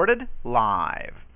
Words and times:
Recorded 0.00 0.28
live. 0.44 1.29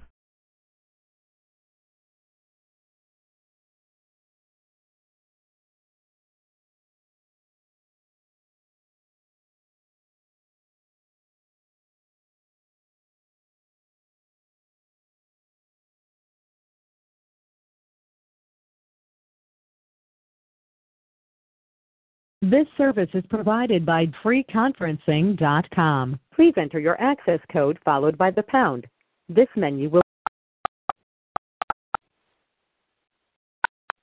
This 22.51 22.67
service 22.77 23.09
is 23.15 23.25
provided 23.31 23.87
by 23.87 24.05
freeconferencing.com. 24.23 26.21
Please 26.37 26.53
enter 26.59 26.79
your 26.79 27.01
access 27.01 27.41
code 27.51 27.79
followed 27.87 28.19
by 28.19 28.31
the 28.31 28.43
pound. 28.43 28.87
This 29.31 29.49
menu 29.57 29.89
will 29.89 30.03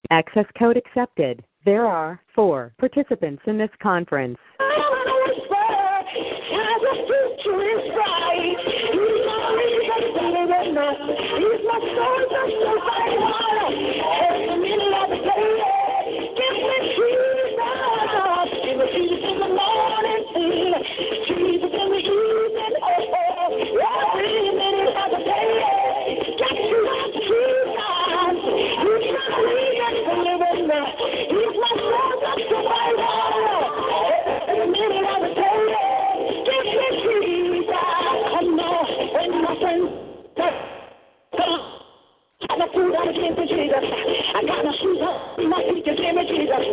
Access 0.09 0.45
code 0.58 0.75
accepted. 0.75 1.44
There 1.66 1.86
are 1.86 2.20
four 2.33 2.73
participants 2.80 3.44
in 3.45 3.59
this 3.59 3.70
conference. 3.81 4.39
I 42.73 44.39
got 44.47 44.64
my 44.64 44.72
shoes 44.80 45.03
on, 45.03 45.50
my 45.50 45.59
feet, 45.67 45.83
just 45.83 46.00
give 46.00 46.16
me 46.16 46.23
Jesus. 46.23 46.64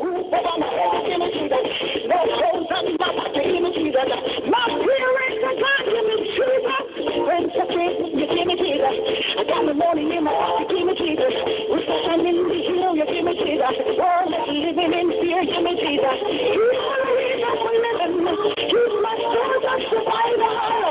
Roof 0.00 0.32
over 0.32 0.56
my 0.56 0.64
head, 0.64 1.04
give 1.04 1.20
me 1.20 1.28
Jesus. 1.28 1.64
No 2.08 2.16
clothes 2.24 2.72
on 2.72 2.96
my 2.96 3.10
back, 3.12 3.36
give 3.36 3.60
me 3.60 3.68
Jesus. 3.76 4.08
My 4.48 4.64
parents, 4.64 5.42
I 5.44 5.52
got 5.60 5.80
give 5.84 6.06
me 6.08 6.16
Jesus. 6.24 6.88
Friends, 7.20 7.52
I 7.52 7.64
you 7.68 8.26
give 8.32 8.46
me 8.48 8.56
Jesus. 8.56 8.96
I 9.36 9.44
got 9.44 9.60
my 9.68 9.76
morning 9.76 10.08
in 10.08 10.24
my 10.24 10.32
pocket, 10.32 10.72
give 10.72 10.88
me 10.88 10.94
Jesus. 10.96 11.34
Reflection 11.68 12.20
in 12.24 12.36
the 12.48 12.60
hill, 12.72 12.96
you 12.96 13.04
give 13.04 13.24
me 13.28 13.34
Jesus. 13.36 13.76
Oh, 13.76 13.92
World 13.92 14.32
living 14.32 14.92
in 14.96 15.08
fear, 15.20 15.44
give 15.44 15.62
me 15.68 15.72
Jesus. 15.76 16.16
He's 16.32 16.80
my 16.80 17.12
reason 17.12 17.54
for 17.60 17.76
living. 17.76 18.14
He's 18.56 18.94
my 19.04 19.14
source 19.20 19.64
of 19.68 19.80
survival. 19.84 20.85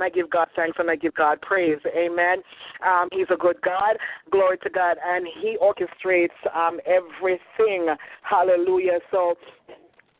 And 0.00 0.04
I 0.04 0.08
give 0.08 0.30
God 0.30 0.48
thanks 0.56 0.78
and 0.78 0.90
I 0.90 0.96
give 0.96 1.14
God 1.14 1.40
praise. 1.42 1.78
Amen. 1.94 2.38
Um, 2.86 3.08
he's 3.12 3.26
a 3.30 3.36
good 3.36 3.60
God. 3.62 3.96
Glory 4.30 4.56
to 4.58 4.70
God, 4.70 4.96
and 5.04 5.26
He 5.42 5.58
orchestrates 5.62 6.28
um, 6.54 6.80
everything. 6.86 7.94
Hallelujah. 8.22 9.00
So. 9.10 9.34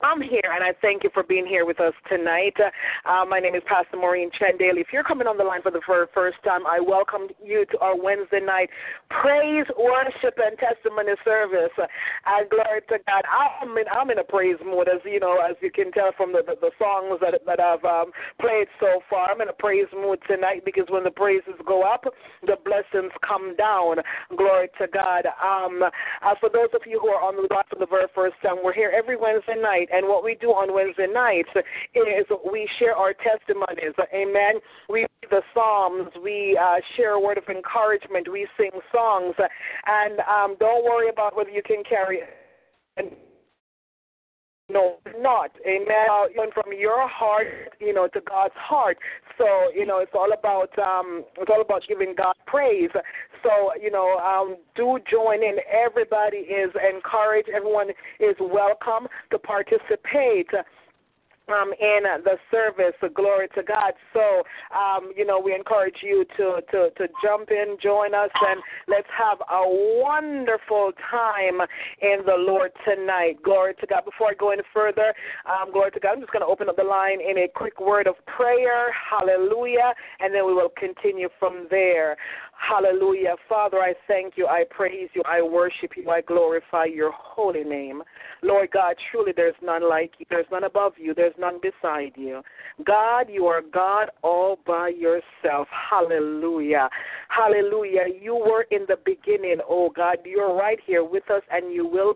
I'm 0.02 0.22
here, 0.22 0.48
and 0.48 0.64
I 0.64 0.72
thank 0.80 1.04
you 1.04 1.10
for 1.12 1.22
being 1.22 1.44
here 1.44 1.66
with 1.66 1.78
us 1.78 1.92
tonight. 2.08 2.56
Uh, 3.04 3.24
my 3.28 3.38
name 3.38 3.54
is 3.54 3.62
Pastor 3.68 3.98
Maureen 3.98 4.30
Chen 4.32 4.56
Daly. 4.56 4.80
If 4.80 4.88
you're 4.92 5.04
coming 5.04 5.26
on 5.26 5.36
the 5.36 5.44
line 5.44 5.60
for 5.60 5.70
the 5.70 5.84
first 5.84 6.38
time, 6.42 6.64
I 6.66 6.80
welcome 6.80 7.28
you 7.44 7.66
to 7.72 7.78
our 7.80 8.00
Wednesday 8.00 8.40
night 8.40 8.70
praise, 9.10 9.68
worship, 9.76 10.40
and 10.40 10.56
testimony 10.56 11.12
service. 11.22 11.76
And 11.76 12.48
glory 12.48 12.80
to 12.88 12.96
God. 13.04 13.24
I'm 13.28 13.76
in, 13.76 13.84
I'm 13.92 14.08
in 14.08 14.18
a 14.18 14.24
praise 14.24 14.56
mood, 14.64 14.88
as 14.88 15.04
you 15.04 15.20
know, 15.20 15.36
as 15.44 15.56
you 15.60 15.70
can 15.70 15.92
tell 15.92 16.16
from 16.16 16.32
the, 16.32 16.40
the, 16.48 16.56
the 16.56 16.72
songs 16.80 17.20
that, 17.20 17.36
that 17.44 17.60
I've 17.60 17.84
um, 17.84 18.08
played 18.40 18.72
so 18.80 19.04
far. 19.10 19.28
I'm 19.28 19.40
in 19.44 19.52
a 19.52 19.58
praise 19.60 19.90
mood 19.92 20.20
tonight 20.24 20.64
because 20.64 20.88
when 20.88 21.04
the 21.04 21.12
praises 21.12 21.60
go 21.68 21.84
up, 21.84 22.08
the 22.48 22.56
blessings 22.64 23.12
come 23.20 23.52
down. 23.56 24.00
Glory 24.32 24.68
to 24.80 24.88
God. 24.88 25.28
Um, 25.44 25.84
uh, 25.84 26.34
for 26.40 26.48
those 26.48 26.72
of 26.72 26.88
you 26.88 26.96
who 27.00 27.12
are 27.12 27.20
on 27.20 27.36
the 27.36 27.44
line 27.52 27.68
for 27.68 27.76
the 27.76 27.84
very 27.84 28.08
first 28.14 28.36
time, 28.40 28.64
we're 28.64 28.72
here 28.72 28.92
every 28.96 29.20
Wednesday 29.20 29.60
night. 29.60 29.89
And 29.92 30.08
what 30.08 30.24
we 30.24 30.34
do 30.34 30.48
on 30.48 30.74
Wednesday 30.74 31.06
nights 31.12 31.50
is 31.94 32.26
we 32.50 32.68
share 32.78 32.96
our 32.96 33.12
testimonies. 33.14 33.94
Amen. 34.14 34.60
We 34.88 35.00
read 35.00 35.30
the 35.30 35.42
Psalms. 35.54 36.10
We 36.22 36.58
uh, 36.60 36.80
share 36.96 37.12
a 37.12 37.20
word 37.20 37.38
of 37.38 37.44
encouragement. 37.48 38.30
We 38.30 38.46
sing 38.56 38.70
songs. 38.92 39.34
And 39.86 40.20
um, 40.20 40.56
don't 40.58 40.84
worry 40.84 41.08
about 41.08 41.36
whether 41.36 41.50
you 41.50 41.62
can 41.62 41.82
carry 41.88 42.18
it. 42.18 43.18
No, 44.72 44.98
not. 45.18 45.50
Amen. 45.66 46.06
Uh, 46.10 46.26
from 46.54 46.72
your 46.78 47.08
heart, 47.08 47.48
you 47.80 47.92
know, 47.92 48.06
to 48.08 48.20
God's 48.20 48.54
heart. 48.56 48.98
So, 49.36 49.46
you 49.74 49.84
know, 49.84 49.98
it's 49.98 50.12
all 50.14 50.32
about 50.32 50.70
um 50.78 51.24
it's 51.38 51.50
all 51.52 51.60
about 51.60 51.82
giving 51.88 52.14
God 52.16 52.34
praise. 52.46 52.90
So, 53.42 53.72
you 53.80 53.90
know, 53.90 54.18
um 54.18 54.56
do 54.76 54.98
join 55.10 55.42
in. 55.42 55.56
Everybody 55.70 56.38
is 56.38 56.70
encouraged. 56.74 57.48
Everyone 57.48 57.90
is 58.18 58.36
welcome 58.40 59.08
to 59.30 59.38
participate 59.38 60.48
um, 61.50 61.72
in 61.80 62.02
the 62.24 62.36
service. 62.50 62.94
Glory 63.14 63.48
to 63.54 63.62
God. 63.62 63.92
So, 64.12 64.42
um, 64.76 65.12
you 65.16 65.26
know, 65.26 65.40
we 65.40 65.54
encourage 65.54 65.96
you 66.02 66.24
to, 66.36 66.60
to, 66.70 66.90
to 66.96 67.08
jump 67.22 67.50
in, 67.50 67.76
join 67.82 68.14
us, 68.14 68.30
and 68.34 68.60
let's 68.88 69.08
have 69.16 69.38
a 69.40 69.62
wonderful 70.02 70.92
time 71.10 71.60
in 72.02 72.24
the 72.24 72.36
Lord 72.36 72.70
tonight. 72.84 73.42
Glory 73.42 73.74
to 73.80 73.86
God. 73.86 74.04
Before 74.04 74.28
I 74.28 74.34
go 74.34 74.50
any 74.50 74.62
further, 74.72 75.12
um, 75.46 75.72
glory 75.72 75.90
to 75.92 76.00
God, 76.00 76.12
I'm 76.12 76.20
just 76.20 76.32
going 76.32 76.42
to 76.42 76.46
open 76.46 76.68
up 76.68 76.76
the 76.76 76.84
line 76.84 77.20
in 77.20 77.38
a 77.38 77.48
quick 77.48 77.80
word 77.80 78.06
of 78.06 78.14
prayer. 78.26 78.92
Hallelujah. 78.92 79.92
And 80.20 80.34
then 80.34 80.46
we 80.46 80.54
will 80.54 80.72
continue 80.76 81.28
from 81.38 81.66
there. 81.70 82.16
Hallelujah. 82.60 83.36
Father, 83.48 83.78
I 83.78 83.94
thank 84.06 84.34
you. 84.36 84.46
I 84.46 84.64
praise 84.70 85.08
you. 85.14 85.22
I 85.26 85.40
worship 85.40 85.92
you. 85.96 86.10
I 86.10 86.20
glorify 86.20 86.84
your 86.84 87.10
holy 87.12 87.64
name. 87.64 88.02
Lord 88.42 88.70
God, 88.70 88.96
truly 89.10 89.32
there's 89.34 89.54
none 89.62 89.88
like 89.88 90.12
you. 90.18 90.26
There's 90.28 90.46
none 90.52 90.64
above 90.64 90.92
you. 90.98 91.14
There's 91.14 91.34
none 91.38 91.58
beside 91.62 92.12
you. 92.16 92.42
God, 92.84 93.26
you 93.30 93.46
are 93.46 93.62
God 93.62 94.10
all 94.22 94.58
by 94.66 94.90
yourself. 94.90 95.68
Hallelujah. 95.90 96.88
Hallelujah. 97.28 98.04
You 98.20 98.34
were 98.34 98.66
in 98.70 98.84
the 98.88 98.98
beginning, 99.04 99.58
oh 99.68 99.90
God. 99.90 100.18
You're 100.24 100.54
right 100.54 100.78
here 100.86 101.04
with 101.04 101.28
us 101.30 101.42
and 101.50 101.72
you 101.72 101.86
will 101.86 102.14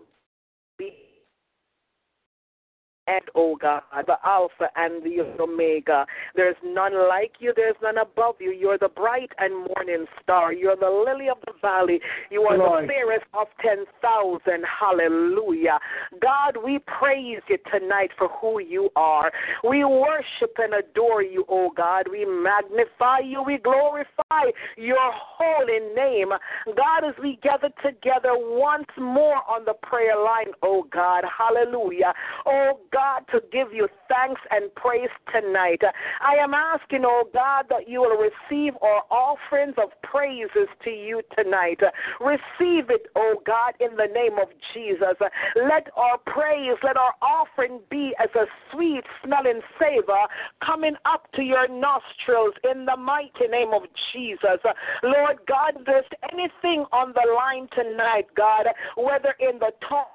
and 3.07 3.21
oh 3.35 3.55
God, 3.55 3.81
the 4.07 4.17
Alpha 4.23 4.69
and 4.75 5.03
the 5.03 5.35
Omega. 5.39 6.05
There's 6.35 6.55
none 6.63 7.07
like 7.07 7.33
you, 7.39 7.53
there's 7.55 7.75
none 7.81 7.97
above 7.97 8.35
you. 8.39 8.51
You're 8.51 8.77
the 8.77 8.89
bright 8.89 9.31
and 9.37 9.67
morning 9.75 10.05
star. 10.21 10.53
You're 10.53 10.75
the 10.75 10.89
lily 10.89 11.29
of 11.29 11.37
the 11.45 11.53
valley. 11.61 11.99
You 12.31 12.43
are 12.43 12.57
Lord. 12.57 12.83
the 12.83 12.87
fairest 12.87 13.25
of 13.33 13.47
10,000. 13.61 14.63
Hallelujah. 14.79 15.79
God, 16.21 16.57
we 16.63 16.79
praise 16.79 17.41
you 17.47 17.57
tonight 17.71 18.11
for 18.17 18.29
who 18.41 18.59
you 18.59 18.89
are. 18.95 19.31
We 19.63 19.83
worship 19.83 20.55
and 20.57 20.73
adore 20.73 21.23
you, 21.23 21.45
oh 21.49 21.71
God. 21.75 22.07
We 22.11 22.25
magnify 22.25 23.19
you. 23.19 23.43
We 23.43 23.57
glorify 23.57 24.51
your 24.77 25.11
holy 25.13 25.93
name. 25.95 26.29
God, 26.75 27.07
as 27.07 27.15
we 27.21 27.39
gather 27.43 27.69
together 27.83 28.31
once 28.33 28.87
more 28.97 29.37
on 29.49 29.65
the 29.65 29.73
prayer 29.83 30.17
line, 30.17 30.53
oh 30.63 30.87
God. 30.91 31.23
Hallelujah. 31.25 32.13
Oh 32.45 32.79
God, 32.95 33.23
to 33.31 33.41
give 33.51 33.73
you 33.73 33.89
thanks 34.07 34.39
and 34.51 34.73
praise 34.75 35.09
tonight. 35.33 35.81
I 36.21 36.35
am 36.41 36.53
asking, 36.53 37.03
oh 37.03 37.25
God, 37.33 37.65
that 37.69 37.89
you 37.89 37.99
will 37.99 38.15
receive 38.15 38.71
our 38.81 39.03
offerings 39.11 39.75
of 39.77 39.89
praises 40.01 40.69
to 40.85 40.89
you 40.89 41.21
tonight. 41.37 41.81
Receive 42.21 42.89
it, 42.89 43.07
oh 43.17 43.41
God, 43.45 43.73
in 43.81 43.97
the 43.97 44.07
name 44.13 44.39
of 44.41 44.47
Jesus. 44.73 45.19
Let 45.55 45.89
our 45.97 46.17
praise, 46.25 46.77
let 46.83 46.95
our 46.95 47.13
offering 47.21 47.81
be 47.91 48.13
as 48.17 48.29
a 48.33 48.45
sweet 48.71 49.03
smelling 49.25 49.59
savor 49.77 50.23
coming 50.65 50.95
up 51.03 51.27
to 51.35 51.41
your 51.41 51.67
nostrils 51.67 52.53
in 52.63 52.85
the 52.85 52.95
mighty 52.95 53.47
name 53.51 53.73
of 53.73 53.83
Jesus. 54.13 54.63
Lord 55.03 55.39
God, 55.47 55.83
there's 55.85 56.05
anything 56.31 56.85
on 56.93 57.13
the 57.13 57.27
line 57.35 57.67
tonight, 57.75 58.27
God, 58.37 58.67
whether 58.95 59.35
in 59.41 59.59
the 59.59 59.71
talk 59.89 60.14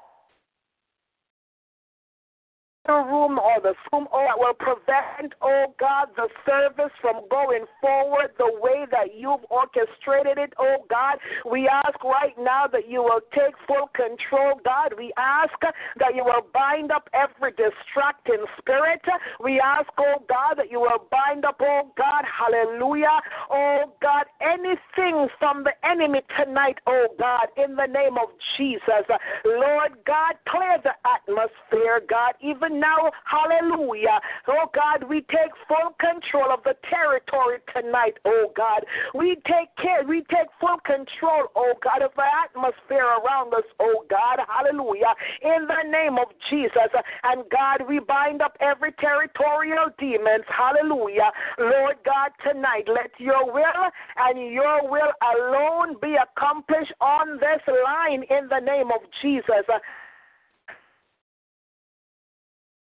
the 2.87 2.95
room 2.95 3.39
or 3.39 3.61
the 3.61 3.75
room 3.93 4.09
or 4.13 4.25
that 4.31 4.39
will 4.39 4.55
prevent, 4.55 5.35
oh 5.43 5.75
God, 5.79 6.09
the 6.17 6.29
service 6.47 6.93
from 7.01 7.23
going 7.31 7.65
forward 7.81 8.31
the 8.39 8.51
way 8.61 8.87
that 8.91 9.15
you've 9.17 9.45
orchestrated 9.51 10.39
it, 10.39 10.53
oh 10.59 10.87
God. 10.89 11.19
We 11.51 11.69
ask 11.69 12.03
right 12.05 12.35
now 12.39 12.67
that 12.73 12.89
you 12.89 13.03
will 13.03 13.21
take 13.35 13.55
full 13.67 13.91
control, 13.95 14.61
God. 14.65 14.95
We 14.97 15.13
ask 15.17 15.53
that 15.99 16.15
you 16.15 16.25
will 16.25 16.47
bind 16.55 16.93
up 16.93 17.09
every 17.13 17.51
distracting 17.53 18.45
spirit. 18.59 19.03
We 19.43 19.61
ask, 19.61 19.89
oh 19.99 20.23
God, 20.29 20.55
that 20.59 20.71
you 20.71 20.81
will 20.81 21.07
bind 21.11 21.45
up, 21.45 21.61
oh 21.61 21.91
God, 21.97 22.25
hallelujah, 22.25 23.21
oh 23.51 23.93
God, 24.01 24.25
anything 24.41 25.29
from 25.39 25.65
the 25.65 25.73
enemy 25.85 26.21
tonight, 26.39 26.79
oh 26.87 27.09
God, 27.19 27.49
in 27.57 27.75
the 27.77 27.87
name 27.87 28.17
of 28.17 28.29
Jesus. 28.57 29.05
Lord 29.45 29.99
God, 30.07 30.35
clear 30.49 30.79
the 30.83 30.95
atmosphere, 31.03 32.01
God, 32.09 32.35
even 32.41 32.70
now, 32.71 33.11
hallelujah. 33.25 34.21
Oh 34.49 34.71
God, 34.75 35.09
we 35.09 35.21
take 35.23 35.53
full 35.67 35.95
control 35.99 36.53
of 36.53 36.63
the 36.65 36.75
territory 36.89 37.59
tonight, 37.75 38.15
oh 38.25 38.53
God. 38.57 38.85
We 39.15 39.37
take 39.47 39.75
care, 39.77 40.05
we 40.07 40.23
take 40.31 40.49
full 40.61 40.79
control, 40.85 41.51
oh 41.57 41.75
God, 41.83 42.03
of 42.03 42.13
the 42.17 42.25
atmosphere 42.25 43.07
around 43.07 43.55
us, 43.55 43.67
oh 43.81 44.05
God, 44.09 44.39
hallelujah. 44.47 45.15
In 45.43 45.67
the 45.67 45.91
name 45.91 46.19
of 46.19 46.29
Jesus. 46.49 46.91
And 47.25 47.45
God, 47.51 47.89
we 47.89 47.99
bind 47.99 48.43
up 48.43 48.57
every 48.61 48.93
territorial 49.01 49.91
demons, 49.99 50.45
hallelujah. 50.49 51.31
Lord 51.59 51.97
God, 52.05 52.31
tonight, 52.47 52.87
let 52.87 53.11
your 53.19 53.53
will 53.53 53.85
and 54.17 54.53
your 54.53 54.89
will 54.89 55.13
alone 55.35 55.97
be 56.01 56.17
accomplished 56.17 56.93
on 57.01 57.39
this 57.39 57.63
line 57.67 58.23
in 58.31 58.49
the 58.49 58.61
name 58.61 58.91
of 58.91 59.01
Jesus. 59.23 59.67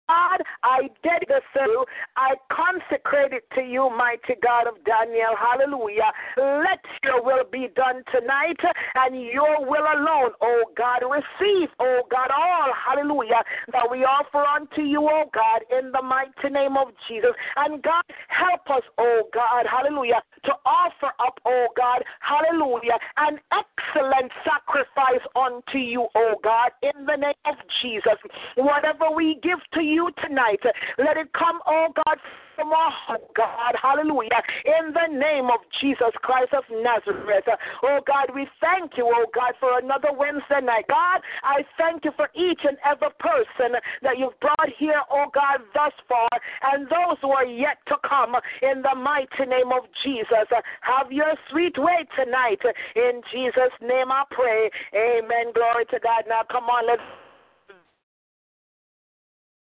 God, 0.08 0.42
I 0.64 0.90
dedicate 1.04 1.44
you. 1.56 1.86
I 2.16 2.36
consecrate 2.52 3.34
it 3.34 3.44
to 3.56 3.62
you, 3.62 3.90
mighty 3.96 4.40
God 4.42 4.68
of 4.68 4.76
Daniel. 4.86 5.36
Hallelujah. 5.38 6.12
Let 6.38 6.84
your 7.04 7.24
will 7.24 7.44
be 7.52 7.68
done 7.76 8.04
tonight 8.12 8.60
and 8.96 9.22
your 9.22 9.62
will 9.62 9.86
alone, 9.86 10.32
oh 10.42 10.64
God. 10.78 11.02
Receive, 11.04 11.70
oh 11.80 12.02
God, 12.12 12.30
all, 12.32 12.72
hallelujah, 12.74 13.44
that 13.72 13.90
we 13.90 14.00
offer 14.04 14.44
unto 14.44 14.82
you, 14.82 15.02
oh 15.02 15.26
God, 15.34 15.62
in 15.78 15.92
the 15.92 16.02
mighty 16.02 16.50
name 16.52 16.78
of 16.78 16.90
Jesus. 17.08 17.32
And 17.58 17.82
God, 17.82 18.04
help 18.28 18.70
us, 18.70 18.84
oh 18.98 19.24
God, 19.34 19.66
hallelujah, 19.70 20.22
to 20.46 20.52
offer 20.66 21.12
up, 21.20 21.40
oh 21.46 21.68
God, 21.76 22.04
hallelujah, 22.20 22.98
an 23.18 23.40
excellent 23.52 24.32
sacrifice 24.44 25.26
unto 25.36 25.78
you, 25.78 26.08
oh 26.16 26.36
God, 26.44 26.72
in 26.82 27.06
the 27.06 27.16
name 27.16 27.34
of 27.46 27.56
Jesus. 27.82 28.20
Whatever 28.56 29.12
we 29.16 29.40
give 29.42 29.60
to 29.74 29.82
you, 29.82 29.95
you 29.96 30.12
tonight. 30.22 30.60
Let 31.00 31.16
it 31.16 31.32
come, 31.32 31.60
oh 31.66 31.88
God, 31.96 32.20
from 32.56 32.72
our 32.72 32.92
heart, 32.92 33.22
God. 33.36 33.76
Hallelujah. 33.82 34.44
In 34.66 34.92
the 34.92 35.08
name 35.12 35.46
of 35.46 35.60
Jesus 35.80 36.12
Christ 36.24 36.54
of 36.54 36.64
Nazareth. 36.72 37.48
Oh 37.84 38.00
God, 38.06 38.36
we 38.36 38.48
thank 38.60 38.98
you, 38.98 39.08
oh 39.08 39.26
God, 39.34 39.54
for 39.60 39.80
another 39.80 40.10
Wednesday 40.12 40.64
night. 40.64 40.86
God, 40.88 41.22
I 41.44 41.64
thank 41.78 42.06
you 42.06 42.12
for 42.16 42.30
each 42.36 42.62
and 42.64 42.78
every 42.84 43.12
person 43.20 43.80
that 44.02 44.18
you've 44.18 44.40
brought 44.40 44.70
here, 44.78 45.02
oh 45.12 45.28
God, 45.34 45.64
thus 45.74 45.94
far, 46.08 46.30
and 46.74 46.88
those 46.88 47.18
who 47.22 47.32
are 47.32 47.46
yet 47.46 47.78
to 47.88 47.96
come 48.08 48.36
in 48.62 48.82
the 48.82 48.96
mighty 48.96 49.48
name 49.48 49.72
of 49.72 49.88
Jesus. 50.04 50.48
Have 50.82 51.12
your 51.12 51.36
sweet 51.52 51.78
way 51.78 52.08
tonight. 52.16 52.60
In 52.96 53.22
Jesus' 53.32 53.76
name 53.82 54.12
I 54.12 54.24
pray. 54.32 54.70
Amen. 54.96 55.52
Glory 55.54 55.86
to 55.92 56.00
God. 56.00 56.24
Now 56.28 56.44
come 56.50 56.66
on, 56.66 56.88
let's 56.88 57.04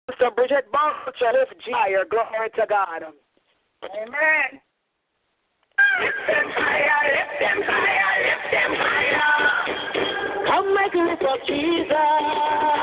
Sister 0.09 0.31
Bridget 0.35 0.71
Boucher, 0.71 1.33
lift 1.33 1.55
higher. 1.71 2.05
Glory 2.09 2.49
to 2.55 2.65
God. 2.67 3.03
Amen. 3.83 4.61
Lift 6.01 6.17
them 6.27 6.47
higher, 6.55 7.01
lift 7.13 7.39
them 7.39 7.61
higher, 7.65 8.17
lift 8.25 8.51
them 8.51 8.73
higher. 8.75 10.47
Come 10.47 10.73
make 10.73 10.93
a 10.93 10.97
lift 10.97 11.23
of 11.23 11.47
Jesus. 11.47 12.76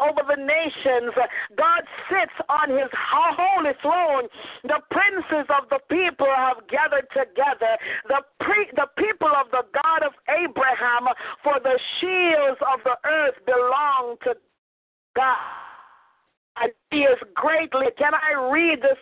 Over 0.00 0.22
the 0.26 0.40
nations. 0.40 1.12
God 1.56 1.82
sits 2.08 2.34
on 2.48 2.70
his 2.70 2.90
holy 2.92 3.72
throne. 3.82 4.28
The 4.64 4.80
princes 4.90 5.46
of 5.50 5.68
the 5.70 5.80
people 5.88 6.28
have 6.34 6.66
gathered 6.68 7.08
together. 7.12 7.76
The, 8.08 8.22
pre- 8.40 8.70
the 8.74 8.88
people 8.96 9.28
of 9.28 9.50
the 9.50 9.64
God 9.72 10.06
of 10.06 10.12
Abraham, 10.28 11.08
for 11.42 11.60
the 11.62 11.78
shields 12.00 12.60
of 12.62 12.80
the 12.84 12.96
earth 13.08 13.36
belong 13.46 14.16
to 14.24 14.34
God. 15.16 15.36
He 16.90 17.02
is 17.02 17.18
greatly. 17.34 17.86
Can 17.98 18.12
I 18.14 18.50
read 18.50 18.82
this 18.82 18.98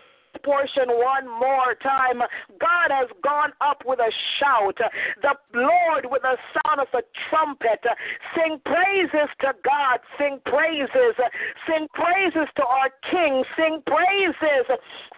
portion 0.47 0.87
one 0.87 1.27
more 1.27 1.75
time. 1.83 2.23
God 2.63 2.89
has 2.95 3.11
gone 3.27 3.51
up 3.61 3.83
with 3.85 3.99
a 3.99 4.13
shout. 4.39 4.79
The 5.21 5.35
Lord 5.53 6.07
with 6.07 6.23
the 6.23 6.39
sound 6.55 6.79
of 6.79 6.87
a 6.95 7.03
trumpet. 7.29 7.83
Sing 8.39 8.63
praises 8.65 9.29
to 9.43 9.51
God. 9.67 9.99
Sing 10.17 10.39
praises. 10.47 11.19
Sing 11.67 11.91
praises 11.93 12.47
to 12.55 12.63
our 12.63 12.95
King. 13.11 13.43
Sing 13.59 13.83
praises. 13.91 14.71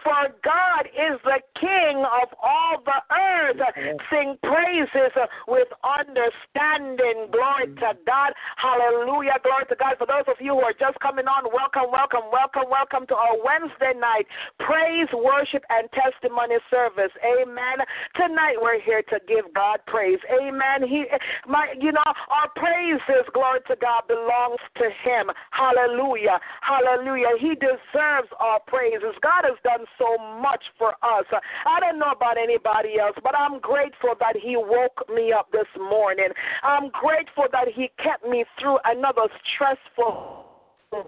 For 0.03 0.31
God 0.43 0.87
is 0.95 1.19
the 1.23 1.39
King 1.59 2.05
of 2.05 2.29
all 2.41 2.81
the 2.85 2.99
earth. 3.11 3.61
Sing 4.09 4.37
praises 4.43 5.13
with 5.47 5.67
understanding. 5.83 7.27
Glory 7.31 7.67
mm. 7.67 7.79
to 7.83 7.97
God. 8.05 8.31
Hallelujah. 8.57 9.37
Glory 9.43 9.65
to 9.69 9.75
God. 9.75 9.95
For 9.97 10.07
those 10.07 10.27
of 10.27 10.39
you 10.39 10.55
who 10.55 10.61
are 10.61 10.77
just 10.77 10.99
coming 10.99 11.27
on, 11.27 11.47
welcome, 11.51 11.91
welcome, 11.91 12.31
welcome, 12.31 12.69
welcome 12.69 13.07
to 13.07 13.15
our 13.15 13.35
Wednesday 13.43 13.93
night 13.97 14.27
praise 14.59 15.07
worship 15.13 15.63
and 15.69 15.89
testimony 15.91 16.57
service. 16.69 17.11
Amen. 17.23 17.83
Tonight 18.15 18.57
we're 18.61 18.81
here 18.81 19.01
to 19.09 19.19
give 19.27 19.51
God 19.53 19.79
praise. 19.87 20.19
Amen. 20.29 20.87
He 20.87 21.05
my 21.47 21.73
you 21.79 21.91
know, 21.91 22.05
our 22.29 22.49
praises, 22.55 23.25
glory 23.33 23.59
to 23.67 23.75
God, 23.75 24.07
belongs 24.07 24.59
to 24.77 24.89
him. 25.03 25.31
Hallelujah. 25.51 26.39
Hallelujah. 26.61 27.35
He 27.39 27.55
deserves 27.55 28.29
our 28.39 28.59
praises. 28.67 29.15
God 29.21 29.43
has 29.45 29.57
done 29.63 29.85
so 29.97 30.17
much 30.41 30.63
for 30.77 30.89
us. 31.03 31.25
I 31.65 31.79
don't 31.79 31.99
know 31.99 32.11
about 32.15 32.37
anybody 32.37 32.99
else, 32.99 33.15
but 33.23 33.35
I'm 33.35 33.59
grateful 33.59 34.13
that 34.19 34.35
he 34.35 34.55
woke 34.57 35.07
me 35.13 35.31
up 35.31 35.51
this 35.51 35.67
morning. 35.77 36.29
I'm 36.63 36.89
grateful 36.89 37.45
that 37.51 37.67
he 37.73 37.89
kept 38.03 38.27
me 38.27 38.45
through 38.59 38.79
another 38.85 39.27
stressful 39.55 40.45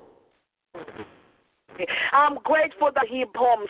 I'm 2.13 2.37
grateful 2.43 2.91
that 2.93 3.07
he 3.09 3.25
bombs 3.33 3.69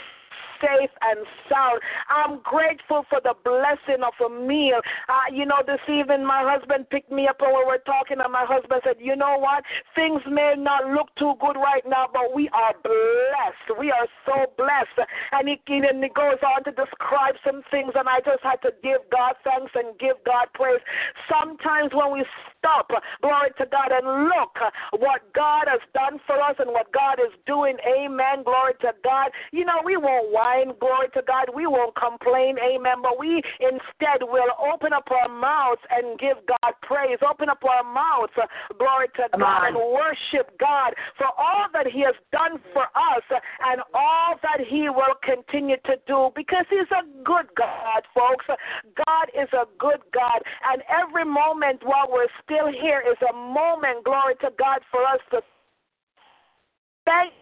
safe 0.61 0.93
and 1.01 1.25
sound. 1.49 1.81
I'm 2.07 2.39
grateful 2.45 3.05
for 3.09 3.19
the 3.23 3.33
blessing 3.43 4.05
of 4.05 4.13
a 4.21 4.29
meal. 4.29 4.79
Uh, 5.09 5.27
you 5.33 5.45
know, 5.45 5.59
this 5.65 5.81
evening 5.89 6.25
my 6.25 6.45
husband 6.45 6.89
picked 6.89 7.11
me 7.11 7.27
up 7.27 7.41
and 7.41 7.51
we 7.51 7.65
were 7.65 7.81
talking, 7.85 8.21
and 8.21 8.31
my 8.31 8.45
husband 8.45 8.81
said, 8.85 9.01
You 9.01 9.15
know 9.15 9.37
what? 9.37 9.63
Things 9.95 10.21
may 10.29 10.53
not 10.57 10.87
look 10.93 11.09
too 11.17 11.33
good 11.41 11.57
right 11.57 11.83
now, 11.87 12.07
but 12.11 12.33
we 12.33 12.49
are 12.53 12.73
blessed. 12.83 13.79
We 13.79 13.91
are 13.91 14.07
so 14.25 14.53
blessed. 14.57 15.09
And 15.31 15.49
he, 15.49 15.57
and 15.67 16.03
he 16.03 16.09
goes 16.13 16.39
on 16.45 16.63
to 16.65 16.71
describe 16.71 17.35
some 17.43 17.61
things, 17.71 17.91
and 17.95 18.07
I 18.07 18.21
just 18.21 18.43
had 18.43 18.61
to 18.61 18.71
give 18.83 19.01
God 19.11 19.35
thanks 19.43 19.71
and 19.75 19.97
give 19.99 20.21
God 20.25 20.47
praise. 20.53 20.81
Sometimes 21.27 21.91
when 21.93 22.13
we 22.13 22.23
stop, 22.57 22.89
glory 23.21 23.49
to 23.57 23.65
God, 23.65 23.89
and 23.91 24.29
look 24.29 24.53
what 25.01 25.21
God 25.33 25.65
has 25.67 25.81
done 25.93 26.19
for 26.27 26.39
us 26.39 26.55
and 26.59 26.69
what 26.69 26.91
God 26.93 27.19
is 27.19 27.33
doing, 27.45 27.77
amen, 27.81 28.43
glory 28.43 28.73
to 28.81 28.93
God, 29.03 29.31
you 29.51 29.65
know, 29.65 29.81
we 29.83 29.97
won't 29.97 30.31
glory 30.79 31.09
to 31.13 31.21
God. 31.27 31.47
We 31.53 31.67
won't 31.67 31.95
complain, 31.95 32.57
amen, 32.57 33.01
but 33.01 33.19
we 33.19 33.41
instead 33.59 34.21
will 34.21 34.51
open 34.59 34.93
up 34.93 35.07
our 35.11 35.29
mouths 35.29 35.81
and 35.89 36.19
give 36.19 36.37
God 36.47 36.73
praise. 36.81 37.17
Open 37.27 37.49
up 37.49 37.63
our 37.63 37.83
mouths, 37.83 38.33
glory 38.77 39.07
to 39.17 39.29
Come 39.31 39.41
God, 39.41 39.61
on. 39.63 39.67
and 39.67 39.77
worship 39.77 40.57
God 40.59 40.93
for 41.17 41.27
all 41.37 41.67
that 41.73 41.87
He 41.87 42.01
has 42.01 42.15
done 42.31 42.59
for 42.73 42.83
us 42.95 43.25
and 43.31 43.81
all 43.93 44.35
that 44.41 44.65
He 44.67 44.89
will 44.89 45.15
continue 45.23 45.77
to 45.85 45.95
do 46.07 46.29
because 46.35 46.65
He's 46.69 46.89
a 46.91 47.05
good 47.23 47.47
God, 47.55 48.03
folks. 48.13 48.45
God 49.07 49.27
is 49.35 49.49
a 49.53 49.65
good 49.77 50.01
God, 50.13 50.41
and 50.71 50.81
every 50.89 51.25
moment 51.25 51.81
while 51.83 52.07
we're 52.09 52.31
still 52.43 52.71
here 52.71 53.03
is 53.05 53.17
a 53.29 53.33
moment, 53.33 54.03
glory 54.03 54.35
to 54.41 54.49
God, 54.57 54.79
for 54.91 55.03
us 55.03 55.19
to 55.31 55.41
thank 57.05 57.33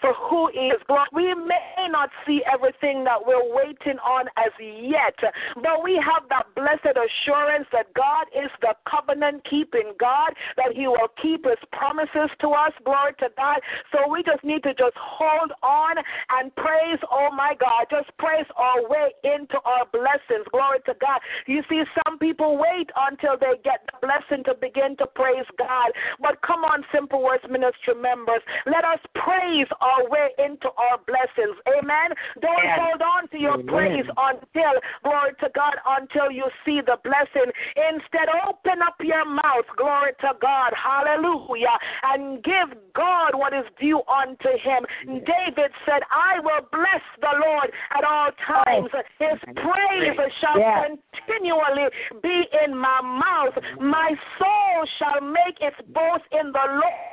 for 0.00 0.14
who 0.14 0.48
is. 0.48 0.80
We 1.12 1.34
may 1.34 1.88
not 1.90 2.10
see 2.26 2.40
everything 2.50 3.04
that 3.04 3.18
we're 3.24 3.54
waiting 3.54 3.98
on 4.04 4.26
as 4.36 4.52
yet, 4.58 5.16
but 5.54 5.82
we 5.82 6.00
have 6.00 6.28
that 6.28 6.46
blessed 6.54 6.96
assurance 6.96 7.66
that 7.72 7.92
God 7.94 8.26
is 8.34 8.50
the 8.60 8.74
covenant 8.88 9.42
keeping 9.48 9.92
God, 9.98 10.32
that 10.56 10.72
he 10.74 10.86
will 10.86 11.10
keep 11.20 11.44
his 11.44 11.60
promises 11.72 12.30
to 12.40 12.48
us. 12.50 12.72
Glory 12.84 13.12
to 13.20 13.28
God. 13.36 13.60
So 13.92 14.10
we 14.10 14.22
just 14.22 14.42
need 14.44 14.62
to 14.64 14.74
just 14.74 14.96
hold 14.96 15.52
on 15.62 15.96
and 16.38 16.54
praise, 16.56 16.98
oh 17.10 17.30
my 17.34 17.54
God, 17.58 17.86
just 17.90 18.10
praise 18.18 18.46
our 18.56 18.88
way 18.88 19.12
into 19.24 19.58
our 19.64 19.86
blessings. 19.92 20.46
Glory 20.50 20.80
to 20.86 20.94
God. 21.00 21.20
You 21.46 21.62
see, 21.68 21.82
some 22.04 22.18
people 22.18 22.58
wait 22.58 22.90
until 22.96 23.36
they 23.38 23.58
get 23.62 23.86
the 23.86 24.06
blessing 24.06 24.44
to 24.44 24.54
begin 24.54 24.96
to 24.98 25.06
praise 25.06 25.46
God. 25.58 25.90
But 26.20 26.40
come 26.42 26.64
on, 26.64 26.84
Simple 26.94 27.22
Words 27.22 27.44
Ministry 27.48 27.94
members, 27.94 28.42
let 28.66 28.84
us 28.84 29.00
praise 29.14 29.49
our 29.80 30.08
way 30.08 30.30
into 30.38 30.68
our 30.76 30.98
blessings. 31.06 31.56
Amen. 31.66 32.14
Don't 32.40 32.64
Yes. 32.64 32.78
hold 32.78 33.02
on 33.02 33.28
to 33.28 33.38
your 33.38 33.54
Amen. 33.54 33.66
praise 33.66 34.06
until, 34.16 34.74
glory 35.02 35.32
to 35.40 35.48
God, 35.54 35.74
until 35.86 36.30
you 36.30 36.46
see 36.64 36.80
the 36.80 36.96
blessing. 37.02 37.50
Instead, 37.76 38.28
open 38.46 38.82
up 38.82 38.94
your 39.02 39.24
mouth, 39.24 39.66
glory 39.76 40.12
to 40.20 40.34
God, 40.40 40.72
hallelujah, 40.74 41.76
and 42.02 42.42
give 42.42 42.70
God 42.92 43.34
what 43.34 43.52
is 43.52 43.66
due 43.78 44.02
unto 44.08 44.50
him. 44.58 44.86
David 45.06 45.72
said, 45.86 46.02
I 46.10 46.38
will 46.40 46.62
bless 46.70 47.02
the 47.20 47.34
Lord 47.38 47.72
at 47.90 48.04
all 48.04 48.30
times. 48.46 48.90
Oh. 48.94 49.02
His 49.18 49.38
praise 49.56 50.32
shall 50.40 50.58
Yes. 50.58 50.98
continually 51.26 51.88
be 52.22 52.48
in 52.64 52.76
my 52.76 53.00
mouth. 53.00 53.56
My 53.78 54.14
soul 54.38 54.86
shall 54.98 55.20
make 55.20 55.60
its 55.60 55.80
boast 55.88 56.24
in 56.32 56.52
the 56.52 56.66
Lord 56.68 57.10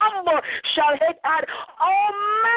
humble 0.00 0.40
shall 0.74 0.94
hit 0.94 1.18
at. 1.24 1.44
Oh, 1.80 2.08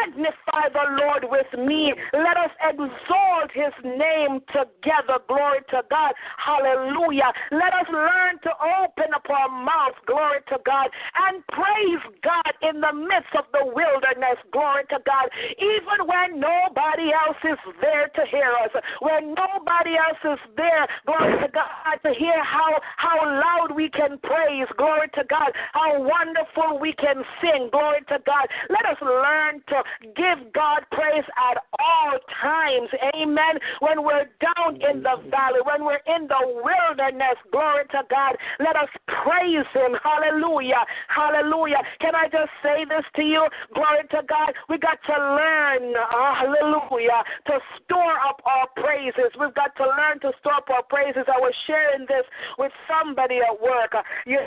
magnify 0.06 0.70
the 0.74 0.86
Lord 1.02 1.26
with 1.30 1.50
me. 1.58 1.94
Let 2.14 2.38
us 2.38 2.54
exalt 2.62 3.52
his 3.54 3.74
name 3.84 4.42
together. 4.54 5.22
Glory 5.28 5.62
to 5.72 5.82
God. 5.90 6.14
Hallelujah. 6.38 7.32
Let 7.52 7.74
us 7.74 7.88
learn 7.92 8.38
to 8.44 8.52
open 8.82 9.14
up 9.14 9.26
our 9.30 9.50
mouths. 9.50 9.98
Glory 10.06 10.40
to 10.50 10.58
God. 10.66 10.90
And 11.28 11.46
praise 11.50 12.04
God 12.24 12.52
in 12.62 12.82
the 12.82 12.94
midst 12.94 13.34
of 13.38 13.46
the 13.54 13.66
wilderness. 13.66 14.38
Glory 14.52 14.84
to 14.90 15.00
God. 15.06 15.30
Even 15.58 16.06
when 16.06 16.40
nobody 16.40 17.14
else 17.14 17.40
is 17.46 17.60
there 17.82 18.10
to 18.16 18.24
hear 18.30 18.54
us, 18.64 18.74
when 19.02 19.34
nobody 19.34 19.98
else 19.98 20.22
is 20.26 20.42
there, 20.58 20.88
glory 21.06 21.42
to 21.42 21.50
God, 21.52 21.98
to 22.06 22.12
hear 22.14 22.44
how, 22.44 22.80
how 22.98 23.18
loud 23.26 23.76
we 23.76 23.90
can 23.90 24.18
praise. 24.22 24.68
Glory 24.78 25.10
to 25.16 25.24
God. 25.30 25.52
How 25.74 26.00
wonderful 26.00 26.80
we 26.80 26.94
can 26.94 27.24
sing. 27.42 27.70
Glory 27.72 28.02
to 28.10 28.18
God. 28.26 28.46
Let 28.70 28.86
us 28.86 29.00
learn 29.02 29.62
to 29.70 29.84
give 30.16 30.52
God 30.54 30.84
praise 30.92 31.26
at 31.38 31.58
all 31.80 32.18
times. 32.42 32.90
Amen. 33.16 33.60
When 33.80 34.04
we're 34.04 34.28
down 34.42 34.76
in 34.82 35.04
the 35.04 35.18
valley, 35.30 35.62
when 35.64 35.86
we're 35.86 36.04
in 36.08 36.28
the 36.28 36.42
wilderness, 36.62 37.38
glory 37.52 37.86
to 37.92 38.02
God, 38.10 38.36
let 38.60 38.76
us 38.76 38.90
praise 39.08 39.68
Him. 39.74 39.96
Hallelujah. 40.04 40.84
Hallelujah. 41.08 41.82
Can 42.00 42.16
I 42.16 42.26
just 42.28 42.52
say 42.64 42.86
this 42.86 43.06
to 43.16 43.24
you? 43.24 43.48
Glory 43.74 44.04
to 44.12 44.22
God. 44.28 44.54
We 44.70 44.78
got 44.78 45.00
to 45.08 45.16
learn, 45.16 45.94
hallelujah, 46.12 47.24
to 47.48 47.60
store 47.84 48.18
up 48.28 48.42
our 48.46 48.68
praises. 48.76 49.32
We've 49.40 49.54
got 49.54 49.76
to 49.78 49.86
learn 49.86 50.20
to 50.22 50.32
store 50.40 50.56
up 50.56 50.70
our 50.70 50.84
praises. 50.84 51.24
I 51.28 51.40
was 51.40 51.54
sharing 51.68 52.06
this 52.08 52.26
with 52.58 52.72
somebody 52.88 53.40
at 53.40 53.62
work. 53.62 53.94
You 54.26 54.40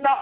know, 0.00 0.16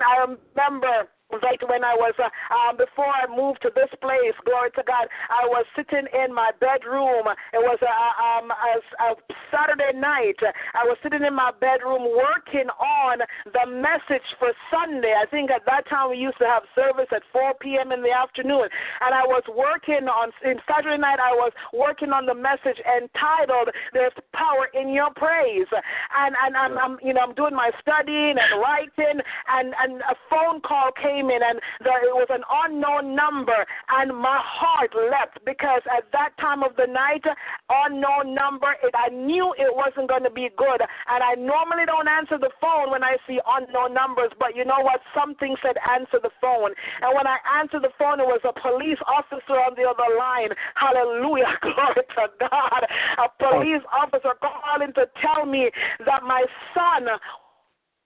I 0.00 0.26
remember 0.26 1.08
like 1.42 1.62
when 1.68 1.84
I 1.84 1.94
was 1.94 2.14
uh, 2.18 2.28
um, 2.52 2.76
before 2.76 3.08
I 3.08 3.26
moved 3.26 3.62
to 3.62 3.70
this 3.74 3.90
place, 4.00 4.36
glory 4.44 4.70
to 4.76 4.84
God, 4.86 5.08
I 5.30 5.46
was 5.46 5.64
sitting 5.74 6.06
in 6.12 6.34
my 6.34 6.50
bedroom. 6.60 7.26
It 7.52 7.62
was 7.62 7.78
a, 7.82 7.94
um, 8.20 8.50
a, 8.52 8.72
a 8.78 9.08
Saturday 9.50 9.96
night. 9.96 10.38
I 10.74 10.84
was 10.84 10.96
sitting 11.02 11.24
in 11.24 11.34
my 11.34 11.50
bedroom 11.60 12.04
working 12.04 12.68
on 12.78 13.24
the 13.46 13.66
message 13.66 14.26
for 14.38 14.52
Sunday. 14.70 15.14
I 15.14 15.26
think 15.26 15.50
at 15.50 15.64
that 15.66 15.88
time 15.88 16.10
we 16.10 16.18
used 16.18 16.38
to 16.38 16.48
have 16.48 16.62
service 16.74 17.08
at 17.14 17.22
4 17.32 17.54
p.m. 17.60 17.92
in 17.92 18.02
the 18.02 18.12
afternoon, 18.12 18.68
and 19.00 19.12
I 19.14 19.24
was 19.24 19.42
working 19.50 20.08
on 20.08 20.30
in 20.44 20.58
Saturday 20.68 21.00
night. 21.00 21.18
I 21.18 21.32
was 21.34 21.52
working 21.72 22.10
on 22.10 22.26
the 22.26 22.34
message 22.34 22.78
entitled 22.84 23.70
"There's 23.92 24.14
Power 24.32 24.68
in 24.74 24.92
Your 24.92 25.10
Praise," 25.14 25.70
and 25.70 26.34
and 26.34 26.56
I'm, 26.56 26.78
I'm 26.78 26.98
you 27.02 27.14
know 27.14 27.20
I'm 27.20 27.34
doing 27.34 27.54
my 27.54 27.70
studying 27.80 28.36
and 28.36 28.60
writing, 28.60 29.20
and 29.48 29.74
and 29.80 30.02
a 30.02 30.16
phone 30.28 30.60
call 30.60 30.90
came 31.00 31.23
came 31.24 31.30
in 31.34 31.42
and 31.42 31.60
there, 31.82 32.04
it 32.04 32.14
was 32.14 32.28
an 32.30 32.42
unknown 32.48 33.14
number, 33.14 33.64
and 33.88 34.16
my 34.16 34.40
heart 34.42 34.92
leapt 34.94 35.44
because 35.44 35.82
at 35.96 36.10
that 36.12 36.36
time 36.40 36.62
of 36.62 36.76
the 36.76 36.86
night, 36.86 37.24
unknown 37.68 38.34
number, 38.34 38.74
it, 38.82 38.94
I 38.94 39.08
knew 39.08 39.54
it 39.58 39.72
wasn't 39.74 40.08
going 40.08 40.24
to 40.24 40.30
be 40.30 40.48
good. 40.56 40.80
And 40.80 41.22
I 41.22 41.34
normally 41.34 41.86
don't 41.86 42.08
answer 42.08 42.38
the 42.38 42.50
phone 42.60 42.90
when 42.90 43.02
I 43.02 43.16
see 43.26 43.40
unknown 43.44 43.94
numbers, 43.94 44.32
but 44.38 44.56
you 44.56 44.64
know 44.64 44.80
what? 44.80 45.00
Something 45.16 45.56
said 45.62 45.76
answer 45.88 46.18
the 46.22 46.32
phone. 46.40 46.72
And 47.02 47.14
when 47.14 47.26
I 47.26 47.38
answered 47.60 47.82
the 47.82 47.94
phone, 47.98 48.20
it 48.20 48.28
was 48.28 48.42
a 48.44 48.52
police 48.52 49.00
officer 49.06 49.56
on 49.56 49.74
the 49.76 49.88
other 49.88 50.08
line. 50.16 50.52
Hallelujah. 50.74 51.52
Glory 51.62 52.04
to 52.16 52.24
God. 52.40 52.82
A 53.18 53.28
police 53.38 53.84
officer 53.92 54.34
calling 54.40 54.92
to 54.94 55.06
tell 55.20 55.46
me 55.46 55.70
that 56.06 56.22
my 56.22 56.44
son 56.74 57.08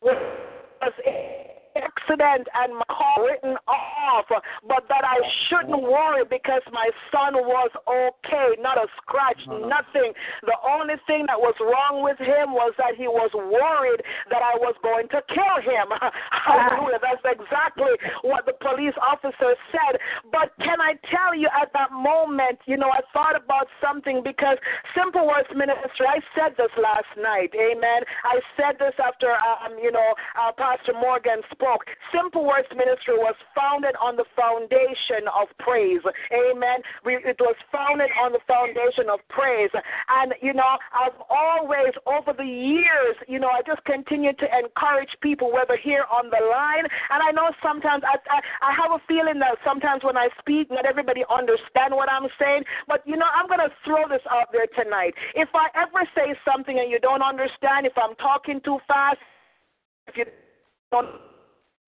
was 0.01 0.93
accident 1.79 2.49
and 2.55 2.75
my 2.75 2.89
car 2.91 3.23
written 3.23 3.57
off, 3.67 4.27
but 4.29 4.83
that 4.89 5.05
I 5.07 5.19
shouldn't 5.47 5.83
worry 5.83 6.25
because 6.27 6.63
my 6.73 6.91
son 7.15 7.35
was 7.47 7.71
okay, 7.87 8.59
not 8.61 8.79
a 8.79 8.87
scratch, 8.99 9.39
nothing. 9.47 10.13
The 10.43 10.59
only 10.67 10.99
thing 11.07 11.27
that 11.31 11.39
was 11.39 11.55
wrong 11.63 12.03
with 12.03 12.19
him 12.19 12.53
was 12.53 12.75
that 12.79 12.99
he 12.99 13.07
was 13.07 13.31
worried 13.35 14.03
that 14.31 14.43
I 14.43 14.59
was 14.59 14.75
going 14.83 15.09
to 15.15 15.21
kill 15.31 15.57
him. 15.63 15.95
Hallelujah. 16.47 16.99
That's 16.99 17.23
exactly 17.25 17.95
what 18.23 18.47
the 18.47 18.57
police 18.59 18.97
officer 18.99 19.55
said. 19.71 20.01
But 20.33 20.53
can 20.59 20.81
I 20.81 20.99
tell 21.09 21.35
you 21.35 21.49
at 21.55 21.73
that 21.73 21.93
moment, 21.93 22.59
you 22.67 22.77
know, 22.77 22.91
I 22.91 23.01
thought 23.13 23.37
about 23.37 23.69
something 23.81 24.23
because 24.25 24.59
Simple 24.97 25.27
Words 25.27 25.49
Ministry, 25.55 26.07
I 26.09 26.21
said 26.35 26.59
this 26.59 26.73
last 26.77 27.11
night. 27.17 27.55
Amen. 27.55 28.03
I 28.25 28.41
said 28.57 28.79
this 28.79 28.95
after, 28.99 29.31
um, 29.33 29.79
you 29.81 29.93
know, 29.93 30.15
uh, 30.35 30.53
Pastor 30.53 30.93
Morgan 30.93 31.41
spoke 31.53 31.68
spoke. 31.69 31.85
Simple 32.13 32.45
Words 32.45 32.69
Ministry 32.73 33.15
was 33.15 33.35
founded 33.53 33.95
on 34.01 34.17
the 34.17 34.25
foundation 34.33 35.29
of 35.29 35.49
praise. 35.59 36.01
Amen. 36.33 36.81
We, 37.05 37.17
it 37.17 37.37
was 37.41 37.57
founded 37.73 38.09
on 38.17 38.33
the 38.33 38.41
foundation 38.49 39.13
of 39.13 39.21
praise. 39.29 39.71
And, 40.09 40.33
you 40.41 40.55
know, 40.55 40.81
I've 40.97 41.19
always, 41.29 41.93
over 42.09 42.33
the 42.33 42.49
years, 42.49 43.17
you 43.29 43.39
know, 43.39 43.49
I 43.49 43.61
just 43.67 43.85
continue 43.85 44.33
to 44.33 44.47
encourage 44.57 45.13
people, 45.21 45.53
whether 45.53 45.77
here 45.77 46.05
on 46.09 46.31
the 46.31 46.41
line, 46.41 46.89
and 47.11 47.21
I 47.21 47.31
know 47.33 47.53
sometimes 47.63 48.03
I, 48.05 48.17
I, 48.33 48.41
I 48.65 48.73
have 48.73 48.93
a 48.93 49.01
feeling 49.07 49.39
that 49.41 49.61
sometimes 49.65 50.03
when 50.05 50.17
I 50.17 50.29
speak, 50.41 50.71
not 50.71 50.87
everybody 50.87 51.25
understand 51.29 51.93
what 51.93 52.09
I'm 52.09 52.29
saying, 52.41 52.65
but, 52.87 53.05
you 53.05 53.17
know, 53.17 53.29
I'm 53.29 53.47
going 53.47 53.61
to 53.61 53.73
throw 53.85 54.09
this 54.09 54.25
out 54.31 54.49
there 54.53 54.67
tonight. 54.73 55.13
If 55.35 55.49
I 55.53 55.69
ever 55.77 56.09
say 56.17 56.33
something 56.49 56.79
and 56.79 56.91
you 56.91 56.99
don't 57.01 57.23
understand, 57.23 57.85
if 57.85 57.97
I'm 57.97 58.17
talking 58.17 58.61
too 58.65 58.79
fast, 58.89 59.21
if 60.09 60.17
you 60.17 60.25
don't 60.91 61.28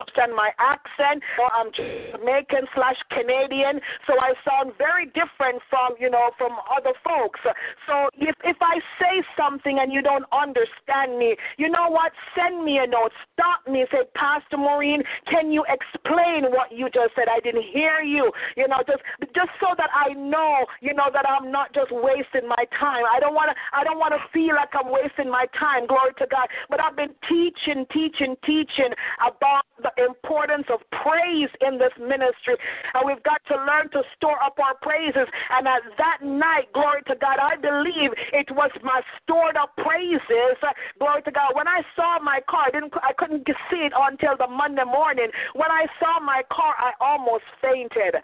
understand 0.00 0.34
my 0.34 0.50
accent 0.58 1.22
or 1.38 1.48
I'm 1.52 1.70
Jamaican 1.72 2.66
slash 2.74 2.96
Canadian, 3.10 3.80
so 4.06 4.14
I 4.20 4.32
sound 4.48 4.72
very 4.78 5.06
different 5.06 5.62
from 5.68 5.94
you 5.98 6.10
know 6.10 6.30
from 6.38 6.52
other 6.70 6.92
folks. 7.04 7.40
So 7.86 8.08
if 8.18 8.34
if 8.44 8.56
I 8.60 8.80
say 8.98 9.22
something 9.36 9.78
and 9.80 9.92
you 9.92 10.02
don't 10.02 10.24
understand 10.32 11.18
me, 11.18 11.36
you 11.56 11.68
know 11.68 11.88
what? 11.88 12.12
Send 12.36 12.64
me 12.64 12.78
a 12.78 12.86
note. 12.86 13.12
Stop 13.34 13.70
me. 13.70 13.84
Say, 13.92 14.08
Pastor 14.14 14.56
Maureen, 14.56 15.02
can 15.30 15.52
you 15.52 15.64
explain 15.68 16.50
what 16.50 16.72
you 16.72 16.88
just 16.92 17.14
said? 17.14 17.28
I 17.30 17.40
didn't 17.40 17.64
hear 17.72 18.00
you. 18.00 18.32
You 18.56 18.68
know, 18.68 18.82
just 18.86 19.02
just 19.34 19.52
so 19.60 19.74
that 19.76 19.90
I 19.94 20.14
know, 20.14 20.66
you 20.80 20.94
know, 20.94 21.10
that 21.12 21.28
I'm 21.28 21.50
not 21.50 21.74
just 21.74 21.90
wasting 21.92 22.48
my 22.48 22.64
time. 22.78 23.04
I 23.10 23.20
don't 23.20 23.34
want 23.34 23.50
to. 23.52 23.56
I 23.76 23.84
don't 23.84 23.98
want 23.98 24.14
to 24.14 24.22
feel 24.32 24.56
like 24.56 24.70
I'm 24.72 24.90
wasting 24.90 25.30
my 25.30 25.46
time. 25.58 25.86
Glory 25.86 26.12
to 26.18 26.26
God. 26.30 26.48
But 26.68 26.80
I've 26.80 26.96
been 26.96 27.14
teaching, 27.28 27.86
teaching, 27.92 28.36
teaching 28.44 28.92
about 29.20 29.64
the 29.82 29.92
importance 30.04 30.66
of 30.72 30.80
praise 30.90 31.50
in 31.60 31.78
this 31.78 31.92
ministry. 31.98 32.56
And 32.94 33.06
we've 33.06 33.22
got 33.22 33.40
to 33.48 33.56
learn 33.56 33.90
to 33.92 34.02
store 34.16 34.40
up 34.42 34.58
our 34.58 34.76
praises. 34.82 35.26
And 35.50 35.66
at 35.66 35.82
that 35.98 36.18
night, 36.22 36.72
glory 36.72 37.02
to 37.08 37.16
God, 37.16 37.38
I 37.40 37.56
believe 37.56 38.12
it 38.32 38.50
was 38.52 38.70
my 38.82 39.00
stored 39.22 39.56
up 39.56 39.76
praises. 39.76 40.56
Glory 40.98 41.22
to 41.22 41.30
God. 41.32 41.54
When 41.54 41.68
I 41.68 41.82
saw 41.96 42.18
my 42.20 42.40
car, 42.48 42.66
I 42.68 42.70
didn't 42.70 42.92
I 43.02 43.12
couldn't 43.12 43.46
see 43.70 43.82
it 43.86 43.92
until 43.96 44.36
the 44.36 44.46
Monday 44.46 44.84
morning. 44.84 45.28
When 45.54 45.70
I 45.70 45.86
saw 45.98 46.20
my 46.20 46.42
car, 46.52 46.74
I 46.78 46.92
almost 47.00 47.44
fainted. 47.60 48.16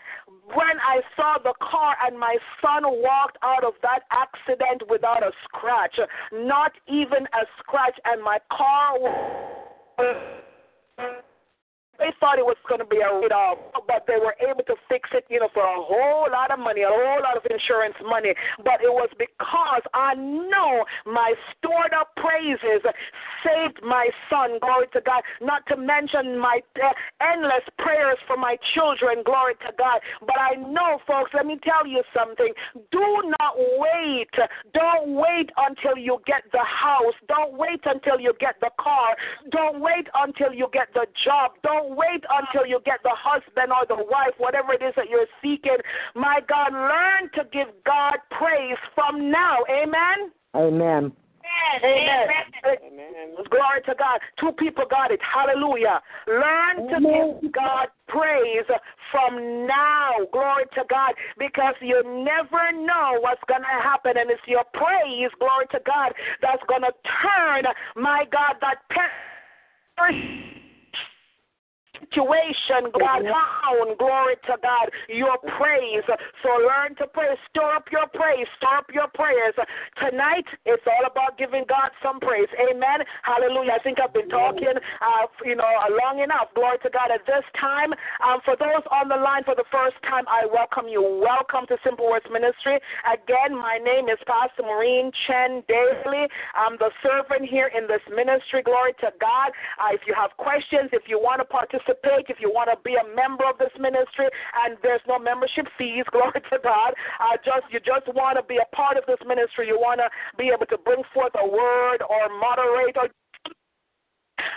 When 0.54 0.76
I 0.78 1.00
saw 1.16 1.38
the 1.42 1.54
car 1.60 1.96
and 2.04 2.18
my 2.18 2.36
son 2.62 2.82
walked 2.84 3.38
out 3.42 3.64
of 3.64 3.74
that 3.82 4.00
accident 4.10 4.88
without 4.88 5.22
a 5.22 5.32
scratch, 5.44 5.98
not 6.32 6.72
even 6.86 7.26
a 7.34 7.46
scratch, 7.58 7.98
and 8.04 8.22
my 8.22 8.38
car 8.50 8.98
was 8.98 9.16
they 11.98 12.12
thought 12.20 12.38
it 12.38 12.46
was 12.46 12.56
going 12.68 12.80
to 12.80 12.86
be 12.88 12.98
a 12.98 13.08
write 13.08 13.32
off, 13.32 13.58
but 13.86 14.04
they 14.06 14.18
were 14.18 14.34
able 14.42 14.64
to 14.64 14.76
fix 14.88 15.08
it, 15.12 15.24
you 15.28 15.40
know, 15.40 15.48
for 15.52 15.62
a 15.62 15.80
whole 15.80 16.28
lot 16.30 16.50
of 16.50 16.58
money, 16.58 16.82
a 16.82 16.90
whole 16.90 17.22
lot 17.22 17.36
of 17.36 17.44
insurance 17.48 17.96
money. 18.04 18.34
But 18.58 18.82
it 18.82 18.92
was 18.92 19.10
because 19.18 19.82
I 19.94 20.14
know 20.14 20.84
my 21.06 21.34
stored 21.56 21.92
up 21.92 22.14
praises 22.16 22.82
saved 23.44 23.78
my 23.82 24.08
son, 24.30 24.58
glory 24.60 24.86
to 24.92 25.00
God, 25.00 25.22
not 25.40 25.66
to 25.68 25.76
mention 25.76 26.38
my 26.38 26.60
uh, 26.82 26.92
endless 27.22 27.62
prayers 27.78 28.18
for 28.26 28.36
my 28.36 28.56
children, 28.74 29.22
glory 29.24 29.54
to 29.66 29.72
God. 29.78 30.00
But 30.20 30.38
I 30.38 30.56
know, 30.56 30.98
folks, 31.06 31.30
let 31.34 31.46
me 31.46 31.58
tell 31.62 31.86
you 31.86 32.02
something. 32.14 32.52
Do 32.90 33.06
not 33.40 33.54
wait. 33.78 34.30
Don't 34.74 35.14
wait 35.14 35.50
until 35.56 35.96
you 35.96 36.18
get 36.26 36.42
the 36.52 36.64
house. 36.64 37.14
Don't 37.28 37.56
wait 37.56 37.80
until 37.84 38.20
you 38.20 38.32
get 38.40 38.56
the 38.60 38.70
car. 38.80 39.16
Don't 39.50 39.80
wait 39.80 40.08
until 40.14 40.52
you 40.52 40.68
get 40.72 40.88
the 40.94 41.06
job. 41.24 41.52
Don't 41.62 41.85
don't 41.86 41.96
wait 41.96 42.24
until 42.30 42.66
you 42.66 42.80
get 42.84 43.02
the 43.02 43.12
husband 43.14 43.72
or 43.72 43.86
the 43.86 44.02
wife, 44.10 44.34
whatever 44.38 44.72
it 44.72 44.82
is 44.82 44.94
that 44.96 45.08
you're 45.08 45.26
seeking. 45.42 45.76
My 46.14 46.40
God, 46.48 46.72
learn 46.72 47.30
to 47.34 47.44
give 47.52 47.68
God 47.84 48.18
praise 48.30 48.76
from 48.94 49.30
now. 49.30 49.58
Amen. 49.70 50.32
Amen. 50.54 51.12
Amen. 51.82 52.28
Amen. 52.64 53.36
Glory 53.50 53.80
to 53.86 53.94
God. 53.98 54.20
Two 54.38 54.52
people 54.52 54.84
got 54.90 55.10
it. 55.10 55.20
Hallelujah. 55.22 56.00
Learn 56.26 56.88
to 56.88 57.00
give 57.00 57.52
God 57.52 57.88
praise 58.08 58.66
from 59.10 59.66
now. 59.66 60.10
Glory 60.32 60.64
to 60.74 60.82
God. 60.90 61.14
Because 61.38 61.74
you 61.80 62.02
never 62.04 62.72
know 62.72 63.18
what's 63.20 63.40
going 63.48 63.62
to 63.62 63.82
happen. 63.82 64.18
And 64.18 64.30
it's 64.30 64.42
your 64.46 64.64
praise, 64.74 65.30
glory 65.38 65.66
to 65.70 65.80
God, 65.86 66.12
that's 66.42 66.62
going 66.68 66.82
to 66.82 66.92
turn, 67.22 67.64
my 67.94 68.24
God, 68.30 68.56
that 68.60 68.82
situation, 72.00 72.92
God, 72.92 73.22
down, 73.24 73.96
glory 73.98 74.36
to 74.46 74.54
God, 74.62 74.86
your 75.08 75.38
praise. 75.56 76.04
So 76.42 76.50
learn 76.60 76.94
to 76.98 77.06
pray. 77.08 77.32
Store 77.50 77.74
up 77.76 77.88
your 77.90 78.06
praise. 78.12 78.46
Store 78.58 78.78
up 78.78 78.90
your 78.92 79.08
prayers. 79.14 79.54
Tonight, 79.98 80.46
it's 80.64 80.82
all 80.86 81.06
about 81.08 81.38
giving 81.38 81.64
God 81.68 81.90
some 82.02 82.20
praise. 82.20 82.48
Amen. 82.60 83.02
Hallelujah. 83.22 83.78
I 83.78 83.82
think 83.82 83.98
I've 84.00 84.12
been 84.12 84.28
talking, 84.28 84.76
uh, 84.76 85.24
you 85.44 85.56
know, 85.56 85.68
long 86.04 86.20
enough. 86.20 86.52
Glory 86.54 86.78
to 86.84 86.90
God. 86.90 87.08
At 87.12 87.24
this 87.26 87.44
time, 87.60 87.94
um, 88.20 88.40
for 88.44 88.56
those 88.58 88.84
on 88.90 89.08
the 89.08 89.16
line 89.16 89.44
for 89.44 89.54
the 89.54 89.66
first 89.70 89.96
time, 90.04 90.24
I 90.28 90.46
welcome 90.46 90.88
you. 90.88 91.00
Welcome 91.00 91.66
to 91.68 91.76
Simple 91.84 92.10
Words 92.10 92.26
Ministry. 92.30 92.78
Again, 93.06 93.56
my 93.56 93.78
name 93.78 94.08
is 94.08 94.18
Pastor 94.26 94.62
Maureen 94.66 95.10
Chen 95.26 95.62
Daly. 95.70 96.26
I'm 96.54 96.76
the 96.78 96.90
servant 97.02 97.48
here 97.48 97.70
in 97.70 97.86
this 97.86 98.02
ministry. 98.10 98.62
Glory 98.62 98.92
to 99.00 99.14
God. 99.20 99.54
Uh, 99.78 99.94
if 99.94 100.02
you 100.06 100.14
have 100.14 100.34
questions, 100.36 100.90
if 100.92 101.06
you 101.06 101.18
want 101.18 101.40
to 101.40 101.46
participate, 101.46 101.85
participate, 101.86 102.26
if 102.28 102.40
you 102.40 102.50
want 102.50 102.70
to 102.70 102.76
be 102.82 102.96
a 102.96 103.06
member 103.14 103.44
of 103.44 103.58
this 103.58 103.72
ministry, 103.78 104.28
and 104.64 104.76
there's 104.82 105.00
no 105.06 105.18
membership 105.18 105.66
fees, 105.78 106.04
glory 106.12 106.40
to 106.50 106.58
God. 106.62 106.94
Uh, 107.20 107.36
just 107.44 107.66
you 107.70 107.80
just 107.80 108.06
want 108.14 108.38
to 108.38 108.44
be 108.44 108.58
a 108.58 108.76
part 108.76 108.96
of 108.96 109.04
this 109.06 109.20
ministry. 109.26 109.68
You 109.68 109.78
want 109.78 110.00
to 110.00 110.08
be 110.38 110.50
able 110.52 110.66
to 110.66 110.78
bring 110.78 111.02
forth 111.14 111.32
a 111.38 111.46
word 111.46 112.02
or 112.08 112.28
moderate 112.40 112.96
or 112.96 113.08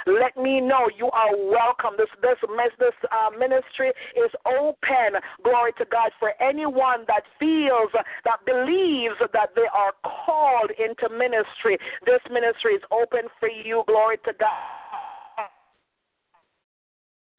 let 0.08 0.36
me 0.36 0.60
know 0.60 0.90
you 0.98 1.10
are 1.12 1.36
welcome. 1.36 1.96
This 1.98 2.10
this 2.22 2.38
this 2.80 2.98
uh, 3.12 3.30
ministry 3.38 3.92
is 4.16 4.32
open. 4.46 5.20
Glory 5.44 5.72
to 5.78 5.86
God 5.86 6.12
for 6.20 6.34
anyone 6.42 7.06
that 7.08 7.24
feels 7.40 7.92
that 7.94 8.40
believes 8.46 9.16
that 9.20 9.50
they 9.56 9.70
are 9.74 9.94
called 10.04 10.72
into 10.78 11.10
ministry. 11.14 11.78
This 12.06 12.22
ministry 12.32 12.74
is 12.74 12.84
open 12.92 13.30
for 13.40 13.50
you. 13.50 13.84
Glory 13.88 14.18
to 14.26 14.34
God 14.40 15.09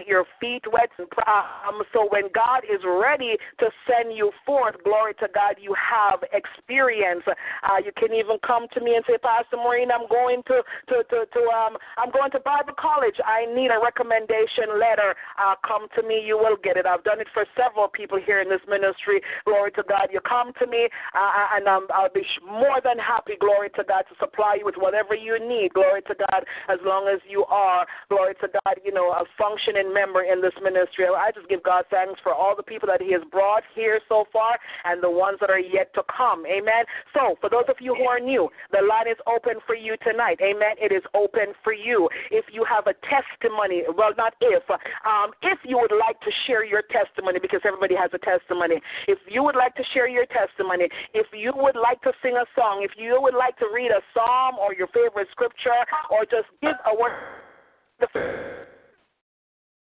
your 0.07 0.25
feet 0.41 0.65
wet. 0.73 0.91
Um, 1.27 1.83
so 1.93 2.09
when 2.11 2.29
God 2.35 2.63
is 2.65 2.81
ready 2.85 3.37
to 3.59 3.71
send 3.87 4.17
you 4.17 4.31
forth, 4.45 4.77
glory 4.85 5.15
to 5.21 5.29
God, 5.35 5.57
you 5.61 5.75
have 5.75 6.21
experience. 6.33 7.23
Uh, 7.27 7.79
you 7.85 7.93
can 7.97 8.15
even 8.15 8.39
come 8.47 8.67
to 8.75 8.81
me 8.81 8.95
and 8.95 9.05
say, 9.07 9.19
Pastor 9.19 9.57
Maureen, 9.57 9.91
I'm 9.91 10.09
going 10.09 10.43
to 10.49 10.63
to 10.89 10.97
to, 11.11 11.19
to 11.27 11.41
um 11.51 11.77
I'm 11.97 12.11
going 12.11 12.31
to 12.33 12.41
Bible 12.41 12.75
college. 12.79 13.17
I 13.25 13.47
need 13.55 13.71
a 13.71 13.79
recommendation 13.83 14.79
letter. 14.79 15.15
Uh, 15.39 15.55
come 15.67 15.87
to 15.97 16.03
me, 16.07 16.23
you 16.25 16.37
will 16.37 16.57
get 16.63 16.77
it. 16.77 16.87
I've 16.87 17.05
done 17.05 17.21
it 17.21 17.29
for 17.33 17.45
several 17.57 17.89
people 17.89 18.19
here 18.19 18.41
in 18.41 18.49
this 18.49 18.63
ministry. 18.69 19.21
Glory 19.45 19.71
to 19.73 19.83
God. 19.87 20.09
You 20.13 20.21
come 20.21 20.53
to 20.59 20.67
me, 20.67 20.89
uh, 21.15 21.57
and 21.57 21.67
um, 21.69 21.87
I'll 21.95 22.13
be 22.13 22.25
more 22.45 22.81
than 22.83 22.99
happy. 22.99 23.35
Glory 23.41 23.71
to 23.77 23.85
God 23.85 24.05
to 24.11 24.15
supply 24.19 24.57
you 24.59 24.65
with 24.65 24.77
whatever 24.77 25.15
you 25.15 25.39
need. 25.39 25.73
Glory 25.75 26.03
to 26.03 26.15
God, 26.15 26.45
as 26.69 26.79
long 26.85 27.09
as 27.09 27.21
you 27.29 27.45
are. 27.47 27.87
Glory 28.09 28.35
to 28.41 28.49
God. 28.49 28.77
You 28.85 28.93
know, 28.93 29.11
a 29.13 29.25
functioning 29.39 29.89
member 29.92 30.22
in 30.22 30.40
this 30.40 30.55
ministry. 30.62 31.07
I 31.07 31.31
just 31.35 31.48
give 31.48 31.62
God 31.62 31.85
thanks 31.90 32.20
for 32.22 32.35
all 32.35 32.55
the 32.57 32.62
people 32.62 32.88
that 32.88 33.03
He 33.03 33.12
has 33.12 33.22
brought 33.31 33.62
here 33.74 34.00
so 34.09 34.24
far 34.33 34.59
and 34.85 35.03
the 35.03 35.11
ones 35.11 35.38
that 35.40 35.50
are 35.50 35.61
yet 35.61 35.92
to 35.94 36.03
come. 36.09 36.46
Amen. 36.46 36.85
So, 37.14 37.37
for 37.40 37.50
those 37.50 37.66
of 37.68 37.76
you 37.81 37.94
who 37.94 38.05
are 38.05 38.20
new, 38.20 38.48
the 38.72 38.83
line 38.83 39.09
is 39.09 39.18
open 39.26 39.61
for 39.66 39.74
you 39.74 39.96
tonight. 40.03 40.38
Amen. 40.40 40.76
It 40.79 40.92
is 40.92 41.03
open 41.14 41.53
for 41.62 41.72
you. 41.72 42.09
If 42.31 42.46
you 42.53 42.64
have 42.64 42.87
a 42.87 42.94
testimony, 43.07 43.83
well, 43.96 44.12
not 44.16 44.35
if, 44.40 44.64
um, 44.70 45.33
if 45.42 45.59
you 45.64 45.79
would 45.79 45.92
like 45.92 46.20
to 46.20 46.31
share 46.46 46.64
your 46.64 46.83
testimony, 46.90 47.38
because 47.40 47.61
everybody 47.64 47.94
has 47.94 48.11
a 48.14 48.18
testimony. 48.18 48.81
If 49.09 49.18
you 49.29 49.42
would 49.42 49.57
like 49.57 49.74
to 49.76 49.85
share 49.92 50.09
your 50.09 50.26
testimony, 50.26 50.88
if 51.14 51.26
you 51.33 51.53
would 51.55 51.76
like 51.76 52.00
to 52.03 52.12
sing 52.22 52.37
a 52.37 52.46
song, 52.55 52.83
if 52.83 52.92
you 52.96 53.18
would 53.20 53.35
like 53.35 53.59
to 53.59 53.66
read 53.72 53.90
a 53.90 54.00
psalm 54.14 54.57
or 54.59 54.74
your 54.74 54.88
favorite 54.88 55.29
scripture, 55.33 55.85
or 56.11 56.24
just 56.24 56.48
give 56.62 56.76
a 56.87 56.94
word 56.94 58.60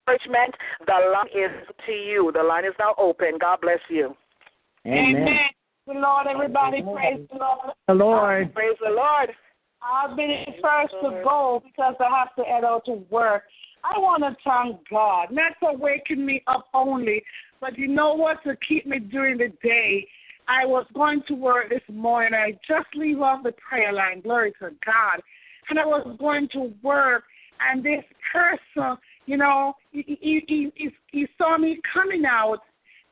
encouragement, 0.08 0.56
the 0.86 0.94
line 1.14 1.28
is 1.34 1.68
to 1.86 1.92
you. 1.92 2.32
The 2.34 2.44
line 2.44 2.66
is 2.66 2.74
now 2.80 2.96
open. 2.98 3.38
God 3.40 3.60
bless 3.62 3.80
you. 3.90 4.16
Amen. 4.86 5.16
Amen. 5.16 5.38
The 5.88 5.94
Lord, 5.94 6.28
everybody, 6.28 6.78
Amen. 6.78 6.96
praise 6.96 7.28
the 7.32 7.40
Lord. 7.40 7.76
The 7.88 7.94
Lord. 7.94 8.54
Praise 8.54 8.78
the 8.84 8.92
Lord. 8.92 9.30
I've 9.82 10.16
been 10.16 10.46
first 10.62 10.94
to 11.02 11.22
go 11.24 11.62
because 11.66 11.96
I 12.00 12.20
have 12.20 12.36
to 12.36 12.44
head 12.44 12.64
out 12.64 12.86
to 12.86 13.04
work. 13.10 13.44
I 13.84 13.98
want 13.98 14.22
to 14.24 14.36
thank 14.48 14.78
God, 14.90 15.32
not 15.32 15.54
for 15.60 15.76
waking 15.76 16.24
me 16.24 16.44
up 16.46 16.68
only, 16.74 17.24
but 17.60 17.78
you 17.80 17.88
know 17.88 18.14
what? 18.14 18.44
To 18.44 18.56
keep 18.68 18.86
me 18.86 19.00
during 19.00 19.40
the 19.40 19.52
day. 19.64 20.08
I 20.48 20.66
was 20.66 20.86
going 20.94 21.24
to 21.28 21.34
work 21.34 21.70
this 21.70 21.82
morning. 21.92 22.34
I 22.34 22.52
just 22.68 22.88
leave 22.96 23.22
off 23.22 23.44
the 23.44 23.54
prayer 23.54 23.92
line, 23.92 24.22
glory 24.22 24.52
to 24.60 24.70
God. 24.86 25.22
And 25.70 25.80
I 25.80 25.86
was 25.86 26.16
going 26.20 26.48
to 26.54 26.74
work, 26.84 27.24
and 27.60 27.84
this 27.84 28.04
person 28.32 28.98
you 29.32 29.38
know, 29.38 29.76
he, 29.92 30.20
he, 30.20 30.72
he, 30.76 30.90
he 31.14 31.26
saw 31.38 31.58
me 31.58 31.80
coming 31.94 32.26
out 32.26 32.60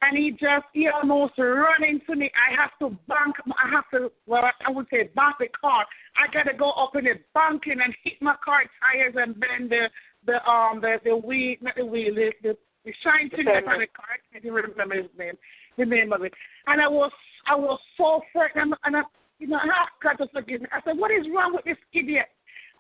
and 0.02 0.18
he 0.18 0.32
just 0.32 0.68
he 0.74 0.90
almost 0.90 1.38
run 1.38 1.82
into 1.88 2.14
me. 2.14 2.30
I 2.36 2.60
have 2.60 2.72
to 2.80 2.90
bank. 3.08 3.36
I 3.48 3.70
have 3.72 3.86
to 3.94 4.12
well, 4.28 4.44
I 4.44 4.70
would 4.70 4.88
say 4.92 5.10
bank 5.16 5.38
the 5.40 5.48
car. 5.48 5.86
I 6.18 6.28
got 6.34 6.52
to 6.52 6.58
go 6.58 6.72
up 6.72 6.98
in 6.98 7.06
the 7.06 7.14
banking 7.34 7.80
and 7.82 7.96
hit 8.04 8.16
my 8.20 8.36
car 8.44 8.64
tires 8.84 9.16
and 9.16 9.40
bend 9.40 9.72
the 9.72 9.88
the 10.26 10.46
um 10.46 10.82
the 10.82 10.98
the 11.06 11.16
wheel 11.16 11.56
not 11.62 11.76
the 11.78 11.86
wheel 11.86 12.14
the 12.14 12.32
the, 12.44 12.58
the 12.84 12.94
shine 13.02 13.30
thing 13.30 13.48
on 13.48 13.80
the 13.80 13.88
car. 13.88 14.12
I 14.12 14.20
can't 14.34 14.44
remember 14.44 14.96
his 14.96 15.12
name, 15.18 15.36
the 15.78 15.86
name 15.86 16.12
of 16.12 16.24
it. 16.24 16.34
And 16.68 16.82
I 16.82 16.88
was 16.90 17.12
I 17.48 17.56
was 17.56 17.80
so 17.96 18.22
frightened 18.34 18.76
and 18.84 18.98
I 18.98 19.04
you 19.40 19.48
know 19.48 19.58
I 19.58 19.68
asked 19.68 20.04
God 20.04 20.22
to 20.24 20.30
forgive 20.34 20.62
me. 20.62 20.68
I 20.74 20.82
said, 20.84 20.98
what 20.98 21.12
is 21.12 21.28
wrong 21.34 21.54
with 21.56 21.64
this 21.64 21.80
idiot? 21.94 22.28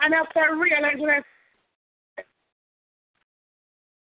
And 0.01 0.13
after 0.13 0.39
I 0.39 0.51
realized 0.51 0.99
what 0.99 1.09
I 1.09 1.21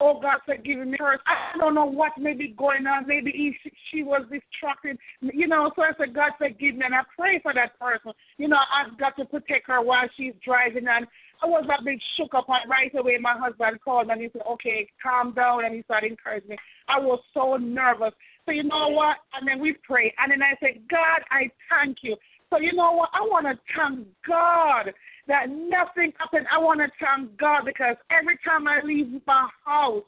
Oh 0.04 0.18
God, 0.20 0.38
forgive 0.44 0.84
me. 0.84 0.96
first. 0.98 1.22
I 1.26 1.56
don't 1.58 1.76
know 1.76 1.84
what 1.84 2.10
may 2.18 2.34
be 2.34 2.48
going 2.48 2.88
on. 2.88 3.06
Maybe 3.06 3.30
he, 3.30 3.54
she 3.88 4.02
was 4.02 4.22
distracted. 4.22 4.98
You 5.20 5.46
know, 5.46 5.70
so 5.76 5.82
I 5.82 5.92
said, 5.96 6.12
God, 6.12 6.32
forgive 6.38 6.74
me. 6.74 6.84
And 6.84 6.94
I 6.94 7.02
pray 7.16 7.38
for 7.40 7.54
that 7.54 7.78
person. 7.78 8.10
You 8.36 8.48
know, 8.48 8.58
I've 8.58 8.98
got 8.98 9.16
to 9.18 9.24
protect 9.24 9.68
her 9.68 9.80
while 9.80 10.08
she's 10.16 10.32
driving. 10.44 10.88
And 10.88 11.06
I 11.40 11.46
was 11.46 11.64
a 11.66 11.84
bit 11.84 12.02
shook 12.16 12.34
up. 12.34 12.46
And 12.48 12.68
right 12.68 12.92
away, 12.96 13.16
my 13.20 13.38
husband 13.38 13.78
called 13.84 14.08
and 14.08 14.20
he 14.20 14.28
said, 14.32 14.42
okay, 14.50 14.88
calm 15.00 15.34
down. 15.34 15.64
And 15.64 15.72
he 15.72 15.82
started 15.82 16.10
encouraging 16.10 16.50
me. 16.50 16.56
I 16.88 16.98
was 16.98 17.20
so 17.32 17.56
nervous. 17.56 18.12
So 18.44 18.50
you 18.50 18.64
know 18.64 18.88
what? 18.88 19.18
And 19.38 19.46
then 19.46 19.60
we 19.60 19.76
pray. 19.84 20.12
And 20.18 20.32
then 20.32 20.42
I 20.42 20.58
said, 20.58 20.82
God, 20.90 21.22
I 21.30 21.48
thank 21.70 21.98
you. 22.02 22.16
So 22.50 22.58
you 22.58 22.72
know 22.72 22.90
what? 22.90 23.10
I 23.14 23.20
want 23.20 23.46
to 23.46 23.54
thank 23.78 24.08
God 24.26 24.92
that 25.28 25.48
nothing 25.48 26.12
happened. 26.18 26.46
I 26.50 26.58
want 26.58 26.80
to 26.80 26.88
thank 27.00 27.36
God 27.38 27.64
because 27.64 27.96
every 28.10 28.38
time 28.44 28.66
I 28.66 28.80
leave 28.84 29.20
my 29.26 29.48
house, 29.64 30.02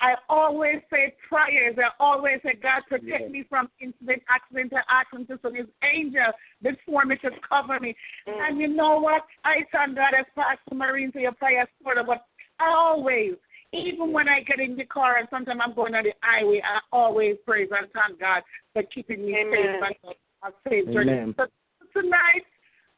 I 0.00 0.14
always 0.28 0.76
say 0.90 1.14
prayers. 1.28 1.76
I 1.78 1.90
always 2.00 2.38
say, 2.42 2.54
God, 2.60 2.82
protect 2.88 3.22
yes. 3.22 3.30
me 3.30 3.44
from 3.48 3.68
incident, 3.80 4.22
accident, 4.28 4.72
or 4.72 4.82
accident. 4.88 5.40
So 5.42 5.52
his 5.52 5.66
angel 5.82 6.32
before 6.62 7.04
me 7.04 7.16
to 7.18 7.30
cover 7.48 7.78
me. 7.80 7.94
Mm. 8.28 8.48
And 8.48 8.60
you 8.60 8.68
know 8.68 8.98
what? 8.98 9.22
I 9.44 9.64
thank 9.72 9.96
God 9.96 10.12
as 10.18 10.26
Pastor 10.34 10.74
Maureen 10.74 11.12
to 11.12 11.20
your 11.20 11.32
prayers 11.32 11.68
for 11.82 11.94
but 12.04 12.26
I 12.60 12.68
always, 12.68 13.34
even 13.72 14.12
when 14.12 14.28
I 14.28 14.40
get 14.40 14.60
in 14.60 14.76
the 14.76 14.84
car 14.84 15.16
and 15.16 15.28
sometimes 15.30 15.60
I'm 15.62 15.74
going 15.74 15.94
on 15.94 16.04
the 16.04 16.12
highway, 16.22 16.62
I 16.64 16.80
always 16.92 17.36
praise 17.46 17.68
and 17.70 17.88
thank 17.92 18.20
God 18.20 18.42
for 18.72 18.82
keeping 18.94 19.24
me 19.24 19.36
Amen. 19.40 19.80
safe 19.80 19.96
and 20.04 20.14
a 20.42 20.68
safe 20.68 20.92
journey. 20.92 21.34
So 21.36 21.46
tonight, 21.92 22.44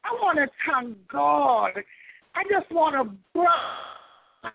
I 0.06 0.14
want 0.22 0.38
to 0.38 0.46
thank 0.70 0.96
God. 1.08 1.72
I 2.34 2.42
just 2.50 2.70
want 2.70 2.94
to 2.94 3.16
bless 3.34 4.52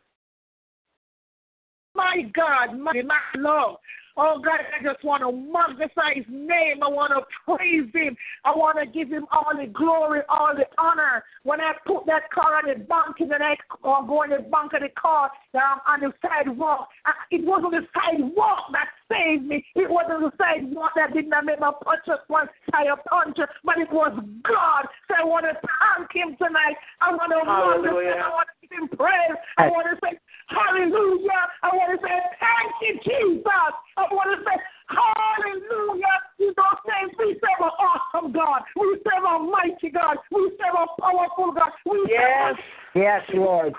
my 1.94 2.22
God, 2.34 2.78
my, 2.80 2.94
my 3.06 3.20
love. 3.36 3.76
Oh 4.22 4.38
God, 4.38 4.62
I 4.62 4.84
just 4.84 5.04
want 5.04 5.26
to 5.26 5.34
magnify 5.34 6.14
His 6.14 6.30
name. 6.30 6.86
I 6.86 6.90
want 6.94 7.10
to 7.10 7.26
praise 7.42 7.90
Him. 7.92 8.16
I 8.46 8.54
want 8.54 8.78
to 8.78 8.86
give 8.86 9.10
Him 9.10 9.26
all 9.32 9.50
the 9.58 9.66
glory, 9.66 10.22
all 10.30 10.54
the 10.54 10.70
honor. 10.78 11.26
When 11.42 11.60
I 11.60 11.74
put 11.88 12.06
that 12.06 12.30
car 12.30 12.62
on 12.62 12.70
the 12.70 12.86
bank 12.86 13.18
and 13.18 13.32
then 13.32 13.42
I 13.42 13.58
uh, 13.82 14.06
go 14.06 14.22
in 14.22 14.30
the 14.30 14.46
bank 14.46 14.78
of 14.78 14.86
the 14.86 14.94
car 14.94 15.32
um, 15.58 15.82
on 15.90 16.02
the 16.02 16.14
sidewalk, 16.22 16.90
it 17.32 17.42
wasn't 17.44 17.74
the 17.74 17.82
sidewalk 17.98 18.70
that 18.78 18.94
saved 19.10 19.50
me. 19.50 19.66
It 19.74 19.90
wasn't 19.90 20.22
the 20.22 20.32
sidewalk 20.38 20.92
that 21.02 21.18
did 21.18 21.26
not 21.26 21.46
make 21.46 21.60
my 21.60 21.74
punch 21.82 22.06
up 22.14 22.26
one 22.28 22.46
tire 22.70 23.02
puncher, 23.10 23.50
but 23.66 23.82
it 23.82 23.90
was 23.90 24.14
God. 24.46 24.86
So 25.10 25.18
I 25.18 25.26
want 25.26 25.50
to 25.50 25.58
thank 25.58 26.14
Him 26.14 26.38
tonight. 26.38 26.78
I 27.02 27.10
want 27.10 27.34
to 27.34 27.42
magnify. 27.42 28.22
I 28.22 28.30
want 28.30 28.54
to 28.54 28.58
give 28.62 28.78
Him 28.78 28.88
praise. 28.94 29.34
I 29.58 29.66
want 29.74 29.90
to 29.90 29.98
say 30.06 30.22
Hallelujah. 30.52 31.44
I 31.64 31.68
want 31.72 31.96
to 31.96 32.00
say 32.04 32.18
thank 32.44 32.72
you, 32.84 32.94
Jesus. 33.08 33.72
I 33.96 34.04
want 34.12 34.36
to 34.36 34.40
say 34.44 34.58
hallelujah. 34.92 36.16
You 36.40 36.52
know, 36.58 36.72
saying 36.84 37.16
we 37.16 37.40
serve 37.40 37.64
an 37.64 37.74
awesome 37.80 38.32
God. 38.36 38.68
We 38.76 39.00
serve 39.08 39.24
a 39.24 39.40
mighty 39.48 39.90
God. 39.90 40.20
We 40.32 40.52
serve 40.60 40.76
a 40.76 40.88
powerful 41.00 41.56
God. 41.56 41.72
We 41.88 42.04
yes. 42.12 42.60
Yes, 42.96 43.24
Lord. 43.34 43.74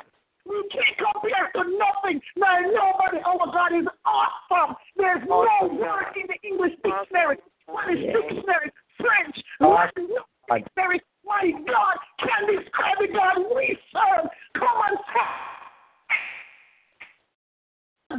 We 0.49 0.59
can't 0.73 0.97
compare 0.97 1.53
to 1.55 1.63
nothing. 1.77 2.19
No, 2.37 2.51
nobody. 2.73 3.21
Our 3.21 3.47
God 3.53 3.73
is 3.77 3.87
awesome. 4.09 4.77
There's 4.97 5.23
no 5.29 5.45
word 5.71 6.17
in 6.17 6.27
the 6.27 6.39
English 6.43 6.73
dictionary, 6.83 7.37
Spanish 7.69 8.03
yes. 8.03 8.17
dictionary, 8.17 8.73
French, 8.97 9.37
Latin 9.61 10.09
dictionary. 10.49 11.01
My 11.25 11.53
God 11.53 11.97
can 12.19 12.43
describe 12.51 12.99
the 12.99 13.09
God 13.15 13.47
we 13.55 13.79
serve. 13.93 14.27
Come 14.59 14.75
on, 14.75 14.97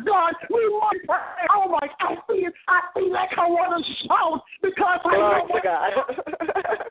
God, 0.05 0.33
we 0.49 0.61
want 0.69 0.97
to 1.01 1.07
pray. 1.07 1.47
Oh 1.53 1.69
my, 1.69 1.87
I 1.99 2.15
feel, 2.27 2.51
I 2.67 2.79
feel 2.93 3.11
like 3.11 3.29
I 3.37 3.47
want 3.47 3.85
to 3.85 4.07
shout 4.07 4.41
because 4.61 4.99
I 5.05 5.15
oh, 5.15 5.19
know 5.19 5.45
what 5.49 5.63
God. 5.63 5.91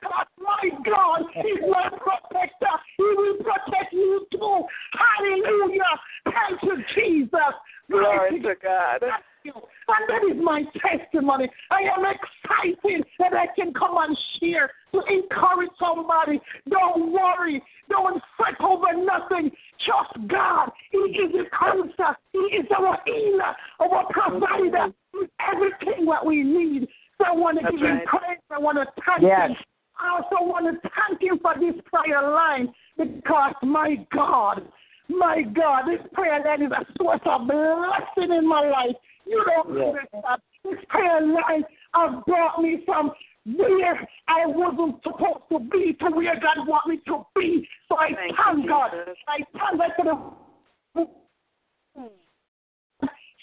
God, 0.03 0.27
my 0.39 0.69
God, 0.85 1.23
He's 1.35 1.63
my 1.69 1.89
protector. 1.91 2.77
He 2.97 3.05
will 3.17 3.37
protect 3.39 3.93
you 3.93 4.27
too. 4.31 4.63
Hallelujah. 4.95 5.93
Thank 6.25 6.63
you, 6.63 6.77
Jesus. 6.95 7.55
Glory 7.91 8.41
to 8.41 8.55
God. 8.63 9.03
And 9.45 10.09
that 10.09 10.23
is 10.31 10.41
my 10.43 10.63
testimony. 10.81 11.51
I 11.71 11.83
am 11.83 12.05
excited 12.07 13.05
that 13.19 13.33
I 13.35 13.47
can 13.57 13.75
come 13.75 13.97
and 13.99 14.17
share 14.39 14.71
to 14.93 15.01
encourage 15.09 15.71
somebody. 15.79 16.41
Don't 16.71 17.13
worry. 17.13 17.63
Don't 17.89 18.23
fret 18.37 18.55
over 18.61 18.93
nothing 18.95 19.51
just 19.87 20.29
God. 20.29 20.71
He 20.91 20.99
is 20.99 21.33
a 21.35 21.57
comforter. 21.57 22.17
He 22.33 22.39
is 22.39 22.67
our 22.77 22.99
healer, 23.05 23.55
our 23.81 24.07
provider. 24.11 24.93
He's 25.13 25.29
everything 25.53 26.07
what 26.07 26.27
we 26.27 26.43
need. 26.43 26.89
So 27.19 27.27
I 27.27 27.33
want 27.33 27.59
to 27.61 27.71
give 27.71 27.81
him 27.81 28.01
praise. 28.07 28.39
I 28.51 28.59
want 28.59 28.79
to 28.79 28.87
thank 29.07 29.23
yes. 29.23 29.51
him. 29.51 29.57
I 29.99 30.17
also 30.17 30.45
want 30.45 30.67
to 30.67 30.91
thank 30.91 31.23
him 31.23 31.39
for 31.41 31.55
this 31.55 31.81
prayer 31.87 32.23
line 32.23 32.73
because, 32.97 33.55
my 33.63 33.97
God, 34.13 34.63
my 35.09 35.43
God, 35.43 35.83
this 35.87 36.01
prayer 36.13 36.43
line 36.45 36.63
is 36.63 36.73
a 36.73 36.85
source 36.99 37.21
of 37.27 37.47
blessing 37.47 38.37
in 38.37 38.49
my 38.49 38.69
life. 38.69 38.97
You 39.27 39.45
don't 39.47 39.77
yes. 39.77 39.87
understand. 39.89 40.41
This 40.65 40.85
prayer 40.89 41.21
line 41.21 41.65
has 41.95 42.23
brought 42.27 42.63
me 42.63 42.83
from 42.85 43.13
where 43.45 44.09
I 44.29 44.47
wasn't 44.47 45.03
supposed 45.03 45.45
to 45.51 45.59
be 45.59 45.95
to 46.01 46.11
where 46.11 46.39
God 46.39 46.67
want 46.67 46.87
me 46.89 47.01
to 47.07 47.27
be. 47.35 47.69
So 47.89 47.97
I 47.97 48.15
Thank 48.15 48.37
thank 48.37 48.65
you, 48.65 48.69
God. 48.69 48.91
Jesus. 48.93 49.19
I 49.29 49.39
thank 49.59 49.79
God 49.79 49.91
for 49.97 50.05
the 50.05 51.07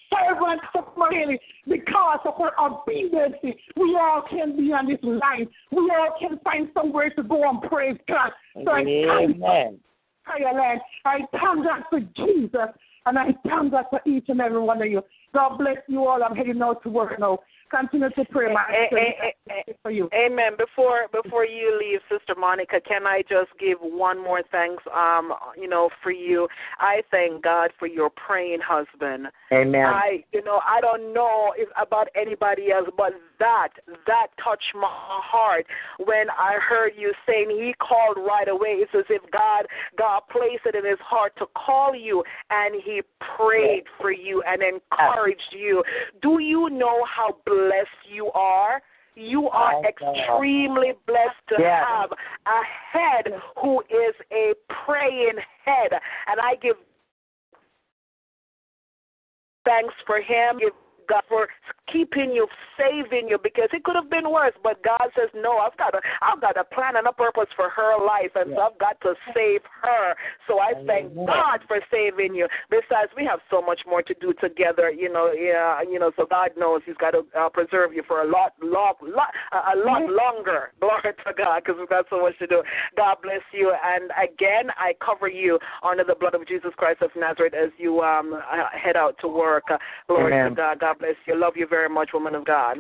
servant 0.09 0.61
of 0.75 0.85
Mary, 0.97 1.39
because 1.67 2.19
of 2.25 2.33
her 2.37 2.51
obedience, 2.59 3.35
we 3.75 3.97
all 3.99 4.23
can 4.29 4.57
be 4.57 4.71
on 4.73 4.87
this 4.87 4.99
line. 5.03 5.47
We 5.71 5.91
all 5.97 6.15
can 6.19 6.39
find 6.43 6.69
somewhere 6.73 7.09
to 7.11 7.23
go 7.23 7.47
and 7.49 7.61
praise 7.61 7.97
God. 8.07 8.31
So 8.63 8.71
I 8.71 8.83
thank 8.83 9.35
Amen. 9.35 9.79
prayer 10.23 10.53
line. 10.53 10.79
I 11.05 11.19
thank 11.31 11.63
God 11.63 11.83
for 11.89 11.99
Jesus, 11.99 12.69
and 13.05 13.17
I 13.17 13.27
thank 13.47 13.71
God 13.71 13.85
for 13.89 14.01
each 14.05 14.25
and 14.29 14.41
every 14.41 14.59
one 14.59 14.81
of 14.81 14.87
you. 14.89 15.01
God 15.33 15.57
bless 15.57 15.77
you 15.87 16.05
all. 16.07 16.23
I'm 16.23 16.35
heading 16.35 16.61
out 16.61 16.81
to 16.83 16.89
work 16.89 17.19
now. 17.19 17.39
Continue 17.69 18.09
to 18.09 18.25
pray, 18.31 18.51
my 18.53 18.63
Eh, 18.69 18.95
eh, 18.95 19.31
eh, 19.49 19.53
eh, 19.67 19.73
for 19.83 19.91
you. 19.91 20.09
Amen. 20.13 20.53
Before 20.57 21.07
before 21.11 21.45
you 21.45 21.77
leave, 21.79 21.99
Sister 22.09 22.33
Monica, 22.37 22.81
can 22.81 23.05
I 23.05 23.21
just 23.29 23.51
give 23.59 23.77
one 23.79 24.21
more 24.21 24.41
thanks? 24.51 24.83
Um, 24.95 25.33
you 25.55 25.67
know, 25.67 25.89
for 26.01 26.11
you, 26.11 26.47
I 26.79 27.01
thank 27.11 27.43
God 27.43 27.71
for 27.77 27.87
your 27.87 28.09
praying 28.09 28.59
husband. 28.65 29.27
Amen. 29.51 29.85
I, 29.85 30.23
you 30.33 30.43
know, 30.43 30.61
I 30.67 30.81
don't 30.81 31.13
know 31.13 31.53
if 31.55 31.69
about 31.79 32.07
anybody 32.15 32.71
else, 32.71 32.89
but 32.97 33.13
that 33.39 33.69
that 34.05 34.27
touched 34.43 34.73
my 34.75 34.87
heart 34.89 35.65
when 35.97 36.29
I 36.29 36.57
heard 36.59 36.91
you 36.97 37.13
saying 37.27 37.49
he 37.49 37.73
called 37.79 38.17
right 38.17 38.47
away. 38.47 38.79
It's 38.79 38.91
as 38.93 39.05
if 39.09 39.21
God 39.31 39.65
God 39.97 40.21
placed 40.31 40.65
it 40.65 40.75
in 40.75 40.85
his 40.85 40.99
heart 40.99 41.33
to 41.39 41.45
call 41.55 41.95
you, 41.95 42.23
and 42.49 42.75
he 42.83 43.01
prayed 43.37 43.83
for 43.99 44.11
you 44.11 44.43
and 44.45 44.61
encouraged 44.61 45.51
you. 45.51 45.83
Do 46.21 46.39
you 46.39 46.69
know 46.69 47.05
how 47.05 47.37
blessed 47.45 48.13
you 48.13 48.31
are? 48.33 48.81
You 49.15 49.49
are 49.49 49.83
extremely 49.85 50.93
blessed 51.05 51.43
to 51.49 51.55
Yes. 51.59 51.85
have 51.85 52.11
a 52.45 52.63
head 52.63 53.41
who 53.57 53.81
is 53.89 54.15
a 54.31 54.53
praying 54.85 55.37
head, 55.65 55.91
and 56.27 56.39
I 56.39 56.55
give 56.55 56.77
thanks 59.65 59.93
for 60.05 60.21
him. 60.21 60.59
Give 60.59 60.73
God 61.09 61.23
for 61.27 61.49
keeping 61.91 62.31
you, 62.31 62.47
saving 62.77 63.27
you, 63.27 63.37
because 63.41 63.69
it 63.73 63.83
could 63.83 63.95
have 63.95 64.09
been 64.09 64.29
worse. 64.31 64.53
But 64.63 64.83
God 64.83 65.09
says, 65.15 65.29
"No, 65.35 65.57
I've 65.57 65.77
got 65.77 65.93
a, 65.95 66.01
I've 66.21 66.41
got 66.41 66.57
a 66.57 66.63
plan 66.63 66.95
and 66.95 67.07
a 67.07 67.13
purpose 67.13 67.49
for 67.55 67.69
her 67.69 67.97
life, 68.03 68.31
and 68.35 68.53
so 68.55 68.61
I've 68.61 68.77
got 68.79 68.99
to 69.01 69.13
save 69.33 69.61
her." 69.81 70.15
So 70.47 70.59
I 70.59 70.73
thank 70.85 71.15
God 71.15 71.61
for 71.67 71.79
saving 71.91 72.35
you. 72.35 72.47
Besides, 72.69 73.11
we 73.15 73.25
have 73.25 73.39
so 73.49 73.61
much 73.61 73.81
more 73.87 74.01
to 74.01 74.13
do 74.19 74.33
together. 74.41 74.89
You 74.89 75.11
know, 75.11 75.31
yeah, 75.31 75.81
you 75.81 75.99
know. 75.99 76.11
So 76.15 76.25
God 76.29 76.51
knows 76.57 76.81
He's 76.85 76.97
got 76.97 77.11
to 77.11 77.23
uh, 77.37 77.49
preserve 77.49 77.93
you 77.93 78.03
for 78.07 78.21
a 78.21 78.27
lot, 78.27 78.53
long, 78.61 78.93
lot, 79.01 79.29
a 79.53 79.77
lot 79.77 80.03
longer. 80.09 80.71
Glory 80.79 81.13
to 81.25 81.33
God, 81.37 81.61
because 81.63 81.79
we've 81.79 81.89
got 81.89 82.05
so 82.09 82.21
much 82.21 82.37
to 82.39 82.47
do. 82.47 82.63
God 82.97 83.17
bless 83.21 83.41
you, 83.53 83.73
and 83.83 84.11
again, 84.17 84.71
I 84.77 84.93
cover 85.03 85.27
you 85.27 85.59
under 85.83 86.03
the 86.03 86.15
blood 86.15 86.35
of 86.35 86.47
Jesus 86.47 86.71
Christ 86.77 87.01
of 87.01 87.11
Nazareth 87.15 87.53
as 87.53 87.69
you 87.77 88.01
um 88.01 88.33
uh, 88.33 88.65
head 88.73 88.95
out 88.95 89.15
to 89.21 89.27
work. 89.27 89.63
Uh, 89.71 89.77
glory 90.07 90.33
Amen. 90.33 90.49
to 90.51 90.55
God. 90.55 90.79
God 90.79 90.99
bless 90.99 91.15
you. 91.25 91.39
Love 91.39 91.53
you 91.55 91.67
very 91.67 91.78
much, 91.87 92.09
woman 92.13 92.35
of 92.35 92.45
God. 92.45 92.79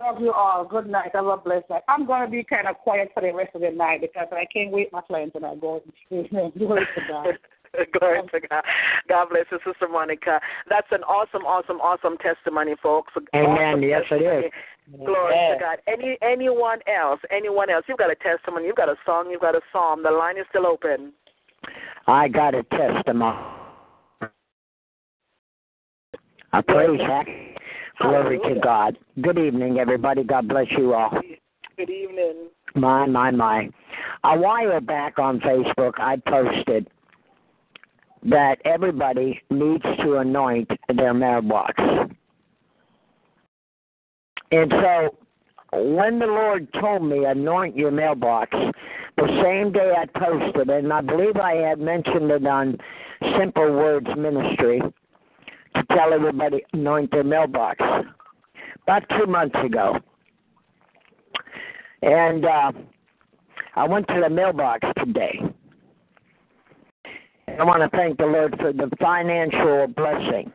Love 0.00 0.20
you 0.20 0.32
all. 0.32 0.64
Good 0.64 0.88
night. 0.88 1.10
Have 1.12 1.26
a 1.26 1.36
blessed 1.36 1.68
night. 1.68 1.82
I'm 1.86 2.06
going 2.06 2.24
to 2.24 2.30
be 2.30 2.42
kind 2.42 2.66
of 2.66 2.76
quiet 2.78 3.10
for 3.12 3.20
the 3.20 3.34
rest 3.34 3.54
of 3.54 3.60
the 3.60 3.70
night 3.70 4.00
because 4.00 4.28
I 4.32 4.46
can't 4.50 4.70
wait 4.70 4.90
my 4.92 5.02
clients 5.02 5.36
and 5.36 5.44
I 5.44 5.54
go. 5.56 5.82
Glory 6.10 6.86
to 6.94 7.02
God. 7.06 7.38
Glory 8.00 8.22
to 8.32 8.40
God. 8.48 8.64
God 9.08 9.28
bless 9.28 9.44
you, 9.52 9.58
Sister 9.64 9.88
Monica. 9.88 10.40
That's 10.70 10.86
an 10.90 11.02
awesome, 11.02 11.42
awesome, 11.42 11.76
awesome 11.80 12.16
testimony, 12.16 12.74
folks. 12.82 13.12
Amen. 13.34 13.58
Awesome 13.58 13.82
Yes, 13.82 14.02
it 14.10 14.18
testimony. 14.18 14.46
is. 14.46 14.52
Glory 15.04 15.34
Yes. 15.36 15.58
to 15.58 15.60
God. 15.60 15.78
Any 15.86 16.18
anyone 16.22 16.80
else? 16.88 17.20
Anyone 17.30 17.70
else? 17.70 17.84
You've 17.86 17.98
got 17.98 18.10
a 18.10 18.16
testimony. 18.16 18.66
You've 18.66 18.76
got 18.76 18.88
a 18.88 18.96
song. 19.04 19.30
You've 19.30 19.42
got 19.42 19.54
a 19.54 19.60
psalm. 19.72 20.02
The 20.02 20.10
line 20.10 20.38
is 20.38 20.46
still 20.48 20.66
open. 20.66 21.12
I 22.06 22.26
got 22.28 22.54
a 22.54 22.62
testimony. 22.64 23.38
I 26.52 26.60
praise 26.62 26.98
that. 27.06 27.26
Glory 28.00 28.38
to 28.48 28.58
God. 28.60 28.98
Good 29.20 29.38
evening, 29.38 29.78
everybody. 29.78 30.24
God 30.24 30.48
bless 30.48 30.66
you 30.70 30.94
all. 30.94 31.10
Good 31.76 31.90
evening. 31.90 32.48
My, 32.74 33.06
my, 33.06 33.30
my. 33.30 33.68
A 34.24 34.38
while 34.38 34.80
back 34.80 35.18
on 35.18 35.40
Facebook, 35.40 35.92
I 35.98 36.16
posted 36.26 36.88
that 38.22 38.56
everybody 38.64 39.40
needs 39.50 39.84
to 40.02 40.16
anoint 40.16 40.70
their 40.96 41.12
mailbox. 41.12 41.74
And 44.52 44.70
so, 44.70 45.16
when 45.72 46.18
the 46.18 46.26
Lord 46.26 46.68
told 46.80 47.02
me, 47.02 47.24
anoint 47.26 47.76
your 47.76 47.90
mailbox, 47.90 48.50
the 49.16 49.40
same 49.42 49.72
day 49.72 49.92
I 49.96 50.06
posted, 50.18 50.70
and 50.70 50.92
I 50.92 51.02
believe 51.02 51.36
I 51.36 51.54
had 51.54 51.78
mentioned 51.78 52.30
it 52.30 52.46
on 52.46 52.78
Simple 53.38 53.72
Words 53.72 54.08
Ministry 54.16 54.80
to 55.76 55.82
tell 55.94 56.12
everybody, 56.12 56.64
anoint 56.72 57.10
their 57.10 57.24
mailbox. 57.24 57.78
About 58.82 59.02
two 59.18 59.26
months 59.26 59.56
ago. 59.64 59.98
And 62.02 62.44
uh, 62.44 62.72
I 63.76 63.86
went 63.86 64.08
to 64.08 64.20
the 64.20 64.30
mailbox 64.30 64.86
today. 64.98 65.38
And 67.46 67.60
I 67.60 67.64
want 67.64 67.82
to 67.82 67.96
thank 67.96 68.18
the 68.18 68.26
Lord 68.26 68.56
for 68.58 68.72
the 68.72 68.90
financial 69.00 69.86
blessing. 69.88 70.52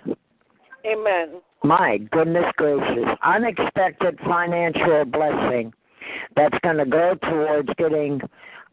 Amen. 0.85 1.41
My 1.63 1.97
goodness 2.11 2.45
gracious, 2.57 3.09
unexpected 3.23 4.19
financial 4.25 5.05
blessing 5.05 5.73
that's 6.35 6.57
going 6.63 6.77
to 6.77 6.85
go 6.85 7.15
towards 7.23 7.69
getting 7.77 8.21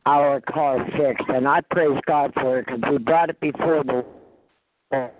our 0.04 0.40
car 0.40 0.84
fixed. 0.96 1.28
And 1.28 1.48
I 1.48 1.60
praise 1.70 1.98
God 2.06 2.32
for 2.34 2.58
it 2.58 2.66
because 2.66 2.82
we 2.90 2.98
brought 2.98 3.30
it 3.30 3.40
before 3.40 3.82
the 3.84 5.10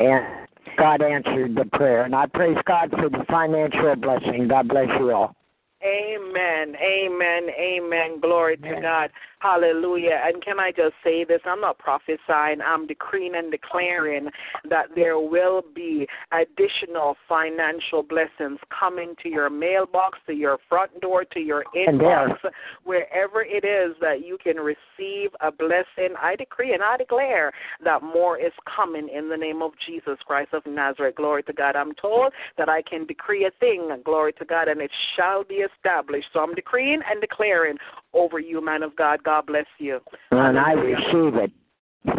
and 0.00 0.48
God 0.76 1.02
answered 1.02 1.54
the 1.54 1.66
prayer. 1.72 2.04
And 2.04 2.14
I 2.14 2.26
praise 2.26 2.56
God 2.66 2.90
for 2.90 3.08
the 3.08 3.24
financial 3.28 3.94
blessing. 3.96 4.48
God 4.48 4.68
bless 4.68 4.88
you 4.98 5.12
all. 5.12 5.36
Amen. 5.82 6.74
Amen. 6.76 7.48
Amen. 7.58 8.20
Glory 8.20 8.56
to 8.58 8.80
God. 8.82 9.10
Hallelujah. 9.40 10.20
And 10.22 10.44
can 10.44 10.60
I 10.60 10.70
just 10.70 10.92
say 11.02 11.24
this? 11.24 11.40
I'm 11.46 11.62
not 11.62 11.78
prophesying, 11.78 12.60
I'm 12.60 12.86
decreeing 12.86 13.34
and 13.34 13.50
declaring 13.50 14.28
that 14.68 14.88
there 14.94 15.18
will 15.18 15.62
be 15.74 16.06
additional 16.30 17.16
financial 17.26 18.02
blessings 18.02 18.58
coming 18.78 19.14
to 19.22 19.30
your 19.30 19.48
mailbox, 19.48 20.18
to 20.26 20.34
your 20.34 20.58
front 20.68 21.00
door, 21.00 21.24
to 21.24 21.40
your 21.40 21.64
inbox, 21.74 22.36
wherever 22.84 23.42
it 23.42 23.64
is 23.64 23.96
that 24.02 24.26
you 24.26 24.36
can 24.42 24.56
receive 24.56 25.30
a 25.40 25.50
blessing. 25.50 26.14
I 26.20 26.36
decree 26.36 26.74
and 26.74 26.82
I 26.82 26.98
declare 26.98 27.52
that 27.82 28.02
more 28.02 28.38
is 28.38 28.52
coming 28.76 29.08
in 29.08 29.30
the 29.30 29.38
name 29.38 29.62
of 29.62 29.70
Jesus 29.86 30.18
Christ 30.26 30.52
of 30.52 30.66
Nazareth. 30.66 31.16
Glory 31.16 31.44
to 31.44 31.54
God. 31.54 31.76
I'm 31.76 31.94
told 31.94 32.34
that 32.58 32.68
I 32.68 32.82
can 32.82 33.06
decree 33.06 33.46
a 33.46 33.50
thing, 33.58 33.88
glory 34.04 34.34
to 34.34 34.44
God, 34.44 34.68
and 34.68 34.82
it 34.82 34.90
shall 35.16 35.44
be 35.44 35.64
established. 35.76 36.28
So 36.32 36.40
I'm 36.40 36.54
decreeing 36.54 37.00
and 37.10 37.20
declaring 37.20 37.76
over 38.12 38.38
you, 38.38 38.64
man 38.64 38.82
of 38.82 38.94
God. 38.96 39.22
God 39.22 39.46
bless 39.46 39.66
you. 39.78 40.00
And 40.30 40.58
I 40.58 40.72
receive 40.72 41.36
it. 41.36 41.52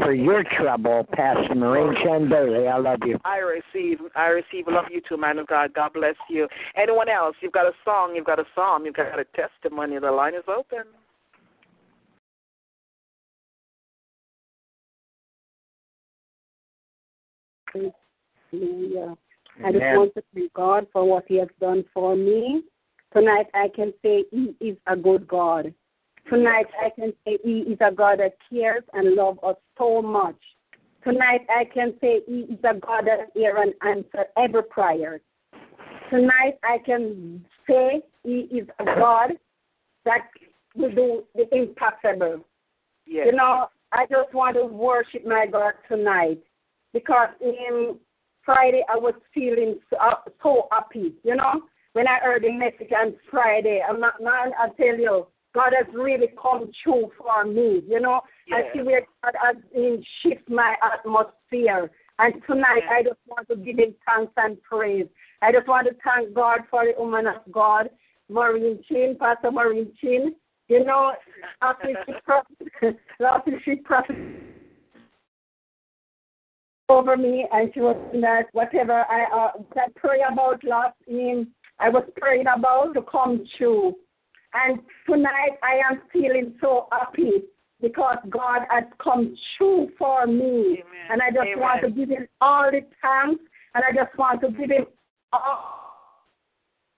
For 0.03 0.13
your 0.13 0.43
trouble, 0.43 1.07
Pastor 1.11 1.55
Maureen 1.55 1.95
Chandeli, 2.05 2.71
I 2.71 2.77
love 2.77 2.99
you. 3.03 3.17
I 3.25 3.37
receive. 3.39 3.97
I 4.15 4.27
receive. 4.27 4.65
Love 4.67 4.85
you 4.91 5.01
too, 5.09 5.17
man 5.17 5.39
of 5.39 5.47
God. 5.47 5.73
God 5.73 5.93
bless 5.93 6.13
you. 6.29 6.47
Anyone 6.75 7.09
else? 7.09 7.35
You've 7.41 7.51
got 7.51 7.65
a 7.65 7.71
song. 7.83 8.13
You've 8.15 8.27
got 8.27 8.37
a 8.37 8.45
psalm. 8.53 8.85
You've 8.85 8.95
got 8.95 9.17
a 9.19 9.25
testimony. 9.35 9.97
The 9.97 10.11
line 10.11 10.35
is 10.35 10.43
open. 10.47 10.83
Hallelujah. 18.51 19.15
I 19.63 19.71
just 19.71 19.83
want 19.83 20.13
to 20.15 20.23
thank 20.33 20.53
God 20.53 20.87
for 20.93 21.05
what 21.05 21.25
He 21.27 21.37
has 21.39 21.49
done 21.59 21.83
for 21.93 22.15
me. 22.15 22.63
Tonight 23.13 23.47
I 23.53 23.67
can 23.75 23.93
say 24.03 24.25
He 24.31 24.55
is 24.59 24.77
a 24.87 24.95
good 24.95 25.27
God. 25.27 25.73
Tonight 26.29 26.67
I 26.81 26.89
can 26.89 27.13
say 27.25 27.37
He 27.43 27.59
is 27.59 27.77
a 27.81 27.93
God 27.93 28.19
that 28.19 28.35
cares 28.49 28.83
and 28.93 29.15
loves 29.15 29.39
us 29.43 29.55
so 29.77 30.01
much. 30.01 30.37
Tonight 31.03 31.45
I 31.49 31.65
can 31.65 31.93
say 31.99 32.21
He 32.27 32.41
is 32.41 32.59
a 32.63 32.75
God 32.75 33.05
that 33.07 33.31
hears 33.33 33.55
and 33.57 33.73
answers 33.81 34.27
every 34.37 34.63
prayer. 34.63 35.21
Tonight 36.09 36.57
I 36.63 36.77
can 36.85 37.43
say 37.67 38.01
He 38.23 38.47
is 38.51 38.67
a 38.79 38.85
God 38.85 39.31
that 40.05 40.27
will 40.75 40.91
do 40.91 41.23
the 41.35 41.53
impossible. 41.55 42.45
Yes. 43.05 43.27
You 43.27 43.33
know, 43.33 43.67
I 43.91 44.05
just 44.05 44.33
want 44.33 44.55
to 44.55 44.65
worship 44.65 45.25
my 45.25 45.45
God 45.51 45.73
tonight 45.89 46.39
because 46.93 47.29
in 47.41 47.97
Friday 48.45 48.83
I 48.89 48.97
was 48.97 49.13
feeling 49.33 49.79
so, 49.89 49.97
so 50.41 50.67
happy, 50.71 51.13
you 51.23 51.35
know. 51.35 51.63
When 51.93 52.07
I 52.07 52.19
heard 52.19 52.43
the 52.43 52.51
message 52.51 52.91
on 52.97 53.13
Friday. 53.29 53.81
I'm 53.87 53.99
not, 53.99 54.21
man, 54.21 54.51
I 54.59 54.69
tell 54.77 54.97
you, 54.97 55.27
God 55.53 55.73
has 55.77 55.93
really 55.93 56.29
come 56.41 56.71
true 56.83 57.11
for 57.17 57.45
me. 57.45 57.81
You 57.87 57.99
know, 57.99 58.21
I 58.53 58.73
see 58.73 58.81
where 58.81 59.05
God 59.23 59.33
has 59.41 59.57
been 59.73 60.03
shift 60.21 60.49
my 60.49 60.75
atmosphere. 60.81 61.91
And 62.19 62.35
tonight, 62.47 62.83
I 62.89 63.03
just 63.03 63.19
want 63.27 63.47
to 63.49 63.55
give 63.55 63.79
Him 63.79 63.95
thanks 64.07 64.31
and 64.37 64.61
praise. 64.63 65.07
I 65.41 65.51
just 65.51 65.67
want 65.67 65.87
to 65.87 65.95
thank 66.03 66.33
God 66.33 66.61
for 66.69 66.85
the 66.85 66.93
woman 66.97 67.25
of 67.27 67.51
God, 67.51 67.89
Maureen 68.29 68.79
Chin, 68.87 69.17
Pastor 69.19 69.51
Maureen 69.51 69.91
Chin. 69.99 70.35
You 70.67 70.85
know, 70.85 71.13
after 71.61 71.89
she 72.05 72.13
prophet, 72.25 72.99
after 73.19 73.59
she 73.65 73.75
prophet 73.75 74.15
over 76.87 77.17
me, 77.17 77.45
and 77.51 77.71
she 77.73 77.81
was 77.81 77.97
that 78.21 78.43
whatever 78.53 79.05
I 79.09 79.23
uh, 79.33 79.51
that 79.75 79.95
pray 79.95 80.19
about 80.31 80.63
last 80.63 80.95
in 81.07 81.47
I 81.81 81.89
was 81.89 82.03
praying 82.17 82.45
about 82.47 82.93
to 82.93 83.01
come 83.01 83.45
true. 83.57 83.95
And 84.53 84.79
tonight 85.09 85.57
I 85.63 85.79
am 85.89 86.01
feeling 86.13 86.53
so 86.61 86.87
happy 86.91 87.43
because 87.81 88.17
God 88.29 88.61
has 88.69 88.83
come 89.03 89.35
true 89.57 89.89
for 89.97 90.27
me. 90.27 90.83
Amen. 90.83 90.83
And 91.09 91.21
I 91.21 91.29
just 91.29 91.47
Amen. 91.47 91.59
want 91.59 91.81
to 91.81 91.89
give 91.89 92.09
him 92.09 92.27
all 92.39 92.69
the 92.69 92.81
thanks 93.01 93.43
and 93.73 93.83
I 93.83 93.91
just 93.93 94.15
want 94.17 94.41
to 94.41 94.49
give 94.49 94.69
him 94.69 94.85
all, 95.33 95.95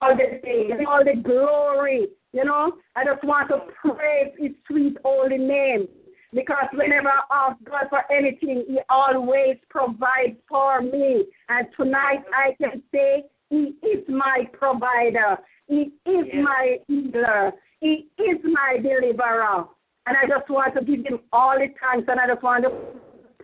all 0.02 0.16
the 0.16 0.40
things, 0.42 0.72
all 0.86 1.02
the 1.04 1.20
glory. 1.22 2.08
You 2.32 2.44
know, 2.44 2.72
I 2.96 3.04
just 3.04 3.24
want 3.24 3.48
to 3.50 3.60
praise 3.80 4.34
his 4.38 4.52
sweet 4.66 4.96
holy 5.04 5.38
name. 5.38 5.88
Because 6.34 6.66
whenever 6.72 7.08
I 7.08 7.20
ask 7.30 7.64
God 7.64 7.84
for 7.90 8.00
anything, 8.12 8.64
He 8.66 8.78
always 8.88 9.56
provides 9.70 10.36
for 10.48 10.82
me. 10.82 11.26
And 11.48 11.68
tonight 11.76 12.24
I 12.34 12.56
can 12.60 12.82
say 12.92 13.24
He 13.54 13.86
is 13.86 14.04
my 14.08 14.48
provider. 14.52 15.38
He 15.68 15.92
is 16.06 16.26
my 16.42 16.78
healer. 16.88 17.52
He 17.78 18.08
is 18.18 18.38
my 18.42 18.78
deliverer. 18.82 19.66
And 20.06 20.16
I 20.16 20.26
just 20.26 20.50
want 20.50 20.74
to 20.74 20.84
give 20.84 21.06
him 21.06 21.20
all 21.32 21.54
the 21.56 21.68
thanks 21.80 22.08
and 22.08 22.18
I 22.18 22.26
just 22.26 22.42
want 22.42 22.64
to 22.64 22.70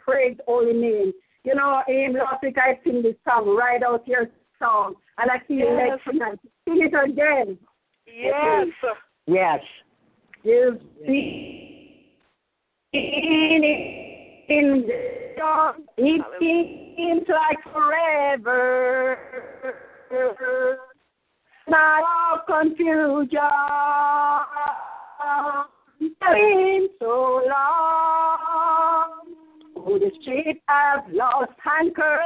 praise 0.00 0.36
holy 0.48 0.72
name. 0.72 1.12
You 1.44 1.54
know, 1.54 1.82
in 1.86 2.14
last 2.14 2.42
week 2.42 2.56
I 2.58 2.80
sing 2.82 3.02
this 3.02 3.14
song, 3.26 3.56
Ride 3.56 3.84
Out 3.84 4.06
Your 4.08 4.26
Song. 4.58 4.94
And 5.18 5.30
I 5.30 5.38
feel 5.46 5.58
Yes. 5.58 5.90
like 5.90 6.04
tonight, 6.04 6.38
sing 6.64 6.82
it 6.82 6.92
again. 6.92 7.56
Yes. 8.06 8.66
Yes. 9.28 9.60
You 10.42 10.80
see 11.06 12.16
in 12.92 13.62
in 14.48 14.84
the 14.88 15.34
dark, 15.36 15.76
it 15.96 16.22
seems 16.40 17.28
like 17.28 17.62
forever. 17.72 19.16
Not 21.68 22.02
of 22.32 22.46
confusion, 22.46 23.38
been 26.20 26.88
so 26.98 27.42
long. 27.48 29.10
Oh, 29.76 29.98
the 29.98 30.10
ship 30.24 30.60
have 30.66 31.04
lost 31.12 31.52
anchor, 31.80 32.18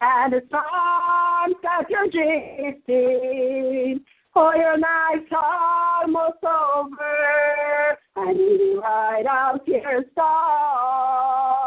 and 0.00 0.32
the 0.32 0.42
storms 0.46 1.56
that 1.62 1.90
you're 1.90 2.08
drifting. 2.08 4.00
Oh, 4.34 4.54
your 4.54 4.78
night's 4.78 5.32
almost 5.32 6.44
over, 6.44 7.98
and 8.16 8.38
you 8.38 8.80
ride 8.80 9.26
out 9.28 9.66
your 9.66 10.04
song. 10.16 11.58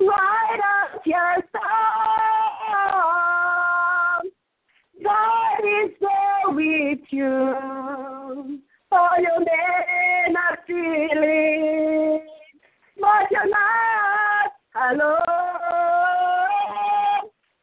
Ride 0.00 0.60
out 0.64 1.06
your 1.06 1.36
song. 1.52 2.11
With 6.92 7.08
you. 7.10 7.54
Oh, 8.94 9.08
you 9.18 9.38
may 9.38 10.26
not 10.30 10.58
feel 10.66 11.22
it, 11.22 12.22
but 13.00 13.30
you're 13.30 13.48
not 13.48 14.52
alone. 14.90 15.20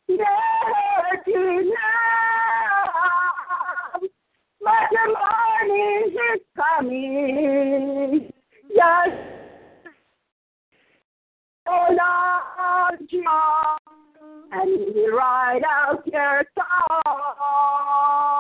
You're 0.07 0.25
but 4.61 4.89
the 4.91 5.05
morning 5.13 6.17
is 6.33 6.41
coming. 6.55 8.31
Yes. 8.73 9.09
Hold 11.67 11.99
on, 11.99 13.07
John, 13.11 13.77
and 14.51 14.95
we 14.95 15.07
ride 15.09 15.63
out 15.69 16.07
your 16.07 16.43
song. 16.55 18.38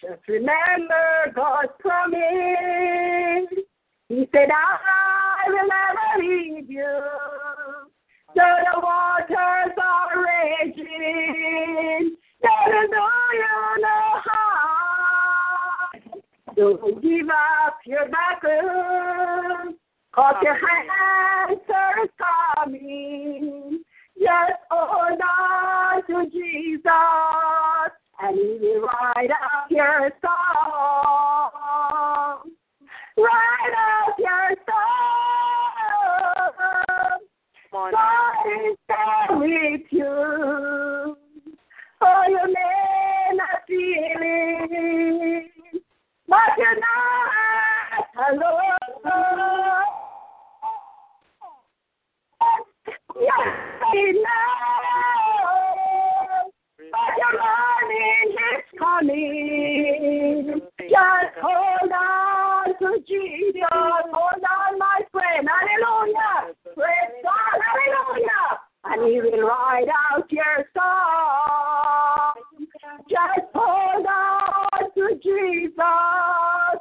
Just 0.00 0.28
remember 0.28 1.32
God's 1.34 1.72
promise. 1.80 3.48
He 4.08 4.28
said, 4.30 4.50
I 4.52 5.48
will 5.48 5.68
never 5.68 6.18
leave 6.20 6.70
you. 6.70 7.00
Though 8.34 8.58
the 8.72 8.80
waters 8.80 9.74
are 9.82 10.22
raging, 10.22 12.16
they 12.42 12.58
will 12.66 12.88
do 12.88 13.06
you 13.32 13.56
no 13.80 13.98
harm. 14.26 15.90
Don't 16.56 17.02
give 17.02 17.30
up 17.30 17.78
your 17.86 18.08
battle, 18.10 19.74
cause 20.14 20.36
your 20.42 20.58
answer 21.48 22.04
is 22.04 22.10
coming. 22.62 23.82
Just 24.18 24.60
hold 24.70 25.20
on 25.20 26.02
to 26.06 26.30
Jesus, 26.30 26.92
and 28.20 28.36
He 28.36 28.58
will 28.60 28.82
ride 28.82 29.30
out 29.30 29.70
your 29.70 30.10
song. 30.22 31.50
Ride 33.16 33.74
out 33.76 34.18
your 34.18 34.56
song. 34.66 35.06
God 37.72 38.46
is 38.46 38.76
there 38.88 39.38
with 39.38 39.82
you. 39.90 41.16
Oh, 42.00 42.22
you 42.28 42.46
may 42.46 43.34
not 43.34 43.66
feel 43.66 44.20
it, 44.20 45.50
but 46.28 46.56
you're 46.58 46.80
not 46.80 48.30
alone. 48.32 48.76
Yes, 53.18 53.46
we 53.92 54.02
coming. 58.78 60.60
Just 60.80 61.34
hold 61.42 61.92
on 61.92 62.66
to 62.78 63.00
Jesus. 63.06 63.62
Hold 63.72 64.44
on, 64.44 64.78
my 64.78 65.00
friend. 65.12 65.48
Hallelujah. 65.48 66.54
Praise 66.74 67.14
God. 67.22 67.60
Hallelujah. 67.66 68.60
And 68.84 69.02
he 69.12 69.20
will 69.20 69.46
ride 69.48 69.88
out 70.12 70.30
your 70.30 70.64
song. 70.74 72.34
Just 73.08 73.46
hold 73.54 74.06
on 74.06 74.90
to 74.94 75.14
Jesus. 75.22 75.74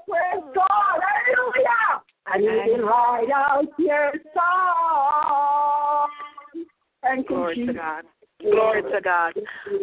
Praise 0.07 0.43
God. 0.53 0.99
Hallelujah. 1.01 2.01
And 2.27 2.43
he 2.43 2.71
will 2.71 2.87
ride 2.87 3.31
out 3.33 3.65
your 3.77 4.13
song. 4.33 6.09
Thank 7.01 7.29
you, 7.29 7.35
Glory 7.35 7.55
to 7.55 7.61
Jesus. 7.61 7.75
God. 7.75 8.03
Glory 8.51 8.83
to 8.83 9.01
God. 9.01 9.33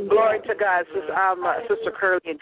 Glory 0.09 0.41
to 0.47 0.55
God, 0.55 0.85
Sister, 0.95 1.15
um, 1.15 1.45
uh, 1.45 1.61
Sister 1.69 1.91
Curlin. 1.91 2.39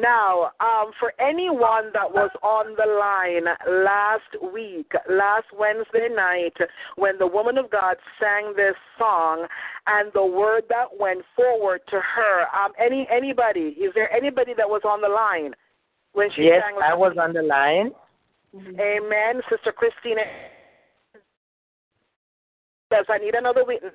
Now, 0.00 0.52
um, 0.60 0.92
for 0.98 1.12
anyone 1.20 1.90
that 1.92 2.10
was 2.10 2.30
on 2.42 2.76
the 2.76 2.86
line 2.86 3.46
last 3.84 4.54
week, 4.54 4.90
last 5.08 5.46
Wednesday 5.56 6.08
night, 6.14 6.54
when 6.96 7.18
the 7.18 7.26
woman 7.26 7.58
of 7.58 7.70
God 7.70 7.96
sang 8.20 8.54
this 8.56 8.76
song, 8.98 9.46
and 9.86 10.12
the 10.14 10.24
word 10.24 10.64
that 10.68 10.86
went 10.98 11.22
forward 11.34 11.80
to 11.88 12.00
her, 12.00 12.42
um, 12.54 12.72
any 12.78 13.06
anybody, 13.10 13.74
is 13.80 13.92
there 13.94 14.12
anybody 14.12 14.54
that 14.56 14.68
was 14.68 14.82
on 14.84 15.00
the 15.00 15.08
line 15.08 15.54
when 16.12 16.30
she 16.36 16.42
Yes, 16.42 16.62
sang? 16.64 16.76
Yes, 16.76 16.90
I 16.92 16.94
was 16.94 17.16
on 17.20 17.32
the 17.32 17.42
line. 17.42 17.90
Amen, 18.54 19.42
Sister 19.50 19.72
Christina. 19.72 20.22
Does 22.90 23.06
I 23.08 23.18
need 23.18 23.34
another 23.34 23.64
witness. 23.64 23.92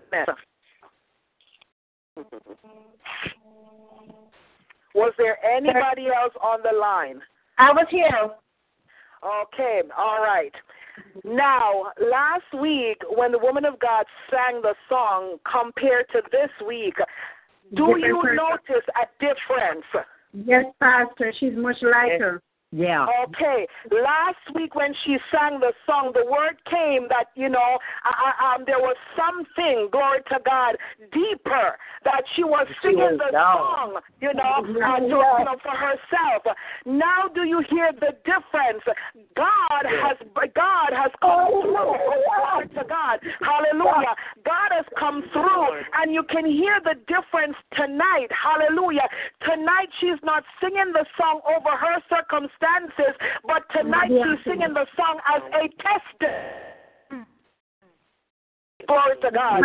Mm-hmm. 2.17 2.51
Was 4.93 5.13
there 5.17 5.37
anybody 5.45 6.07
else 6.07 6.33
on 6.41 6.59
the 6.63 6.77
line? 6.77 7.19
I 7.57 7.71
was 7.71 7.87
here. 7.89 8.29
Okay, 9.23 9.81
all 9.97 10.21
right. 10.21 10.53
Now, 11.25 11.91
last 11.99 12.45
week 12.61 12.97
when 13.09 13.31
the 13.31 13.39
woman 13.39 13.65
of 13.65 13.79
God 13.79 14.05
sang 14.31 14.61
the 14.61 14.75
song 14.87 15.37
compared 15.49 16.07
to 16.13 16.21
this 16.31 16.49
week, 16.65 16.95
do 17.75 17.87
Different 17.87 18.05
you 18.05 18.21
person. 18.21 18.35
notice 18.37 18.85
a 18.95 19.05
difference? 19.19 19.85
Yes, 20.45 20.65
Pastor. 20.79 21.33
She's 21.39 21.55
much 21.55 21.77
lighter. 21.81 22.41
Yeah. 22.75 23.07
Okay. 23.23 23.67
Last 23.89 24.43
week 24.53 24.75
when 24.75 24.93
she 25.05 25.15
sang 25.31 25.61
the 25.61 25.71
song, 25.85 26.11
the 26.13 26.29
word 26.29 26.59
came 26.69 27.07
that 27.07 27.31
you 27.35 27.47
know 27.47 27.79
uh, 28.03 28.43
um, 28.43 28.63
there 28.67 28.79
was 28.79 28.97
something, 29.15 29.87
glory 29.91 30.19
to 30.27 30.39
God, 30.43 30.75
deeper 31.13 31.79
that 32.03 32.21
she 32.35 32.43
was 32.43 32.67
singing 32.83 33.17
the 33.17 33.31
song, 33.31 33.97
you 34.19 34.33
know, 34.33 34.59
uh, 34.61 34.99
to, 34.99 35.07
you 35.07 35.09
know, 35.09 35.57
for 35.63 35.71
herself. 35.71 36.43
Now, 36.85 37.31
do 37.33 37.47
you 37.47 37.63
hear 37.69 37.91
the 37.95 38.11
difference? 38.27 38.83
God 39.39 39.83
has 39.87 40.19
God 40.53 40.91
has 40.91 41.11
come 41.23 41.63
through. 41.63 41.95
Glory 41.95 42.67
to 42.75 42.83
God. 42.83 43.23
Hallelujah. 43.39 44.19
God 44.43 44.69
has 44.75 44.85
come 44.99 45.23
through, 45.31 45.67
and 45.95 46.13
you 46.13 46.23
can 46.27 46.45
hear 46.45 46.83
the 46.83 46.99
difference 47.07 47.55
tonight. 47.71 48.27
Hallelujah. 48.35 49.07
Tonight 49.41 49.89
she's 49.99 50.19
not 50.23 50.43
singing 50.59 50.91
the 50.91 51.05
song 51.17 51.39
over 51.47 51.71
her 51.71 52.03
circumstances, 52.65 53.15
but 53.45 53.63
tonight 53.71 54.09
she's 54.09 54.43
singing 54.45 54.73
the 54.73 54.85
song 54.95 55.19
as 55.35 55.41
a 55.53 55.69
testimony. 55.81 56.74
Glory 58.87 59.17
to 59.21 59.31
God. 59.31 59.61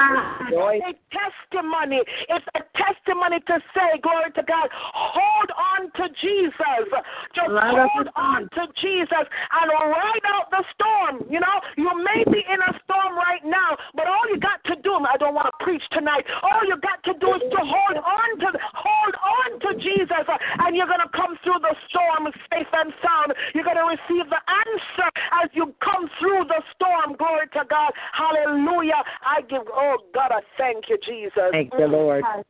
It's 0.80 0.84
a 0.84 0.94
testimony. 1.12 2.00
It's 2.28 2.48
a 2.56 2.62
testimony 2.76 3.40
to 3.46 3.56
say, 3.74 4.00
glory 4.02 4.32
to 4.34 4.42
God, 4.42 4.68
hold 4.72 5.50
on 5.52 5.90
to 6.00 6.04
Jesus. 6.20 6.86
Just 7.34 7.50
hold 7.50 8.08
on 8.16 8.48
to 8.56 8.62
Jesus 8.80 9.24
and 9.26 9.66
ride 9.70 10.26
out 10.32 10.50
the 10.50 10.64
storm. 10.74 11.26
You 11.30 11.40
know, 11.40 11.56
you 11.76 11.90
may 12.00 12.24
be 12.30 12.40
in 12.40 12.60
a 12.60 12.72
storm 12.84 13.16
right 13.16 13.44
now, 13.44 13.76
but 13.94 14.06
all 14.06 14.26
you 14.32 14.38
got 14.40 14.62
to 14.64 14.76
do, 14.82 14.94
I 15.00 15.16
don't 15.16 15.34
want 15.34 15.48
to 15.48 15.56
preach 15.64 15.82
tonight. 15.92 16.24
All 16.42 16.64
you 16.66 16.76
got 16.80 17.02
to 17.04 17.14
do 17.18 17.34
is 17.34 17.44
to 17.50 17.60
hold 17.62 17.96
on 17.98 18.28
to 18.40 18.50
hold 18.74 19.14
on 19.14 19.48
to 19.60 19.70
Jesus, 19.80 20.26
and 20.64 20.76
you're 20.76 20.88
gonna 20.88 21.10
come 21.14 21.36
through 21.44 21.60
the 21.60 21.74
storm 21.88 22.28
safe 22.52 22.68
and 22.72 22.92
sound. 23.02 23.32
You're 23.54 23.64
gonna 23.64 23.86
receive 23.86 24.28
the 24.28 24.42
answer 24.42 25.08
as 25.42 25.48
you 25.52 25.74
come 25.82 26.08
through 26.18 26.44
the 26.48 26.60
storm. 26.74 27.16
Glory 27.16 27.46
to 27.54 27.62
God. 27.68 27.92
Hallelujah. 28.12 29.02
I 29.24 29.42
give, 29.42 29.62
oh 29.72 29.96
God, 30.14 30.30
I 30.32 30.40
thank 30.58 30.88
you, 30.88 30.98
Jesus. 31.04 31.50
Thank 31.52 31.72
the 31.72 31.86
Lord. 31.86 32.24
I 32.24 32.42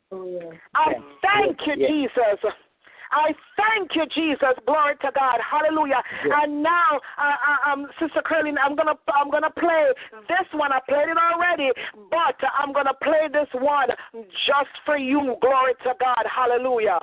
thank 1.22 1.58
you, 1.66 1.76
Jesus. 1.76 2.52
I 3.12 3.34
thank 3.58 3.90
you, 3.94 4.06
Jesus. 4.14 4.54
Glory 4.66 4.94
to 5.02 5.10
God. 5.14 5.38
Hallelujah. 5.42 6.02
And 6.22 6.62
now, 6.62 7.00
uh, 7.18 7.70
um, 7.70 7.86
Sister 7.98 8.22
Curlin, 8.24 8.56
I'm 8.58 8.76
gonna 8.76 8.94
I'm 9.12 9.30
gonna 9.30 9.50
play 9.50 9.90
this 10.28 10.46
one. 10.52 10.72
I 10.72 10.78
played 10.88 11.08
it 11.08 11.18
already, 11.18 11.70
but 12.10 12.38
I'm 12.56 12.72
gonna 12.72 12.94
play 13.02 13.26
this 13.32 13.48
one 13.54 13.88
just 14.46 14.70
for 14.86 14.96
you. 14.96 15.36
Glory 15.40 15.74
to 15.84 15.92
God. 15.98 16.24
Hallelujah. 16.24 16.98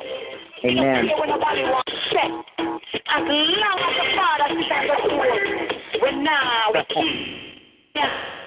Amen. 0.64 1.10
When 1.20 1.30
nobody 1.30 1.62
wants 1.64 1.91
check, 2.12 2.32
as 2.60 3.24
long 3.28 3.80
as 3.84 3.93
the 3.99 4.08
Father 4.16 4.47
stands 4.66 4.91
up 4.91 5.03
for 5.12 5.28
us, 5.28 5.43
we're 6.01 6.24
now. 6.24 6.72
Yeah. 7.95 8.46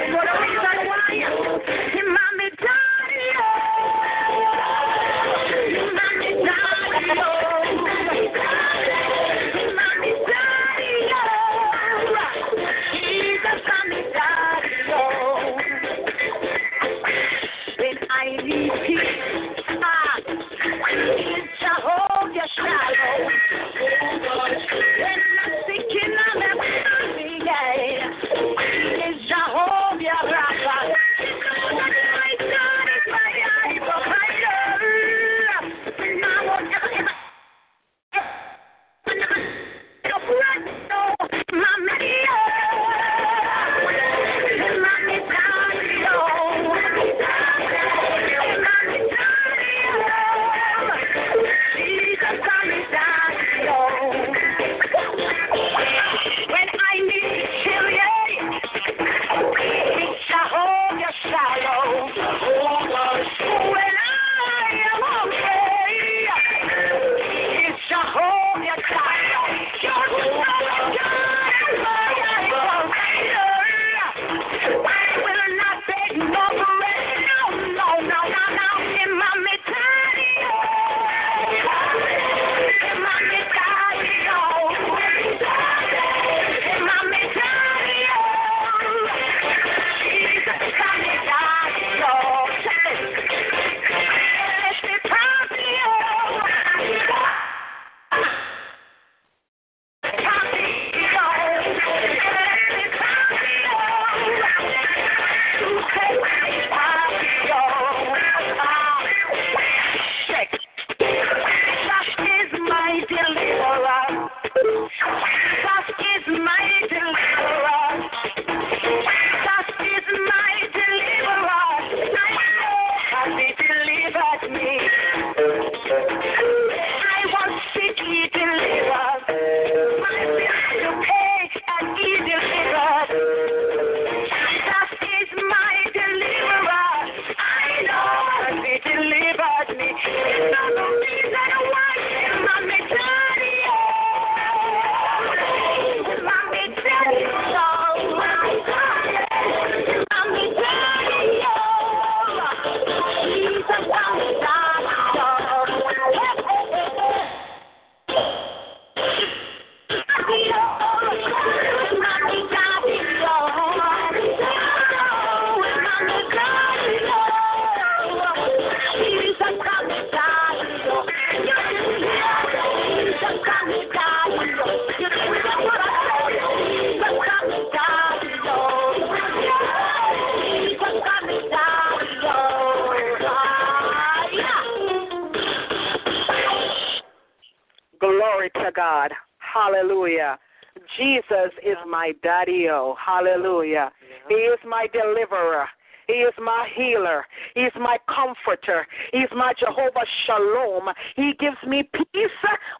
Shalom. 200.81 200.93
He 201.15 201.33
gives 201.39 201.57
me 201.67 201.83
peace, 201.93 202.29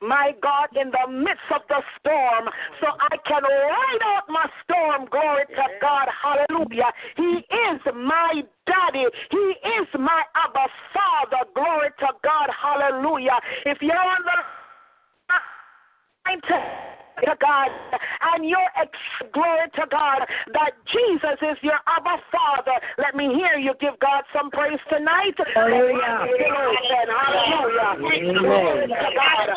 my 0.02 0.32
God, 0.42 0.70
in 0.80 0.92
the 0.92 1.12
midst 1.12 1.44
of 1.54 1.62
the 1.70 1.82
storm, 2.00 2.50
so 2.80 2.88
I 3.00 3.18
can 3.28 3.44
ride 3.44 4.04
out 4.06 4.24
my 4.30 4.46
storm. 4.64 5.08
Glory 5.10 5.46
to 5.50 5.64
God. 5.82 6.08
Hallelujah. 6.22 6.92
He 7.18 7.46
is 7.48 7.82
my 7.96 8.44
daddy. 8.68 9.06
He 9.30 9.38
is 9.38 9.88
my 10.00 10.24
Abba 10.36 10.68
Father. 10.94 11.50
Glory 11.56 11.90
to 12.00 12.08
God. 12.24 12.50
Hallelujah. 12.62 13.40
If 13.66 13.78
you're 13.82 13.96
on 13.96 14.24
the 14.24 14.32
to 17.26 17.36
God, 17.40 17.70
and 18.34 18.48
your 18.48 18.68
ex- 18.80 19.30
glory 19.34 19.70
to 19.76 19.86
God 19.92 20.26
that 20.54 20.72
Jesus 20.90 21.38
is 21.42 21.58
your 21.62 21.78
Abba 21.86 22.18
Father. 22.34 22.78
Let 22.98 23.16
me 23.16 23.34
hear 23.36 23.58
you 23.58 23.74
give 23.80 24.00
God 24.02 24.24
some 24.34 24.50
praise 24.50 24.82
tonight. 24.90 25.38
Hallelujah. 25.54 26.26
Hallelujah. 27.22 28.42
Glory 28.42 28.88
to 28.90 29.10
God. 29.14 29.48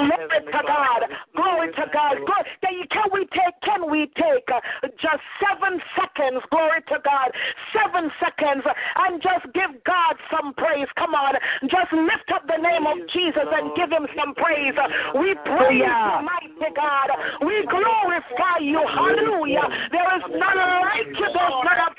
Glory 0.00 0.40
to 0.48 0.62
God. 0.64 1.00
Glory 1.36 1.68
to 1.76 1.84
God. 1.92 2.16
Glory. 2.24 2.44
Can 2.90 3.06
we 3.12 3.26
take? 3.30 3.56
Can 3.62 3.90
we 3.90 4.10
take 4.16 4.48
uh, 4.52 4.60
just 5.00 5.22
seven 5.38 5.80
seconds? 5.94 6.42
Glory 6.50 6.80
to 6.88 6.98
God. 7.04 7.30
Seven 7.70 8.10
seconds, 8.18 8.64
and 8.64 9.22
just 9.22 9.46
give 9.54 9.72
God 9.84 10.16
some 10.32 10.54
praise. 10.54 10.88
Come 10.96 11.14
on, 11.14 11.34
just 11.68 11.92
lift 11.92 12.28
up 12.34 12.46
the 12.48 12.60
name 12.60 12.86
of 12.86 12.98
Jesus 13.12 13.46
and 13.46 13.72
give 13.76 13.90
Him 13.90 14.06
some 14.16 14.34
praise. 14.34 14.74
We 15.14 15.34
praise 15.44 15.84
you, 15.84 16.16
mighty 16.24 16.70
God. 16.74 17.10
We 17.42 17.66
glorify 17.66 18.58
you. 18.60 18.80
Hallelujah. 18.84 19.66
There 19.90 20.10
is 20.18 20.24
none 20.28 20.60
like 20.82 21.06
you. 21.06 21.26
There's 21.30 21.56
none 21.64 21.80
up 21.80 21.94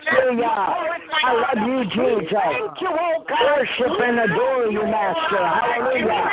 I 1.23 1.33
love 1.33 1.59
you, 1.67 1.79
Jesus. 1.85 2.33
Thank 2.33 2.81
you, 2.81 2.91
oh 2.91 3.23
God. 3.27 3.45
Worship 3.45 3.93
and 4.01 4.19
adore 4.19 4.67
you, 4.71 4.83
Master. 4.83 5.41
Hallelujah. 5.41 6.29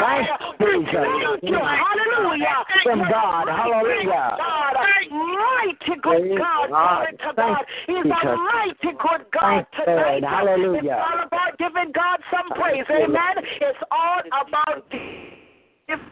Thank 0.00 0.28
you, 0.60 0.84
Jesus. 0.84 0.92
Thank 0.92 1.42
you. 1.42 1.58
Hallelujah. 1.60 2.58
From 2.84 3.00
God. 3.10 3.48
Hallelujah. 3.48 4.36
God, 4.36 4.74
mighty 5.10 6.00
good 6.02 6.38
God. 6.38 6.68
Glory 6.68 7.12
to 7.18 7.32
God. 7.36 7.64
He's 7.86 7.96
a 7.96 8.36
mighty 8.36 8.92
good 8.96 9.22
God 9.32 9.66
Thank 9.74 9.86
tonight. 9.86 10.20
you, 10.20 10.28
Hallelujah. 10.28 10.80
It's 10.80 11.00
all 11.00 11.20
about 11.26 11.58
giving 11.58 11.92
God 11.92 12.18
some 12.30 12.48
praise. 12.58 12.84
Amen. 12.90 13.44
It's 13.60 13.78
all 13.90 14.20
about 14.30 14.90
giving 14.90 16.10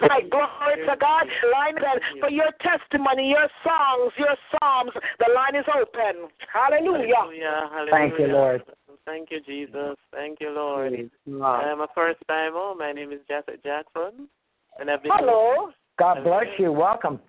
Right, 0.00 0.30
glory 0.30 0.86
to 0.86 0.96
God. 1.00 1.26
Line 1.52 1.76
is 1.76 2.02
for 2.20 2.30
your 2.30 2.50
testimony, 2.62 3.30
your 3.30 3.48
songs, 3.64 4.12
your 4.16 4.36
psalms. 4.50 4.92
The 5.18 5.26
line 5.34 5.56
is 5.56 5.66
open. 5.74 6.28
Hallelujah. 6.52 7.14
Hallelujah. 7.16 7.70
Hallelujah. 7.72 7.90
Thank 7.90 8.18
you, 8.18 8.26
Lord. 8.28 8.62
Thank 9.06 9.30
you, 9.30 9.40
Jesus. 9.40 9.96
Thank 10.12 10.40
you, 10.40 10.50
Lord. 10.50 11.10
I'm 11.26 11.80
a 11.80 11.88
first 11.94 12.20
timer. 12.28 12.74
My 12.78 12.92
name 12.92 13.12
is 13.12 13.20
Jessica 13.26 13.56
Jackson, 13.64 14.28
and 14.78 14.90
I've 14.90 15.02
been 15.02 15.12
Hello. 15.14 15.70
God 15.98 16.22
bless 16.24 16.46
you. 16.58 16.72
Welcome. 16.72 17.20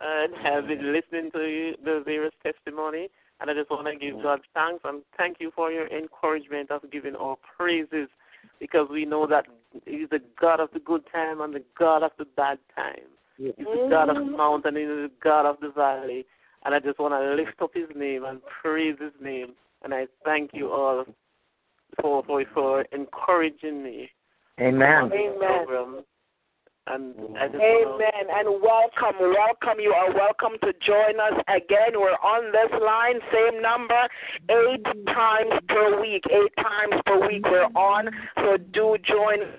and 0.00 0.34
have 0.42 0.66
been 0.66 0.92
listening 0.92 1.30
to 1.32 1.40
you, 1.40 1.74
the 1.84 2.02
various 2.04 2.34
testimony. 2.42 3.08
And 3.40 3.50
I 3.50 3.54
just 3.54 3.70
want 3.70 3.86
to 3.86 3.96
give 3.96 4.22
God 4.22 4.40
thanks 4.54 4.82
and 4.84 5.02
thank 5.16 5.36
you 5.40 5.52
for 5.54 5.70
your 5.70 5.86
encouragement 5.88 6.70
of 6.70 6.90
giving 6.90 7.14
our 7.14 7.36
praises 7.56 8.08
because 8.58 8.88
we 8.90 9.04
know 9.04 9.26
that 9.26 9.46
He's 9.84 10.08
the 10.10 10.20
God 10.40 10.60
of 10.60 10.70
the 10.72 10.80
good 10.80 11.02
time 11.12 11.40
and 11.40 11.54
the 11.54 11.62
God 11.78 12.02
of 12.02 12.12
the 12.18 12.24
bad 12.24 12.58
time. 12.74 13.08
He's 13.58 13.66
the 13.66 13.88
God 13.90 14.08
of 14.08 14.16
the 14.16 14.24
mountain, 14.24 14.76
and 14.76 14.78
He's 14.78 14.88
the 14.88 15.10
God 15.22 15.44
of 15.44 15.56
the 15.60 15.68
valley. 15.68 16.24
And 16.64 16.74
I 16.74 16.80
just 16.80 16.98
want 16.98 17.12
to 17.12 17.34
lift 17.34 17.60
up 17.60 17.72
His 17.74 17.88
name 17.94 18.24
and 18.24 18.40
praise 18.62 18.96
His 18.98 19.12
name. 19.20 19.52
And 19.82 19.92
I 19.92 20.06
thank 20.24 20.52
you 20.54 20.72
all 20.72 21.04
for 22.00 22.24
for, 22.24 22.42
for 22.54 22.84
encouraging 22.92 23.82
me. 23.82 24.10
Amen. 24.58 25.10
Amen. 25.12 26.02
Program. 26.86 27.14
And 27.18 27.38
I 27.38 27.48
just 27.48 27.58
wanna- 27.58 27.94
Amen. 27.94 28.30
And 28.30 28.62
welcome, 28.62 29.18
welcome. 29.18 29.80
You 29.80 29.92
are 29.92 30.10
welcome 30.12 30.58
to 30.60 30.72
join 30.74 31.18
us 31.20 31.42
again. 31.48 31.98
We're 31.98 32.16
on 32.22 32.50
this 32.52 32.70
line, 32.80 33.20
same 33.32 33.60
number, 33.60 34.08
eight 34.48 34.84
times 35.06 35.52
per 35.68 36.00
week. 36.00 36.24
Eight 36.30 36.56
times 36.56 37.02
per 37.04 37.26
week 37.26 37.44
we're 37.46 37.68
on. 37.74 38.10
So 38.36 38.56
do 38.56 38.96
join. 38.98 39.52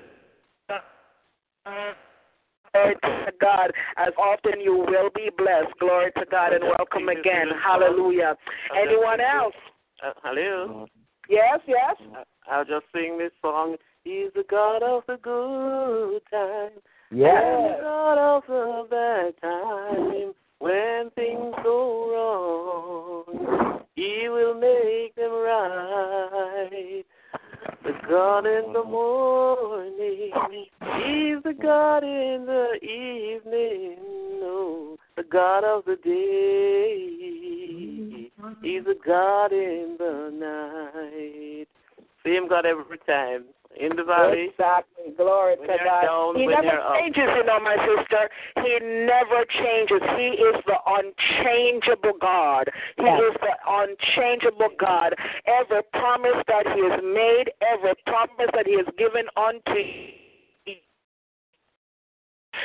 Glory 2.74 2.96
to 3.02 3.34
God. 3.40 3.72
As 3.98 4.14
often 4.18 4.62
you 4.62 4.76
will 4.76 5.10
be 5.10 5.30
blessed. 5.38 5.78
Glory 5.80 6.12
to 6.14 6.26
God 6.26 6.54
and 6.54 6.64
welcome 6.64 7.10
again. 7.10 7.50
Hallelujah. 7.64 8.38
Anyone 8.76 9.20
else? 9.20 9.56
Uh, 10.04 10.14
hello. 10.24 10.88
Yes, 11.28 11.60
yes. 11.66 11.96
I'll 12.50 12.64
just 12.64 12.86
sing 12.94 13.18
this 13.18 13.32
song. 13.42 13.78
He's 14.04 14.32
the 14.34 14.44
God 14.44 14.84
of 14.84 15.06
the 15.08 15.18
good 15.18 16.22
time. 16.32 16.82
Yes. 17.12 17.34
And 17.36 17.66
the 17.66 17.80
God 17.82 18.18
of 18.18 18.44
the 18.48 18.88
bad 18.90 19.34
time. 19.42 20.34
When 20.60 21.12
things 21.12 21.54
go 21.64 23.26
wrong, 23.28 23.82
He 23.96 24.28
will 24.28 24.56
make 24.56 25.16
them 25.16 25.32
right. 25.32 27.06
The 27.84 27.94
God 28.10 28.46
in 28.46 28.74
the 28.74 28.84
morning, 28.84 30.32
He's 30.32 31.44
the 31.44 31.54
God 31.62 32.04
in 32.04 32.46
the 32.46 32.80
evening. 32.84 33.98
No, 34.42 34.98
the 35.16 35.24
God 35.24 35.64
of 35.64 35.86
the 35.86 35.96
day, 35.96 36.98
He's 38.62 38.84
the 38.84 38.98
God 39.06 39.54
in 39.54 39.96
the 40.00 40.32
night. 40.34 41.68
Same 42.26 42.48
God 42.50 42.66
every 42.66 42.98
time. 43.08 43.46
In 43.80 43.96
the 43.96 44.04
valley, 44.04 44.50
Exactly. 44.50 45.14
Glory 45.16 45.56
When 45.58 45.70
to 45.70 45.78
God. 45.84 46.02
down, 46.02 46.36
he 46.36 46.46
when 46.46 46.56
never 46.56 46.68
you're 46.68 46.82
up. 46.82 47.00
changes, 47.00 47.30
you 47.38 47.44
know, 47.46 47.60
my 47.60 47.78
sister. 47.78 48.30
He 48.64 48.80
never 49.06 49.46
changes. 49.46 50.02
He 50.18 50.28
is 50.42 50.56
the 50.66 50.78
unchangeable 50.86 52.18
God. 52.20 52.70
He 52.98 53.04
Yes. 53.06 53.22
is 53.22 53.34
the 53.42 53.56
unchangeable 53.68 54.70
God. 54.78 55.14
Every 55.46 55.84
promise 55.94 56.44
that 56.48 56.68
He 56.74 56.82
has 56.90 57.02
made, 57.04 57.52
every 57.62 57.94
promise 58.06 58.50
that 58.54 58.66
He 58.68 58.74
has 58.78 58.88
given 58.98 59.28
unto 59.38 59.74
you. 59.80 60.17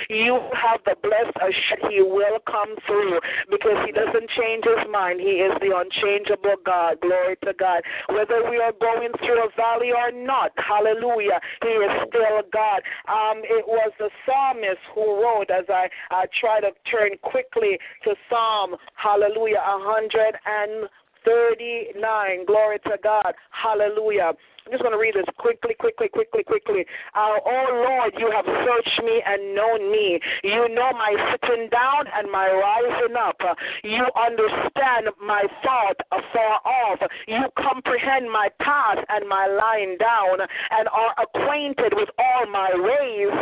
You 0.08 0.40
have 0.54 0.80
the 0.84 0.96
blessed 1.02 1.36
assurance 1.36 1.86
He 1.90 2.02
will 2.02 2.38
come 2.46 2.74
through 2.86 3.20
because 3.50 3.78
He 3.86 3.92
doesn't 3.92 4.28
change 4.38 4.64
His 4.64 4.84
mind. 4.90 5.20
He 5.20 5.42
is 5.44 5.52
the 5.60 5.76
unchangeable 5.76 6.56
God. 6.64 7.00
Glory 7.00 7.36
to 7.44 7.52
God. 7.58 7.82
Whether 8.08 8.48
we 8.50 8.58
are 8.58 8.72
going 8.72 9.10
through 9.18 9.44
a 9.44 9.48
valley 9.56 9.92
or 9.92 10.10
not, 10.12 10.52
hallelujah, 10.56 11.40
He 11.62 11.68
is 11.68 11.92
still 12.08 12.42
God. 12.52 12.82
Um, 13.08 13.42
it 13.44 13.66
was 13.66 13.92
the 13.98 14.10
psalmist 14.24 14.82
who 14.94 15.22
wrote, 15.22 15.50
as 15.50 15.64
I, 15.68 15.88
I 16.10 16.26
try 16.40 16.60
to 16.60 16.70
turn 16.90 17.10
quickly 17.22 17.78
to 18.04 18.14
Psalm, 18.28 18.76
hallelujah, 18.94 19.60
a 19.60 19.78
hundred 19.82 20.36
and 20.46 20.88
39. 21.24 22.46
Glory 22.46 22.78
to 22.80 22.96
God. 23.02 23.34
Hallelujah. 23.50 24.32
I'm 24.64 24.70
just 24.70 24.82
going 24.82 24.94
to 24.94 24.98
read 24.98 25.14
this 25.14 25.26
quickly, 25.38 25.74
quickly, 25.74 26.08
quickly, 26.08 26.44
quickly. 26.44 26.86
Uh, 27.14 27.34
oh 27.44 27.66
Lord, 27.82 28.14
you 28.16 28.30
have 28.30 28.46
searched 28.46 29.02
me 29.02 29.18
and 29.26 29.56
known 29.58 29.90
me. 29.90 30.20
You 30.44 30.70
know 30.70 30.94
my 30.94 31.10
sitting 31.34 31.68
down 31.68 32.06
and 32.14 32.30
my 32.30 32.46
rising 32.46 33.16
up. 33.18 33.42
You 33.82 34.06
understand 34.14 35.10
my 35.18 35.42
thought 35.66 35.98
afar 36.14 36.62
off. 36.62 37.00
You 37.26 37.42
comprehend 37.58 38.30
my 38.30 38.48
path 38.60 39.02
and 39.08 39.28
my 39.28 39.50
lying 39.50 39.96
down 39.98 40.46
and 40.70 40.86
are 40.88 41.14
acquainted 41.18 41.94
with 41.98 42.08
all 42.18 42.46
my 42.46 42.70
ways. 42.70 43.34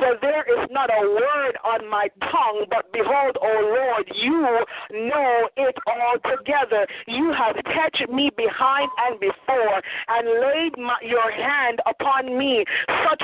For 0.00 0.16
there 0.22 0.44
is 0.48 0.68
not 0.70 0.88
a 0.88 1.04
word 1.04 1.54
on 1.64 1.88
my 1.90 2.08
tongue, 2.32 2.64
but 2.70 2.90
behold, 2.92 3.36
O 3.42 3.52
Lord, 3.76 4.08
you 4.16 4.40
know 5.08 5.48
it 5.56 5.76
all 5.86 6.16
together. 6.24 6.86
You 7.06 7.34
have 7.36 7.56
touched 7.76 8.08
me 8.10 8.30
behind 8.34 8.88
and 9.04 9.20
before 9.20 9.82
and 10.08 10.28
laid 10.40 10.61
my, 10.78 10.96
your 11.02 11.30
hand 11.30 11.80
upon 11.86 12.38
me. 12.38 12.64
Such 13.08 13.22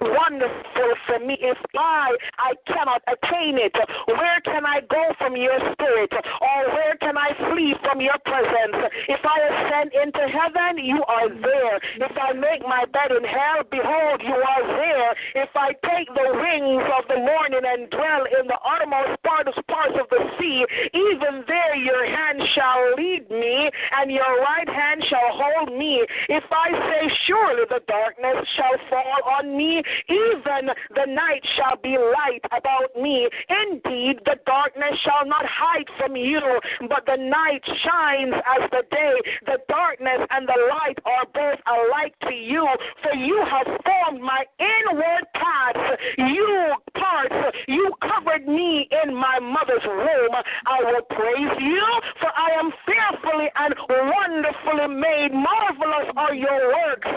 wonderful 0.00 0.90
for 1.06 1.18
me 1.18 1.36
if 1.40 1.58
I 1.76 2.14
I 2.38 2.54
cannot 2.70 3.02
attain 3.08 3.58
it. 3.58 3.74
Where 4.06 4.40
can 4.44 4.64
I 4.66 4.80
go 4.86 5.02
from 5.18 5.34
your 5.36 5.58
spirit? 5.72 6.12
Or 6.12 6.58
where 6.74 6.96
can 7.00 7.16
I 7.16 7.34
flee 7.50 7.74
from 7.82 8.00
your 8.00 8.18
presence? 8.24 8.78
If 9.08 9.20
I 9.24 9.38
ascend 9.48 9.90
into 9.96 10.24
heaven, 10.28 10.84
you 10.84 11.02
are 11.08 11.28
there. 11.28 11.76
If 11.98 12.14
I 12.14 12.32
make 12.32 12.62
my 12.62 12.84
bed 12.92 13.10
in 13.10 13.24
hell, 13.24 13.64
behold, 13.70 14.22
you 14.22 14.38
are 14.38 14.64
there. 14.76 15.10
If 15.42 15.50
I 15.56 15.72
take 15.82 16.08
the 16.14 16.28
wings 16.36 16.86
of 16.94 17.08
the 17.08 17.18
morning 17.18 17.64
and 17.64 17.90
dwell 17.90 18.24
in 18.28 18.46
the 18.46 18.58
uttermost 18.62 19.22
parts 19.22 19.48
parts 19.66 19.94
of 20.00 20.08
the 20.10 20.22
sea, 20.38 20.64
even 20.94 21.44
there 21.46 21.76
your 21.76 22.04
hand 22.04 22.42
shall 22.54 22.94
lead 22.96 23.30
me, 23.30 23.70
and 24.00 24.10
your 24.10 24.40
right 24.42 24.68
hand 24.68 25.02
shall 25.08 25.30
hold 25.32 25.78
me. 25.78 26.04
If 26.28 26.44
I 26.50 26.70
say, 26.72 27.10
Surely 27.26 27.64
the 27.68 27.80
darkness 27.86 28.46
shall 28.56 28.76
fall 28.90 29.20
on 29.38 29.56
me, 29.56 29.77
even 30.08 30.70
the 30.94 31.06
night 31.06 31.42
shall 31.56 31.76
be 31.82 31.96
light 31.96 32.44
about 32.52 32.94
me. 33.00 33.28
Indeed, 33.48 34.20
the 34.24 34.36
darkness 34.46 34.98
shall 35.04 35.26
not 35.26 35.44
hide 35.46 35.88
from 35.98 36.16
you, 36.16 36.40
but 36.88 37.04
the 37.06 37.16
night 37.16 37.62
shines 37.84 38.34
as 38.34 38.70
the 38.70 38.82
day. 38.90 39.14
The 39.46 39.58
darkness 39.68 40.26
and 40.30 40.48
the 40.48 40.58
light 40.70 40.98
are 41.04 41.26
both 41.32 41.60
alike 41.66 42.14
to 42.28 42.34
you, 42.34 42.66
for 43.02 43.14
you 43.14 43.44
have 43.48 43.66
formed 43.84 44.20
my 44.20 44.44
inward 44.58 45.24
parts. 45.34 46.00
You 46.18 46.74
parts, 46.98 47.56
you 47.66 47.92
covered 48.02 48.46
me 48.46 48.88
in 49.04 49.14
my 49.14 49.38
mother's 49.38 49.84
womb. 49.84 50.34
I 50.66 50.82
will 50.82 51.02
praise 51.10 51.56
you, 51.60 51.84
for 52.20 52.30
I 52.34 52.58
am 52.58 52.70
fearfully 52.86 53.48
and 53.56 53.74
wonderfully 53.88 54.94
made. 54.94 55.32
Marvelous 55.32 56.12
are 56.16 56.34
your 56.34 56.68
works. 56.68 57.08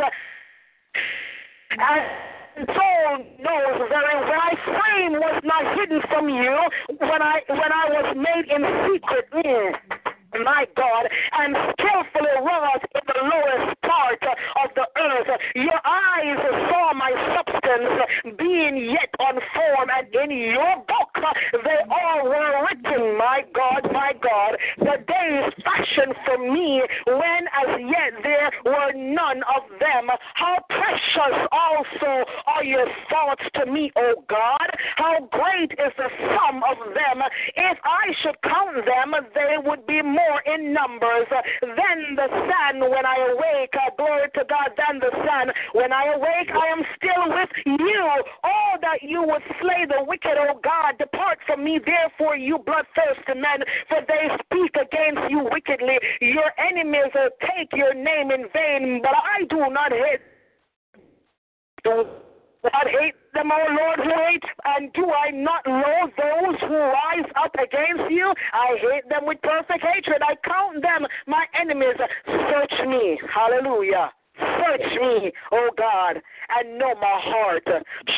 And 1.71 2.40
soul 2.55 3.17
knows 3.39 3.77
very 3.89 4.17
well. 4.29 4.51
Frame 4.65 5.13
was 5.13 5.41
not 5.43 5.63
hidden 5.77 6.01
from 6.09 6.29
you 6.29 6.57
when 6.99 7.21
I 7.21 7.41
when 7.47 7.71
I 7.71 7.85
was 7.89 8.15
made 8.15 8.47
in 8.51 8.61
secret. 8.87 9.25
Mm 9.31 10.10
my 10.43 10.65
God, 10.75 11.05
and 11.33 11.55
skillfully 11.73 12.35
wrought 12.43 12.83
in 12.95 13.03
the 13.07 13.19
lowest 13.21 13.81
part 13.81 14.23
of 14.63 14.69
the 14.75 14.87
earth. 14.97 15.29
Your 15.55 15.81
eyes 15.85 16.39
saw 16.69 16.93
my 16.93 17.11
substance 17.35 18.37
being 18.37 18.89
yet 18.91 19.11
unformed, 19.19 19.91
and 19.91 20.07
in 20.15 20.37
your 20.37 20.77
book 20.87 21.11
they 21.51 21.79
all 21.89 22.23
were 22.23 22.65
written, 22.65 23.17
my 23.17 23.43
God, 23.53 23.91
my 23.91 24.13
God. 24.21 24.57
The 24.79 24.97
days 25.05 25.53
fashioned 25.63 26.15
for 26.25 26.37
me 26.37 26.81
when 27.05 27.41
as 27.51 27.79
yet 27.79 28.23
there 28.23 28.51
were 28.65 28.93
none 28.95 29.43
of 29.55 29.69
them. 29.79 30.09
How 30.35 30.57
precious 30.69 31.47
also 31.51 32.25
are 32.47 32.63
your 32.63 32.87
thoughts 33.09 33.43
to 33.55 33.71
me, 33.71 33.91
O 33.97 34.23
God. 34.29 34.69
How 34.95 35.29
great 35.31 35.71
is 35.71 35.93
the 35.97 36.09
sum 36.35 36.63
of 36.63 36.77
them. 36.93 37.21
If 37.55 37.77
I 37.83 38.13
should 38.23 38.41
count 38.43 38.75
them, 38.85 39.13
they 39.33 39.55
would 39.63 39.85
be 39.85 40.01
more 40.01 40.20
more 40.21 40.41
in 40.45 40.73
numbers 40.73 41.27
than 41.61 42.15
the 42.15 42.29
sun 42.29 42.81
when 42.81 43.05
I 43.05 43.17
awake. 43.33 43.73
Uh, 43.73 43.91
glory 43.97 44.29
to 44.35 44.43
God, 44.47 44.69
than 44.77 44.99
the 44.99 45.11
sun. 45.25 45.51
When 45.73 45.91
I 45.91 46.13
awake, 46.13 46.49
I 46.53 46.67
am 46.71 46.83
still 46.97 47.25
with 47.33 47.53
you. 47.65 48.05
Oh, 48.43 48.73
that 48.81 49.01
you 49.01 49.23
would 49.23 49.43
slay 49.61 49.85
the 49.87 50.03
wicked, 50.05 50.37
oh 50.37 50.59
God. 50.63 50.97
Depart 50.97 51.39
from 51.45 51.63
me, 51.63 51.79
therefore, 51.83 52.35
you 52.35 52.57
bloodthirsty 52.59 53.35
men, 53.35 53.65
for 53.87 53.99
they 54.07 54.29
speak 54.45 54.75
against 54.75 55.29
you 55.29 55.47
wickedly. 55.51 55.97
Your 56.21 56.51
enemies 56.57 57.11
will 57.13 57.31
take 57.41 57.71
your 57.73 57.93
name 57.93 58.31
in 58.31 58.45
vain, 58.53 59.01
but 59.01 59.13
I 59.13 59.45
do 59.49 59.69
not 59.71 59.91
hate. 59.91 60.21
God 62.63 62.85
hate 62.85 63.15
them, 63.33 63.49
O 63.51 63.57
Lord, 63.73 63.99
who 64.03 64.13
hate, 64.27 64.43
and 64.65 64.93
do 64.93 65.09
I 65.09 65.31
not 65.31 65.65
loathe 65.65 66.13
those 66.13 66.59
who 66.61 66.77
rise 66.77 67.29
up 67.35 67.55
against 67.55 68.11
you? 68.11 68.31
I 68.53 68.77
hate 68.79 69.09
them 69.09 69.25
with 69.25 69.41
perfect 69.41 69.83
hatred. 69.83 70.21
I 70.21 70.35
count 70.47 70.81
them 70.81 71.07
my 71.25 71.45
enemies. 71.59 71.97
Search 72.27 72.87
me. 72.87 73.19
Hallelujah. 73.33 74.11
Search 74.37 74.87
me, 75.01 75.31
O 75.51 75.69
God, 75.77 76.21
and 76.55 76.77
know 76.77 76.93
my 76.95 77.19
heart. 77.23 77.63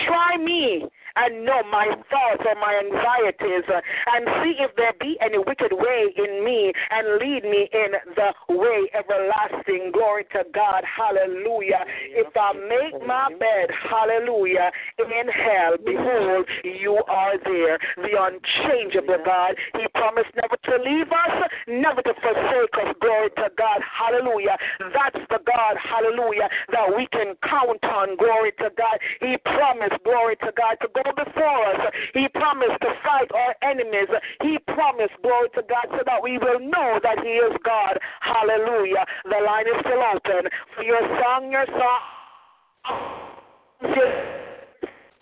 Try 0.08 0.38
me 0.38 0.86
and 1.16 1.46
know 1.46 1.62
my 1.70 1.88
thoughts 2.10 2.44
or 2.46 2.56
my 2.58 2.82
anxieties 2.82 3.66
uh, 3.70 3.80
and 4.16 4.26
see 4.42 4.58
if 4.60 4.76
there 4.76 4.94
be 5.00 5.18
any 5.22 5.38
wicked 5.38 5.72
way 5.72 6.10
in 6.18 6.44
me 6.44 6.74
and 6.90 7.20
lead 7.22 7.44
me 7.44 7.70
in 7.72 7.92
the 8.16 8.34
way 8.50 8.90
everlasting. 8.98 9.92
Glory 9.94 10.26
to 10.34 10.44
God. 10.54 10.82
Hallelujah. 10.84 11.86
If 12.18 12.34
I 12.36 12.54
make 12.54 12.98
my 13.06 13.30
bed, 13.38 13.70
hallelujah, 13.90 14.72
in 14.98 15.28
hell, 15.30 15.78
behold, 15.86 16.48
you 16.64 16.98
are 17.08 17.38
there. 17.46 17.78
The 17.98 18.14
unchangeable 18.18 19.22
God. 19.26 19.56
He 19.78 19.86
promised 19.94 20.34
never 20.36 20.58
to 20.58 20.76
leave 20.84 21.12
us, 21.12 21.36
never 21.68 22.02
to 22.02 22.14
forsake 22.18 22.74
us. 22.82 22.96
Glory 23.02 23.30
to 23.38 23.48
God. 23.58 23.80
Hallelujah. 23.86 24.58
That's 24.80 25.22
the 25.30 25.40
God, 25.46 25.76
hallelujah, 25.78 26.50
that 26.72 26.90
we 26.96 27.08
can 27.12 27.36
count 27.44 27.84
on. 27.84 28.18
Glory 28.18 28.52
to 28.60 28.70
God. 28.78 28.98
He 29.22 29.38
promised, 29.46 30.02
glory 30.04 30.36
to 30.42 30.52
God, 30.58 30.78
to 30.82 30.88
go 30.94 31.03
before 31.12 31.66
us. 31.68 31.92
He 32.14 32.28
promised 32.30 32.80
to 32.82 32.88
fight 33.04 33.30
our 33.34 33.56
enemies. 33.62 34.08
He 34.42 34.58
promised, 34.74 35.14
glory 35.22 35.50
to 35.56 35.62
God, 35.68 35.88
so 35.92 36.04
that 36.06 36.22
we 36.22 36.38
will 36.38 36.60
know 36.60 37.00
that 37.04 37.20
He 37.24 37.30
is 37.30 37.54
God. 37.64 38.00
Hallelujah. 38.22 39.06
The 39.26 39.44
line 39.46 39.68
is 39.68 39.80
still 39.82 40.04
open 40.04 40.50
for 40.76 40.84
your 40.84 41.02
song, 41.22 41.52
your 41.52 41.66
song. 41.68 42.02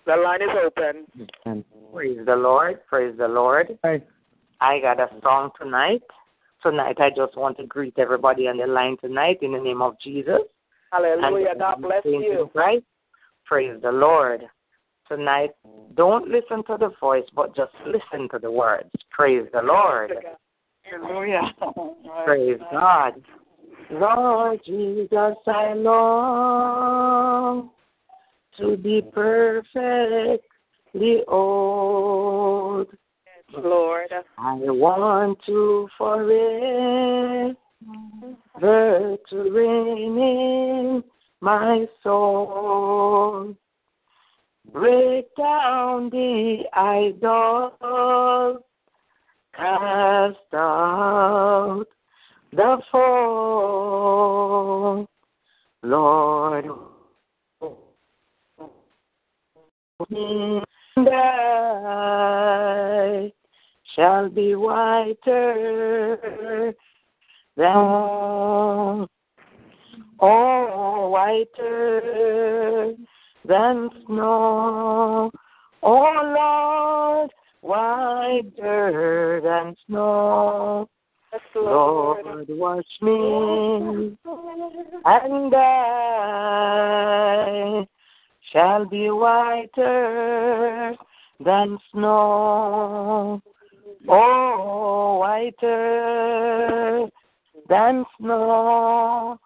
The 0.06 0.16
line 0.16 0.42
is 0.42 0.50
open. 0.64 1.06
Praise 1.94 2.20
the 2.26 2.36
Lord. 2.36 2.80
Praise 2.88 3.16
the 3.18 3.28
Lord. 3.28 3.78
I 4.62 4.80
got 4.80 5.00
a 5.00 5.10
song 5.24 5.52
tonight. 5.60 6.04
Tonight, 6.64 6.98
I 7.00 7.10
just 7.10 7.36
want 7.36 7.58
to 7.58 7.66
greet 7.66 7.98
everybody 7.98 8.48
on 8.48 8.58
the 8.58 8.68
line 8.68 8.96
tonight 9.02 9.40
in 9.42 9.54
the 9.54 9.60
name 9.60 9.82
of 9.82 9.96
Jesus. 10.00 10.42
Hallelujah. 10.92 11.56
God 11.58 11.82
bless 11.82 12.06
you. 12.06 12.50
Right? 12.54 12.84
Praise 13.46 13.82
the 13.82 13.92
Lord 13.92 14.42
tonight, 15.12 15.52
don't 15.96 16.30
listen 16.30 16.64
to 16.68 16.78
the 16.80 16.92
voice, 17.00 17.26
but 17.36 17.54
just 17.56 17.74
listen 17.86 18.30
to 18.30 18.40
the 18.40 18.50
words. 18.50 18.90
Praise 19.10 19.46
the 19.54 19.62
Lord. 19.62 20.14
Hallelujah. 20.84 21.54
Praise 22.26 22.60
God. 22.72 23.22
Lord 23.92 24.62
Jesus, 24.66 25.36
I 25.48 25.74
long 25.74 27.72
to 28.58 28.78
be 28.78 29.02
perfectly 29.14 30.42
old. 31.28 32.88
Lord. 33.54 34.14
I 34.38 34.54
want 34.56 35.40
to 35.46 35.90
forever 35.98 37.54
to 38.62 39.52
reign 39.52 40.18
in 40.18 41.04
my 41.42 41.86
soul. 42.02 43.54
Break 44.74 45.36
down 45.36 46.10
the 46.10 46.64
idols, 46.74 47.74
cast 49.54 50.54
out 50.54 51.86
the 52.54 52.82
foe, 52.90 55.06
Lord. 55.84 56.66
And 60.10 60.64
I 60.98 61.12
shall 63.94 64.30
be 64.30 64.56
whiter 64.56 66.74
than, 67.58 69.08
oh, 70.22 71.10
whiter 71.10 72.96
than 73.46 73.90
snow. 74.06 75.32
Oh 75.84 76.34
Lord, 76.38 77.32
whiter 77.62 79.42
than 79.44 79.76
snow. 79.88 80.88
Lord. 81.56 82.50
wash 82.50 82.84
me, 83.02 84.18
and 85.06 85.56
I 85.56 86.68
shall 88.52 88.86
be 88.86 89.10
whiter 89.10 90.96
than 91.40 91.78
snow. 91.92 93.42
Oh, 94.10 95.18
whiter 95.20 97.08
than 97.70 98.06
snow. 98.20 99.40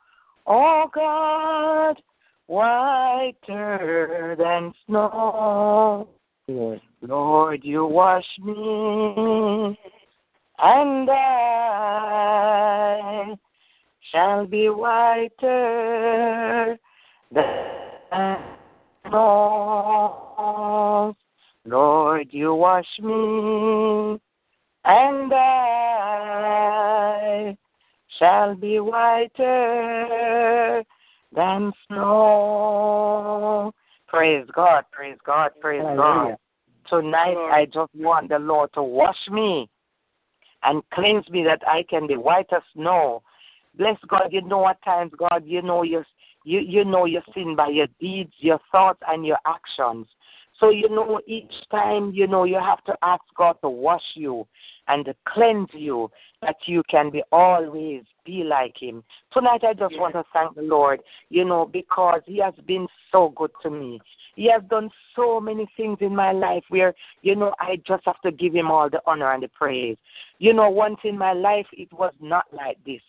Oh 0.48 0.89
God, 0.93 2.02
whiter 2.48 4.36
than 4.38 4.74
snow. 4.86 6.08
Lord, 7.02 7.62
you 7.64 7.86
wash 7.86 8.28
me, 8.43 9.76
and 10.60 11.10
I 11.10 13.34
shall 14.12 14.46
be 14.46 14.70
whiter 14.70 16.78
than 17.32 18.38
snow. 19.08 21.16
Lord, 21.66 22.28
you 22.30 22.54
wash 22.54 22.86
me, 23.02 24.20
and 24.86 25.34
I 25.34 27.58
shall 28.20 28.54
be 28.56 28.80
whiter 28.80 30.84
than 31.36 31.72
snow. 31.88 33.74
Praise 34.08 34.46
God, 34.54 34.86
praise 34.92 35.18
God, 35.26 35.52
praise 35.60 35.82
God. 35.82 36.36
Tonight 36.90 37.38
I 37.52 37.66
just 37.66 37.94
want 37.96 38.30
the 38.30 38.40
Lord 38.40 38.72
to 38.74 38.84
wash 38.84 39.18
me 39.30 39.70
and 40.64 40.82
cleanse 40.94 41.28
me 41.30 41.44
that 41.44 41.62
I 41.68 41.84
can 41.90 42.08
be 42.08 42.16
white 42.16 42.48
as 42.52 42.62
snow 42.74 43.24
Bless 43.78 43.98
God, 44.08 44.30
you 44.32 44.42
know 44.42 44.68
at 44.68 44.82
times, 44.84 45.12
God, 45.18 45.44
you 45.46 45.62
know 45.62 45.84
your 45.84 46.06
you 46.46 46.60
you 46.60 46.86
know 46.86 47.06
your 47.06 47.24
sin 47.34 47.56
by 47.56 47.68
your 47.68 47.88
deeds, 48.00 48.32
your 48.40 48.60
thoughts, 48.72 49.00
and 49.08 49.26
your 49.26 49.38
actions. 49.46 50.08
So 50.60 50.70
you 50.70 50.88
know 50.89 51.20
each 51.28 51.53
time 51.70 52.12
you 52.14 52.28
know 52.28 52.43
you 52.45 52.60
have 52.60 52.84
to 52.86 52.95
ask 53.01 53.24
God 53.38 53.58
to 53.62 53.70
wash 53.70 54.03
you 54.16 54.47
and 54.88 55.06
to 55.06 55.16
cleanse 55.28 55.70
you 55.74 56.10
that 56.41 56.56
you 56.66 56.84
can 56.89 57.10
be 57.10 57.24
always 57.32 58.03
be 58.26 58.43
like 58.43 58.76
him. 58.80 59.03
Tonight 59.34 59.64
I 59.64 59.74
just 59.74 59.97
want 59.97 60.14
to 60.14 60.24
thank 60.32 60.56
the 60.56 60.62
Lord, 60.62 61.01
you 61.30 61.43
know, 61.45 61.66
because 61.66 62.22
he 62.26 62.39
has 62.39 62.53
been 62.68 62.88
so 63.12 63.34
good 63.36 63.51
to 63.64 63.70
me. 63.70 63.99
He 64.36 64.49
has 64.51 64.62
done 64.70 64.89
so 65.16 65.39
many 65.39 65.68
things 65.78 65.97
in 66.01 66.16
my 66.16 66.32
life 66.32 66.64
where, 66.70 66.93
you 67.22 67.36
know, 67.36 67.53
I 67.60 67.78
just 67.88 68.03
have 68.06 68.22
to 68.22 68.32
give 68.32 68.53
him 68.53 68.70
all 68.70 68.89
the 68.89 69.01
honor 69.08 69.32
and 69.34 69.43
the 69.43 69.47
praise. 69.47 69.97
You 70.39 70.53
know, 70.53 70.70
once 70.70 70.97
in 71.03 71.18
my 71.18 71.34
life 71.34 71.68
it 71.74 71.91
was 71.93 72.14
not 72.22 72.45
like 72.51 72.78
this. 72.86 73.01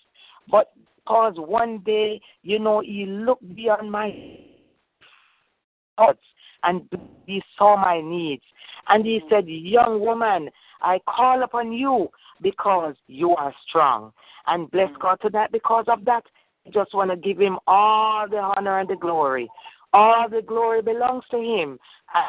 But 0.51 0.73
because 0.97 1.35
one 1.37 1.79
day, 1.85 2.21
you 2.43 2.59
know, 2.59 2.81
he 2.81 3.07
looked 3.07 3.55
beyond 3.55 3.91
my 3.91 4.13
thoughts 5.97 6.21
and 6.63 6.89
he 7.27 7.43
saw 7.57 7.77
my 7.77 8.01
needs. 8.01 8.43
And 8.89 9.05
he 9.05 9.21
mm. 9.21 9.29
said, 9.31 9.45
Young 9.47 10.01
woman, 10.01 10.51
I 10.81 11.01
call 11.09 11.43
upon 11.43 11.73
you 11.73 12.09
because 12.43 12.95
you 13.07 13.31
are 13.31 13.55
strong. 13.69 14.13
And 14.47 14.71
bless 14.71 14.91
mm. 14.91 15.01
God 15.01 15.19
tonight 15.21 15.53
because 15.53 15.87
of 15.89 16.05
that. 16.05 16.25
I 16.67 16.71
just 16.71 16.95
want 16.95 17.11
to 17.11 17.17
give 17.17 17.39
him 17.39 17.59
all 17.67 18.29
the 18.29 18.39
honor 18.39 18.81
and 18.81 18.89
the 18.89 18.97
glory. 18.97 19.49
All 19.93 20.29
the 20.29 20.43
glory 20.43 20.83
belongs 20.83 21.25
to 21.31 21.39
him. 21.39 21.79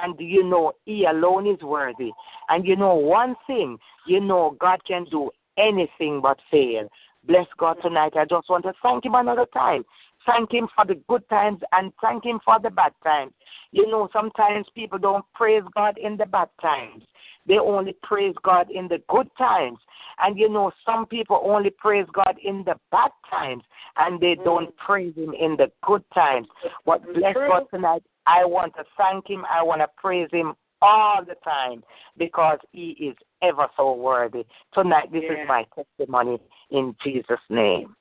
And 0.04 0.16
you 0.20 0.44
know, 0.44 0.74
he 0.86 1.06
alone 1.06 1.48
is 1.48 1.62
worthy. 1.62 2.12
And 2.50 2.66
you 2.66 2.76
know, 2.76 2.96
one 2.96 3.36
thing, 3.46 3.78
you 4.06 4.20
know, 4.20 4.56
God 4.60 4.80
can 4.86 5.06
do 5.10 5.32
anything 5.58 6.22
but 6.22 6.40
fail. 6.52 6.88
Bless 7.26 7.48
God 7.58 7.78
mm. 7.80 7.84
tonight. 7.84 8.14
I 8.16 8.26
just 8.26 8.50
want 8.50 8.64
to 8.66 8.74
thank 8.82 9.06
him 9.06 9.16
another 9.16 9.46
time. 9.54 9.84
Thank 10.28 10.52
him 10.52 10.68
for 10.76 10.86
the 10.86 10.96
good 11.08 11.28
times 11.30 11.62
and 11.72 11.92
thank 12.02 12.26
him 12.26 12.40
for 12.44 12.60
the 12.62 12.70
bad 12.70 12.92
times. 13.04 13.32
You 13.72 13.90
know, 13.90 14.10
sometimes 14.12 14.68
people 14.76 15.00
don't 15.00 15.26
praise 15.34 15.64
God 15.74 15.98
in 15.98 16.18
the 16.18 16.26
bad 16.26 16.50
times. 16.62 17.04
They 17.48 17.58
only 17.58 17.96
praise 18.04 18.36
God 18.44 18.70
in 18.70 18.90
the 18.90 19.02
good 19.08 19.30
times. 19.38 19.80
And 20.20 20.38
you 20.38 20.50
know, 20.50 20.72
some 20.86 21.06
people 21.06 21.42
only 21.46 21.70
praise 21.70 22.06
God 22.14 22.36
in 22.44 22.64
the 22.66 22.76
bad 22.92 23.12
times 23.30 23.64
and 23.96 24.20
they 24.20 24.36
mm. 24.36 24.44
don't 24.44 24.76
praise 24.78 25.16
Him 25.16 25.34
in 25.34 25.56
the 25.56 25.72
good 25.86 26.04
times. 26.14 26.48
But 26.86 27.04
bless 27.14 27.34
God 27.34 27.64
tonight, 27.74 28.04
I 28.26 28.46
want 28.46 28.76
to 28.76 28.84
thank 28.98 29.30
Him. 29.30 29.46
I 29.50 29.64
want 29.64 29.82
to 29.82 29.88
praise 29.98 30.30
Him 30.32 30.56
all 30.82 31.24
the 31.24 31.36
time 31.44 31.84
because 32.18 32.60
He 32.74 32.92
is 32.92 33.16
ever 33.42 33.68
so 33.78 33.94
worthy. 33.94 34.46
Tonight, 34.74 35.12
this 35.12 35.24
Yeah. 35.24 35.44
is 35.44 35.48
my 35.48 35.66
testimony 35.76 36.40
in 36.70 36.96
Jesus' 37.02 37.40
name. 37.50 37.96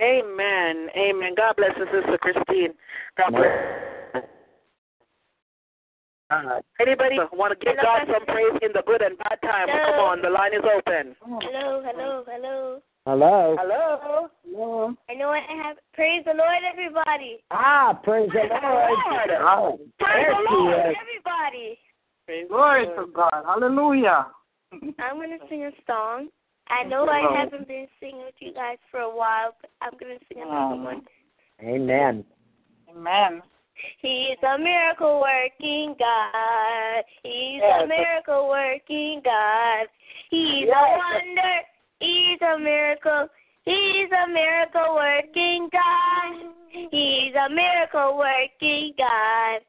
Amen. 0.00 0.88
Amen. 0.96 1.34
God 1.36 1.56
bless 1.56 1.70
you, 1.76 1.86
Sister 1.86 2.18
Christine. 2.18 2.74
God 3.16 3.30
bless. 3.30 4.24
Anybody 6.80 7.18
want 7.32 7.52
to 7.58 7.64
give 7.64 7.76
God 7.76 8.08
some 8.10 8.24
praise 8.24 8.56
in 8.62 8.72
the 8.72 8.82
good 8.86 9.02
and 9.02 9.18
bad 9.18 9.38
times? 9.42 9.70
Come 9.70 10.00
on, 10.00 10.22
the 10.22 10.30
line 10.30 10.54
is 10.54 10.64
open. 10.64 11.14
Hello, 11.20 11.82
hello, 11.84 12.24
hello. 12.26 12.80
Hello. 13.04 13.56
Hello. 13.58 14.28
Hello. 14.46 14.94
I 15.10 15.14
know 15.14 15.28
I 15.28 15.40
have. 15.62 15.76
Praise 15.92 16.22
the 16.24 16.32
Lord, 16.32 16.62
everybody. 16.70 17.42
Ah, 17.50 17.98
praise 18.02 18.30
the 18.32 18.48
Lord. 18.62 18.98
Oh, 19.42 19.78
Praise 19.98 20.14
there 20.14 20.30
the 20.30 20.36
she 20.48 20.54
Lord, 20.54 20.78
is. 20.78 20.96
everybody. 21.02 22.48
Glory 22.48 22.86
to 22.96 23.06
God. 23.12 23.42
Hallelujah. 23.44 24.26
I'm 25.00 25.16
going 25.16 25.38
to 25.38 25.46
sing 25.50 25.64
a 25.64 25.70
song. 25.86 26.28
I 26.72 26.84
know 26.84 27.06
I 27.06 27.38
haven't 27.38 27.68
been 27.68 27.86
singing 28.00 28.22
with 28.24 28.34
you 28.38 28.54
guys 28.54 28.78
for 28.90 29.00
a 29.00 29.14
while, 29.14 29.54
but 29.60 29.70
I'm 29.82 29.92
going 30.00 30.18
to 30.18 30.24
sing 30.32 30.42
another 30.42 30.82
one. 30.82 31.02
Amen. 31.62 32.24
Amen. 32.90 33.42
He's 34.00 34.38
a 34.42 34.58
miracle 34.58 35.20
working 35.20 35.94
God. 35.98 37.04
He's 37.22 37.60
a 37.60 37.86
miracle 37.86 38.48
working 38.48 39.20
God. 39.22 39.86
He's 40.30 40.68
a 40.68 40.98
wonder. 40.98 41.60
He's 42.00 42.40
a 42.40 42.58
miracle. 42.58 43.28
He's 43.64 44.08
a 44.10 44.28
miracle 44.28 44.94
working 44.94 45.68
God. 45.72 46.52
He's 46.70 47.34
a 47.34 47.50
miracle 47.50 48.16
working 48.16 48.94
God. 48.96 49.60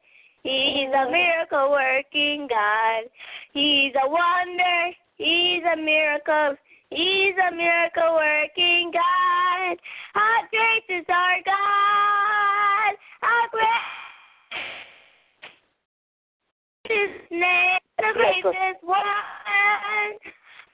He's 0.42 0.88
a 0.88 1.10
miracle 1.10 1.70
working 1.70 2.46
God. 2.48 3.04
He's 3.52 3.92
a 3.94 4.08
wonder. 4.08 4.90
He's 5.16 5.62
a 5.70 5.76
miracle. 5.76 6.56
He's 6.94 7.34
a 7.34 7.50
miracle 7.50 8.14
working 8.14 8.92
God. 8.94 9.76
How 10.14 10.46
great 10.48 10.86
is 10.96 11.04
our 11.08 11.42
God? 11.44 12.94
How 13.20 13.48
great 13.50 13.66
is 16.94 17.10
his 17.10 17.30
name? 17.32 17.82
The 17.98 18.12
greatest 18.14 18.84
one. 18.84 19.02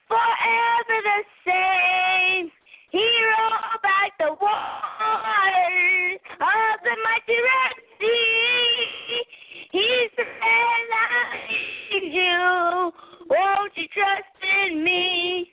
Forever 0.07 0.97
the 1.09 1.23
same. 1.41 2.51
He 2.91 3.01
rolled 3.01 3.81
back 3.81 4.13
the 4.19 4.37
waters 4.37 6.21
of 6.37 6.83
the 6.83 6.95
mighty 7.01 7.39
Red 7.41 7.75
Sea. 7.97 9.25
He 9.71 10.07
said, 10.15 10.27
I 10.29 11.49
need 11.49 12.13
you. 12.13 12.91
Won't 13.27 13.73
you 13.75 13.87
trust 13.91 14.37
in 14.69 14.83
me? 14.83 15.51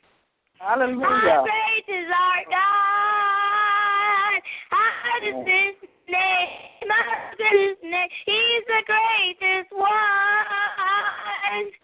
Hallelujah. 0.61 1.45
great 1.47 1.87
is 1.87 2.11
our 2.11 2.43
God? 2.51 4.43
How 4.71 5.21
does 5.23 5.47
his 5.47 5.77
name? 6.09 6.91
Is 7.39 7.47
his 7.53 7.79
name? 7.83 8.09
He's 8.27 8.65
the 8.67 8.83
greatest 8.87 9.71
one. 9.71 9.87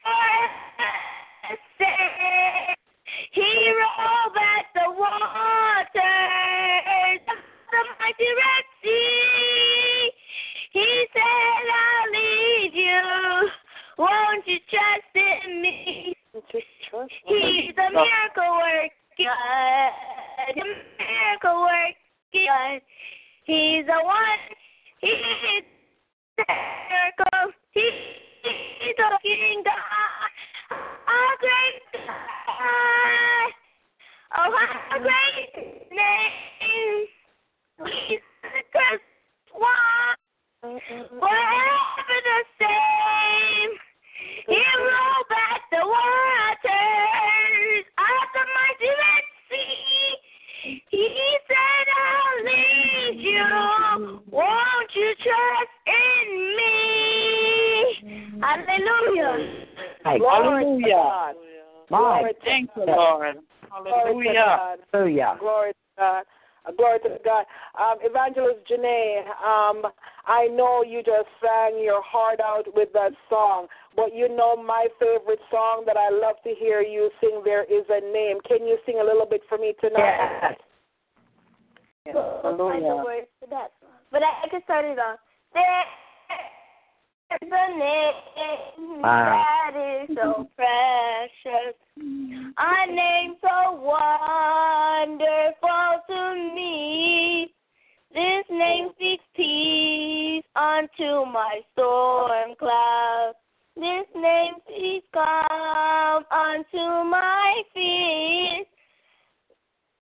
Forever 0.02 0.90
saved. 1.78 2.78
He 3.32 3.72
rolled 3.78 4.34
back 4.34 4.74
the 4.74 4.90
waters 4.90 5.94
of 7.30 7.38
the 7.70 7.80
mighty 8.00 8.30
Red 8.34 8.66
Sea. 8.82 10.10
He 10.72 11.06
said, 11.12 11.22
I'll 11.22 12.10
lead 12.10 12.72
you. 12.74 13.50
Won't 13.98 14.46
you 14.48 14.58
trust 14.68 15.14
in 15.14 15.62
me? 15.62 16.13
He's 16.50 17.74
a 17.76 17.90
miracle 17.90 18.58
working 18.58 18.90
God. 19.18 19.92
A 20.48 20.54
miracle 20.54 21.60
God. 22.32 22.80
He's 23.44 23.86
a 23.86 24.04
one. 24.04 24.44
He's 25.00 25.10
a 26.38 26.44
miracle. 26.46 27.52
He's 27.72 28.98
a 28.98 29.18
king 29.22 29.62
God. 29.64 30.30
A 30.70 31.20
great 31.40 32.06
God. 32.06 33.52
Oh, 34.36 34.50
how 34.90 34.98
great 34.98 35.54
name. 35.90 37.06
He's 38.08 38.20
the 38.42 38.62
first 38.72 39.04
one. 39.52 40.16
Forever 40.62 42.18
the 42.24 42.38
same. 42.58 43.13
You. 53.34 54.20
Won't 54.30 54.90
you 54.94 55.14
trust 55.22 55.74
in 55.86 56.56
me? 56.56 58.40
Hallelujah. 58.40 59.64
Hallelujah. 60.04 61.34
My. 61.90 62.32
Thank 62.44 62.70
you, 62.76 62.84
Lord. 62.86 63.36
Glory 63.82 64.28
to 64.28 64.34
God. 64.34 64.78
Hallelujah. 64.92 65.36
Glory 65.40 65.72
to 65.72 65.78
God. 65.98 66.24
Uh, 66.66 66.72
glory 66.72 66.98
to 67.00 67.18
God. 67.24 67.44
Um, 67.78 67.98
Evangelist 68.00 68.60
Janae, 68.70 69.20
um, 69.44 69.82
I 70.26 70.46
know 70.46 70.82
you 70.82 71.02
just 71.02 71.28
sang 71.42 71.78
your 71.82 72.02
heart 72.02 72.40
out 72.40 72.64
with 72.74 72.88
that 72.94 73.12
song, 73.28 73.66
but 73.94 74.14
you 74.14 74.34
know 74.34 74.56
my 74.56 74.86
favorite 74.98 75.40
song 75.50 75.84
that 75.86 75.98
I 75.98 76.08
love 76.08 76.36
to 76.44 76.54
hear 76.58 76.80
you 76.80 77.10
sing, 77.20 77.42
There 77.44 77.64
Is 77.64 77.84
a 77.90 78.00
Name. 78.00 78.38
Can 78.48 78.66
you 78.66 78.78
sing 78.86 78.98
a 78.98 79.04
little 79.04 79.26
bit 79.26 79.42
for 79.46 79.58
me 79.58 79.74
tonight? 79.80 80.16
Yes. 80.42 80.54
The 82.04 83.02
words 83.04 83.28
to 83.40 83.46
that. 83.48 83.72
But 84.12 84.22
I, 84.22 84.44
I 84.44 84.48
can 84.50 84.62
start 84.64 84.84
it 84.84 84.98
off. 84.98 85.18
There's 87.30 87.50
a 87.50 87.78
name 87.78 88.14
Wow. 89.02 89.24
that 89.32 89.74
is 89.76 90.16
so 90.16 90.48
precious. 90.54 91.74
A 91.96 92.86
name 92.92 93.36
so 93.40 93.72
wonderful 93.80 95.12
to 96.08 96.34
me. 96.54 97.54
This 98.12 98.44
name 98.50 98.90
speaks 98.96 99.24
peace 99.34 100.44
unto 100.54 101.24
my 101.30 101.60
storm 101.72 102.54
cloud. 102.58 103.32
This 103.76 104.06
name 104.14 104.54
speaks 104.68 105.06
calm 105.12 106.24
unto 106.30 107.04
my 107.08 107.62
fears. 107.72 108.66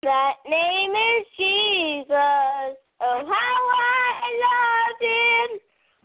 That 0.01 0.35
name 0.47 0.91
is 0.91 1.25
Jesus. 1.37 2.77
Oh, 3.01 3.23
how 3.27 3.31
I 3.31 4.31
love 4.47 4.99
him. 5.01 5.59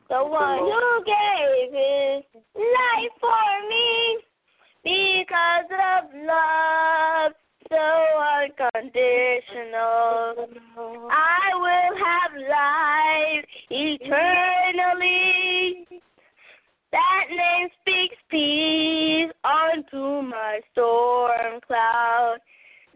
The 0.09 0.25
one 0.25 0.59
who 0.59 1.05
gave 1.05 1.73
his 1.73 2.25
life 2.57 3.13
for 3.21 3.61
me. 3.69 4.19
Because 4.83 5.71
of 5.71 6.11
love 6.27 7.33
so 7.71 8.19
unconditional, 8.43 10.49
I 11.11 11.55
will 11.55 11.97
have 12.05 12.35
life 12.51 13.47
eternally. 13.71 15.87
That 16.93 17.27
name 17.31 17.69
speaks 17.81 18.17
peace 18.29 19.33
onto 19.45 20.23
my 20.29 20.61
storm 20.73 21.61
cloud. 21.67 22.39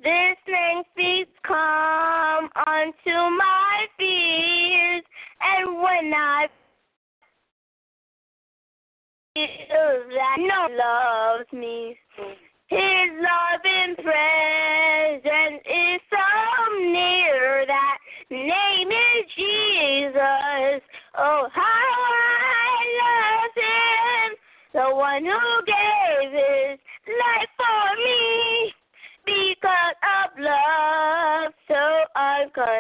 This 0.03 0.39
Listening 0.47 0.83
feet 0.97 1.29
come 1.47 2.49
unto 2.55 3.37
my 3.37 3.87
fears, 3.99 5.03
and 5.41 5.77
when 5.77 6.15
I 6.15 6.47
feel 9.35 9.47
that 10.15 10.37
no 10.39 10.69
loves 10.75 11.53
me, 11.53 11.99
His 12.69 13.11
loving 13.19 13.97
presence 13.97 15.63
is 15.67 16.01
so 16.11 16.79
near 16.79 17.65
that 17.67 17.99
name 18.31 18.89
is 18.89 19.25
Jesus. 19.37 20.83
Oh, 21.19 21.49
how 21.53 21.85
I 22.63 22.85
love 23.03 23.53
Him, 23.57 24.37
the 24.75 24.97
one 24.97 25.25
who 25.25 25.65
gave 25.67 26.33
His 26.33 26.79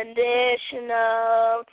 unconditional 0.09 1.65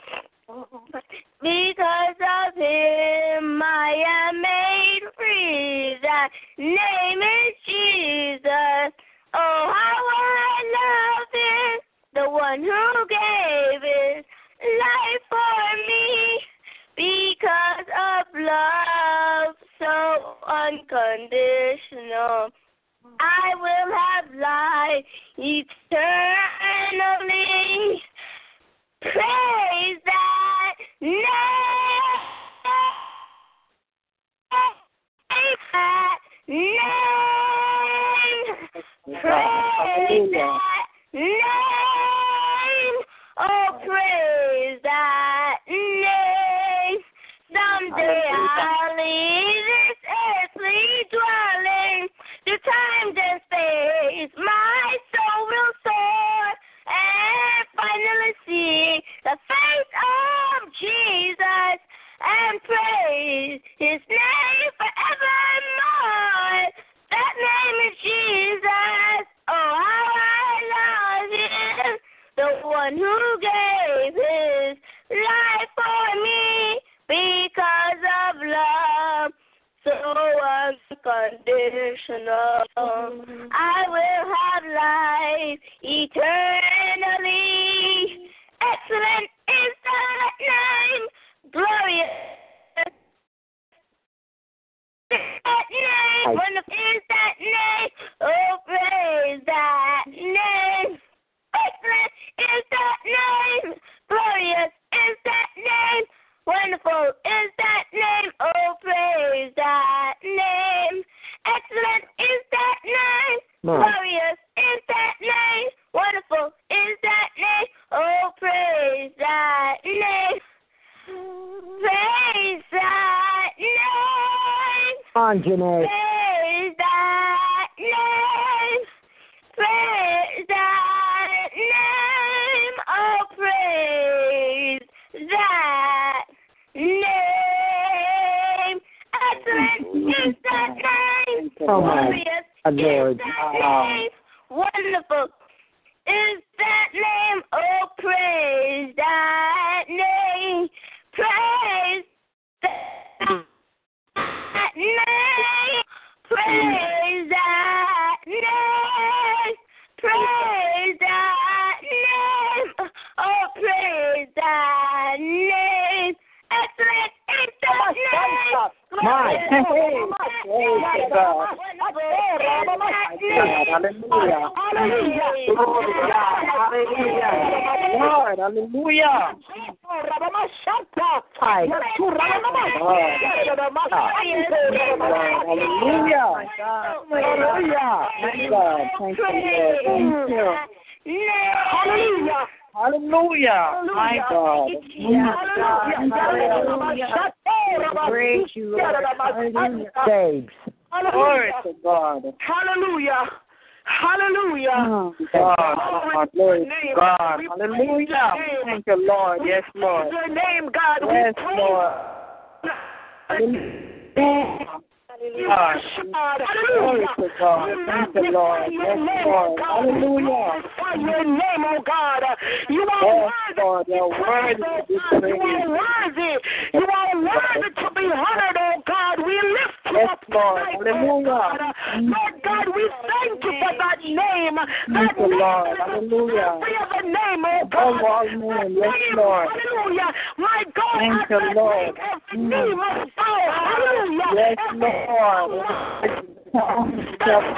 Lord. 239.36 239.49
Hallelujah. 239.51 240.09
My 240.38 240.63
God, 240.75 240.97
Thank 240.99 241.13
at 241.15 241.29
you, 241.29 241.39
that 241.39 241.55
Lord. 241.55 241.75
name, 241.75 241.95
every 241.99 242.38
mm. 242.39 242.49
knee 242.49 242.75
must 242.75 243.15
bow. 243.15 243.39
Hallelujah. 243.51 244.31
Yes, 244.36 244.55
Every 244.69 244.79
Lord. 244.79 245.65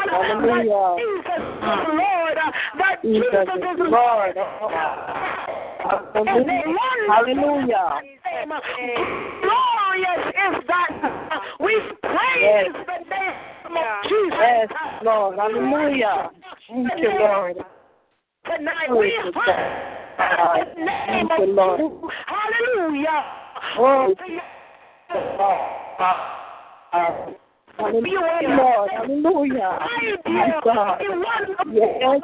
Hallelujah. 0.09 0.97
Jesus 0.97 1.38
is 1.38 1.53
Lord. 1.93 2.38
That 2.78 2.95
Jesus 3.03 3.30
Jesus 3.30 3.45
is 3.45 3.78
is 3.78 3.89
Lord. 3.89 4.38
Oh, 4.38 4.71
and 6.15 6.49
they 6.49 6.63
Hallelujah. 7.07 8.01
name. 8.34 8.49
Glorious 9.41 10.23
is 10.28 10.55
that. 10.67 10.91
We 11.59 11.73
praise 12.01 12.73
the 12.73 12.97
name 13.09 13.78
of 13.78 14.03
Jesus. 14.03 14.38
Yes, 14.39 14.69
Lord. 15.03 15.38
Hallelujah. 15.38 16.30
Thank 16.67 16.99
you, 16.99 17.09
Lord. 17.19 17.57
Tonight 18.45 18.88
Glory 18.89 19.11
we 19.25 19.32
to 20.18 20.36
God. 20.36 20.53
praise 20.53 20.68
the 20.76 20.82
name 20.84 21.28
Thank 21.30 21.39
you, 21.39 21.53
Lord. 21.53 21.80
Hallelujah. 22.28 23.20
Oh, 23.80 24.13
glory 27.78 28.41
Hallelujah, 28.41 28.55
Lord. 28.57 28.89
Hallelujah. 28.91 29.80
My 30.26 30.49
God. 30.63 31.01
Yes. 31.72 32.22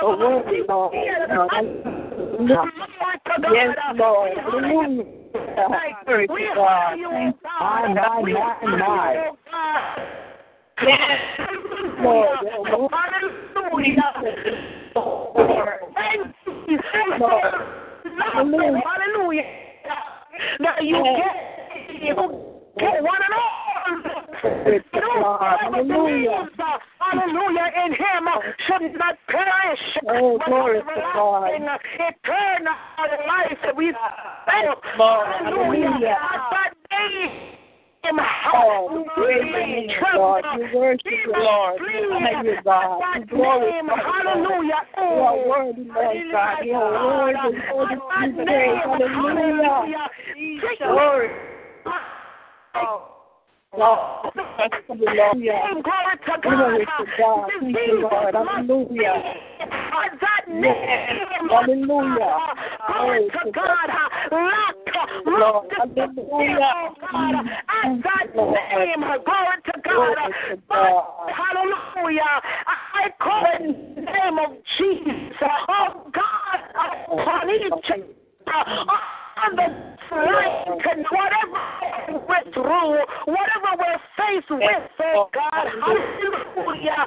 The 0.00 0.06
word, 0.08 0.44
Lord. 0.68 0.92
Yes, 0.94 1.28
Lord. 1.30 1.50
Hallelujah. 1.52 2.64
Glory 3.96 4.36
to 6.26 6.54
God. 6.54 6.96
Thank 7.10 7.36
My, 7.60 7.88
my, 7.88 8.20
my, 8.22 8.54
my. 8.76 9.10
Yes, 10.82 11.20
Lord. 12.02 12.38
Hallelujah. 12.90 14.10
Hallelujah. 18.32 18.80
Hallelujah. 18.84 19.42
Now 20.60 20.74
you 20.80 21.02
get, 21.02 21.36
you 22.02 22.14
get 22.78 23.02
one 23.02 23.22
and 23.22 23.34
all. 23.34 23.50
Hallelujah. 24.42 26.48
Uh, 26.58 26.78
hallelujah. 26.98 27.66
In 27.84 27.92
him 27.92 28.28
uh, 28.28 28.40
should 28.66 28.92
not 28.98 29.16
perish. 29.28 29.80
Uh, 29.96 30.00
oh, 30.14 30.38
but 30.38 30.46
glory 30.46 30.80
to 30.80 30.84
God. 30.86 31.48
Eternal 31.48 32.74
life. 33.26 33.58
We 33.76 33.92
thank. 34.46 34.78
Hallelujah. 34.96 36.16
Hallelujah. 37.00 37.56
At 38.02 38.16
that 38.16 38.52
oh, 38.54 38.88
name. 38.90 39.04
Oh, 39.04 39.14
praise 39.14 39.90
your 39.90 40.14
God. 40.16 40.44
We 40.58 40.78
worship 40.78 41.04
you, 41.04 41.32
Lord. 41.36 41.80
We 41.80 41.86
you, 42.44 42.56
God. 42.64 43.00
Glorify 43.28 43.68
you, 43.72 43.86
Lord. 43.86 44.00
Hallelujah. 44.00 44.82
You 44.96 45.04
are 45.04 45.48
worthy, 45.48 45.84
Lord 45.84 46.16
God. 46.32 46.64
You 46.64 46.74
are 46.74 47.26
worthy, 47.26 47.36
to 47.36 47.52
be 47.52 48.44
praised. 48.44 49.04
Hallelujah. 49.14 50.08
Glory. 50.78 51.28
Oh. 52.74 53.19
Lord, 53.78 54.34
hallelujah. 54.88 55.60
To 55.70 55.82
God. 55.82 56.18
Glory 56.42 56.84
to 56.84 57.04
God. 57.16 57.50
To 57.60 58.08
God. 58.10 58.34
Hallelujah. 58.34 59.14
God. 60.20 60.44
Name. 60.48 61.20
To 61.54 61.76
God. 61.94 62.18
God. 70.68 70.98
Hallelujah. 71.30 72.34
I 72.66 73.10
call 73.20 73.44
the 73.58 73.66
name 74.02 74.38
of 74.38 74.50
Jesus. 74.76 75.50
Oh 75.68 76.10
God. 76.12 76.40
On 79.44 79.56
the 79.56 79.66
line, 80.16 81.04
whatever 81.10 82.24
we're 82.28 82.52
through, 82.52 82.98
whatever 83.26 83.70
we're 83.78 84.00
faced 84.16 84.50
with, 84.50 84.90
oh 85.00 85.28
God, 85.32 85.66
hallelujah. 85.80 87.06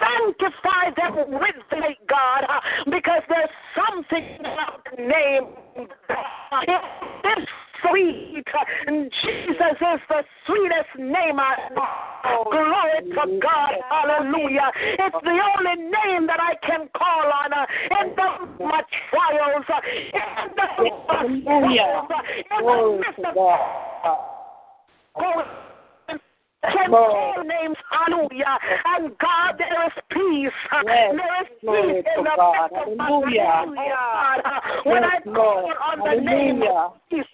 Sanctify 0.00 0.84
them 0.96 1.14
with 1.32 1.60
thee, 1.70 1.98
God, 2.08 2.44
because 2.86 3.22
there's 3.28 3.50
something 3.76 4.38
about 4.40 4.86
the 4.90 5.02
name. 5.02 5.44
It's 7.24 7.50
sweet. 7.82 8.44
Jesus 9.22 9.76
is 9.80 10.00
the 10.08 10.22
sweetest 10.46 10.98
name 10.98 11.38
I 11.38 11.56
know. 11.74 12.44
Glory 12.50 13.00
to 13.10 13.40
God. 13.40 13.74
Hallelujah. 13.88 14.70
It's 14.76 15.16
the 15.22 15.38
only 15.56 15.76
name 15.84 16.26
that 16.26 16.40
I 16.40 16.54
can 16.66 16.88
call 16.94 17.32
on 17.32 17.52
uh, 17.52 17.66
in 18.00 18.14
the 18.14 18.64
my 18.64 18.82
trials, 19.10 19.64
uh, 19.68 19.80
in 20.12 20.50
the 20.56 20.66
midst 20.82 21.08
of 21.08 21.16
Hallelujah. 21.16 22.06
in 22.50 22.66
the 22.66 22.98
midst 22.98 23.24
of. 23.24 23.34
Can 26.62 26.90
call 26.90 27.34
names, 27.44 27.76
hallelujah. 27.90 28.58
And 28.84 29.16
God, 29.18 29.56
there 29.58 29.86
is 29.86 29.92
peace. 30.10 30.52
Yes, 30.84 31.14
There 31.16 31.42
is 31.42 31.48
peace 31.60 32.04
in 32.16 32.24
the 32.24 32.30
God. 32.36 32.70
Hallelujah. 32.72 33.64
oh 33.64 33.74
God. 33.74 34.40
When 34.84 35.02
Yes, 35.02 35.22
I 35.24 35.30
call 35.30 35.72
on 35.80 35.98
the 36.04 36.20
name 36.20 36.62
of 36.62 37.00
Jesus, 37.10 37.28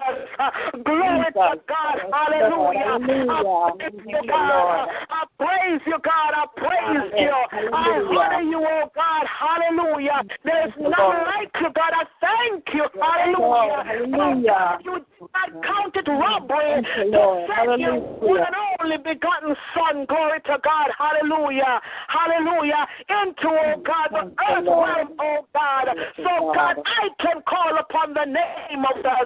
glory 0.85 1.27
to 1.35 1.59
God, 1.67 1.99
hallelujah. 2.13 3.03
Hallelujah. 3.03 3.27
I 3.27 3.83
praise 3.83 3.91
you, 4.07 4.07
Thank 4.07 4.25
you, 4.25 4.31
God. 4.31 4.89
I 5.11 5.25
praise 5.39 5.81
you, 5.87 5.99
God. 6.05 6.33
I 6.35 6.47
praise 6.57 7.13
you. 7.19 7.35
I 7.73 7.87
honor 8.15 8.43
you, 8.43 8.61
oh 8.63 8.91
God, 8.95 9.27
hallelujah. 9.27 10.23
There's 10.45 10.73
you, 10.79 10.91
none 10.91 11.27
like 11.27 11.51
you, 11.61 11.69
God. 11.75 11.93
I 11.93 12.05
thank 12.23 12.65
you, 12.75 12.87
hallelujah. 12.95 13.83
Hallelujah. 13.85 14.17
Oh, 14.17 14.47
God, 14.47 14.81
you 14.85 14.95
did 14.95 15.29
not 15.35 15.65
count 15.67 15.97
it 15.97 16.09
robbery 16.09 16.83
Thank 16.83 16.87
you, 16.97 17.13
Lord. 17.13 17.51
Hallelujah. 17.51 18.01
one 18.21 18.39
and 18.39 18.57
only 18.81 18.99
begotten 19.17 19.57
Son, 19.73 20.05
glory 20.07 20.41
to 20.45 20.57
God, 20.63 20.89
hallelujah, 20.97 21.81
hallelujah, 22.09 22.87
into, 23.09 23.49
oh 23.49 23.81
God, 23.81 24.09
the 24.13 24.25
earth 24.53 24.69
realm, 24.69 25.17
oh 25.21 25.47
God. 25.53 25.89
So, 26.17 26.53
God. 26.53 26.77
I 26.85 27.09
can 27.21 27.43
call 27.49 27.79
upon 27.81 28.13
the 28.13 28.25
name 28.25 28.85
of 28.85 29.03
the 29.03 29.17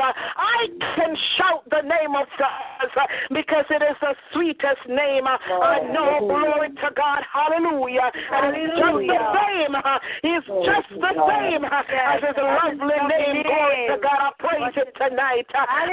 I 0.00 0.70
can 0.96 1.16
shout 1.36 1.68
the 1.68 1.82
name 1.82 2.14
of 2.14 2.26
God 2.38 2.88
because 3.28 3.64
it 3.68 3.82
is 3.82 3.96
the 4.00 4.14
sweetest 4.32 4.88
name 4.88 5.26
I 5.26 5.80
know. 5.92 6.20
Glory 6.20 6.70
to 6.70 6.90
God. 6.96 7.22
Hallelujah. 7.26 8.10
And 8.32 8.56
it's 8.56 8.72
just 8.78 8.96
the 8.96 9.18
same. 9.34 9.74
He's 10.22 10.46
just 10.64 10.88
the 10.94 11.12
same 11.28 11.64
as 11.66 12.22
his 12.22 12.38
lovely 12.38 12.96
name. 13.10 13.42
Glory 13.42 13.88
to 13.90 13.98
God. 14.00 14.18
I 14.20 14.30
praise 14.38 14.72
it 14.76 14.94
tonight. 14.96 15.46
I 15.54 15.86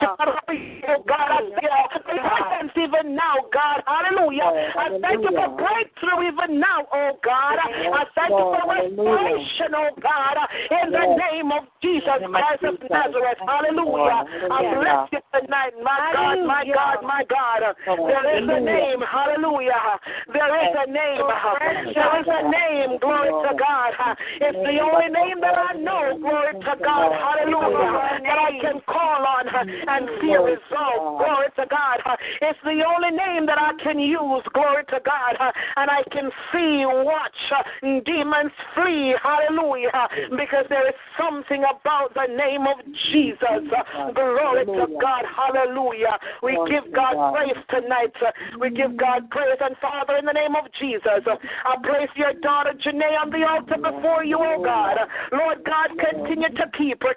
Oh 0.00 1.02
God, 1.08 1.28
I 1.28 1.42
thank 1.58 1.62
you 1.62 2.22
for 2.22 2.78
even 2.78 3.16
now, 3.16 3.34
God. 3.52 3.82
Hallelujah. 3.82 4.70
I 4.78 4.94
thank 5.02 5.22
you 5.26 5.34
for 5.34 5.48
breakthrough 5.58 6.30
even 6.30 6.60
now, 6.60 6.86
oh 6.92 7.18
God. 7.24 7.58
I 7.58 8.04
thank 8.14 8.30
you 8.30 8.46
for 8.46 8.62
restoration, 8.62 9.74
oh 9.74 9.90
God, 9.98 10.36
in 10.70 10.92
the 10.94 11.18
name 11.18 11.50
of 11.50 11.66
Jesus 11.82 12.22
Christ 12.30 12.62
of 12.62 12.78
Nazareth. 12.88 13.38
Hallelujah. 13.42 14.22
I 14.50 14.62
bless 14.78 15.10
you 15.10 15.20
tonight, 15.34 15.74
my 15.82 15.98
God, 16.14 16.46
my 16.46 16.62
God, 16.62 17.02
my 17.02 17.24
God. 17.26 17.74
There 17.84 18.38
is 18.38 18.46
a 18.48 18.60
name, 18.60 19.02
hallelujah. 19.02 19.98
There 20.32 20.54
is 20.62 20.74
a 20.78 20.86
name. 20.90 21.26
There 21.26 22.20
is 22.22 22.28
a 22.30 22.42
name, 22.46 22.98
glory 23.02 23.34
to 23.34 23.52
God. 23.58 23.92
It's 24.40 24.58
the 24.62 24.78
only 24.78 25.10
name 25.10 25.40
that 25.42 25.58
I 25.58 25.74
know, 25.74 26.14
glory 26.22 26.54
to 26.54 26.74
God. 26.86 27.10
Hallelujah. 27.18 28.22
That 28.22 28.38
I 28.38 28.50
can 28.62 28.78
call 28.86 29.26
on 29.26 29.46
and 29.88 30.08
see 30.20 30.32
a 30.36 30.40
result. 30.40 31.18
Glory 31.18 31.48
to 31.56 31.66
God. 31.68 31.98
It's 32.42 32.58
the 32.64 32.84
only 32.84 33.16
name 33.16 33.46
that 33.46 33.58
I 33.58 33.72
can 33.82 33.98
use. 33.98 34.44
Glory 34.52 34.84
to 34.90 35.00
God. 35.04 35.34
And 35.76 35.90
I 35.90 36.02
can 36.12 36.30
see, 36.52 36.84
watch 36.86 37.40
demons 38.04 38.52
flee. 38.74 39.14
Hallelujah. 39.22 40.08
Because 40.30 40.66
there 40.68 40.86
is 40.88 40.94
something 41.16 41.64
about 41.64 42.14
the 42.14 42.28
name 42.28 42.66
of 42.66 42.84
Jesus. 43.12 43.64
Glory 44.14 44.66
to 44.66 44.86
God. 45.00 45.24
Hallelujah. 45.24 46.18
We 46.42 46.58
give 46.68 46.92
God 46.92 47.34
praise 47.34 47.58
tonight. 47.70 48.14
We 48.60 48.70
give 48.70 48.96
God 48.96 49.30
praise. 49.30 49.58
And 49.60 49.76
Father, 49.80 50.16
in 50.16 50.24
the 50.24 50.32
name 50.32 50.54
of 50.54 50.70
Jesus, 50.80 51.24
I 51.24 51.76
place 51.82 52.10
your 52.16 52.34
daughter 52.34 52.72
Janae 52.84 53.18
on 53.20 53.30
the 53.30 53.46
altar 53.48 53.76
before 53.76 54.24
you, 54.24 54.38
oh 54.38 54.62
God. 54.62 54.96
Lord 55.32 55.64
God, 55.64 55.88
continue 55.98 56.48
to 56.50 56.64
keep 56.76 57.02
her 57.02 57.14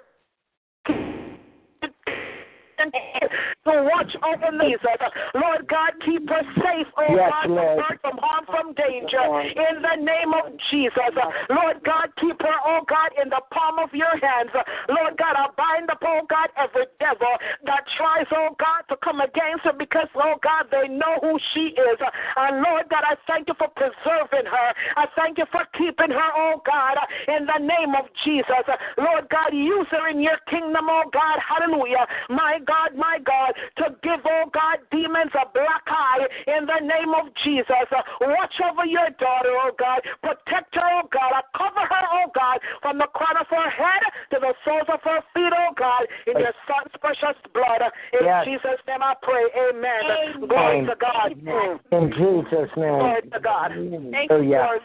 to 2.90 3.72
watch 3.86 4.10
over 4.24 4.50
Jesus. 4.58 4.98
Lord 5.34 5.68
God, 5.68 5.92
keep 6.04 6.28
her 6.28 6.42
safe, 6.58 6.88
oh 6.98 7.14
Yes, 7.14 7.30
God, 7.30 7.46
from 7.46 7.54
Lord. 7.54 7.98
from 8.00 8.16
harm, 8.18 8.44
from 8.46 8.66
danger. 8.74 9.22
In 9.22 9.82
the 9.82 9.96
name 10.02 10.32
of 10.34 10.50
Jesus. 10.70 11.12
Lord 11.50 11.78
God, 11.84 12.10
keep 12.18 12.40
her, 12.40 12.58
oh 12.66 12.82
God, 12.88 13.10
in 13.20 13.28
the 13.28 13.40
palm 13.52 13.78
of 13.78 13.92
your 13.92 14.12
hands. 14.18 14.50
Lord 14.88 15.16
God, 15.18 15.36
I 15.36 15.46
bind 15.56 15.90
up, 15.90 16.02
oh 16.02 16.26
God, 16.28 16.48
every 16.56 16.86
devil 16.98 17.34
that 17.66 17.84
tries, 17.96 18.26
oh 18.32 18.56
God, 18.58 18.82
to 18.88 18.96
come 19.04 19.20
against 19.20 19.64
her 19.64 19.76
because, 19.76 20.08
oh 20.16 20.36
God, 20.42 20.66
they 20.72 20.88
know 20.88 21.18
who 21.20 21.38
she 21.54 21.76
is. 21.76 21.98
And 22.36 22.62
Lord 22.62 22.88
God, 22.90 23.04
I 23.04 23.14
thank 23.28 23.48
you 23.48 23.54
for 23.58 23.68
preserving 23.76 24.46
her. 24.48 24.68
I 24.96 25.06
thank 25.14 25.38
you 25.38 25.46
for 25.52 25.62
keeping 25.76 26.10
her, 26.10 26.30
oh 26.34 26.62
God, 26.64 26.96
in 27.28 27.46
the 27.46 27.60
name 27.60 27.94
of 27.94 28.08
Jesus. 28.24 28.64
Lord 28.98 29.28
God, 29.30 29.52
use 29.52 29.86
her 29.90 30.08
in 30.08 30.20
your 30.20 30.38
kingdom, 30.48 30.88
oh 30.88 31.04
God. 31.12 31.38
Hallelujah. 31.38 32.06
My 32.30 32.58
God, 32.66 32.71
my 32.96 33.18
God, 33.24 33.52
to 33.78 33.94
give, 34.02 34.20
oh 34.24 34.50
God, 34.52 34.78
demons 34.90 35.32
a 35.34 35.46
black 35.52 35.84
eye 35.86 36.26
in 36.46 36.66
the 36.66 36.80
name 36.80 37.14
of 37.14 37.32
Jesus. 37.44 37.88
Watch 38.20 38.54
over 38.64 38.86
your 38.86 39.10
daughter, 39.18 39.52
oh 39.52 39.72
God. 39.78 40.00
Protect 40.22 40.74
her, 40.74 40.88
oh 41.02 41.08
God. 41.12 41.32
I 41.32 41.42
cover 41.56 41.84
her, 41.86 42.06
oh 42.24 42.30
God, 42.34 42.58
from 42.80 42.98
the 42.98 43.08
crown 43.14 43.36
of 43.40 43.46
her 43.50 43.70
head 43.70 44.02
to 44.32 44.38
the 44.40 44.54
soles 44.64 44.88
of 44.92 45.00
her 45.04 45.20
feet, 45.34 45.52
oh 45.52 45.72
God, 45.76 46.06
in 46.26 46.40
your 46.40 46.54
son's 46.66 46.94
precious 47.00 47.38
blood. 47.54 47.82
In 48.12 48.24
Yes. 48.24 48.44
Jesus' 48.44 48.80
name 48.86 49.02
I 49.02 49.14
pray. 49.22 49.44
Amen. 49.70 50.48
Glory 50.48 50.86
to 50.86 50.96
God. 50.98 51.32
In 51.32 52.12
Jesus' 52.12 52.70
name. 52.76 52.98
Glory 52.98 53.22
to 53.22 53.40
God. 53.40 53.72
Thank 54.10 54.30
Oh, 54.30 54.40
you, 54.40 54.50
yeah. 54.50 54.66
Lord. 54.66 54.80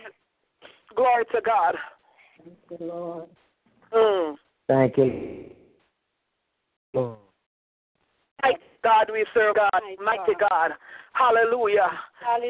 Glory 0.95 1.25
to 1.31 1.41
God. 1.41 1.75
Mm. 3.93 4.35
Thank 4.67 4.97
you. 4.97 5.51
Lord. 6.93 7.17
Mighty 8.43 8.59
God 8.83 9.09
we 9.11 9.25
serve, 9.33 9.55
God. 9.55 9.81
Mighty 10.03 10.33
God. 10.39 10.71
Hallelujah. 11.13 11.89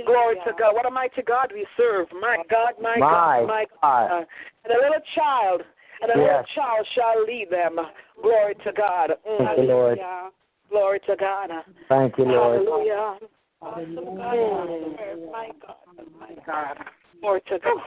Glory 0.05 0.35
to 0.45 0.51
God. 0.57 0.73
What 0.73 0.85
a 0.85 0.91
mighty 0.91 1.21
God 1.21 1.51
we 1.53 1.65
serve. 1.77 2.07
My 2.19 2.37
God, 2.49 2.73
my, 2.81 2.97
My 2.97 2.99
God, 2.99 3.47
my 3.47 3.65
God. 3.81 4.09
God. 4.09 4.25
And 4.65 4.73
a 4.73 4.77
little 4.77 5.03
child, 5.15 5.61
and 6.01 6.11
a 6.11 6.17
little 6.17 6.43
child 6.53 6.87
shall 6.93 7.23
lead 7.25 7.47
them. 7.49 7.79
Glory 8.21 8.55
to 8.65 8.71
God. 8.73 9.11
Mm. 9.29 9.37
Thank 9.37 9.57
you, 9.57 9.63
Lord. 9.63 9.99
Glory 10.69 10.99
to 11.07 11.15
God. 11.15 11.49
Thank 11.87 12.17
you, 12.17 12.25
Lord. 12.25 12.65
Hallelujah. 12.67 13.17
Mm. 13.63 15.31
My 15.31 15.49
God. 15.65 15.75
My 16.19 16.35
God. 16.45 16.77
Glory 17.21 17.41
to 17.47 17.59
God. 17.59 17.77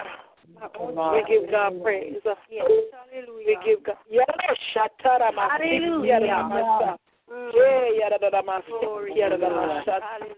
We 1.12 1.24
give 1.28 1.50
God 1.50 1.82
praise. 1.82 2.16
Yes. 2.24 2.34
Hallelujah. 2.50 3.46
We 3.46 3.58
give 3.64 3.84
God. 3.84 3.96
Yes, 4.10 4.26
shatara 4.74 5.30
Hallelujah. 5.34 6.96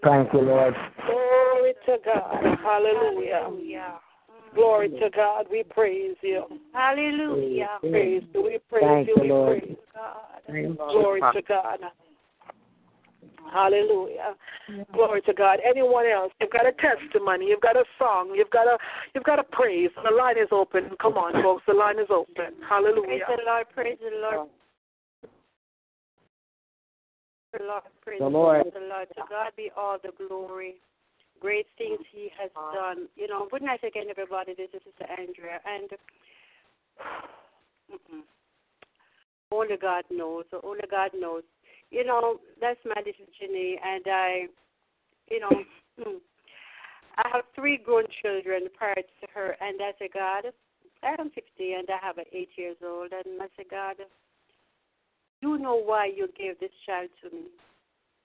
Thank 0.02 0.32
you, 0.32 0.40
Lord. 0.40 0.74
Glory 1.06 1.74
to 1.86 1.97
God. 2.05 2.44
Hallelujah. 2.62 3.40
Hallelujah. 3.43 4.01
Glory 4.55 4.90
to 4.90 5.09
God. 5.14 5.47
We 5.51 5.62
praise 5.62 6.16
you. 6.20 6.44
Hallelujah. 6.74 7.78
Praise 7.81 8.23
you. 8.35 8.43
We 8.43 8.59
praise 8.69 8.82
Thank 8.82 9.09
you. 9.09 9.14
you, 9.16 9.23
We 9.23 9.28
Lord. 9.31 9.60
praise 9.60 9.77
God. 9.94 10.77
Glory 10.77 11.20
to 11.20 11.43
God. 11.48 11.78
Hallelujah. 13.51 14.35
Glory 14.93 15.23
to 15.23 15.32
God. 15.32 15.60
Anyone 15.66 16.06
else? 16.06 16.32
You've 16.40 16.51
got 16.51 16.66
a 16.66 16.73
testimony. 16.73 17.47
You've 17.47 17.62
got 17.62 17.77
a 17.77 17.85
song. 17.98 18.32
You've 18.35 18.51
got 18.51 18.66
a 18.66 18.77
you've 19.14 19.24
got 19.24 19.39
a 19.39 19.44
praise. 19.44 19.90
The 20.05 20.14
line 20.14 20.39
is 20.39 20.48
open. 20.51 20.90
Come 21.01 21.14
on, 21.14 21.43
folks. 21.43 21.62
The 21.66 21.74
line 21.74 21.98
is 21.98 22.09
open. 22.10 22.55
Hallelujah. 22.69 23.02
Praise 23.02 23.20
Hallelujah. 23.24 23.24
the 23.28 23.43
Lord. 23.47 23.66
Praise 23.74 23.98
the 24.01 24.36
Lord. 24.36 24.48
The 27.52 27.64
Lord, 27.64 27.82
praise 28.00 28.18
The 28.18 28.28
Lord. 28.28 28.64
the 28.72 28.80
Lord. 28.80 29.08
To 29.16 29.22
God 29.28 29.52
be 29.56 29.70
all 29.76 29.98
the 30.02 30.12
glory. 30.26 30.76
Great 31.40 31.66
things 31.76 31.98
He 32.10 32.30
has 32.40 32.50
done. 32.74 33.08
You 33.16 33.28
know, 33.28 33.46
good 33.50 33.62
night 33.62 33.84
again, 33.84 34.04
everybody. 34.08 34.54
This 34.54 34.70
is 34.72 34.80
Sister 34.84 35.04
Andrea, 35.10 35.60
and 35.66 35.90
mm-mm. 37.92 38.22
only 39.50 39.76
God 39.76 40.04
knows. 40.10 40.44
Only 40.62 40.84
God 40.90 41.10
knows. 41.14 41.42
You 41.90 42.06
know, 42.06 42.40
that's 42.60 42.80
my 42.86 42.94
little 42.96 43.26
Jenny, 43.38 43.78
and 43.84 44.04
I, 44.06 44.46
you 45.30 45.40
know, 45.40 45.50
I 47.18 47.28
have 47.34 47.44
three 47.54 47.76
grown 47.76 48.04
children 48.22 48.68
prior 48.74 48.94
to 48.94 49.26
her, 49.34 49.56
and 49.60 49.78
I 49.82 49.90
say, 49.98 50.08
God, 50.12 50.44
I 51.02 51.20
am 51.20 51.28
50, 51.30 51.42
and 51.58 51.88
I 51.90 51.98
have 52.04 52.16
an 52.16 52.24
eight 52.32 52.48
years 52.56 52.76
old, 52.82 53.12
and 53.12 53.42
I 53.42 53.46
say, 53.58 53.66
God, 53.70 53.96
you 55.43 55.59
know 55.59 55.74
why 55.74 56.06
you 56.06 56.28
gave 56.39 56.59
this 56.60 56.70
child 56.86 57.10
to 57.23 57.36
me. 57.36 57.44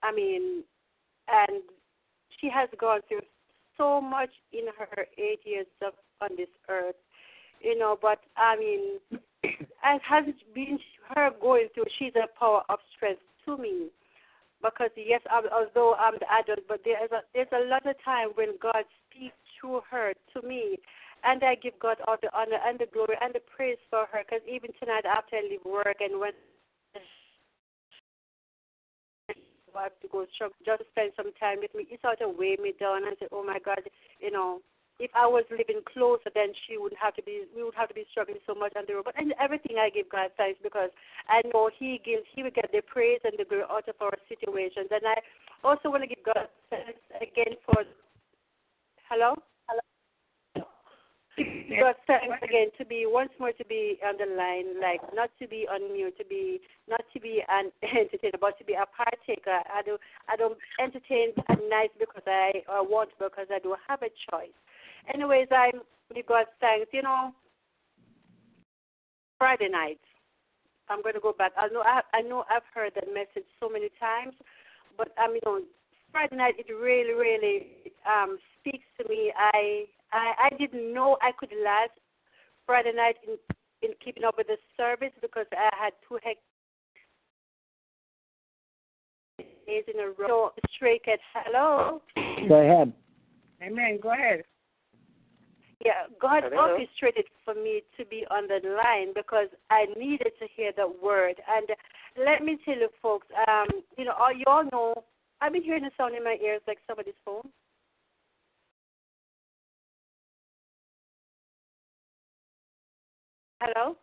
I 0.04 0.14
mean, 0.14 0.64
and 1.28 1.64
she 2.40 2.50
has 2.50 2.70
gone 2.80 3.02
through 3.08 3.26
so 3.78 4.00
much 4.00 4.30
in 4.54 4.66
her 4.78 5.06
eight 5.18 5.40
years 5.44 5.66
of 5.86 5.94
on 6.22 6.30
this 6.38 6.50
earth, 6.70 6.96
you 7.62 7.78
know. 7.78 7.98
But 8.00 8.20
I 8.38 8.56
mean, 8.56 9.00
it 9.44 10.02
hasn't 10.08 10.38
been 10.54 10.80
her 11.16 11.32
going 11.42 11.68
through. 11.74 11.86
She's 11.98 12.14
a 12.16 12.28
power 12.40 12.62
of 12.70 12.80
strength 12.96 13.22
to 13.46 13.58
me, 13.58 13.88
because 14.62 14.92
yes, 14.96 15.22
I'm, 15.32 15.46
although 15.52 15.96
I'm 15.96 16.16
the 16.20 16.32
adult, 16.32 16.68
but 16.68 16.82
there's 16.86 17.12
a 17.12 17.22
there's 17.34 17.52
a 17.52 17.68
lot 17.68 17.86
of 17.86 17.96
time 18.06 18.30
when 18.36 18.58
God 18.62 18.86
speaks 19.10 19.36
through 19.60 19.82
her 19.90 20.14
to 20.34 20.48
me. 20.48 20.78
And 21.24 21.44
I 21.44 21.56
give 21.56 21.74
God 21.82 21.98
all 22.08 22.16
the 22.22 22.30
honor 22.32 22.62
and 22.64 22.78
the 22.78 22.86
glory 22.94 23.18
and 23.20 23.34
the 23.34 23.42
praise 23.42 23.82
for 23.90 24.06
her. 24.14 24.22
Because 24.22 24.46
even 24.48 24.70
tonight, 24.80 25.04
after 25.04 25.38
I 25.38 25.50
leave 25.50 25.66
work 25.66 25.98
and 26.00 26.22
when 26.22 26.32
I 29.78 29.90
have 29.94 30.00
to 30.02 30.08
go 30.08 30.26
shop, 30.38 30.52
just 30.66 30.84
spend 30.92 31.14
some 31.16 31.32
time 31.40 31.60
with 31.62 31.74
me. 31.76 31.88
It 31.90 32.02
sort 32.02 32.22
of 32.22 32.36
weighed 32.38 32.60
me 32.60 32.74
down 32.80 33.08
and 33.08 33.16
said, 33.20 33.30
"Oh 33.32 33.44
my 33.44 33.60
God, 33.60 33.82
you 34.20 34.32
know, 34.32 34.62
if 35.00 35.12
I 35.14 35.28
was 35.28 35.46
living 35.52 35.82
closer, 35.86 36.30
then 36.34 36.54
she 36.66 36.78
would 36.78 36.94
have 37.00 37.14
to 37.16 37.24
be. 37.24 37.46
We 37.56 37.64
would 37.64 37.76
have 37.76 37.90
to 37.90 37.94
be 37.94 38.06
struggling 38.10 38.42
so 38.48 38.56
much 38.56 38.74
on 38.76 38.86
the 38.88 38.96
road. 38.96 39.06
But 39.06 39.18
and 39.18 39.34
everything 39.40 39.78
I 39.78 39.90
give 39.90 40.10
God 40.10 40.32
thanks 40.38 40.60
because 40.64 40.90
I 41.30 41.42
know 41.54 41.70
He 41.70 42.02
gives. 42.04 42.26
He 42.34 42.42
will 42.42 42.52
get 42.56 42.72
the 42.72 42.82
praise 42.82 43.22
and 43.24 43.34
the 43.38 43.46
glory 43.46 43.66
out 43.70 43.88
of 43.88 43.96
our 44.02 44.18
situations. 44.28 44.90
And 44.90 45.06
I 45.06 45.22
also 45.64 45.90
want 45.90 46.04
to 46.04 46.10
give 46.10 46.26
God 46.26 46.50
thanks 46.70 47.02
again 47.22 47.58
for. 47.66 47.86
Hello. 49.10 49.36
God 51.38 51.96
thanks 52.08 52.36
again 52.42 52.70
to 52.80 52.86
be 52.86 53.06
once 53.06 53.30
more 53.40 53.52
to 53.52 53.66
be 53.66 54.00
on 54.04 54.18
the 54.18 54.26
line, 54.36 54.82
like 54.82 55.02
not 55.14 55.30
to 55.40 55.48
be 55.48 55.68
on 55.70 55.94
mute, 55.94 56.18
to 56.18 56.26
be 56.26 56.60
not 56.90 57.02
to 57.14 57.20
be 57.20 57.44
an 57.48 57.72
entertainer, 57.84 58.40
but 58.42 58.58
to 58.58 58.66
be 58.66 58.74
a 58.74 58.86
partaker. 58.90 59.62
I 59.70 59.82
do 59.86 59.98
I 60.28 60.36
don't 60.36 60.58
entertain 60.82 61.34
at 61.50 61.60
night 61.70 61.92
because 62.00 62.24
I 62.26 62.64
uh, 62.68 62.84
want 62.84 63.10
because 63.20 63.48
I 63.54 63.60
do 63.60 63.76
have 63.88 64.02
a 64.02 64.10
choice. 64.32 64.58
Anyways, 65.14 65.48
I 65.52 65.72
give 66.14 66.26
God 66.26 66.46
thanks. 66.60 66.90
You 66.92 67.04
know, 67.04 67.32
Friday 69.38 69.70
night. 69.70 70.00
I'm 70.90 71.02
going 71.02 71.16
to 71.16 71.22
go 71.22 71.34
back. 71.38 71.52
I 71.58 71.68
know 71.68 71.82
I, 71.82 72.02
I 72.14 72.22
know 72.22 72.46
I've 72.50 72.68
heard 72.74 72.94
that 72.96 73.14
message 73.14 73.48
so 73.60 73.70
many 73.70 73.90
times, 74.00 74.34
but 74.98 75.10
I 75.18 75.28
mean, 75.28 75.42
on 75.46 75.64
Friday 76.12 76.36
night 76.36 76.56
it 76.58 76.72
really, 76.74 77.14
really 77.14 77.68
um, 78.08 78.38
speaks 78.60 78.86
to 79.00 79.08
me. 79.10 79.32
I, 79.38 79.86
I 80.12 80.50
I 80.52 80.58
didn't 80.58 80.94
know 80.94 81.18
I 81.22 81.32
could 81.38 81.52
last 81.64 81.92
Friday 82.66 82.94
night 82.96 83.16
in 83.28 83.38
in 83.82 83.94
keeping 84.04 84.24
up 84.24 84.36
with 84.38 84.48
the 84.48 84.58
service 84.76 85.14
because 85.22 85.46
I 85.52 85.70
had 85.76 85.94
two 86.08 86.20
hectic 86.24 86.44
days 89.68 89.84
in 89.94 90.00
a 90.00 90.08
row. 90.08 90.52
So, 90.56 90.62
Stray 90.76 91.00
Cat, 91.00 91.20
hello. 91.34 92.02
Go 92.48 92.56
ahead. 92.56 92.94
Amen. 93.62 94.00
Go 94.02 94.14
ahead. 94.14 94.44
Yeah, 95.84 96.10
God 96.20 96.44
Hello. 96.50 96.74
orchestrated 96.74 97.26
for 97.46 97.54
me 97.54 97.84
to 97.98 98.06
be 98.06 98.26
on 98.32 98.48
the 98.48 98.60
line 98.68 99.14
because 99.14 99.48
I 99.70 99.86
needed 99.98 100.32
to 100.40 100.48
hear 100.56 100.72
the 100.76 100.92
word. 101.04 101.36
And 101.48 101.68
let 102.18 102.44
me 102.44 102.58
tell 102.66 102.76
you, 102.76 102.90
folks, 103.02 103.28
um, 103.48 103.68
you 103.96 104.06
know, 104.06 104.14
all 104.20 104.34
you 104.34 104.44
all 104.48 104.64
know, 104.72 105.04
I've 105.40 105.54
been 105.54 105.62
hearing 105.62 105.86
a 105.86 105.92
sound 105.96 106.16
in 106.16 106.24
my 106.24 106.38
ears 106.44 106.62
like 106.68 106.80
somebody's 106.88 107.14
phone. 107.24 107.48
Hello? 113.62 113.96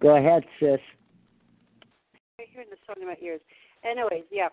Go 0.00 0.16
ahead, 0.16 0.44
sis. 0.60 0.80
I'm 2.38 2.46
hearing 2.52 2.68
the 2.70 2.76
sound 2.86 2.98
in 3.00 3.08
my 3.08 3.16
ears. 3.22 3.40
Anyways, 3.84 4.24
yeah. 4.30 4.48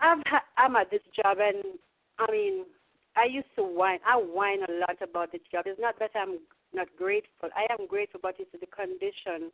I'm 0.00 0.22
ha- 0.26 0.44
I'm 0.58 0.76
at 0.76 0.90
this 0.90 1.02
job, 1.14 1.38
and 1.40 1.78
I 2.18 2.30
mean, 2.30 2.64
I 3.16 3.24
used 3.24 3.48
to 3.56 3.62
whine. 3.62 4.00
I 4.06 4.16
whine 4.16 4.62
a 4.68 4.72
lot 4.80 5.00
about 5.02 5.32
this 5.32 5.40
job. 5.50 5.64
It's 5.66 5.80
not 5.80 5.98
that 5.98 6.10
I'm 6.14 6.38
not 6.74 6.88
grateful. 6.98 7.48
I 7.56 7.66
am 7.72 7.86
grateful, 7.86 8.20
but 8.22 8.36
it's 8.38 8.50
the 8.52 8.66
condition. 8.66 9.50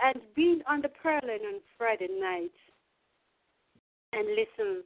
And 0.00 0.20
being 0.34 0.60
on 0.68 0.80
the 0.80 0.88
prayer 0.88 1.20
line 1.22 1.44
on 1.46 1.60
Friday 1.76 2.08
night 2.18 2.56
and 4.12 4.28
listen 4.28 4.82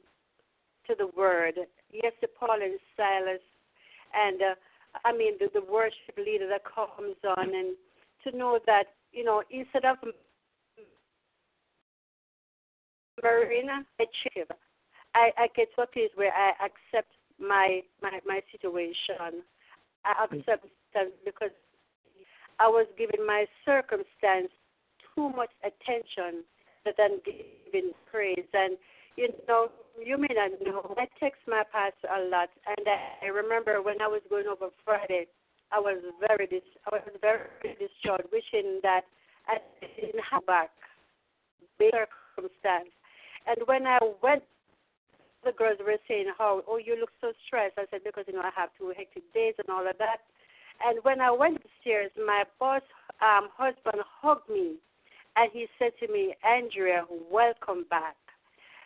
to 0.87 0.95
the 0.97 1.07
word. 1.15 1.55
Yes, 1.91 2.13
to 2.21 2.27
Paul 2.27 2.61
and 2.61 2.79
Silas, 2.95 3.41
and 4.13 4.41
uh, 4.41 4.55
I 5.05 5.11
mean 5.11 5.33
the, 5.39 5.49
the 5.53 5.65
worship 5.71 6.17
leader 6.17 6.47
that 6.49 6.63
comes 6.63 7.15
on, 7.37 7.53
and 7.53 7.75
to 8.23 8.37
know 8.37 8.59
that 8.65 8.85
you 9.11 9.23
know 9.23 9.43
instead 9.51 9.85
of 9.85 9.97
Marina, 13.21 13.85
I 13.99 14.05
chill. 14.23 14.45
I, 15.15 15.31
I 15.37 15.47
get 15.55 15.69
to 15.75 15.83
a 15.83 15.87
place 15.87 16.11
where 16.15 16.31
I 16.33 16.51
accept 16.65 17.11
my 17.39 17.81
my 18.01 18.19
my 18.25 18.41
situation. 18.51 19.43
I 20.05 20.25
accept 20.25 20.65
that 20.93 21.07
because 21.25 21.51
I 22.59 22.67
was 22.67 22.87
giving 22.97 23.25
my 23.25 23.45
circumstance 23.65 24.51
too 25.15 25.29
much 25.29 25.49
attention 25.63 26.43
that 26.85 26.95
I'm 26.99 27.19
giving 27.25 27.91
praise. 28.09 28.47
And 28.53 28.77
you 29.17 29.29
know, 29.47 29.69
you 30.01 30.17
may 30.17 30.31
not 30.31 30.51
know, 30.65 30.95
I 30.97 31.07
text 31.19 31.41
my 31.47 31.63
pastor 31.71 32.07
a 32.07 32.29
lot, 32.29 32.49
and 32.65 32.87
I, 32.87 33.25
I 33.25 33.29
remember 33.29 33.81
when 33.81 34.01
I 34.01 34.07
was 34.07 34.21
going 34.29 34.47
over 34.47 34.69
Friday, 34.85 35.27
I 35.71 35.79
was 35.79 36.01
very 36.27 36.47
dis 36.47 36.63
I 36.87 36.95
was 36.95 37.03
very 37.21 37.45
distraught, 37.77 38.25
wishing 38.31 38.79
that 38.81 39.01
I 39.47 39.57
didn't 39.95 40.23
have 40.31 40.45
back 40.45 40.71
circumstance. 42.39 42.91
And 43.47 43.57
when 43.65 43.87
I 43.87 43.99
went, 44.21 44.43
the 45.43 45.51
girls 45.51 45.79
were 45.79 45.97
saying 46.07 46.31
how, 46.37 46.63
oh, 46.67 46.77
you 46.77 46.97
look 46.99 47.11
so 47.21 47.31
stressed. 47.47 47.77
I 47.77 47.85
said 47.89 48.01
because 48.03 48.25
you 48.27 48.33
know 48.33 48.41
I 48.41 48.51
have 48.55 48.69
two 48.77 48.93
hectic 48.95 49.23
days 49.33 49.53
and 49.57 49.69
all 49.69 49.87
of 49.87 49.97
that. 49.99 50.17
And 50.85 50.99
when 51.03 51.21
I 51.21 51.31
went 51.31 51.57
upstairs, 51.57 52.11
my 52.17 52.43
boss 52.59 52.81
um, 53.21 53.49
husband 53.55 54.03
hugged 54.21 54.49
me, 54.49 54.75
and 55.35 55.49
he 55.51 55.67
said 55.77 55.91
to 55.99 56.11
me, 56.11 56.35
Andrea, 56.43 57.05
welcome 57.31 57.85
back. 57.89 58.15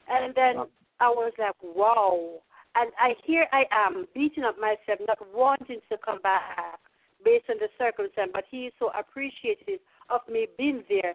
And 0.09 0.34
then 0.35 0.65
I 0.99 1.09
was 1.09 1.34
like, 1.38 1.55
wow. 1.61 2.39
And 2.75 2.91
I 2.99 3.13
here 3.25 3.47
I 3.51 3.65
am 3.71 4.07
beating 4.13 4.43
up 4.43 4.55
myself, 4.59 4.99
not 5.07 5.19
wanting 5.34 5.80
to 5.89 5.97
come 6.03 6.21
back 6.21 6.80
based 7.23 7.45
on 7.49 7.57
the 7.59 7.69
circumstance, 7.77 8.31
but 8.34 8.45
he 8.49 8.65
is 8.65 8.73
so 8.80 8.91
appreciative 8.97 9.80
of 10.09 10.21
me 10.30 10.47
being 10.57 10.84
there. 10.89 11.13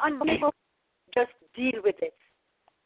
Unable 0.00 0.52
just 1.14 1.32
deal 1.54 1.80
with 1.84 1.96
it. 2.00 2.14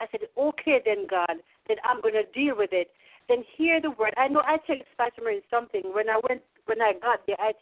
I 0.01 0.07
said, 0.11 0.21
okay 0.37 0.83
then, 0.85 1.07
God, 1.09 1.41
then 1.69 1.77
I'm 1.85 2.01
going 2.03 2.15
to 2.15 2.27
deal 2.39 2.57
with 2.57 2.71
it. 2.73 2.91
Then 3.29 3.45
hear 3.57 3.81
the 3.81 3.91
word. 3.91 4.15
I 4.17 4.29
know 4.29 4.43
I 4.45 4.59
text 4.67 4.87
Pastor 4.99 5.23
Marie 5.23 5.43
something 5.51 5.83
when 5.93 6.09
I 6.09 6.21
went 6.29 6.43
when 6.67 6.81
I 6.81 6.93
got 7.01 7.27
there. 7.27 7.37
I 7.41 7.53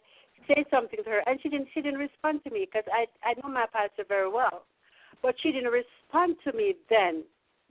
said 0.47 0.65
something 0.69 0.99
to 1.03 1.09
her, 1.09 1.23
and 1.25 1.39
she 1.41 1.49
didn't 1.49 1.69
she 1.73 1.81
didn't 1.81 1.99
respond 1.99 2.43
to 2.43 2.51
me 2.51 2.67
because 2.69 2.87
I 2.93 3.05
I 3.27 3.33
know 3.41 3.49
my 3.51 3.65
pastor 3.71 4.03
very 4.07 4.29
well, 4.29 4.65
but 5.25 5.33
she 5.41 5.51
didn't 5.51 5.71
respond 5.73 6.35
to 6.43 6.53
me 6.53 6.75
then. 6.87 7.23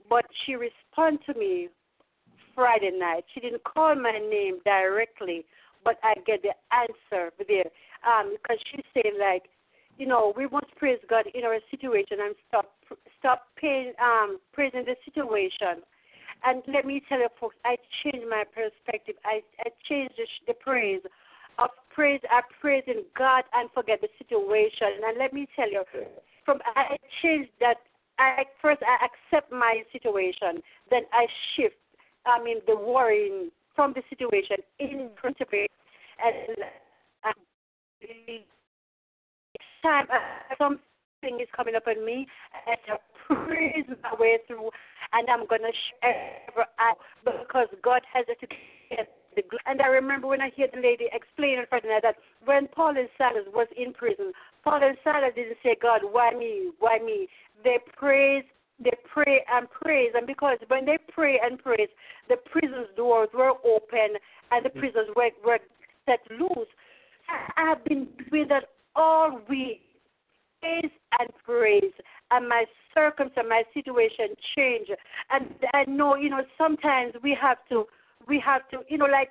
But 0.09 0.25
she 0.45 0.55
responded 0.55 1.25
to 1.25 1.39
me 1.39 1.69
Friday 2.53 2.91
night. 2.91 3.23
She 3.33 3.39
didn't 3.39 3.63
call 3.63 3.95
my 3.95 4.11
name 4.11 4.59
directly, 4.65 5.45
but 5.85 5.95
I 6.03 6.15
get 6.27 6.43
the 6.43 6.51
answer 6.75 7.31
there. 7.47 7.71
Um, 8.03 8.35
because 8.35 8.57
she's 8.69 8.83
saying 8.93 9.15
like, 9.17 9.43
you 9.97 10.05
know, 10.05 10.33
we 10.35 10.47
must 10.47 10.75
praise 10.75 10.99
God 11.09 11.27
in 11.33 11.45
our 11.45 11.57
situation 11.71 12.17
and 12.19 12.35
stop 12.49 12.75
stop 13.17 13.47
paying, 13.55 13.93
um, 14.03 14.37
praising 14.51 14.83
the 14.83 14.95
situation. 15.05 15.81
And 16.43 16.61
let 16.67 16.85
me 16.85 17.01
tell 17.07 17.19
you, 17.19 17.29
folks, 17.39 17.55
I 17.63 17.77
changed 18.03 18.27
my 18.29 18.43
perspective. 18.43 19.15
I 19.23 19.39
I 19.61 19.69
changed 19.87 20.15
the, 20.17 20.27
the 20.47 20.53
praise 20.53 21.01
of 21.57 21.69
praise. 21.89 22.19
I 22.29 22.41
praise 22.59 22.83
in 22.87 23.05
God 23.17 23.45
and 23.53 23.69
forget 23.73 24.01
the 24.01 24.09
situation. 24.19 25.07
And 25.07 25.17
let 25.17 25.31
me 25.31 25.47
tell 25.55 25.71
you, 25.71 25.83
from 26.45 26.59
I 26.75 26.97
change 27.21 27.49
that. 27.59 27.77
I 28.17 28.45
first 28.61 28.81
I 28.81 29.05
accept 29.05 29.51
my 29.51 29.83
situation, 29.91 30.61
then 30.89 31.01
I 31.11 31.27
shift 31.55 31.75
I 32.25 32.43
mean, 32.43 32.57
the 32.67 32.75
worrying 32.75 33.51
from 33.75 33.93
the 33.93 34.01
situation 34.09 34.57
in 34.79 35.09
principle. 35.15 35.65
And 36.23 36.57
uh, 37.23 37.31
time 39.83 40.07
uh, 40.11 40.55
something 40.57 41.39
is 41.41 41.47
coming 41.55 41.75
up 41.75 41.83
on 41.87 42.03
me, 42.05 42.27
and 42.67 42.77
I 42.89 42.97
praise 43.45 43.85
my 44.01 44.15
way 44.19 44.39
through, 44.47 44.69
and 45.13 45.29
I'm 45.29 45.45
gonna 45.45 45.73
share 46.01 46.65
because 47.23 47.67
God 47.83 48.01
has 48.11 48.25
it 48.27 48.39
to 48.41 48.47
get 48.47 49.09
the. 49.35 49.43
And 49.65 49.81
I 49.81 49.87
remember 49.87 50.27
when 50.27 50.41
I 50.41 50.49
hear 50.55 50.67
the 50.73 50.81
lady 50.81 51.05
explain 51.11 51.59
in 51.59 51.65
front 51.67 51.83
of 51.85 51.89
me 51.89 51.97
that 52.01 52.15
when 52.45 52.67
Paul 52.67 52.97
and 52.97 53.09
Silas 53.17 53.45
was 53.53 53.67
in 53.77 53.93
prison, 53.93 54.31
Paul 54.65 54.81
and 54.81 54.97
Silas 55.03 55.31
didn't 55.35 55.57
say, 55.63 55.75
God, 55.79 56.01
why 56.03 56.31
me? 56.31 56.71
Why 56.79 56.97
me? 56.97 57.27
They 57.63 57.77
praise, 57.95 58.43
they 58.83 58.97
pray 59.13 59.45
and 59.49 59.69
praise, 59.69 60.11
and 60.15 60.27
because 60.27 60.57
when 60.67 60.85
they 60.85 60.97
pray 61.13 61.39
and 61.41 61.57
praise, 61.57 61.87
the 62.27 62.37
prison's 62.37 62.87
doors 62.97 63.29
were 63.33 63.51
open 63.63 64.17
and 64.51 64.65
the 64.65 64.69
mm. 64.69 64.79
prisoners 64.79 65.07
were, 65.15 65.29
were 65.45 65.59
set 66.05 66.19
loose. 66.31 66.67
I 67.29 67.69
have 67.69 67.83
been 67.85 68.07
doing 68.29 68.47
that 68.49 68.65
all 68.95 69.39
week, 69.47 69.81
praise 70.61 70.91
and 71.19 71.29
praise, 71.43 71.93
and 72.31 72.49
my 72.49 72.65
circumstance, 72.93 73.47
my 73.47 73.63
situation 73.73 74.35
change. 74.55 74.87
And 75.29 75.53
I 75.73 75.85
know, 75.87 76.15
you 76.15 76.29
know, 76.29 76.41
sometimes 76.57 77.13
we 77.23 77.37
have 77.39 77.57
to, 77.69 77.85
we 78.27 78.41
have 78.45 78.67
to, 78.69 78.79
you 78.89 78.97
know, 78.97 79.05
like 79.05 79.29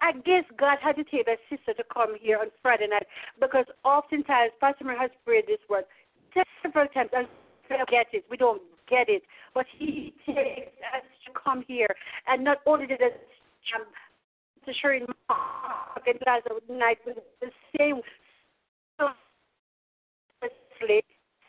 I 0.00 0.12
guess 0.12 0.44
God 0.58 0.78
had 0.82 0.96
to 0.96 1.04
tell 1.04 1.20
that 1.26 1.38
sister 1.50 1.74
to 1.74 1.84
come 1.92 2.14
here 2.20 2.38
on 2.38 2.48
Friday 2.62 2.86
night 2.88 3.06
because 3.40 3.66
oftentimes 3.84 4.52
Pastor 4.60 4.84
has 4.98 5.10
prayed 5.24 5.44
this 5.46 5.60
word 5.68 5.84
several 6.62 6.88
times 6.88 7.10
and 7.12 7.28
we 7.70 7.76
don't 7.76 7.88
get 7.88 8.06
it. 8.12 8.24
We 8.30 8.36
don't 8.36 8.62
get 8.88 9.08
it. 9.08 9.22
But 9.54 9.66
he 9.78 10.14
takes 10.26 10.72
us 10.94 11.04
to 11.26 11.32
come 11.32 11.64
here. 11.66 11.88
And 12.26 12.44
not 12.44 12.58
only 12.66 12.86
did 12.86 13.00
it 13.00 13.26
um, 13.74 13.86
to 14.64 14.72
share 14.80 14.94
in 14.94 15.06
and 16.06 16.18
last 16.24 16.46
night 16.70 16.98
with 17.04 17.16
the 17.40 17.48
same 17.76 18.00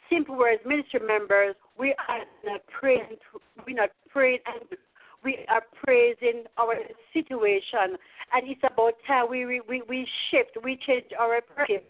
simple 0.10 0.38
words, 0.38 0.62
ministry 0.66 1.02
members, 1.06 1.56
we 1.78 1.94
are 2.08 2.22
not 2.46 2.62
praying, 2.68 3.18
we're 3.68 3.76
not 3.76 3.90
praying 4.10 4.40
and 4.48 4.78
we 5.24 5.46
are 5.50 5.64
praising 5.84 6.44
our 6.58 6.76
situation. 7.14 7.98
And 8.34 8.50
it's 8.50 8.62
about 8.64 8.94
time 9.08 9.30
we, 9.30 9.46
we, 9.46 9.82
we 9.88 10.08
shift, 10.30 10.58
we 10.64 10.78
change 10.86 11.06
our 11.18 11.42
praise. 11.42 11.82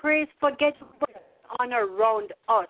Praise, 0.00 0.28
forget 0.38 0.74
on 1.58 1.72
around 1.72 2.32
us 2.48 2.66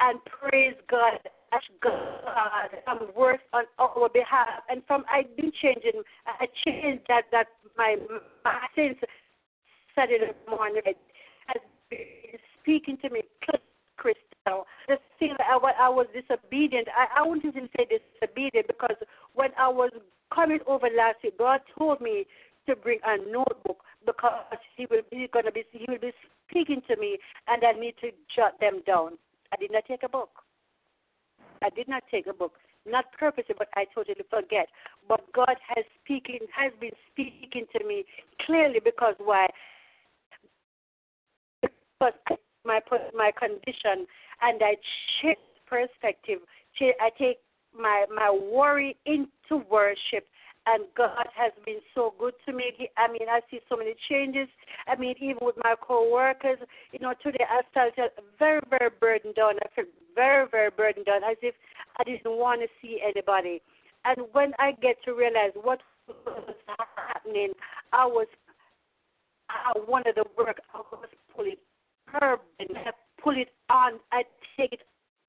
and 0.00 0.20
praise 0.24 0.74
God 0.88 1.18
as 1.52 1.60
God 1.82 2.70
and 2.86 3.14
work 3.16 3.40
on 3.52 3.64
our 3.78 4.08
behalf. 4.08 4.62
And 4.68 4.82
from 4.86 5.04
I've 5.10 5.34
been 5.36 5.52
changing, 5.62 6.02
I 6.26 6.46
changed 6.66 7.04
that 7.08 7.22
that 7.32 7.46
my 7.76 7.96
my 8.44 8.60
since 8.76 8.98
Saturday 9.94 10.32
morning 10.48 10.82
has 11.46 11.62
been 11.90 11.98
speaking 12.60 12.98
to 13.02 13.10
me, 13.10 13.22
Crystal. 14.48 14.66
The 14.88 14.94
uh, 14.94 14.96
thing 15.18 15.34
that 15.38 15.46
I, 15.50 15.86
I 15.86 15.88
was 15.88 16.06
disobedient, 16.12 16.88
I, 16.96 17.20
I 17.20 17.26
wouldn't 17.26 17.44
even 17.44 17.68
say 17.76 17.86
disobedient 17.86 18.66
because 18.66 18.96
when 19.34 19.50
I 19.58 19.68
was 19.68 19.90
coming 20.34 20.60
over 20.66 20.88
last 20.96 21.18
year, 21.22 21.32
God 21.38 21.60
told 21.78 22.00
me 22.00 22.26
to 22.66 22.76
bring 22.76 22.98
a 23.06 23.16
notebook 23.30 23.82
because 24.04 24.58
He 24.76 24.86
will 24.90 25.02
be 25.10 25.28
gonna 25.32 25.52
be 25.52 25.64
He 25.72 25.86
will 25.88 25.98
be 25.98 26.12
speaking 26.48 26.82
to 26.88 26.96
me, 26.96 27.18
and 27.46 27.62
I 27.64 27.72
need 27.72 27.94
to 28.00 28.10
jot 28.34 28.58
them 28.60 28.82
down. 28.86 29.18
I 29.52 29.56
did 29.56 29.72
not 29.72 29.84
take 29.86 30.02
a 30.02 30.08
book. 30.08 30.30
I 31.62 31.70
did 31.70 31.88
not 31.88 32.04
take 32.10 32.26
a 32.26 32.32
book, 32.32 32.52
not 32.86 33.06
purposely, 33.18 33.54
but 33.58 33.68
I 33.74 33.86
totally 33.94 34.24
forget. 34.30 34.68
But 35.08 35.24
God 35.32 35.56
has 35.74 35.84
speaking 36.04 36.40
has 36.54 36.72
been 36.80 36.92
speaking 37.10 37.66
to 37.76 37.84
me 37.86 38.04
clearly 38.46 38.80
because 38.84 39.14
why? 39.18 39.48
Because 41.60 42.38
my 42.68 42.80
my 43.16 43.32
condition, 43.32 44.06
and 44.42 44.62
I 44.62 44.76
change 45.20 45.38
perspective. 45.66 46.38
I 46.80 47.10
take 47.18 47.38
my 47.74 48.06
my 48.14 48.30
worry 48.30 48.96
into 49.04 49.64
worship 49.68 50.24
and 50.74 50.84
God 50.96 51.26
has 51.34 51.52
been 51.64 51.80
so 51.94 52.14
good 52.18 52.34
to 52.46 52.52
me. 52.52 52.72
I 52.96 53.10
mean, 53.10 53.28
I 53.30 53.40
see 53.50 53.60
so 53.68 53.76
many 53.76 53.94
changes. 54.08 54.48
I 54.86 54.96
mean, 54.96 55.14
even 55.20 55.38
with 55.40 55.56
my 55.62 55.74
co-workers, 55.80 56.58
you 56.92 56.98
know, 56.98 57.14
today 57.22 57.44
I 57.48 57.62
felt 57.72 57.94
very, 58.38 58.60
very 58.68 58.90
burdened 59.00 59.34
down. 59.34 59.54
I 59.62 59.68
felt 59.74 59.88
very, 60.14 60.46
very 60.50 60.70
burdened 60.70 61.06
down, 61.06 61.22
as 61.24 61.36
if 61.42 61.54
I 61.98 62.04
didn't 62.04 62.24
want 62.26 62.60
to 62.60 62.68
see 62.82 63.00
anybody. 63.02 63.62
And 64.04 64.26
when 64.32 64.52
I 64.58 64.72
get 64.72 64.96
to 65.04 65.12
realize 65.12 65.52
what 65.54 65.80
was 66.26 66.54
happening, 66.96 67.52
I 67.92 68.06
was, 68.06 68.26
I 69.48 69.72
wanted 69.88 70.14
to 70.14 70.24
work. 70.36 70.60
I 70.74 70.78
was 70.92 71.08
pulling 71.34 71.56
her 72.12 72.38
and 72.58 72.68
pull 73.22 73.36
it 73.36 73.48
on. 73.70 73.94
I 74.12 74.22
take 74.56 74.72
it 74.72 74.80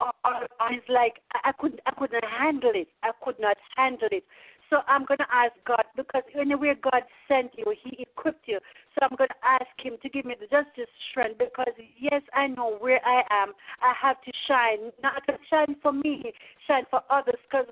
on. 0.01 0.45
It's 0.71 0.87
like 0.89 1.21
I 1.43 1.51
couldn't, 1.59 1.81
I 1.85 1.91
couldn't 1.97 2.23
handle 2.23 2.71
it. 2.73 2.87
I 3.03 3.11
could 3.23 3.39
not 3.39 3.57
handle 3.75 4.09
it. 4.11 4.23
So 4.69 4.81
I'm 4.87 5.03
going 5.05 5.17
to 5.17 5.25
ask 5.33 5.53
God 5.65 5.83
because 5.97 6.21
anywhere 6.39 6.75
God 6.75 7.01
sent 7.27 7.51
you, 7.57 7.73
He 7.83 8.03
equipped 8.03 8.47
you. 8.47 8.59
So 8.93 8.99
I'm 9.01 9.17
going 9.17 9.29
to 9.29 9.43
ask 9.43 9.65
Him 9.81 9.97
to 10.03 10.09
give 10.09 10.25
me 10.25 10.35
the 10.39 10.45
justice 10.45 10.89
strength 11.09 11.39
because 11.39 11.73
yes, 11.99 12.21
I 12.33 12.47
know 12.47 12.77
where 12.79 13.01
I 13.05 13.23
am. 13.31 13.53
I 13.81 13.93
have 13.99 14.21
to 14.21 14.31
shine, 14.47 14.91
not 15.01 15.25
to 15.27 15.37
shine 15.49 15.75
for 15.81 15.91
me, 15.91 16.33
shine 16.67 16.83
for 16.91 17.01
others. 17.09 17.39
Because 17.49 17.65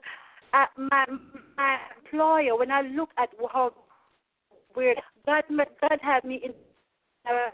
my 0.78 1.06
my 1.56 1.78
employer, 2.00 2.58
when 2.58 2.72
I 2.72 2.82
look 2.82 3.10
at 3.20 3.30
how 3.54 3.74
where 4.74 4.96
God 5.26 5.44
God 5.50 6.00
had 6.02 6.24
me 6.24 6.42
in. 6.44 6.52
Uh, 7.30 7.52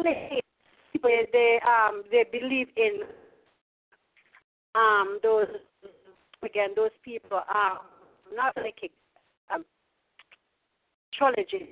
place 0.00 0.40
people 0.92 1.10
they 1.32 1.60
um 1.66 2.02
they 2.10 2.24
believe 2.30 2.68
in 2.76 3.00
um 4.74 5.18
those 5.22 5.46
again 6.42 6.70
those 6.76 6.90
people 7.04 7.40
are 7.48 7.80
not 8.34 8.56
like 8.56 8.90
um 9.52 9.64
trilogy 11.16 11.68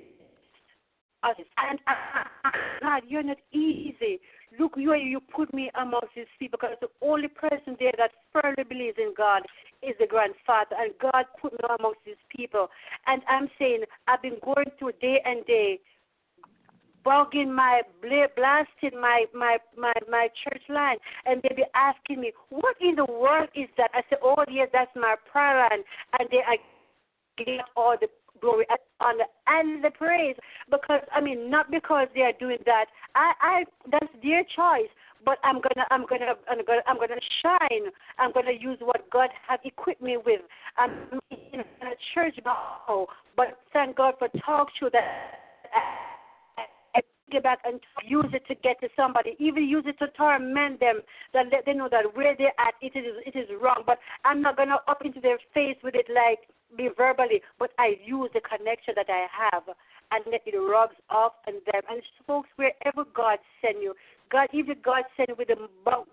and 1.23 1.79
uh, 1.87 2.49
God, 2.81 3.03
you're 3.07 3.23
not 3.23 3.37
easy. 3.51 4.19
Look, 4.59 4.73
you 4.77 4.93
you 4.93 5.19
put 5.19 5.53
me 5.53 5.71
amongst 5.79 6.15
these 6.15 6.25
people 6.37 6.59
because 6.61 6.77
the 6.81 6.89
only 7.01 7.27
person 7.27 7.75
there 7.79 7.93
that 7.97 8.11
firmly 8.31 8.63
believes 8.67 8.97
in 8.97 9.13
God 9.17 9.43
is 9.81 9.95
the 9.99 10.07
grandfather, 10.07 10.75
and 10.77 10.93
God 11.01 11.25
put 11.41 11.53
me 11.53 11.59
amongst 11.79 12.01
these 12.05 12.21
people. 12.35 12.67
And 13.07 13.21
I'm 13.27 13.49
saying 13.57 13.83
I've 14.07 14.21
been 14.21 14.37
going 14.43 14.69
through 14.77 14.93
day 15.01 15.21
and 15.25 15.45
day, 15.45 15.79
bugging 17.05 17.53
my 17.53 17.81
blasting 18.01 18.99
my 18.99 19.25
my 19.33 19.57
my 19.77 19.93
my 20.09 20.27
church 20.43 20.63
line, 20.69 20.97
and 21.25 21.41
they 21.41 21.55
be 21.55 21.63
asking 21.75 22.21
me, 22.21 22.31
"What 22.49 22.75
in 22.81 22.95
the 22.95 23.05
world 23.05 23.49
is 23.55 23.69
that?" 23.77 23.91
I 23.93 24.01
said, 24.09 24.19
"Oh, 24.21 24.43
yes, 24.49 24.69
that's 24.71 24.91
my 24.95 25.15
prayer 25.31 25.67
line," 25.69 25.83
and 26.19 26.29
they 26.31 26.41
I 26.45 26.57
get 27.37 27.65
all 27.75 27.95
the 27.99 28.07
glory 28.41 28.65
and 28.69 28.79
honor 28.99 29.25
and 29.47 29.83
the 29.83 29.91
praise 29.91 30.35
because 30.69 31.01
I 31.13 31.21
mean 31.21 31.49
not 31.49 31.71
because 31.71 32.07
they 32.13 32.21
are 32.21 32.33
doing 32.39 32.59
that. 32.65 32.85
I 33.15 33.33
I 33.41 33.63
that's 33.91 34.13
their 34.21 34.43
choice. 34.43 34.89
But 35.25 35.37
I'm 35.43 35.61
gonna 35.61 35.87
I'm 35.89 36.05
gonna 36.05 36.33
I'm 36.49 36.65
gonna 36.65 36.81
I'm 36.85 36.97
gonna 36.97 37.21
shine. 37.41 37.89
I'm 38.19 38.33
gonna 38.33 38.51
use 38.51 38.77
what 38.81 39.09
God 39.09 39.29
has 39.47 39.59
equipped 39.63 40.01
me 40.01 40.17
with. 40.17 40.41
I'm 40.77 40.91
in 41.31 41.61
a 41.61 41.95
church 42.13 42.37
but 42.43 43.59
thank 43.71 43.95
God 43.95 44.15
for 44.19 44.27
talk 44.45 44.67
show 44.79 44.89
that 44.91 46.09
get 47.31 47.43
back 47.43 47.59
and 47.65 47.79
use 48.05 48.29
it 48.33 48.45
to 48.47 48.55
get 48.55 48.79
to 48.81 48.89
somebody, 48.95 49.35
even 49.39 49.63
use 49.63 49.83
it 49.87 49.97
to 49.99 50.07
torment 50.17 50.79
them, 50.79 51.01
that 51.33 51.45
let 51.51 51.65
them 51.65 51.77
know 51.77 51.89
that 51.89 52.15
where 52.15 52.35
they're 52.37 52.59
at, 52.59 52.73
it 52.81 52.97
is 52.97 53.05
it 53.25 53.37
is 53.37 53.49
wrong. 53.61 53.83
But 53.85 53.99
I'm 54.25 54.41
not 54.41 54.57
gonna 54.57 54.77
up 54.87 55.01
into 55.05 55.19
their 55.19 55.39
face 55.53 55.77
with 55.83 55.95
it 55.95 56.07
like 56.13 56.39
be 56.77 56.89
verbally, 56.95 57.41
but 57.59 57.71
I 57.77 57.95
use 58.03 58.29
the 58.33 58.41
connection 58.41 58.93
that 58.95 59.07
I 59.09 59.27
have 59.29 59.63
and 60.11 60.23
let 60.31 60.41
it 60.45 60.57
rubs 60.57 60.95
off 61.09 61.33
on 61.47 61.55
them. 61.71 61.81
And 61.89 62.01
folks, 62.27 62.49
wherever 62.55 63.03
God 63.15 63.39
send 63.61 63.81
you, 63.81 63.93
God, 64.31 64.47
even 64.53 64.75
God 64.83 65.03
send 65.15 65.29
you 65.29 65.35
with 65.37 65.49
the 65.49 65.55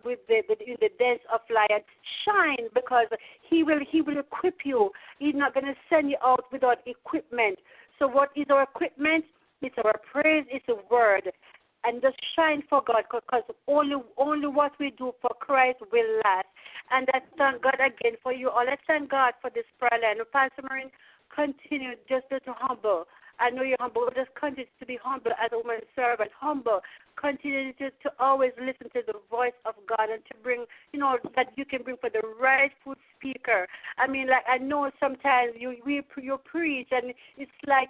with 0.04 0.18
the, 0.28 0.42
with 0.48 0.60
in 0.60 0.76
the 0.80 0.90
dance 0.98 1.20
of 1.32 1.40
lion, 1.48 1.82
shine 2.24 2.68
because 2.74 3.06
He 3.48 3.62
will 3.62 3.80
He 3.90 4.02
will 4.02 4.18
equip 4.18 4.58
you. 4.64 4.90
He's 5.18 5.34
not 5.34 5.54
going 5.54 5.66
to 5.66 5.74
send 5.88 6.10
you 6.10 6.16
out 6.24 6.44
without 6.52 6.78
equipment. 6.86 7.58
So 7.98 8.08
what 8.08 8.30
is 8.36 8.46
our 8.50 8.62
equipment? 8.62 9.24
It's 9.62 9.76
our 9.84 10.00
praise. 10.10 10.46
It's 10.50 10.66
a 10.68 10.76
word. 10.92 11.30
And 11.84 12.02
just 12.02 12.16
shine 12.36 12.62
for 12.68 12.82
God 12.86 13.04
because 13.10 13.42
only 13.66 13.96
only 14.18 14.48
what 14.48 14.72
we 14.78 14.90
do 14.90 15.12
for 15.22 15.30
Christ 15.40 15.78
will 15.92 16.20
last. 16.24 16.46
And 16.90 17.08
I 17.14 17.20
thank 17.38 17.62
God 17.62 17.76
again 17.80 18.16
for 18.22 18.32
you 18.32 18.50
all. 18.50 18.68
I 18.68 18.76
thank 18.86 19.10
God 19.10 19.32
for 19.40 19.50
this 19.50 19.64
prayer 19.78 19.98
line. 20.02 20.22
Pastor 20.32 20.62
Maureen, 20.68 20.90
continue 21.34 21.92
just 22.08 22.28
to 22.30 22.40
humble. 22.46 23.06
I 23.40 23.48
know 23.48 23.62
you're 23.62 23.78
humble. 23.80 24.06
Just 24.14 24.34
continue 24.38 24.68
to 24.78 24.86
be 24.86 24.98
humble 25.02 25.32
as 25.42 25.50
a 25.52 25.56
woman 25.56 25.80
servant. 25.96 26.30
Humble. 26.38 26.80
Continue 27.18 27.72
to, 27.74 27.90
to 27.90 28.10
always 28.18 28.52
listen 28.58 28.90
to 28.92 29.00
the 29.06 29.14
voice 29.30 29.56
of 29.64 29.74
God 29.88 30.10
and 30.12 30.22
to 30.26 30.34
bring, 30.42 30.66
you 30.92 31.00
know, 31.00 31.16
that 31.34 31.52
you 31.56 31.64
can 31.64 31.82
bring 31.82 31.96
for 31.96 32.10
the 32.10 32.20
right 32.38 32.70
food 32.84 32.98
speaker. 33.16 33.66
I 33.96 34.06
mean, 34.06 34.28
like 34.28 34.44
I 34.46 34.58
know 34.58 34.90
sometimes 35.00 35.52
you 35.58 35.76
we 35.84 36.02
you 36.20 36.38
preach 36.44 36.88
and 36.92 37.14
it's 37.38 37.50
like 37.66 37.88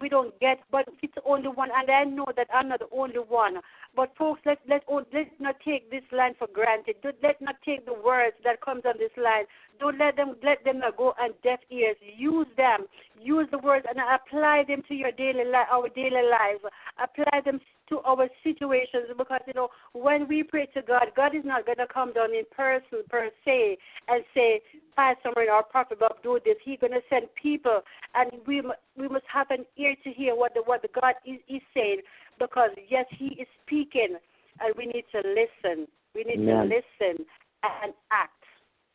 we 0.00 0.08
don't 0.08 0.38
get, 0.40 0.60
but 0.70 0.86
it's 1.02 1.12
only 1.26 1.48
one, 1.48 1.68
and 1.74 1.90
I 1.90 2.04
know 2.04 2.26
that 2.36 2.48
I'm 2.52 2.68
not 2.68 2.80
the 2.80 2.88
only 2.92 3.18
one. 3.18 3.58
But 3.94 4.12
folks, 4.16 4.40
let 4.46 4.58
let 4.66 4.84
let's 4.88 5.30
not 5.38 5.56
take 5.64 5.90
this 5.90 6.02
line 6.12 6.34
for 6.38 6.48
granted. 6.52 6.96
Don't, 7.02 7.16
let 7.22 7.40
not 7.42 7.56
take 7.64 7.84
the 7.84 7.92
words 7.92 8.36
that 8.44 8.62
comes 8.62 8.82
on 8.86 8.94
this 8.98 9.12
line. 9.16 9.44
Don't 9.78 9.98
let 9.98 10.16
them 10.16 10.36
let 10.42 10.64
them 10.64 10.80
go 10.96 11.12
on 11.20 11.30
deaf 11.42 11.60
ears. 11.70 11.96
Use 12.16 12.46
them. 12.56 12.86
Use 13.20 13.48
the 13.50 13.58
words 13.58 13.84
and 13.88 13.98
apply 13.98 14.64
them 14.66 14.82
to 14.88 14.94
your 14.94 15.12
daily 15.12 15.44
life, 15.44 15.66
our 15.70 15.88
daily 15.90 16.24
lives. 16.24 16.64
Apply 17.02 17.40
them 17.44 17.60
to 17.90 18.00
our 18.00 18.28
situations 18.42 19.12
because 19.18 19.40
you 19.46 19.52
know 19.52 19.68
when 19.92 20.26
we 20.26 20.42
pray 20.42 20.66
to 20.72 20.80
God, 20.82 21.08
God 21.14 21.34
is 21.34 21.44
not 21.44 21.66
going 21.66 21.78
to 21.78 21.86
come 21.92 22.14
down 22.14 22.34
in 22.34 22.44
person 22.56 23.04
per 23.10 23.28
se 23.44 23.76
and 24.08 24.24
say, 24.34 24.62
Pastor 24.96 25.30
or 25.36 25.62
Prophet 25.62 26.00
Bob, 26.00 26.16
do 26.22 26.38
this. 26.44 26.56
He's 26.64 26.78
going 26.80 26.92
to 26.92 27.00
send 27.08 27.26
people, 27.40 27.80
and 28.14 28.30
we 28.46 28.62
we 28.96 29.08
must 29.08 29.24
have 29.32 29.50
an 29.50 29.64
ear 29.76 29.94
to 30.04 30.10
hear 30.10 30.34
what 30.34 30.54
the 30.54 30.62
what 30.64 30.82
the 30.82 30.88
God 31.00 31.14
is, 31.26 31.40
is 31.48 31.62
saying 31.74 32.02
because 32.38 32.70
yes, 32.88 33.06
He 33.10 33.36
is 33.40 33.48
speaking, 33.64 34.16
and 34.60 34.74
we 34.76 34.86
need 34.86 35.04
to 35.12 35.18
listen. 35.18 35.86
We 36.14 36.24
need 36.24 36.40
Amen. 36.40 36.68
to 36.68 36.74
listen 36.76 37.24
and 37.62 37.94
act, 38.10 38.44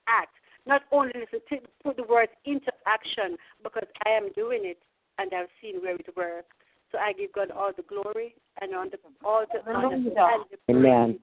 act. 0.07 0.33
Not 0.65 0.81
only 0.91 1.13
listen, 1.15 1.39
to 1.49 1.57
put 1.83 1.97
the 1.97 2.03
words 2.03 2.31
into 2.45 2.71
action 2.85 3.37
because 3.63 3.87
I 4.05 4.09
am 4.11 4.31
doing 4.33 4.61
it 4.63 4.77
and 5.17 5.31
I've 5.33 5.47
seen 5.61 5.81
where 5.81 5.95
it 5.95 6.15
works. 6.15 6.53
So 6.91 6.97
I 6.97 7.13
give 7.13 7.33
God 7.33 7.51
all 7.51 7.71
the 7.75 7.83
glory 7.83 8.35
and 8.61 8.75
all 8.75 8.85
the 8.85 8.97
all 9.25 9.45
the 9.51 9.59
honor 9.71 9.95
and 9.95 10.05
the 10.05 10.11
praise. 10.11 10.69
Amen. 10.69 11.19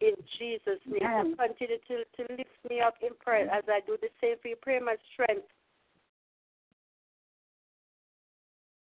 In 0.00 0.14
Jesus' 0.38 0.82
name, 0.86 1.02
Amen. 1.02 1.36
continue 1.36 1.78
to, 1.88 2.04
to 2.16 2.22
lift 2.34 2.58
me 2.68 2.80
up 2.80 2.94
in 3.02 3.10
prayer 3.18 3.50
as 3.50 3.64
I 3.68 3.80
do 3.86 3.96
the 4.00 4.08
same 4.20 4.36
for 4.40 4.48
you. 4.48 4.56
Pray 4.60 4.78
my 4.78 4.96
strength. 5.12 5.46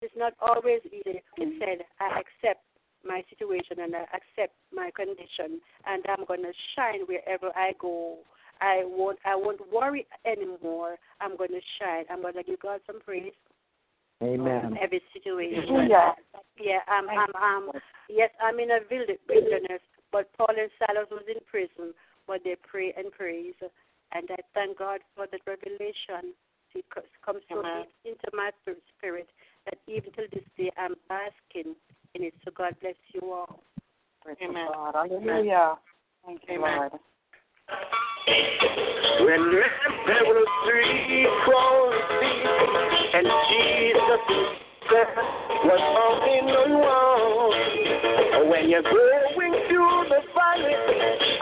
It's 0.02 0.14
not 0.16 0.34
always 0.40 0.80
easy. 0.86 1.22
He 1.36 1.58
said, 1.58 1.84
I 1.98 2.20
accept 2.20 2.62
my 3.06 3.24
situation 3.30 3.80
and 3.80 3.94
I 3.96 4.04
accept 4.14 4.54
my 4.74 4.90
condition, 4.94 5.60
and 5.86 6.04
I'm 6.08 6.24
gonna 6.26 6.52
shine 6.76 7.00
wherever 7.06 7.56
I 7.56 7.72
go. 7.80 8.18
I 8.60 8.82
won't 8.84 9.18
I 9.24 9.36
won't 9.36 9.60
worry 9.72 10.06
anymore. 10.26 10.96
I'm 11.20 11.36
gonna 11.36 11.62
shine. 11.80 12.04
I'm 12.10 12.22
gonna 12.22 12.42
give 12.42 12.60
God 12.60 12.80
some 12.86 13.00
praise 13.00 13.32
Amen. 14.22 14.76
Every 14.82 15.00
situation. 15.12 15.86
Yeah. 15.88 16.12
Yeah. 16.58 16.82
I'm. 16.88 17.08
I'm. 17.08 17.30
I'm. 17.36 17.70
Yes. 18.08 18.30
I'm 18.42 18.58
in 18.58 18.70
a 18.70 18.80
wilderness, 18.90 19.82
but 20.12 20.32
Paul 20.36 20.54
and 20.56 20.70
Silas 20.78 21.08
was 21.10 21.24
in 21.28 21.40
prison, 21.50 21.94
but 22.26 22.42
they 22.44 22.56
pray 22.60 22.92
and 22.96 23.12
praise, 23.12 23.54
and 24.12 24.30
I 24.30 24.36
thank 24.54 24.78
God 24.78 25.00
for 25.14 25.26
the 25.30 25.38
revelation. 25.46 26.34
It 26.74 26.84
comes 27.24 27.42
so 27.48 27.62
deep 27.62 27.88
into 28.04 28.30
my 28.34 28.50
spirit 28.98 29.28
that 29.64 29.78
even 29.88 30.12
till 30.12 30.28
this 30.32 30.44
day 30.56 30.70
I'm 30.76 30.94
basking 31.08 31.74
in 32.14 32.22
it. 32.22 32.34
So 32.44 32.50
God 32.54 32.76
bless 32.80 32.94
you 33.12 33.32
all. 33.32 33.60
Amen. 34.28 34.68
Hallelujah. 34.92 35.78
Thank 36.24 36.42
you, 36.46 36.54
Amen. 36.56 36.76
Lord. 36.76 36.92
When 39.20 39.40
there 40.06 40.24
were 40.28 40.46
three 40.68 41.26
crosses 41.44 42.48
and 43.14 43.26
Jesus 43.48 44.22
was 45.64 45.82
walking 45.96 46.48
alone. 46.48 47.54
When 48.50 48.64
you're 48.70 48.82
going 48.82 49.27
through 49.68 50.04
the 50.08 50.20
valley 50.34 50.74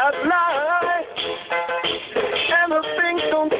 of 0.02 0.14
life. 0.26 1.06
And 2.58 2.72
the 2.72 2.82
things 2.98 3.22
don't 3.30 3.52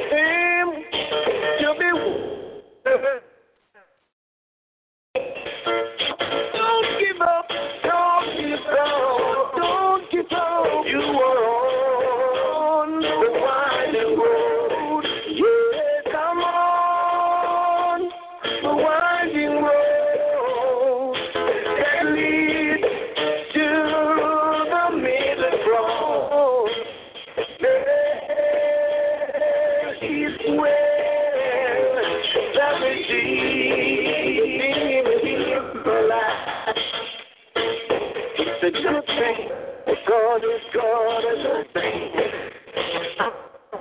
God 40.07 40.37
is 40.37 40.61
God 40.73 41.19
is 41.19 41.45
a 41.45 41.63
thing. 41.73 42.11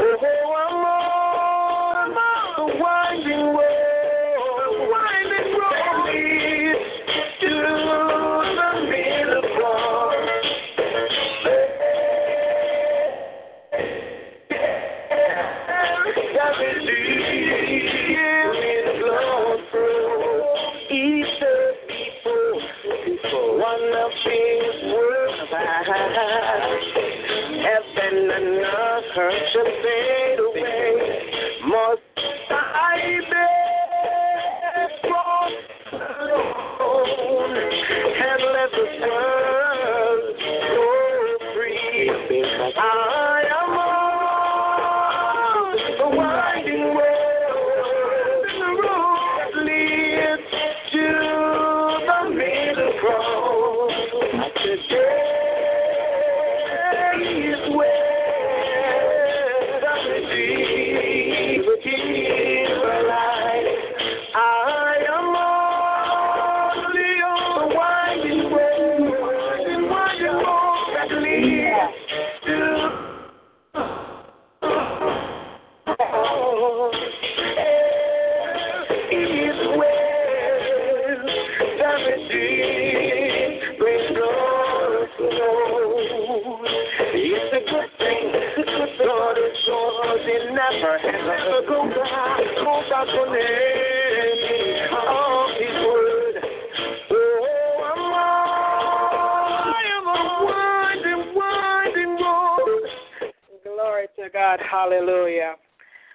to 104.23 104.29
God. 104.29 104.59
Hallelujah. 104.69 105.55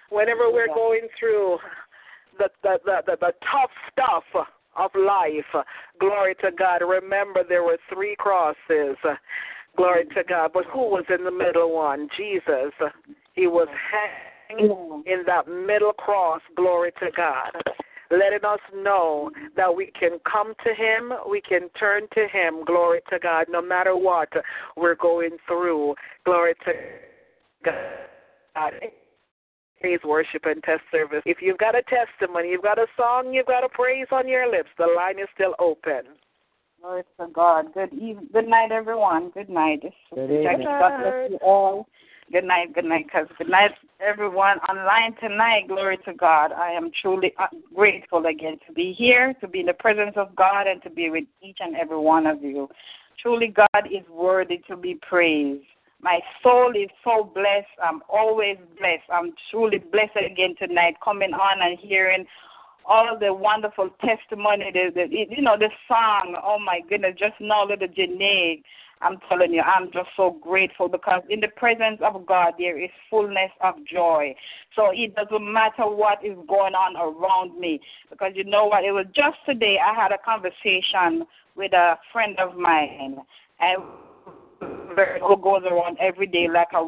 Whenever 0.09 0.51
we're 0.51 0.67
going 0.67 1.07
through 1.19 1.57
the, 2.37 2.49
the, 2.63 2.79
the, 2.85 3.01
the, 3.05 3.17
the 3.19 3.33
tough 3.51 3.71
stuff 3.91 4.23
of 4.77 4.91
life, 4.95 5.65
glory 5.99 6.35
to 6.35 6.51
God, 6.57 6.77
remember 6.77 7.43
there 7.47 7.63
were 7.63 7.77
three 7.93 8.15
crosses. 8.17 8.95
Glory 9.75 10.05
to 10.15 10.23
God. 10.27 10.51
But 10.53 10.65
who 10.71 10.89
was 10.89 11.05
in 11.09 11.23
the 11.23 11.31
middle 11.31 11.75
one? 11.75 12.07
Jesus. 12.17 12.73
He 13.33 13.47
was 13.47 13.67
hanging 14.49 15.03
in 15.05 15.23
that 15.25 15.47
middle 15.47 15.93
cross. 15.93 16.41
Glory 16.55 16.91
to 16.99 17.07
God. 17.15 17.51
Letting 18.09 18.45
us 18.47 18.59
know 18.73 19.29
that 19.57 19.75
we 19.75 19.91
can 19.99 20.17
come 20.31 20.53
to 20.63 20.73
Him, 20.73 21.11
we 21.29 21.41
can 21.41 21.67
turn 21.77 22.03
to 22.13 22.27
Him. 22.31 22.63
Glory 22.65 23.01
to 23.09 23.19
God, 23.19 23.47
no 23.49 23.61
matter 23.61 23.97
what 23.97 24.29
we're 24.77 24.95
going 24.95 25.31
through. 25.45 25.93
Glory 26.23 26.53
to 26.65 26.71
God. 28.55 28.73
Praise, 29.79 29.99
worship, 30.03 30.45
and 30.45 30.63
test 30.63 30.81
service. 30.91 31.21
If 31.25 31.37
you've 31.41 31.59
got 31.59 31.75
a 31.75 31.83
testimony, 31.83 32.49
you've 32.49 32.63
got 32.63 32.79
a 32.79 32.87
song, 32.97 33.31
you've 33.31 33.45
got 33.45 33.63
a 33.63 33.69
praise 33.69 34.07
on 34.11 34.27
your 34.27 34.49
lips, 34.49 34.69
the 34.77 34.87
line 34.95 35.19
is 35.19 35.27
still 35.35 35.53
open. 35.59 36.01
Glory 36.81 37.03
to 37.19 37.27
God. 37.33 37.73
Good 37.73 37.93
evening. 37.93 38.27
Good 38.31 38.47
night, 38.47 38.71
everyone. 38.71 39.31
Good 39.31 39.49
night. 39.49 39.81
This 39.81 39.93
Good 40.13 40.29
Sister 40.29 40.43
Jackie. 40.43 40.61
evening. 40.61 40.67
God 40.79 41.01
bless 41.01 41.31
you 41.31 41.37
all. 41.43 41.87
Good 42.31 42.43
night. 42.43 42.73
Good 42.73 42.85
night, 42.85 43.05
cuz. 43.11 43.27
Good 43.37 43.49
night, 43.49 43.71
everyone 43.99 44.57
online 44.59 45.15
tonight. 45.19 45.67
Glory 45.67 45.97
to 46.05 46.13
God. 46.13 46.51
I 46.51 46.71
am 46.71 46.91
truly 47.01 47.33
uh, 47.39 47.47
grateful 47.73 48.25
again 48.25 48.59
to 48.67 48.73
be 48.73 48.93
here, 48.93 49.33
to 49.41 49.47
be 49.47 49.61
in 49.61 49.65
the 49.65 49.73
presence 49.73 50.13
of 50.17 50.35
God, 50.35 50.67
and 50.67 50.81
to 50.83 50.89
be 50.89 51.09
with 51.09 51.23
each 51.41 51.57
and 51.59 51.75
every 51.75 51.97
one 51.97 52.27
of 52.27 52.43
you. 52.43 52.67
Truly, 53.19 53.47
God 53.47 53.87
is 53.91 54.07
worthy 54.09 54.59
to 54.69 54.77
be 54.77 54.99
praised. 55.07 55.65
My 56.01 56.19
soul 56.43 56.71
is 56.75 56.89
so 57.03 57.31
blessed. 57.33 57.67
I'm 57.83 58.01
always 58.09 58.57
blessed. 58.77 59.09
I'm 59.11 59.33
truly 59.49 59.79
blessed 59.79 60.17
again 60.25 60.55
tonight, 60.59 60.95
coming 61.03 61.33
on 61.33 61.61
and 61.61 61.77
hearing 61.79 62.25
all 62.85 63.17
the 63.19 63.33
wonderful 63.33 63.89
testimony, 63.99 64.71
the, 64.71 64.91
the 64.93 65.07
you 65.09 65.41
know 65.41 65.57
the 65.57 65.69
song. 65.87 66.35
Oh 66.41 66.57
my 66.59 66.79
goodness, 66.87 67.15
just 67.19 67.35
now 67.39 67.65
little 67.65 67.87
Janae. 67.87 68.61
I'm 68.99 69.17
telling 69.29 69.53
you, 69.53 69.61
I'm 69.61 69.91
just 69.91 70.09
so 70.15 70.37
grateful 70.41 70.87
because 70.87 71.21
in 71.29 71.39
the 71.39 71.49
presence 71.49 71.99
of 72.01 72.25
God 72.25 72.53
there 72.57 72.81
is 72.81 72.89
fullness 73.09 73.51
of 73.61 73.75
joy. 73.85 74.33
So 74.75 74.89
it 74.91 75.15
doesn't 75.15 75.53
matter 75.53 75.83
what 75.83 76.25
is 76.25 76.37
going 76.47 76.73
on 76.73 76.95
around 76.95 77.59
me 77.59 77.79
because 78.09 78.31
you 78.35 78.43
know 78.43 78.65
what? 78.65 78.85
It 78.85 78.91
was 78.91 79.05
just 79.13 79.37
today 79.45 79.77
I 79.77 79.93
had 79.93 80.11
a 80.11 80.17
conversation 80.17 81.27
with 81.55 81.73
a 81.73 81.99
friend 82.11 82.39
of 82.39 82.57
mine 82.57 83.17
and 83.59 83.83
who 85.21 85.37
goes 85.37 85.63
around 85.69 85.97
every 85.99 86.27
day 86.27 86.47
like 86.47 86.67
a 86.73 86.83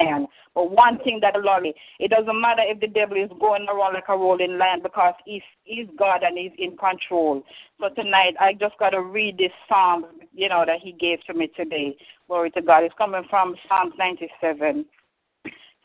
man. 0.00 0.26
But 0.54 0.70
one 0.70 0.98
thing 1.04 1.20
that 1.22 1.34
Lord, 1.40 1.66
it 1.98 2.10
doesn't 2.10 2.40
matter 2.40 2.62
if 2.64 2.80
the 2.80 2.86
devil 2.86 3.16
is 3.16 3.30
going 3.40 3.66
around 3.68 3.94
like 3.94 4.08
a 4.08 4.16
rolling 4.16 4.58
lion 4.58 4.80
because 4.82 5.14
he's 5.24 5.42
he's 5.64 5.86
God 5.98 6.22
and 6.22 6.38
he's 6.38 6.52
in 6.58 6.76
control. 6.76 7.42
So 7.80 7.88
tonight 7.90 8.34
I 8.40 8.54
just 8.54 8.78
gotta 8.78 9.00
read 9.00 9.38
this 9.38 9.52
psalm, 9.68 10.06
you 10.34 10.48
know, 10.48 10.64
that 10.66 10.80
he 10.82 10.92
gave 10.92 11.22
to 11.24 11.34
me 11.34 11.48
today. 11.56 11.96
Glory 12.26 12.50
to 12.52 12.62
God. 12.62 12.84
It's 12.84 12.94
coming 12.96 13.24
from 13.28 13.54
Psalms 13.68 13.94
ninety 13.98 14.28
seven. 14.40 14.86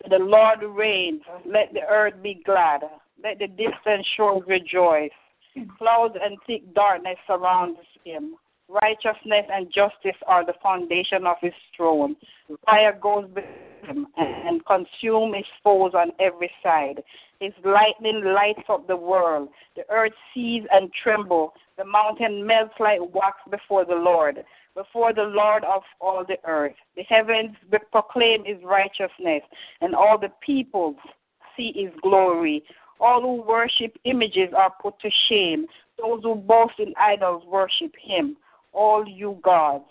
The 0.09 0.17
Lord 0.17 0.63
reigns, 0.63 1.21
let 1.45 1.73
the 1.73 1.81
earth 1.87 2.15
be 2.23 2.41
glad, 2.43 2.81
let 3.23 3.37
the 3.37 3.47
distant 3.47 4.05
shores 4.17 4.41
rejoice. 4.47 5.11
Clouds 5.77 6.15
and 6.19 6.37
thick 6.47 6.73
darkness 6.73 7.17
surrounds 7.27 7.77
him. 8.03 8.35
Righteousness 8.71 9.45
and 9.51 9.67
justice 9.67 10.19
are 10.27 10.45
the 10.45 10.53
foundation 10.63 11.25
of 11.25 11.35
his 11.41 11.53
throne. 11.75 12.15
Fire 12.65 12.97
goes 13.01 13.27
before 13.27 13.43
him 13.85 14.07
and 14.15 14.61
consumes 14.65 15.35
his 15.35 15.45
foes 15.61 15.91
on 15.93 16.11
every 16.19 16.49
side. 16.63 17.03
His 17.41 17.51
lightning 17.65 18.23
lights 18.23 18.63
up 18.69 18.87
the 18.87 18.95
world. 18.95 19.49
The 19.75 19.83
earth 19.89 20.13
sees 20.33 20.63
and 20.71 20.89
trembles. 21.03 21.51
The 21.77 21.83
mountain 21.83 22.45
melts 22.45 22.75
like 22.79 22.99
wax 23.13 23.37
before 23.49 23.83
the 23.83 23.95
Lord, 23.95 24.43
before 24.75 25.13
the 25.13 25.23
Lord 25.23 25.63
of 25.65 25.81
all 25.99 26.23
the 26.25 26.37
earth. 26.45 26.75
The 26.95 27.03
heavens 27.03 27.57
proclaim 27.91 28.45
his 28.45 28.63
righteousness, 28.63 29.41
and 29.81 29.93
all 29.95 30.17
the 30.17 30.31
peoples 30.45 30.95
see 31.57 31.73
his 31.75 31.91
glory. 32.01 32.63
All 33.01 33.21
who 33.21 33.41
worship 33.41 33.97
images 34.05 34.53
are 34.55 34.71
put 34.81 34.99
to 34.99 35.09
shame. 35.27 35.65
Those 35.97 36.21
who 36.23 36.35
boast 36.35 36.79
in 36.79 36.93
idols 36.97 37.43
worship 37.47 37.93
him. 38.01 38.37
All 38.73 39.07
you 39.07 39.39
gods. 39.43 39.85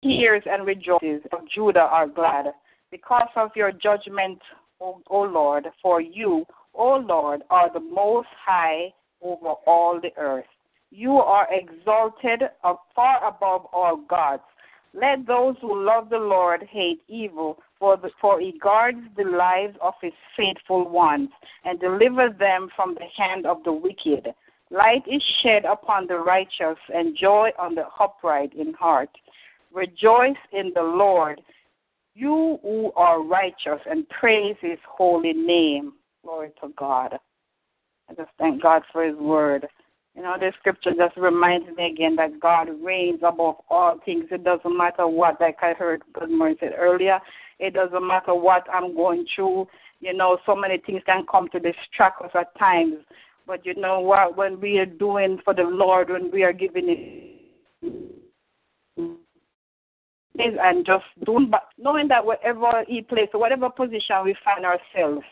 Hears 0.00 0.42
and 0.46 0.66
rejoices 0.66 1.22
of 1.32 1.40
Judah 1.54 1.80
are 1.80 2.08
glad 2.08 2.46
because 2.90 3.28
of 3.36 3.50
your 3.54 3.72
judgment, 3.72 4.38
O, 4.80 5.00
o 5.08 5.20
Lord, 5.22 5.66
for 5.80 6.00
you, 6.00 6.44
O 6.74 6.96
Lord, 6.96 7.42
are 7.50 7.72
the 7.72 7.80
most 7.80 8.28
high 8.44 8.92
over 9.20 9.54
all 9.66 10.00
the 10.00 10.10
earth. 10.20 10.44
You 10.90 11.12
are 11.12 11.48
exalted 11.50 12.42
far 12.94 13.26
above 13.26 13.66
all 13.72 13.96
gods. 14.08 14.42
Let 14.94 15.26
those 15.26 15.54
who 15.62 15.86
love 15.86 16.10
the 16.10 16.18
Lord 16.18 16.64
hate 16.70 17.00
evil, 17.08 17.58
for, 17.78 17.96
the, 17.96 18.10
for 18.20 18.38
he 18.40 18.58
guards 18.62 18.98
the 19.16 19.24
lives 19.24 19.76
of 19.80 19.94
his 20.02 20.12
faithful 20.36 20.86
ones 20.88 21.30
and 21.64 21.80
delivers 21.80 22.38
them 22.38 22.68
from 22.76 22.94
the 22.94 23.06
hand 23.16 23.46
of 23.46 23.64
the 23.64 23.72
wicked. 23.72 24.34
Light 24.72 25.02
is 25.06 25.22
shed 25.42 25.66
upon 25.66 26.06
the 26.06 26.16
righteous 26.16 26.78
and 26.94 27.14
joy 27.14 27.50
on 27.58 27.74
the 27.74 27.84
upright 28.00 28.54
in 28.54 28.72
heart. 28.72 29.10
Rejoice 29.70 30.36
in 30.52 30.72
the 30.74 30.82
Lord, 30.82 31.42
you 32.14 32.58
who 32.62 32.90
are 32.96 33.22
righteous, 33.22 33.80
and 33.88 34.08
praise 34.08 34.56
his 34.62 34.78
holy 34.88 35.34
name. 35.34 35.92
Glory 36.24 36.52
to 36.62 36.72
God. 36.78 37.18
I 38.08 38.14
just 38.14 38.30
thank 38.38 38.62
God 38.62 38.82
for 38.90 39.04
his 39.04 39.16
word. 39.16 39.66
You 40.16 40.22
know, 40.22 40.36
this 40.40 40.54
scripture 40.58 40.92
just 40.96 41.18
reminds 41.18 41.66
me 41.76 41.90
again 41.90 42.16
that 42.16 42.40
God 42.40 42.68
reigns 42.82 43.20
above 43.22 43.56
all 43.68 43.98
things. 44.04 44.24
It 44.30 44.42
doesn't 44.42 44.76
matter 44.76 45.06
what, 45.06 45.38
like 45.38 45.58
I 45.60 45.74
heard 45.74 46.02
Goodmore 46.14 46.54
said 46.60 46.72
earlier, 46.78 47.18
it 47.58 47.74
doesn't 47.74 48.06
matter 48.06 48.34
what 48.34 48.66
I'm 48.72 48.94
going 48.94 49.26
through. 49.34 49.68
You 50.00 50.14
know, 50.14 50.38
so 50.46 50.56
many 50.56 50.78
things 50.78 51.02
can 51.04 51.24
come 51.30 51.48
to 51.50 51.60
distract 51.60 52.22
us 52.22 52.30
at 52.34 52.58
times. 52.58 52.96
But 53.46 53.66
you 53.66 53.74
know 53.74 54.00
what? 54.00 54.36
When 54.36 54.60
we 54.60 54.78
are 54.78 54.86
doing 54.86 55.38
for 55.44 55.54
the 55.54 55.62
Lord, 55.62 56.10
when 56.10 56.30
we 56.30 56.42
are 56.42 56.52
giving 56.52 56.88
it 56.88 57.32
and 60.38 60.86
just 60.86 61.04
doing, 61.24 61.50
but 61.50 61.68
knowing 61.78 62.08
that 62.08 62.24
whatever 62.24 62.84
He 62.86 63.02
places, 63.02 63.30
whatever 63.34 63.68
position 63.68 64.24
we 64.24 64.34
find 64.44 64.64
ourselves, 64.64 65.26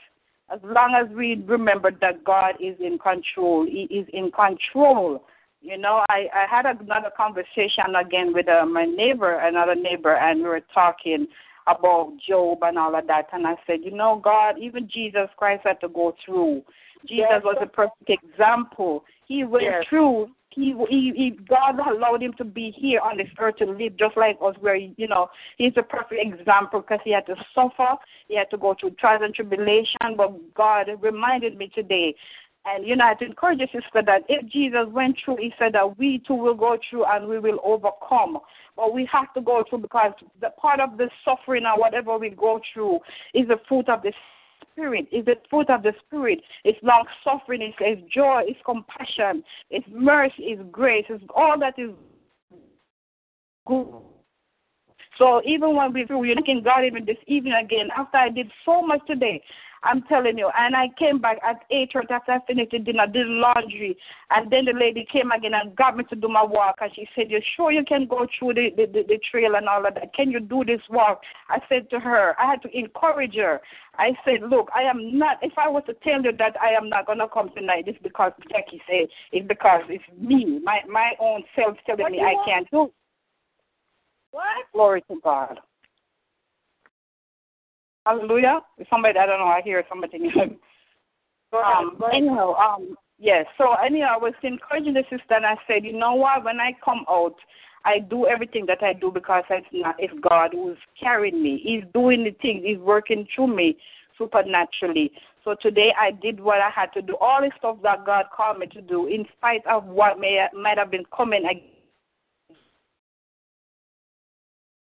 as 0.52 0.60
long 0.64 0.94
as 1.00 1.08
we 1.14 1.42
remember 1.46 1.90
that 2.00 2.24
God 2.24 2.54
is 2.60 2.76
in 2.80 2.98
control, 2.98 3.64
He 3.64 3.82
is 3.84 4.06
in 4.12 4.30
control. 4.32 5.24
You 5.62 5.78
know, 5.78 6.04
I, 6.08 6.26
I 6.34 6.46
had 6.50 6.66
another 6.66 7.10
conversation 7.16 7.94
again 7.98 8.32
with 8.32 8.48
uh, 8.48 8.64
my 8.66 8.84
neighbor, 8.86 9.38
another 9.38 9.74
neighbor, 9.74 10.16
and 10.16 10.42
we 10.42 10.48
were 10.48 10.62
talking 10.72 11.26
about 11.66 12.12
Job 12.26 12.58
and 12.62 12.78
all 12.78 12.94
of 12.96 13.06
that. 13.06 13.26
And 13.32 13.46
I 13.46 13.56
said, 13.66 13.80
you 13.82 13.90
know, 13.90 14.20
God, 14.22 14.56
even 14.58 14.88
Jesus 14.88 15.28
Christ 15.36 15.62
had 15.64 15.80
to 15.82 15.88
go 15.88 16.14
through. 16.24 16.62
Jesus 17.06 17.26
yes. 17.30 17.42
was 17.44 17.56
a 17.62 17.66
perfect 17.66 18.08
example. 18.08 19.04
He 19.26 19.44
went 19.44 19.64
yes. 19.64 19.84
through. 19.88 20.28
He, 20.52 20.74
he, 20.88 21.12
he, 21.14 21.38
God 21.48 21.78
allowed 21.78 22.24
him 22.24 22.32
to 22.38 22.44
be 22.44 22.74
here 22.76 22.98
on 23.00 23.16
this 23.16 23.28
earth 23.38 23.56
to 23.58 23.66
live 23.66 23.96
just 23.96 24.16
like 24.16 24.36
us, 24.42 24.56
where, 24.58 24.74
you 24.74 25.06
know, 25.06 25.28
he's 25.58 25.72
a 25.76 25.82
perfect 25.82 26.20
example 26.20 26.80
because 26.80 26.98
he 27.04 27.12
had 27.12 27.24
to 27.26 27.36
suffer. 27.54 27.94
He 28.26 28.36
had 28.36 28.50
to 28.50 28.58
go 28.58 28.74
through 28.78 28.90
trials 28.98 29.22
and 29.24 29.32
tribulation. 29.32 30.16
But 30.16 30.32
God 30.54 30.88
reminded 31.00 31.56
me 31.56 31.70
today 31.72 32.16
and 32.66 32.86
you 32.86 32.94
know, 32.94 33.04
I 33.04 33.24
encourage 33.24 33.60
you, 33.60 33.66
sister, 33.66 34.02
that 34.04 34.22
if 34.28 34.46
Jesus 34.50 34.86
went 34.90 35.16
through, 35.24 35.36
he 35.36 35.52
said 35.58 35.72
that 35.72 35.98
we 35.98 36.22
too 36.26 36.34
will 36.34 36.54
go 36.54 36.76
through 36.88 37.06
and 37.06 37.26
we 37.26 37.38
will 37.38 37.58
overcome. 37.64 38.38
But 38.76 38.92
we 38.92 39.08
have 39.10 39.32
to 39.34 39.40
go 39.40 39.64
through 39.68 39.78
because 39.78 40.12
the 40.40 40.50
part 40.60 40.78
of 40.78 40.98
the 40.98 41.08
suffering 41.24 41.64
or 41.64 41.78
whatever 41.78 42.18
we 42.18 42.30
go 42.30 42.60
through 42.72 42.98
is 43.34 43.48
the 43.48 43.56
fruit 43.66 43.88
of 43.88 44.02
the 44.02 44.12
Spirit. 44.72 45.06
Is 45.12 45.24
the 45.24 45.36
fruit 45.48 45.70
of 45.70 45.82
the 45.82 45.92
Spirit. 46.06 46.40
It's 46.64 46.78
long 46.82 47.04
suffering. 47.24 47.62
It's, 47.62 47.76
it's 47.80 48.12
joy. 48.12 48.42
It's 48.46 48.60
compassion. 48.64 49.42
It's 49.70 49.86
mercy. 49.90 50.34
It's 50.38 50.62
grace. 50.70 51.04
It's 51.08 51.24
all 51.34 51.58
that 51.60 51.74
is 51.78 51.90
good. 53.66 53.88
So 55.18 55.42
even 55.44 55.76
when 55.76 55.92
we 55.92 56.02
are 56.02 56.34
thanking 56.34 56.62
God 56.64 56.84
even 56.84 57.04
this 57.04 57.18
evening 57.26 57.52
again, 57.52 57.88
after 57.96 58.16
I 58.16 58.30
did 58.30 58.50
so 58.64 58.80
much 58.80 59.00
today, 59.06 59.42
I'm 59.82 60.02
telling 60.02 60.36
you. 60.36 60.50
And 60.56 60.76
I 60.76 60.88
came 60.98 61.18
back 61.20 61.38
at 61.42 61.62
8 61.70 61.88
o'clock 61.94 62.10
after 62.10 62.32
I 62.32 62.38
finished 62.46 62.72
the 62.72 62.78
dinner, 62.78 63.06
did 63.06 63.26
laundry. 63.26 63.96
And 64.30 64.50
then 64.50 64.66
the 64.66 64.72
lady 64.72 65.06
came 65.10 65.30
again 65.30 65.54
and 65.54 65.74
got 65.74 65.96
me 65.96 66.04
to 66.04 66.16
do 66.16 66.28
my 66.28 66.44
walk. 66.44 66.76
And 66.80 66.90
she 66.94 67.08
said, 67.14 67.30
You 67.30 67.40
sure 67.56 67.72
you 67.72 67.84
can 67.84 68.06
go 68.06 68.26
through 68.38 68.54
the, 68.54 68.70
the, 68.76 68.86
the, 68.86 69.02
the 69.08 69.20
trail 69.30 69.54
and 69.56 69.68
all 69.68 69.86
of 69.86 69.94
that? 69.94 70.14
Can 70.14 70.30
you 70.30 70.40
do 70.40 70.64
this 70.64 70.80
walk? 70.90 71.22
I 71.48 71.58
said 71.68 71.88
to 71.90 72.00
her, 72.00 72.34
I 72.38 72.46
had 72.46 72.62
to 72.62 72.78
encourage 72.78 73.34
her. 73.36 73.60
I 73.96 74.10
said, 74.24 74.48
Look, 74.48 74.68
I 74.74 74.82
am 74.82 75.18
not, 75.18 75.38
if 75.42 75.52
I 75.56 75.68
was 75.68 75.82
to 75.86 75.94
tell 75.94 76.22
you 76.22 76.32
that 76.38 76.60
I 76.60 76.72
am 76.72 76.88
not 76.88 77.06
going 77.06 77.18
to 77.18 77.28
come 77.28 77.50
tonight, 77.56 77.84
it's 77.86 77.98
because 78.02 78.32
Jackie 78.50 78.82
said, 78.86 79.08
it's 79.32 79.48
because 79.48 79.82
it's 79.88 80.04
me, 80.18 80.60
my, 80.62 80.80
my 80.88 81.12
own 81.20 81.42
self 81.56 81.76
telling 81.86 82.02
what 82.02 82.12
me 82.12 82.20
I 82.20 82.34
can't 82.46 82.70
do. 82.70 82.84
it. 82.84 82.92
What? 84.32 84.44
Glory 84.72 85.02
to 85.10 85.16
God. 85.24 85.58
Hallelujah. 88.06 88.60
Somebody, 88.88 89.18
I 89.18 89.26
don't 89.26 89.38
know, 89.38 89.46
I 89.46 89.60
hear 89.62 89.84
somebody. 89.88 90.18
um, 91.52 92.00
anyhow, 92.12 92.54
um, 92.54 92.94
yes. 93.18 93.46
So 93.58 93.74
anyhow, 93.84 94.14
I 94.14 94.18
was 94.18 94.34
encouraging 94.42 94.94
the 94.94 95.02
sister, 95.10 95.34
and 95.34 95.46
I 95.46 95.56
said, 95.66 95.84
you 95.84 95.92
know 95.92 96.14
what? 96.14 96.44
When 96.44 96.60
I 96.60 96.72
come 96.84 97.04
out, 97.08 97.34
I 97.84 97.98
do 97.98 98.26
everything 98.26 98.66
that 98.66 98.82
I 98.82 98.92
do 98.92 99.10
because 99.10 99.44
it's 99.50 99.66
not 99.72 99.96
it's 99.98 100.12
God 100.28 100.50
who's 100.52 100.76
carrying 101.00 101.42
me. 101.42 101.60
He's 101.62 101.82
doing 101.94 102.24
the 102.24 102.32
things. 102.42 102.62
He's 102.64 102.78
working 102.78 103.26
through 103.34 103.54
me 103.54 103.76
supernaturally. 104.18 105.10
So 105.44 105.56
today 105.60 105.92
I 105.98 106.10
did 106.10 106.40
what 106.40 106.60
I 106.60 106.68
had 106.68 106.92
to 106.92 107.02
do, 107.02 107.16
all 107.20 107.40
the 107.40 107.50
stuff 107.56 107.78
that 107.82 108.04
God 108.04 108.26
called 108.36 108.58
me 108.58 108.66
to 108.68 108.82
do, 108.82 109.06
in 109.06 109.24
spite 109.36 109.66
of 109.66 109.86
what 109.86 110.20
may 110.20 110.46
might 110.52 110.76
have 110.76 110.90
been 110.90 111.06
coming 111.16 111.44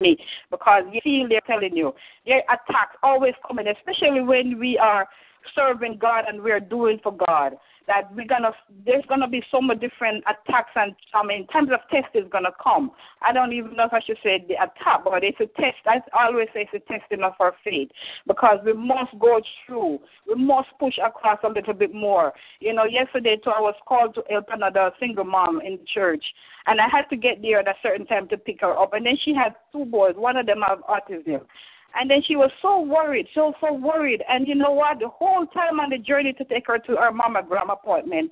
me 0.04 0.16
because 0.50 0.84
you 0.92 1.00
feel 1.02 1.28
they're 1.28 1.40
telling 1.46 1.76
you. 1.76 1.92
Their 2.26 2.42
attacks 2.48 2.96
always 3.02 3.34
coming, 3.46 3.66
especially 3.66 4.20
when 4.20 4.58
we 4.58 4.78
are 4.78 5.06
serving 5.54 5.98
God 6.00 6.24
and 6.28 6.42
we're 6.42 6.60
doing 6.60 6.98
for 7.02 7.12
God. 7.12 7.54
That 7.86 8.14
we're 8.14 8.26
gonna 8.26 8.52
there's 8.86 9.04
gonna 9.10 9.28
be 9.28 9.42
so 9.50 9.60
many 9.60 9.78
different 9.78 10.24
attacks 10.24 10.70
and 10.74 10.94
I 11.12 11.22
mean 11.22 11.46
times 11.48 11.68
of 11.70 11.80
test 11.90 12.14
is 12.14 12.24
gonna 12.32 12.52
come. 12.62 12.92
I 13.20 13.30
don't 13.30 13.52
even 13.52 13.76
know 13.76 13.84
if 13.84 13.92
I 13.92 14.00
should 14.00 14.16
say 14.22 14.42
the 14.48 14.54
attack, 14.54 15.04
but 15.04 15.22
it's 15.22 15.38
a 15.38 15.46
test. 15.60 15.76
I 15.86 16.00
always 16.14 16.48
say 16.54 16.66
it's 16.72 16.82
a 16.88 16.92
testing 16.92 17.22
of 17.22 17.32
our 17.40 17.54
faith 17.62 17.90
because 18.26 18.60
we 18.64 18.72
must 18.72 19.12
go 19.20 19.38
through. 19.66 19.98
We 20.26 20.34
must 20.34 20.68
push 20.80 20.94
across 21.04 21.40
a 21.44 21.48
little 21.48 21.74
bit 21.74 21.92
more. 21.92 22.32
You 22.60 22.72
know, 22.72 22.84
yesterday 22.84 23.36
too 23.36 23.50
I 23.50 23.60
was 23.60 23.74
called 23.86 24.14
to 24.14 24.22
help 24.30 24.46
another 24.50 24.90
single 24.98 25.24
mom 25.24 25.60
in 25.60 25.72
the 25.72 25.84
church 25.92 26.24
and 26.66 26.80
I 26.80 26.88
had 26.90 27.04
to 27.10 27.16
get 27.16 27.42
there 27.42 27.60
at 27.60 27.68
a 27.68 27.74
certain 27.82 28.06
time 28.06 28.28
to 28.28 28.38
pick 28.38 28.62
her 28.62 28.78
up 28.78 28.94
and 28.94 29.04
then 29.04 29.18
she 29.22 29.34
had 29.34 29.56
two 29.72 29.84
boys, 29.84 30.14
one 30.16 30.38
of 30.38 30.46
them 30.46 30.62
have 30.66 30.78
autism. 30.88 31.42
And 31.98 32.10
then 32.10 32.22
she 32.26 32.36
was 32.36 32.50
so 32.60 32.80
worried, 32.80 33.26
so 33.34 33.52
so 33.60 33.72
worried. 33.72 34.22
And 34.28 34.48
you 34.48 34.54
know 34.54 34.72
what? 34.72 34.98
The 34.98 35.08
whole 35.08 35.46
time 35.46 35.80
on 35.80 35.90
the 35.90 35.98
journey 35.98 36.32
to 36.34 36.44
take 36.44 36.66
her 36.66 36.78
to 36.78 36.96
her 36.96 37.12
mammogram 37.12 37.72
appointment, 37.72 38.30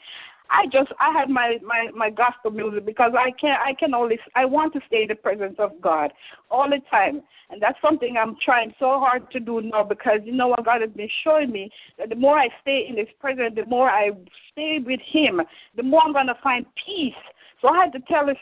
I 0.53 0.67
just 0.67 0.93
I 1.01 1.13
had 1.13 1.31
my 1.31 1.59
my 1.65 1.89
my 1.95 2.11
gospel 2.11 2.51
music 2.51 2.85
because 2.85 3.13
I 3.19 3.31
can 3.41 3.57
I 3.59 3.73
can 3.73 3.95
only 3.95 4.19
I 4.35 4.45
want 4.45 4.75
to 4.75 4.81
stay 4.87 5.03
in 5.03 5.09
the 5.09 5.15
presence 5.15 5.57
of 5.59 5.81
God 5.81 6.13
all 6.51 6.69
the 6.69 6.81
time, 6.91 7.23
and 7.51 7.61
that's 7.61 7.81
something 7.81 8.17
I'm 8.21 8.37
trying 8.45 8.75
so 8.79 9.01
hard 9.01 9.31
to 9.31 9.41
do 9.41 9.63
now 9.63 9.83
because 9.83 10.21
you 10.25 10.33
know 10.33 10.49
what 10.49 10.65
God 10.65 10.83
has 10.83 10.91
been 10.91 11.09
showing 11.25 11.51
me 11.51 11.71
that 11.99 12.11
the 12.11 12.17
more 12.17 12.39
I 12.39 12.49
stay 12.61 12.87
in 12.89 12.99
His 12.99 13.09
presence, 13.19 13.55
the 13.57 13.65
more 13.65 13.89
I 13.89 14.11
stay 14.53 14.79
with 14.85 15.01
Him, 15.11 15.41
the 15.75 15.83
more 15.83 16.03
I'm 16.05 16.13
gonna 16.13 16.39
find 16.43 16.67
peace. 16.85 17.15
So 17.63 17.69
I 17.69 17.85
had 17.85 17.93
to 17.93 18.01
tell 18.01 18.27
her 18.27 18.35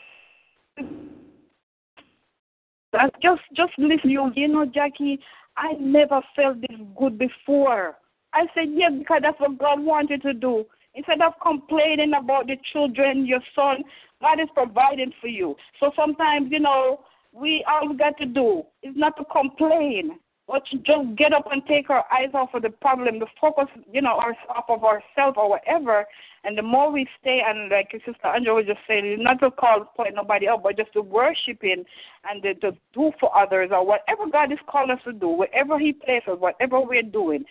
just 3.21 3.41
just 3.55 3.71
listen, 3.77 4.09
you 4.09 4.31
you 4.35 4.47
know, 4.47 4.65
Jackie, 4.65 5.19
I 5.57 5.73
never 5.79 6.21
felt 6.35 6.61
this 6.61 6.79
good 6.97 7.17
before. 7.17 7.97
I 8.33 8.45
said, 8.55 8.69
yeah, 8.71 8.89
because 8.89 9.19
that's 9.21 9.39
what 9.39 9.57
God 9.57 9.81
wanted 9.81 10.21
to 10.23 10.33
do. 10.33 10.65
Instead 10.95 11.21
of 11.21 11.33
complaining 11.41 12.13
about 12.13 12.47
the 12.47 12.57
children, 12.71 13.25
your 13.25 13.39
son, 13.55 13.83
God 14.21 14.39
is 14.39 14.49
providing 14.53 15.13
for 15.21 15.27
you. 15.27 15.55
So 15.79 15.91
sometimes, 15.95 16.51
you 16.51 16.59
know, 16.59 17.01
we 17.33 17.65
all 17.69 17.89
we 17.89 17.97
got 17.97 18.17
to 18.17 18.25
do 18.25 18.63
is 18.83 18.93
not 18.95 19.15
to 19.17 19.23
complain, 19.25 20.19
but 20.51 20.65
just 20.65 21.15
get 21.15 21.31
up 21.31 21.47
and 21.49 21.65
take 21.65 21.89
our 21.89 22.03
eyes 22.11 22.31
off 22.33 22.53
of 22.53 22.63
the 22.63 22.69
problem, 22.69 23.21
to 23.21 23.25
focus, 23.39 23.67
you 23.89 24.01
know, 24.01 24.17
our, 24.19 24.35
off 24.49 24.65
of 24.67 24.83
ourselves 24.83 25.37
or 25.37 25.49
whatever, 25.49 26.05
and 26.43 26.57
the 26.57 26.61
more 26.61 26.91
we 26.91 27.07
stay, 27.21 27.41
and 27.45 27.69
like 27.69 27.89
Sister 27.93 28.27
Angela 28.27 28.55
was 28.55 28.65
just 28.65 28.79
saying, 28.85 29.23
not 29.23 29.39
to 29.39 29.49
call 29.49 29.85
point 29.95 30.15
nobody 30.15 30.49
out, 30.49 30.61
but 30.61 30.75
just 30.75 30.91
to 30.93 31.01
worship 31.01 31.61
Him 31.61 31.85
and 32.29 32.43
to, 32.43 32.53
to 32.55 32.71
do 32.93 33.11
for 33.17 33.35
others 33.37 33.69
or 33.71 33.85
whatever 33.85 34.27
God 34.29 34.51
is 34.51 34.59
calling 34.67 34.91
us 34.91 34.99
to 35.05 35.13
do, 35.13 35.29
wherever 35.29 35.79
He 35.79 35.93
places, 35.93 36.35
whatever 36.39 36.81
we're 36.81 37.01
doing. 37.01 37.45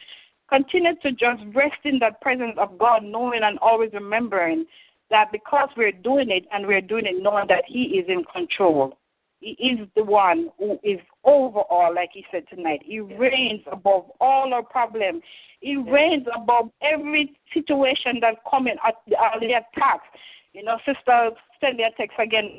Continue 0.50 0.96
to 1.02 1.12
just 1.12 1.40
rest 1.54 1.80
in 1.84 2.00
the 2.00 2.10
presence 2.20 2.56
of 2.58 2.76
God, 2.78 3.02
knowing 3.02 3.40
and 3.44 3.58
always 3.60 3.92
remembering 3.94 4.66
that 5.08 5.32
because 5.32 5.70
we're 5.74 5.92
doing 5.92 6.30
it 6.30 6.44
and 6.52 6.66
we're 6.66 6.82
doing 6.82 7.06
it 7.06 7.22
knowing 7.22 7.46
that 7.48 7.64
He 7.66 7.84
is 7.98 8.04
in 8.08 8.24
control. 8.24 8.98
He 9.40 9.50
is 9.52 9.88
the 9.96 10.04
one 10.04 10.50
who 10.58 10.78
is 10.84 11.00
over 11.24 11.60
all, 11.60 11.94
like 11.94 12.10
he 12.12 12.24
said 12.30 12.44
tonight. 12.48 12.80
He 12.84 13.00
reigns 13.00 13.62
above 13.72 14.04
all 14.20 14.52
our 14.52 14.62
problems. 14.62 15.22
He 15.60 15.76
reigns 15.76 16.26
above 16.34 16.70
every 16.82 17.32
situation 17.52 18.20
that 18.20 18.34
coming 18.48 18.76
at 18.86 18.94
uh, 19.18 19.38
the 19.40 19.52
attacks. 19.52 20.06
You 20.52 20.64
know, 20.64 20.76
sister 20.84 21.30
send 21.60 21.78
me 21.78 21.84
a 21.84 21.96
text 21.96 22.18
again. 22.18 22.50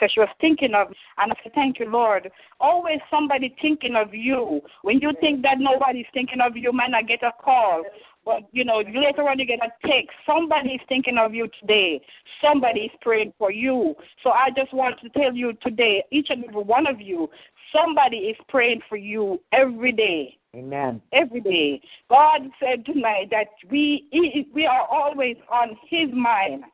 So 0.00 0.06
she 0.12 0.20
was 0.20 0.28
thinking 0.40 0.74
of, 0.74 0.88
and 1.16 1.32
I 1.32 1.34
said, 1.42 1.54
Thank 1.54 1.78
you, 1.78 1.90
Lord. 1.90 2.30
Always 2.60 2.98
somebody 3.10 3.54
thinking 3.62 3.96
of 3.96 4.12
you. 4.12 4.60
When 4.82 4.98
you 5.00 5.12
think 5.20 5.42
that 5.42 5.58
nobody's 5.58 6.06
thinking 6.12 6.40
of 6.42 6.56
you, 6.56 6.72
man, 6.72 6.94
I 6.94 7.00
get 7.00 7.22
a 7.22 7.32
call. 7.42 7.82
But, 8.26 8.42
you 8.52 8.64
know, 8.64 8.78
later 8.78 9.26
on 9.28 9.38
you 9.38 9.46
get 9.46 9.60
a 9.60 9.70
text. 9.86 10.10
Somebody 10.26 10.70
is 10.70 10.80
thinking 10.88 11.16
of 11.16 11.32
you 11.32 11.48
today. 11.60 12.02
Somebody 12.42 12.80
is 12.80 12.90
praying 13.00 13.32
for 13.38 13.50
you. 13.50 13.94
So 14.22 14.30
I 14.30 14.48
just 14.54 14.74
want 14.74 15.00
to 15.00 15.08
tell 15.10 15.32
you 15.32 15.54
today, 15.62 16.04
each 16.10 16.26
and 16.28 16.44
every 16.44 16.64
one 16.64 16.86
of 16.86 17.00
you, 17.00 17.30
Somebody 17.72 18.16
is 18.18 18.36
praying 18.48 18.80
for 18.88 18.96
you 18.96 19.40
every 19.52 19.92
day. 19.92 20.36
Amen. 20.54 21.02
Every 21.12 21.40
day. 21.40 21.80
God 22.08 22.42
said 22.60 22.86
tonight 22.86 23.28
that 23.30 23.48
we 23.70 24.08
we 24.54 24.66
are 24.66 24.86
always 24.90 25.36
on 25.50 25.76
His 25.88 26.08
mind. 26.12 26.64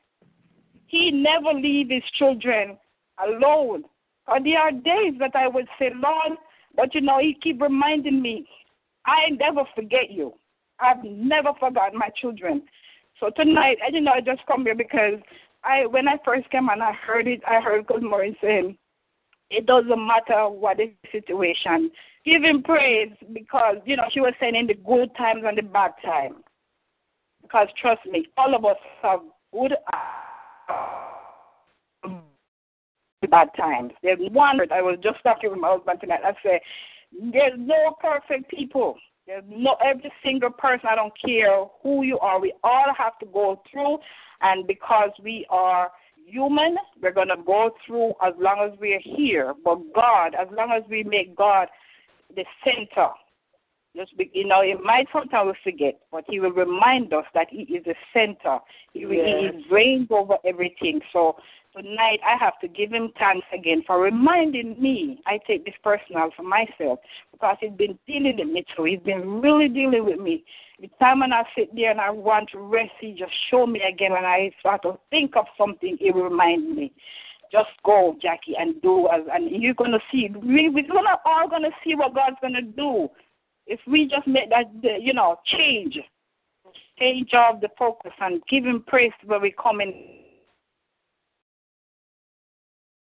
He 0.87 1.11
never 1.11 1.59
leave 1.59 1.89
His 1.89 2.03
children 2.19 2.79
alone. 3.25 3.85
Or 4.29 4.41
there 4.43 4.61
are 4.61 4.71
days 4.71 5.15
that 5.19 5.35
I 5.35 5.49
would 5.49 5.67
say, 5.79 5.91
Lord, 5.95 6.39
but 6.77 6.95
you 6.95 7.01
know, 7.01 7.19
He 7.19 7.37
keep 7.43 7.61
reminding 7.61 8.23
me, 8.23 8.47
I 9.07 9.31
never 9.31 9.65
forget 9.75 10.11
you. 10.11 10.35
I've 10.83 11.05
never 11.05 11.51
forgotten 11.59 11.99
my 11.99 12.09
children. 12.21 12.63
So 13.21 13.31
tonight, 13.37 13.79
I 13.87 13.91
didn't 13.91 14.05
know 14.05 14.13
I 14.13 14.21
just 14.21 14.45
come 14.47 14.65
here 14.65 14.75
because 14.75 15.21
I 15.65 15.87
when 15.87 16.09
I 16.09 16.17
first 16.25 16.51
came 16.51 16.69
and 16.69 16.83
I 16.83 16.93
heard 16.93 17.29
it, 17.29 17.41
I 17.49 17.61
heard 17.61 17.87
Good 17.87 18.03
Morning 18.03 18.35
saying, 18.43 18.77
it 19.51 19.67
doesn't 19.67 20.07
matter 20.07 20.49
what 20.49 20.79
the 20.79 20.93
situation. 21.13 21.91
Give 22.25 22.43
him 22.43 22.63
praise 22.63 23.13
because, 23.33 23.77
you 23.85 23.97
know, 23.97 24.05
she 24.13 24.21
was 24.21 24.33
saying 24.41 24.57
in 24.57 24.67
the 24.67 24.75
good 24.75 25.15
times 25.17 25.43
and 25.47 25.59
the 25.59 25.63
bad 25.63 25.93
times. 26.05 26.37
Because 27.43 27.69
trust 27.81 28.01
me, 28.07 28.27
all 28.37 28.55
of 28.55 28.65
us 28.65 28.77
have 29.03 29.21
good 29.53 29.75
uh, 29.93 29.99
bad 33.33 33.49
times. 33.57 33.93
There's 34.03 34.21
one 34.31 34.61
I 34.73 34.83
was 34.83 34.99
just 35.03 35.19
talking 35.23 35.51
with 35.51 35.59
my 35.59 35.71
husband 35.73 36.01
tonight. 36.01 36.21
I 36.25 36.33
say, 36.43 36.61
There's 37.33 37.55
no 37.57 37.97
perfect 38.01 38.51
people. 38.51 38.97
There's 39.27 39.45
no 39.49 39.77
every 39.85 40.13
single 40.25 40.51
person. 40.51 40.89
I 40.91 40.97
don't 40.97 41.13
care 41.25 41.65
who 41.83 42.03
you 42.03 42.19
are. 42.19 42.41
We 42.41 42.53
all 42.65 42.93
have 42.97 43.19
to 43.21 43.27
go 43.27 43.63
through, 43.71 43.99
and 44.41 44.67
because 44.67 45.11
we 45.23 45.47
are 45.49 45.91
human, 46.27 46.77
we're 47.01 47.13
gonna 47.13 47.37
go 47.45 47.71
through 47.87 48.15
as 48.23 48.35
long 48.39 48.69
as 48.73 48.79
we're 48.81 49.01
here. 49.01 49.55
But 49.65 49.79
God, 49.95 50.35
as 50.35 50.49
long 50.51 50.73
as 50.73 50.83
we 50.89 51.05
make 51.05 51.37
God 51.37 51.69
the 52.35 52.45
center, 52.65 53.11
just 53.95 54.17
be, 54.17 54.31
you 54.33 54.47
know, 54.47 54.61
it 54.63 54.83
might 54.83 55.07
sometimes 55.13 55.55
we 55.65 55.73
forget, 55.73 56.01
but 56.11 56.25
He 56.29 56.41
will 56.41 56.53
remind 56.53 57.13
us 57.13 57.27
that 57.35 57.49
He 57.51 57.63
is 57.63 57.85
the 57.85 57.95
center. 58.13 58.59
He, 58.93 59.01
Yes. 59.01 59.55
he 59.67 59.75
reigns 59.75 60.09
over 60.11 60.37
everything. 60.45 61.01
So 61.13 61.37
tonight 61.77 62.21
I 62.25 62.37
have 62.43 62.59
to 62.61 62.69
give 62.69 62.93
Him 62.93 63.11
thanks 63.19 63.47
again 63.53 63.83
for 63.87 64.01
reminding 64.01 64.81
me. 64.81 65.21
I 65.27 65.39
take 65.47 65.65
this 65.65 65.75
personal 65.83 66.31
for 66.37 66.43
myself 66.43 66.99
because 67.33 67.57
He's 67.61 67.73
been 67.73 67.99
dealing 68.07 68.37
with 68.39 68.49
me 68.49 68.65
too. 68.77 68.85
He's 68.85 69.01
been 69.01 69.41
really 69.41 69.69
dealing 69.69 70.05
with 70.05 70.19
me. 70.19 70.45
The 70.81 70.89
time 70.99 71.21
when 71.21 71.33
I 71.33 71.45
sit 71.57 71.75
there 71.75 71.91
and 71.91 72.01
I 72.01 72.11
want 72.11 72.51
to 72.51 72.59
rest, 72.59 72.93
He 73.01 73.13
just 73.13 73.33
show 73.51 73.67
me 73.67 73.81
again. 73.83 74.13
When 74.13 74.25
I 74.25 74.51
start 74.61 74.83
to 74.83 74.99
think 75.11 75.37
of 75.37 75.47
something, 75.57 75.97
He 75.99 76.11
remind 76.11 76.77
me 76.77 76.93
just 77.53 77.71
go, 77.85 78.17
Jackie, 78.21 78.55
and 78.59 78.81
do 78.81 79.09
as 79.09 79.23
and 79.33 79.51
you're 79.63 79.75
gonna 79.75 80.01
see. 80.11 80.31
We 80.43 80.71
we're 80.71 80.89
gonna 80.89 81.19
all 81.25 81.49
gonna 81.49 81.71
see 81.85 81.95
what 81.95 82.15
God's 82.15 82.37
gonna 82.41 82.63
do 82.63 83.09
if 83.67 83.79
we 83.87 84.09
just 84.09 84.27
make 84.27 84.49
that 84.51 84.67
you 85.01 85.13
know 85.13 85.37
change, 85.45 85.99
change 86.99 87.31
of 87.35 87.61
the 87.61 87.69
focus 87.79 88.13
and 88.21 88.43
give 88.49 88.65
Him 88.65 88.85
praise 88.87 89.13
where 89.25 89.41
we 89.41 89.55
come 89.63 89.81
in. 89.81 90.22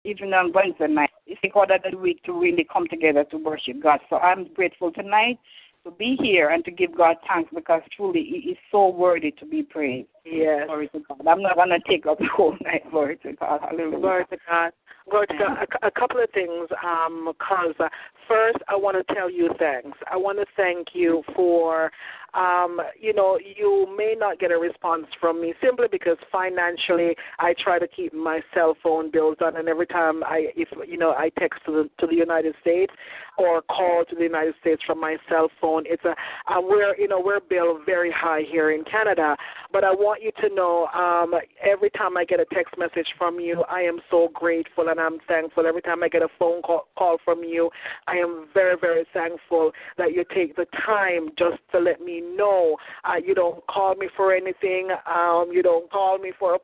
Even 0.04 0.34
on 0.34 0.52
Wednesday 0.52 0.86
night, 0.86 1.10
it's 1.26 1.40
a 1.44 1.48
quarter 1.48 1.74
of 1.74 1.82
the 1.90 1.96
week 1.96 2.22
to 2.24 2.38
really 2.38 2.66
come 2.70 2.86
together 2.88 3.24
to 3.30 3.38
worship 3.38 3.82
God. 3.82 4.00
So 4.10 4.16
I'm 4.16 4.52
grateful 4.52 4.92
tonight 4.92 5.38
to 5.84 5.90
be 5.90 6.16
here 6.20 6.48
and 6.48 6.64
to 6.64 6.70
give 6.70 6.96
God 6.96 7.16
thanks 7.28 7.50
because 7.54 7.82
truly 7.96 8.24
He 8.24 8.50
is 8.50 8.58
so 8.70 8.88
worthy 8.88 9.30
to 9.32 9.46
be 9.46 9.62
praised. 9.62 10.08
Yes. 10.24 10.66
Glory 10.66 10.88
to 10.88 11.00
God. 11.00 11.26
I'm 11.26 11.42
not 11.42 11.56
gonna 11.56 11.78
take 11.88 12.06
up 12.06 12.18
the 12.18 12.26
whole 12.34 12.56
night. 12.64 12.90
Glory 12.90 13.16
to 13.18 13.32
God. 13.34 13.60
Hallelujah. 13.62 13.98
Glory 13.98 14.24
to 14.30 14.36
God. 14.48 14.72
Glory 15.10 15.26
to 15.26 15.34
God. 15.38 15.66
A, 15.82 15.86
a 15.88 15.90
couple 15.90 16.22
of 16.22 16.30
things, 16.30 16.68
um, 16.82 17.30
cause 17.38 17.74
uh, 17.78 17.88
first 18.26 18.58
I 18.68 18.76
want 18.76 18.96
to 18.96 19.14
tell 19.14 19.30
you 19.30 19.50
thanks. 19.58 19.98
I 20.10 20.16
want 20.16 20.38
to 20.38 20.46
thank 20.56 20.88
you 20.94 21.22
for, 21.34 21.92
um, 22.34 22.80
you 23.00 23.14
know, 23.14 23.38
you 23.38 23.86
may 23.96 24.14
not 24.18 24.38
get 24.38 24.50
a 24.50 24.58
response 24.58 25.06
from 25.20 25.40
me 25.40 25.54
simply 25.62 25.86
because 25.90 26.16
financially 26.30 27.14
I 27.38 27.54
try 27.62 27.78
to 27.78 27.86
keep 27.86 28.12
my 28.12 28.40
cell 28.52 28.76
phone 28.82 29.10
bills 29.10 29.36
on, 29.44 29.56
and 29.56 29.68
every 29.68 29.86
time 29.86 30.24
I, 30.24 30.48
if 30.56 30.68
you 30.88 30.98
know, 30.98 31.12
I 31.12 31.30
text 31.38 31.60
to 31.66 31.72
the 31.72 31.90
to 32.00 32.06
the 32.06 32.16
United 32.16 32.54
States 32.60 32.92
or 33.38 33.62
call 33.62 34.04
to 34.08 34.14
the 34.14 34.22
United 34.22 34.54
States 34.60 34.82
from 34.86 35.00
my 35.00 35.16
cell 35.28 35.48
phone, 35.60 35.84
it's 35.86 36.04
a 36.04 36.14
we're 36.60 36.96
you 36.96 37.08
know 37.08 37.20
we're 37.24 37.40
billed 37.40 37.82
very 37.86 38.12
high 38.12 38.42
here 38.50 38.70
in 38.70 38.84
Canada, 38.84 39.36
but 39.72 39.84
I 39.84 39.90
want 39.90 40.22
you 40.22 40.30
to 40.40 40.54
know 40.54 40.86
um, 40.94 41.34
every 41.64 41.90
time 41.90 42.16
I 42.16 42.24
get 42.24 42.40
a 42.40 42.46
text 42.52 42.74
message 42.78 43.08
from 43.18 43.38
you, 43.40 43.64
I 43.70 43.80
am 43.80 44.00
so 44.10 44.28
grateful 44.34 44.88
and 44.88 45.00
I'm 45.00 45.18
thankful. 45.28 45.66
Every 45.66 45.82
time 45.82 46.02
I 46.02 46.08
get 46.08 46.22
a 46.22 46.28
phone 46.38 46.62
call, 46.62 46.88
call 46.96 47.18
from 47.24 47.42
you, 47.42 47.70
I 48.06 48.16
am 48.16 48.46
very, 48.54 48.76
very 48.80 49.04
thankful 49.12 49.72
that 49.98 50.12
you 50.12 50.24
take 50.34 50.56
the 50.56 50.66
time 50.86 51.30
just 51.38 51.58
to 51.72 51.78
let 51.78 52.00
me 52.00 52.22
know. 52.36 52.76
Uh, 53.04 53.16
you 53.24 53.34
don't 53.34 53.66
call 53.66 53.94
me 53.94 54.08
for 54.16 54.34
anything. 54.34 54.88
Um, 55.06 55.50
you 55.52 55.62
don't 55.62 55.90
call 55.90 56.18
me 56.18 56.32
for 56.38 56.54
a 56.56 56.58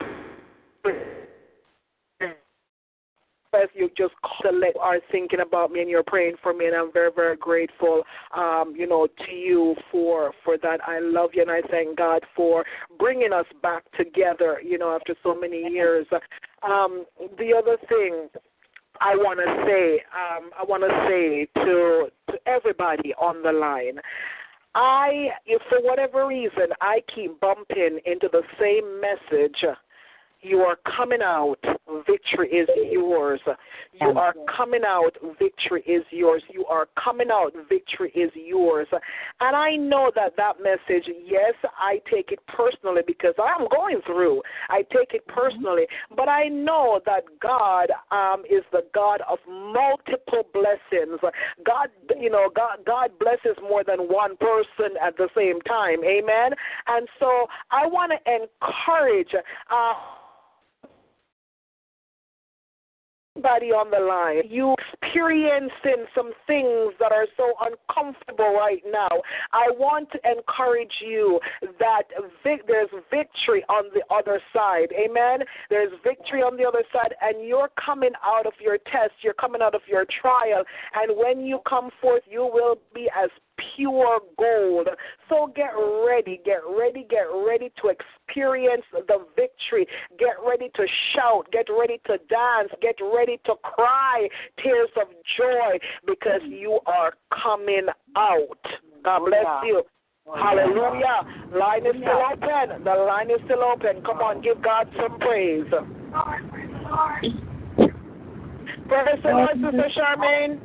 you 3.75 3.91
just 3.97 4.15
call 4.23 4.63
are 4.81 4.99
thinking 5.11 5.41
about 5.41 5.71
me 5.71 5.81
and 5.81 5.91
you're 5.91 6.03
praying 6.03 6.37
for 6.43 6.53
me, 6.53 6.67
and 6.67 6.75
I'm 6.75 6.93
very, 6.93 7.11
very 7.15 7.37
grateful, 7.37 8.03
um, 8.37 8.75
you 8.77 8.87
know, 8.87 9.07
to 9.27 9.33
you 9.33 9.75
for 9.91 10.33
for 10.45 10.57
that. 10.59 10.81
I 10.87 11.01
love 11.01 11.31
you, 11.35 11.43
and 11.43 11.51
I 11.51 11.61
thank 11.71 11.99
God 11.99 12.23
for 12.35 12.65
bringing 12.99 13.33
us 13.33 13.47
back 13.63 13.85
together, 13.97 14.61
you 14.65 14.79
know, 14.79 14.95
after 14.95 15.15
so 15.23 15.35
many 15.35 15.63
years. 15.71 16.07
Um, 16.63 17.05
the 17.39 17.55
other 17.57 17.77
thing 17.89 18.29
I 19.01 19.17
want 19.17 19.41
to 19.41 19.65
say, 19.67 20.03
um, 20.15 20.51
I 20.59 20.65
want 20.65 20.83
to 20.83 21.07
say 21.09 21.49
to 21.65 22.09
to 22.33 22.49
everybody 22.49 23.15
on 23.15 23.43
the 23.43 23.53
line. 23.53 24.01
I, 24.75 25.29
if 25.47 25.61
for 25.69 25.81
whatever 25.81 26.27
reason, 26.27 26.69
I 26.81 27.03
keep 27.15 27.41
bumping 27.41 27.99
into 28.07 28.29
the 28.31 28.43
same 28.59 29.01
message 29.01 29.65
you 30.43 30.59
are 30.61 30.79
coming 30.97 31.21
out. 31.23 31.59
Victory 32.07 32.49
is 32.49 32.69
yours. 32.91 33.41
You 34.01 34.09
are 34.09 34.35
coming 34.57 34.83
out. 34.87 35.13
Victory 35.39 35.83
is 35.87 36.03
yours. 36.11 36.43
You 36.51 36.65
are 36.67 36.89
coming 37.03 37.29
out. 37.31 37.53
Victory 37.69 38.11
is 38.15 38.31
yours. 38.35 38.87
And 39.41 39.57
I 39.57 39.77
know 39.77 40.11
that 40.15 40.37
that 40.37 40.55
message, 40.63 41.09
yes, 41.25 41.55
I 41.79 42.01
take 42.11 42.33
it 42.33 42.41
personally 42.47 43.03
because 43.07 43.35
I'm 43.39 43.67
going 43.69 44.01
through. 44.07 44.43
I 44.69 44.83
take 44.83 45.15
it 45.15 45.27
personally. 45.27 45.85
But 46.17 46.29
I 46.29 46.49
know 46.49 47.01
that 47.07 47.25
God 47.41 47.89
um, 48.11 48.45
is 48.49 48.63
the 48.73 48.83
God 48.95 49.21
of 49.29 49.39
multiple 49.49 50.47
blessings. 50.53 51.21
God, 51.65 51.89
you 52.19 52.31
know, 52.31 52.51
God, 52.55 52.79
God 52.87 53.11
blesses 53.19 53.57
more 53.63 53.85
than 53.85 54.01
one 54.01 54.37
person 54.37 54.97
at 55.03 55.17
the 55.17 55.29
same 55.37 55.61
time. 55.63 56.05
Amen. 56.05 56.53
And 56.87 57.09
so 57.19 57.47
I 57.71 57.87
want 57.87 58.13
to 58.13 58.33
encourage. 58.33 59.35
Uh, 59.71 59.95
Everybody 63.43 63.73
on 63.73 63.91
the 63.91 64.05
line, 64.05 64.43
you 64.51 64.75
experiencing 65.03 66.05
some 66.15 66.33
things 66.47 66.93
that 67.01 67.11
are 67.11 67.25
so 67.39 67.55
uncomfortable 67.63 68.53
right 68.53 68.83
now. 68.93 69.09
I 69.53 69.71
want 69.79 70.11
to 70.13 70.19
encourage 70.31 70.93
you 71.01 71.41
that 71.79 72.03
there's 72.45 72.91
victory 73.11 73.65
on 73.71 73.85
the 73.95 74.03
other 74.15 74.41
side. 74.53 74.89
Amen. 74.93 75.39
There's 75.71 75.91
victory 76.05 76.43
on 76.43 76.59
the 76.59 76.65
other 76.69 76.83
side, 76.93 77.15
and 77.23 77.49
you're 77.49 77.71
coming 77.83 78.13
out 78.23 78.45
of 78.45 78.53
your 78.61 78.77
test. 78.77 79.13
You're 79.23 79.33
coming 79.33 79.63
out 79.63 79.75
of 79.75 79.81
your 79.89 80.05
trial, 80.21 80.63
and 80.95 81.17
when 81.17 81.41
you 81.47 81.61
come 81.67 81.89
forth, 81.99 82.23
you 82.31 82.43
will 82.43 82.77
be 82.95 83.09
as 83.17 83.31
pure 83.77 84.21
gold. 84.39 84.89
So 85.29 85.53
get 85.55 85.71
ready, 86.07 86.41
get 86.45 86.61
ready, 86.69 87.07
get 87.09 87.27
ready 87.47 87.73
to 87.83 87.89
experience 87.89 88.85
the 88.93 89.27
victory. 89.37 89.87
Get 90.19 90.37
ready 90.47 90.71
to 90.77 90.87
shout, 91.15 91.51
get 91.53 91.67
ready 91.71 92.01
to 92.07 92.19
dance, 92.29 92.71
get 92.83 92.97
ready 93.15 93.39
to 93.47 93.55
cry 93.63 94.29
tears 94.63 94.91
of 95.01 95.09
joy 95.37 95.79
because 96.07 96.41
you 96.47 96.81
are 96.87 97.15
coming 97.43 97.87
out. 98.17 98.65
God 99.05 99.21
bless 99.27 99.65
you. 99.65 99.83
Hallelujah. 100.27 101.23
Line 101.59 101.87
is 101.87 101.95
still 101.97 102.23
open. 102.33 102.85
The 102.85 102.95
line 102.95 103.31
is 103.31 103.41
still 103.47 103.65
open. 103.65 104.03
Come 104.03 104.19
on, 104.19 104.43
give 104.43 104.63
God 104.63 104.89
some 105.01 105.19
praise. 105.19 105.65
Praise 108.89 109.23
the 109.23 109.31
Lord, 109.31 109.51
Sister 109.55 109.89
Charmaine. 109.97 110.61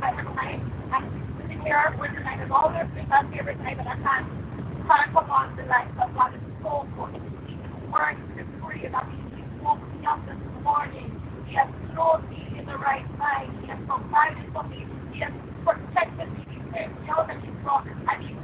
By 0.00 0.12
the 0.12 0.22
night. 0.34 0.60
I'm 0.92 1.38
sitting 1.40 1.60
here 1.62 1.96
with 1.98 2.12
the 2.14 2.20
night 2.20 2.42
of 2.42 2.52
all 2.52 2.68
their 2.70 2.90
things 2.94 3.08
on 3.12 3.32
every 3.38 3.54
night 3.56 3.76
that 3.78 3.86
I 3.86 3.96
can't 3.96 4.26
can't 4.86 5.12
come 5.14 5.30
on 5.30 5.56
the 5.56 5.64
light 5.64 5.88
of 5.96 6.12
God 6.14 6.34
is 6.34 6.42
so 6.60 6.84
good. 6.92 7.16
He's 7.48 7.56
working 7.88 8.28
to 8.36 8.44
free 8.60 8.86
about. 8.86 9.08
He 11.48 11.54
has 11.56 11.68
clothed 11.94 12.28
me 12.28 12.58
in 12.58 12.66
the 12.66 12.76
right 12.76 13.06
mind. 13.16 13.52
He 13.62 13.68
has 13.68 13.78
provided 13.86 14.52
for 14.52 14.64
me. 14.64 14.84
He 15.12 15.20
has 15.20 15.32
protected 15.64 16.28
me. 16.34 16.44
He 16.50 16.58
said, 16.72 16.90
know 17.06 17.24
that 17.26 17.40
he 17.40 17.50
brought 17.62 17.86
and 17.86 18.26
he 18.26 18.34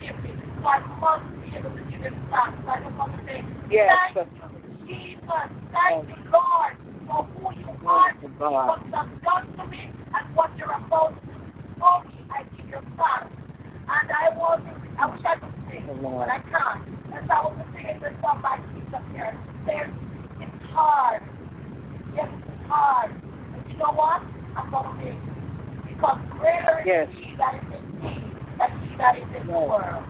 me 0.00 0.06
home 0.08 0.22
safely. 0.22 0.32
So 0.62 0.66
I 0.68 0.78
must 1.00 1.24
be 1.44 1.56
able 1.56 1.70
to 1.76 1.82
give 1.90 2.00
him 2.02 2.16
thanks. 2.30 2.58
So 2.64 2.70
I 2.70 2.80
just 2.80 2.96
want 2.96 3.12
to 3.16 3.20
say, 3.26 3.44
Yes. 3.70 3.90
thank 4.14 4.28
you, 4.28 4.86
Jesus. 4.86 5.48
Thank 5.72 6.08
you, 6.08 6.16
Lord, 6.32 6.72
for 7.06 7.22
who 7.24 7.60
you 7.60 7.70
are, 7.86 8.12
what 8.14 8.80
you 8.84 8.92
have 8.92 9.22
done 9.22 9.46
to 9.56 9.64
me, 9.68 9.90
and 10.14 10.24
what 10.36 10.50
you're 10.58 10.72
about 10.72 11.14
to 11.14 11.26
do 11.26 11.38
for 11.78 12.04
me. 12.04 12.14
I 12.30 12.42
give 12.56 12.66
you 12.68 12.80
thanks. 12.96 13.32
And 13.90 14.10
I 14.10 14.36
was, 14.36 14.60
I 14.98 15.06
wish 15.06 15.22
I 15.24 15.34
could 15.38 15.54
sing, 15.70 15.86
but 15.86 16.28
I 16.28 16.38
can't. 16.50 16.82
And 17.14 17.26
so 17.26 17.32
I 17.34 17.42
was 17.46 17.66
singing 17.74 18.00
this 18.00 18.14
song 18.22 18.38
by 18.42 18.58
Keith 18.74 18.94
up 18.94 19.02
here. 19.12 19.34
There's, 19.66 19.90
it's 20.40 20.64
hard. 20.74 21.22
Yes, 22.14 22.28
it's 22.30 22.66
hard. 22.68 23.10
But 23.54 23.70
you 23.70 23.76
know 23.78 23.92
what? 23.94 24.22
I'm 24.56 24.70
going 24.70 24.86
to 24.86 24.94
make 25.04 25.14
it. 25.14 25.94
Because 25.94 26.18
greater 26.38 26.82
Yes. 26.86 27.08
is 27.10 27.14
he 27.18 27.36
that 27.38 27.54
is 27.58 27.66
in 27.74 27.79
me 29.00 29.08
than 29.08 29.16
he 29.16 29.20
that 29.20 29.36
is 29.36 29.40
in 29.40 29.46
the 29.46 29.52
world. 29.52 30.04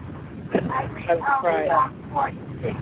I 0.53 0.83
read 0.91 1.09
out. 1.09 1.43
Psalm 1.67 2.09
46. 2.11 2.75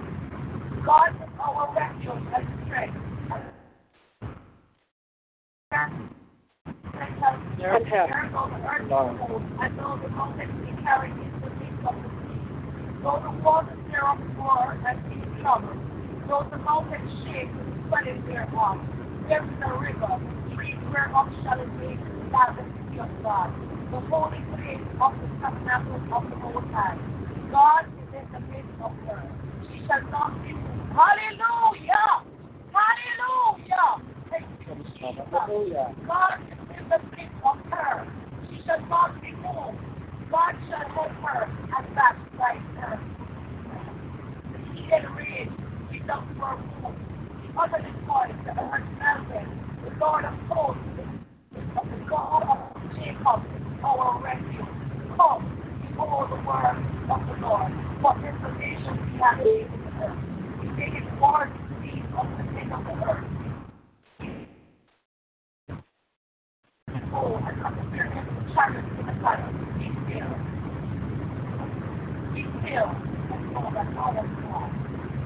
God 0.85 1.13
is 1.13 1.29
our 1.39 1.69
refuge 1.75 2.25
and 2.35 2.45
strength. 2.65 2.97
Strength 6.89 7.23
us 7.23 7.37
and 7.59 7.85
help. 7.87 8.09
And 8.09 9.77
though 9.77 9.99
the 10.01 10.09
mountains 10.09 10.55
be 10.65 10.71
carried 10.81 11.13
into 11.13 11.39
the 11.39 11.49
midst 11.59 11.85
of 11.85 11.93
the 11.93 12.09
sea, 12.09 12.41
though 13.03 13.21
the 13.21 13.31
waters 13.43 13.77
thereof 13.91 14.19
roar 14.37 14.73
and 14.87 14.97
be 15.09 15.15
troubled, 15.41 15.77
though 16.27 16.45
the 16.49 16.57
mountains 16.57 17.11
shake 17.25 17.51
with 17.53 17.67
the 17.69 17.77
swelling 17.87 18.25
thereof, 18.25 18.77
there 19.27 19.43
is 19.43 19.61
a 19.61 19.71
river, 19.77 20.17
streams 20.53 20.83
whereof 20.89 21.27
shall 21.43 21.59
it 21.61 21.69
make 21.77 22.01
glad 22.29 22.57
the 22.57 22.63
of 23.01 23.09
God, 23.23 23.53
the 23.91 23.99
holy 24.05 24.37
place 24.53 24.85
of 25.01 25.13
the 25.17 25.27
tabernacle 25.41 25.97
of 26.13 26.29
the 26.29 26.35
Most 26.37 26.69
High. 26.69 26.97
God 27.49 27.89
is 27.97 28.09
in 28.13 28.25
the 28.31 28.39
midst 28.53 28.77
of 28.85 28.93
her. 29.09 29.21
She 29.65 29.81
shall 29.87 30.05
not 30.13 30.37
be 30.45 30.53
moved. 30.53 30.93
Hallelujah! 30.93 32.21
Hallelujah! 32.69 34.05
Thank 34.29 34.45
you, 34.61 34.77
Jesus. 34.93 35.25
God 35.33 36.37
is 36.45 36.61
in 36.77 36.85
the 36.85 36.99
midst 37.17 37.41
of 37.41 37.57
her. 37.73 38.05
She 38.45 38.61
shall 38.65 38.81
not 38.93 39.19
be 39.21 39.33
moved. 39.33 39.81
God 40.29 40.53
shall 40.69 40.85
help 40.93 41.13
her 41.25 41.49
and 41.49 41.85
satisfy 41.97 42.61
her. 42.77 43.01
He 44.75 44.85
enraged, 44.85 45.57
he 45.89 45.97
does 46.05 46.29
for 46.37 46.61
whom. 46.77 46.93
He 47.41 47.49
uttered 47.57 47.85
his 47.85 47.97
voice, 48.05 48.37
the 48.45 48.53
earth 48.53 48.85
melted. 49.01 49.49
The 49.81 49.97
Lord 49.97 50.25
of 50.25 50.33
hosts, 50.45 50.85
the 51.55 51.61
God 52.07 52.45
of 52.45 52.59
Jacob, 52.93 53.41
our 53.83 54.21
refuge. 54.23 54.65
Come, 55.17 55.43
behold 55.95 56.31
the 56.31 56.39
word 56.47 56.77
of 57.09 57.19
the 57.27 57.35
Lord. 57.41 57.71
What 58.01 58.17
information 58.17 59.09
her. 59.99 60.15
He 60.61 60.67
made 60.69 60.93
his 60.93 61.07
word 61.19 61.51
speak 61.79 62.03
of 62.17 62.27
the 62.37 62.43
thing 62.55 62.71
of 62.71 62.83
the 62.85 62.95
earth. 63.03 63.25
Oh, 67.13 67.35
and 67.35 67.65
of 67.65 67.73
the 67.75 67.85
chariot 68.55 68.85
to 68.97 69.03
the 69.03 69.15
fire. 69.21 69.49
Be 69.79 69.87
still. 70.07 70.31
Be 72.33 72.41
still 72.63 72.89
and 72.89 73.53
know 73.53 73.67
that 73.73 73.87
God. 73.95 74.71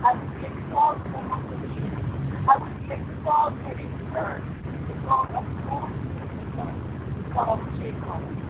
I 0.03 0.13
will 0.13 0.29
be 0.35 0.45
exalted 0.47 1.13
among 1.15 1.43
the 1.49 1.57
nations. 1.67 2.47
I 2.49 2.57
will 2.57 2.73
be 2.81 2.93
exalted 2.93 3.79
in 3.79 3.91
the 3.97 4.19
earth. 4.19 4.43
The 4.87 4.93
God 5.05 5.29
of 5.37 5.45
the 5.45 7.33
God 7.33 7.59
of 7.59 7.79
Jacob. 7.79 8.42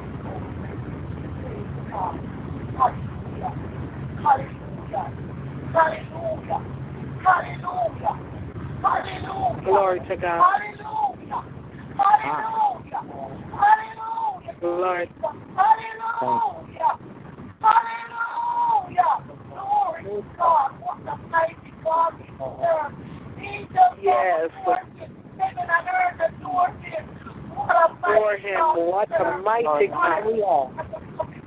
Praise 1.94 2.34
Hallelujah. 2.74 3.54
Hallelujah. 4.18 5.06
Hallelujah. 5.74 6.60
Hallelujah. 7.22 8.16
Hallelujah. 8.82 9.62
Glory 9.64 10.00
to 10.10 10.16
God. 10.18 10.42
Hallelujah. 10.42 11.46
Hallelujah. 11.94 13.02
Hallelujah. 13.54 14.54
Lord. 14.64 15.10
Hallelujah. 15.54 16.98
Hallelujah. 17.62 19.14
Glory 19.54 20.04
to 20.04 20.26
God. 20.36 20.70
What 20.82 20.98
a 21.06 21.16
mighty 21.30 21.72
God 21.84 22.14
we 22.18 22.26
serve. 22.40 22.94
Yes. 24.02 24.50
Heaven 24.66 25.68
and 25.70 25.88
earth 25.94 26.34
adore 26.40 26.70
him. 26.82 27.06
What 27.54 27.70
a 27.70 27.94
mighty 28.02 28.50
God 28.58 28.78
what 28.78 29.10
a 29.12 29.38
mighty 29.44 29.88
God. 29.88 29.94
Life, 29.94 30.24
every 30.26 31.03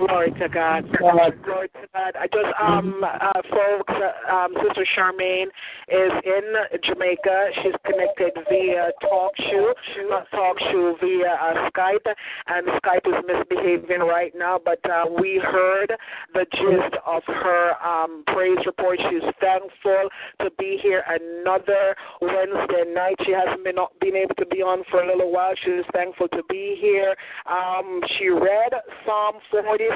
Glory 0.00 0.32
to 0.40 0.48
God. 0.48 0.88
Glory 0.96 1.68
to 1.68 1.86
God. 1.92 2.16
I 2.16 2.26
just 2.26 2.48
um 2.58 3.04
uh, 3.04 3.42
folks, 3.50 3.92
uh, 3.92 4.34
um 4.34 4.54
Sister 4.64 4.86
Charmaine 4.96 5.48
is 5.88 6.12
in 6.24 6.80
Jamaica. 6.84 7.50
She's 7.62 7.76
connected 7.84 8.32
via 8.48 8.90
TalkShoe, 9.04 9.72
not 10.08 10.30
talk 10.30 10.58
show 10.72 10.96
via 11.02 11.36
uh, 11.36 11.68
Skype, 11.68 12.08
and 12.46 12.66
Skype 12.80 13.06
is 13.06 13.24
misbehaving 13.28 14.00
right 14.00 14.32
now. 14.34 14.58
But 14.64 14.80
uh, 14.88 15.04
we 15.20 15.38
heard 15.44 15.92
the 16.32 16.46
gist 16.50 16.96
of 17.06 17.22
her 17.26 17.72
um 17.84 18.24
praise 18.28 18.58
report. 18.64 18.98
She's 19.10 19.28
thankful 19.38 20.08
to 20.40 20.50
be 20.58 20.78
here 20.82 21.04
another 21.08 21.94
Wednesday 22.22 22.84
night. 22.94 23.16
She 23.26 23.32
hasn't 23.32 23.64
been 23.64 23.76
been 24.00 24.16
able 24.16 24.34
to 24.36 24.46
be 24.46 24.62
on 24.62 24.82
for 24.90 25.02
a 25.02 25.06
little 25.06 25.30
while. 25.30 25.52
She's 25.62 25.84
thankful 25.92 26.28
to 26.28 26.42
be 26.48 26.78
here. 26.80 27.14
Um, 27.44 28.00
she 28.18 28.28
read 28.28 28.72
Psalm 29.04 29.34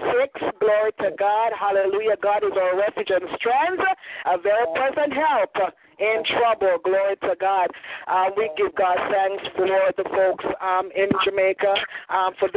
46. 0.01 0.59
Glory 0.61 0.93
to 1.01 1.11
God. 1.19 1.53
Hallelujah. 1.59 2.16
God 2.23 2.45
is 2.45 2.53
our 2.57 2.79
refuge 2.79 3.11
and 3.11 3.25
strength, 3.37 3.83
a 4.27 4.39
very 4.39 4.66
present 4.75 5.12
help 5.12 5.55
in 5.99 6.23
trouble. 6.37 6.79
Glory 6.85 7.16
to 7.23 7.35
God. 7.41 7.69
Uh, 8.07 8.31
we 8.37 8.51
give 8.57 8.75
God 8.75 8.99
thanks 9.11 9.45
for 9.57 9.66
the 9.66 10.05
folks 10.11 10.45
um, 10.61 10.91
in 10.97 11.09
Jamaica 11.25 11.75
um, 12.11 12.33
for 12.39 12.49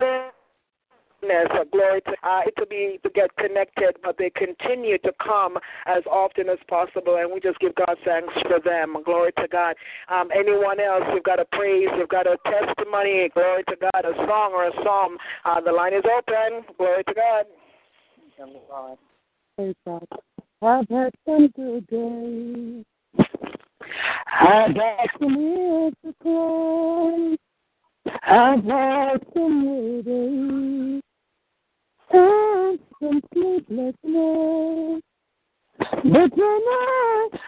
uh, 0.00 0.30
glory 1.70 2.00
to 2.02 2.12
uh, 2.22 2.42
to 2.58 2.66
be 2.66 2.98
to 3.02 3.10
get 3.10 3.34
connected, 3.36 3.96
but 4.02 4.16
they 4.18 4.30
continue 4.30 4.98
to 4.98 5.12
come 5.22 5.56
as 5.86 6.02
often 6.10 6.48
as 6.48 6.58
possible, 6.68 7.16
and 7.16 7.32
we 7.32 7.40
just 7.40 7.58
give 7.58 7.74
God 7.74 7.96
thanks 8.04 8.32
for 8.42 8.60
them. 8.60 8.96
Glory 9.04 9.32
to 9.38 9.48
God. 9.48 9.76
Um, 10.08 10.28
anyone 10.34 10.80
else? 10.80 11.04
You've 11.12 11.24
got 11.24 11.40
a 11.40 11.44
praise, 11.52 11.88
you've 11.96 12.08
got 12.08 12.26
a 12.26 12.36
testimony. 12.44 13.28
Glory 13.34 13.64
to 13.68 13.76
God. 13.80 14.04
A 14.04 14.14
song 14.26 14.52
or 14.54 14.66
a 14.68 14.72
psalm. 14.84 15.16
Uh, 15.44 15.60
the 15.60 15.72
line 15.72 15.94
is 15.94 16.04
open. 16.04 16.64
Glory 16.78 17.04
to 17.04 17.14
God. 17.14 17.46
Praise 19.56 19.74
God. 19.86 20.06
I've 20.62 20.88
had 20.88 21.14
some 21.24 21.48
good 21.48 21.86
days. 21.86 22.84
I've 24.40 24.74
had 24.74 25.08
some 25.20 25.34
years 25.36 25.92
to 26.04 26.14
cry. 26.20 27.36
I've 28.22 28.64
had 28.64 29.26
some 29.34 29.64
good 29.64 30.04
days 30.04 31.02
and 32.12 32.78
nights. 34.04 35.02
But 36.04 36.32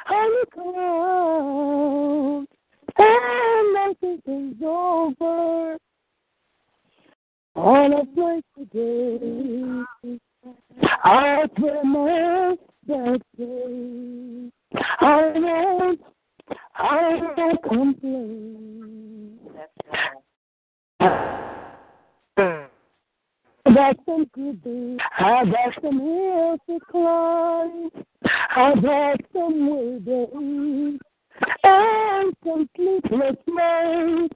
I 0.07 0.29
look 0.29 0.57
around 0.59 2.47
and 2.99 3.77
everything's 3.77 4.63
over, 4.63 5.79
all 7.57 8.01
of 8.01 8.09
my 8.17 8.41
today, 8.57 9.83
I 11.05 11.47
promise 11.57 12.59
that 12.87 13.21
day 13.37 14.51
I 15.01 15.33
won't, 15.35 16.01
I 16.75 17.21
won't 17.37 17.63
complain. 17.63 19.39
I 21.01 21.05
got 22.37 22.78
some 24.07 24.25
good 24.35 24.63
days. 24.65 24.99
I 25.19 25.45
got 25.45 25.75
some 25.83 26.01
hills 26.01 26.61
to 26.69 26.79
climb. 26.91 27.91
I 28.57 28.75
got 28.81 29.21
way 29.69 29.99
days 29.99 30.99
and 31.65 32.35
some 32.45 32.69
sleepless 32.77 33.37
nights. 33.47 34.35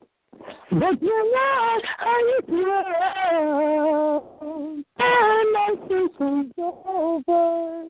But 0.70 1.00
when 1.00 1.32
I, 1.36 1.80
I 1.98 2.34
look 2.36 2.48
around 2.66 4.22
and 4.98 5.78
see 5.88 6.06
things 6.18 6.52
over, 6.58 7.86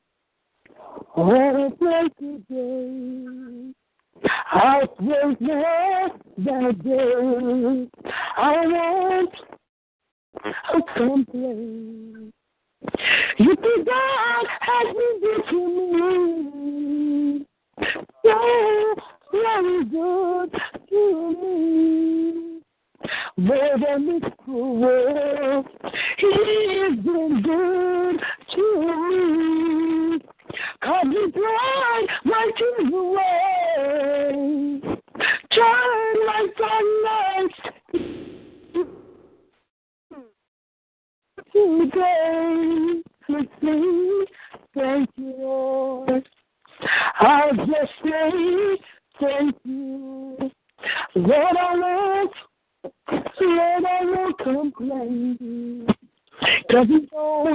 all 1.15 1.65
of 1.65 1.81
my 1.81 2.07
today. 2.19 3.73
I 4.51 4.85
praise 4.97 5.37
that 6.37 6.83
day. 6.83 7.89
I 8.37 8.67
won't 8.67 9.33
I 9.33 9.52
complain. 10.95 12.33
You 13.37 13.55
think 13.55 13.87
God 13.87 14.45
has 14.61 14.95
been 14.95 15.19
good 15.21 15.43
to 15.49 15.59
me. 15.93 17.45
So 18.23 18.37
very 19.31 19.85
good 19.85 20.49
to 20.89 21.01
me. 21.41 22.61
More 23.37 23.77
than 23.79 23.99
this 24.07 24.31
cruel 24.43 24.79
world, 24.79 25.65
He's 26.17 26.99
been 27.03 27.41
good 27.43 28.19
to 28.55 28.63
me. 29.09 30.19
Cause 30.83 31.07
He 31.09 31.31
brought 31.31 32.07
my 32.25 32.51
dreams 32.57 32.93
away. 32.93 34.81
Turn 35.51 36.15
my 36.25 36.47
sunlight 36.57 38.32
today. 41.53 43.01
Thank 44.75 45.09
you, 45.17 45.33
Lord. 45.37 46.27
I 47.19 47.51
just 47.55 47.91
say 48.03 48.77
thank 49.19 49.55
you. 49.63 50.51
I 51.15 51.19
I 51.19 51.75
won't 51.75 52.43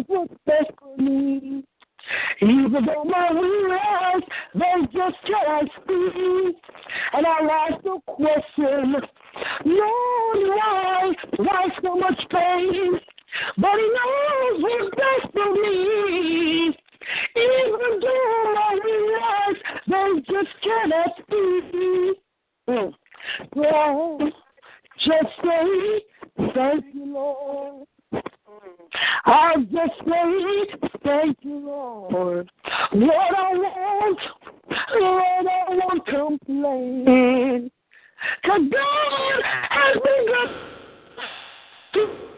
what's 0.09 0.33
best 0.47 0.70
for 0.79 0.97
me. 0.97 1.65
Even 2.41 2.87
though 2.87 3.05
my 3.05 3.33
wheels, 3.33 4.23
they 4.55 4.87
just 4.93 5.16
can't. 5.27 5.70
And 7.12 7.27
I 7.27 7.69
ask 7.69 7.83
the 7.83 7.99
question, 8.07 8.95
Lord, 9.66 10.49
why, 10.49 11.12
why 11.37 11.69
so 11.83 11.97
much 11.97 12.20
pain? 12.31 13.01
But 13.56 13.70
he 13.77 13.89
knows 13.89 14.62
what's 14.62 14.97
best 14.97 15.32
for 15.32 15.55
me. 15.55 16.77
Even 17.36 18.01
though 18.01 18.55
I 18.59 18.78
realize 18.85 19.59
they 19.86 20.32
just 20.32 20.48
cannot 20.62 21.10
speak. 21.23 22.19
Mm. 22.69 22.93
Well, 23.55 24.19
just 24.98 25.32
say, 25.43 26.02
thank 26.55 26.85
you, 26.93 27.15
Lord. 27.15 27.86
I'll 29.24 29.62
just 29.62 29.98
say, 30.06 30.89
thank 31.05 31.39
you, 31.43 31.59
Lord. 31.66 32.51
Lord, 32.93 33.35
I 33.36 33.52
won't, 33.55 34.19
Lord, 35.01 35.47
I 35.47 35.65
won't 35.69 36.06
complain. 36.06 37.70
Cause 38.44 38.60
God 38.73 39.43
has 39.70 39.97
been 40.02 40.27
good 41.93 42.38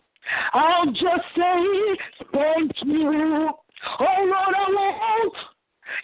I'll 0.53 0.85
just 0.87 1.25
say, 1.35 1.97
thank 2.33 2.71
you. 2.83 3.49
Oh, 3.99 4.05
Lord, 4.19 4.55
I 4.55 4.67
won't. 4.69 5.33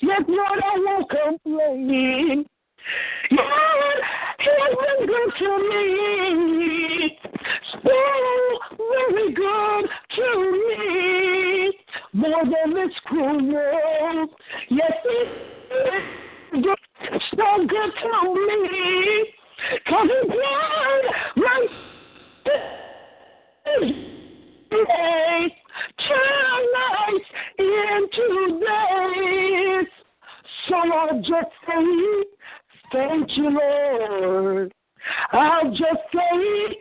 Yes, 0.02 0.22
Lord, 0.28 0.60
I 0.64 0.78
won't 0.78 1.10
complain. 1.10 2.46
Lord, 3.32 3.98
He 4.40 4.50
has 4.60 4.76
been 4.80 5.08
good 5.08 5.32
to 5.40 5.50
me. 5.70 7.18
So 7.74 7.98
very 8.78 9.34
good 9.34 9.90
to 10.16 10.28
me. 10.68 11.74
More 12.14 12.44
than 12.44 12.74
this 12.74 12.96
cruel 13.06 13.54
world. 13.54 14.30
Yes, 14.70 14.92
He 15.04 16.58
is 16.58 16.64
good, 16.64 17.22
so 17.36 17.66
good 17.68 17.92
to 18.02 18.34
me. 18.34 19.34
Cause 19.88 20.08
He 20.08 20.28
died 20.30 21.06
right 21.38 21.88
Turn 26.08 27.20
into 27.60 28.60
days. 28.60 29.88
So 30.70 30.76
I'll 30.76 31.20
just 31.20 31.54
say, 31.68 31.84
Thank 32.92 33.38
you, 33.38 33.50
Lord. 33.50 34.74
I'll 35.32 35.70
just 35.72 36.04
say 36.14 36.78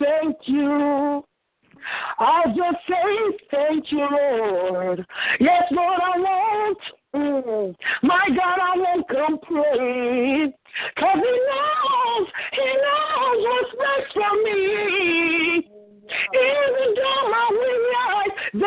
thank 0.00 0.36
you. 0.46 1.22
I'll 2.18 2.48
just 2.48 2.78
say 2.88 3.36
thank 3.50 3.92
you, 3.92 4.06
Lord. 4.10 5.06
Yes, 5.40 5.62
Lord, 5.70 6.00
I 6.02 6.18
won't. 6.18 6.78
Mm. 7.14 7.74
My 8.02 8.28
God, 8.28 8.58
I 8.60 8.76
won't 8.76 9.08
complain. 9.08 10.52
Cause 10.98 11.14
he 11.14 11.38
knows, 11.48 12.28
he 12.52 12.66
knows 12.66 13.46
what's 13.46 13.70
best 13.78 14.14
for 14.14 14.42
me. 14.44 15.75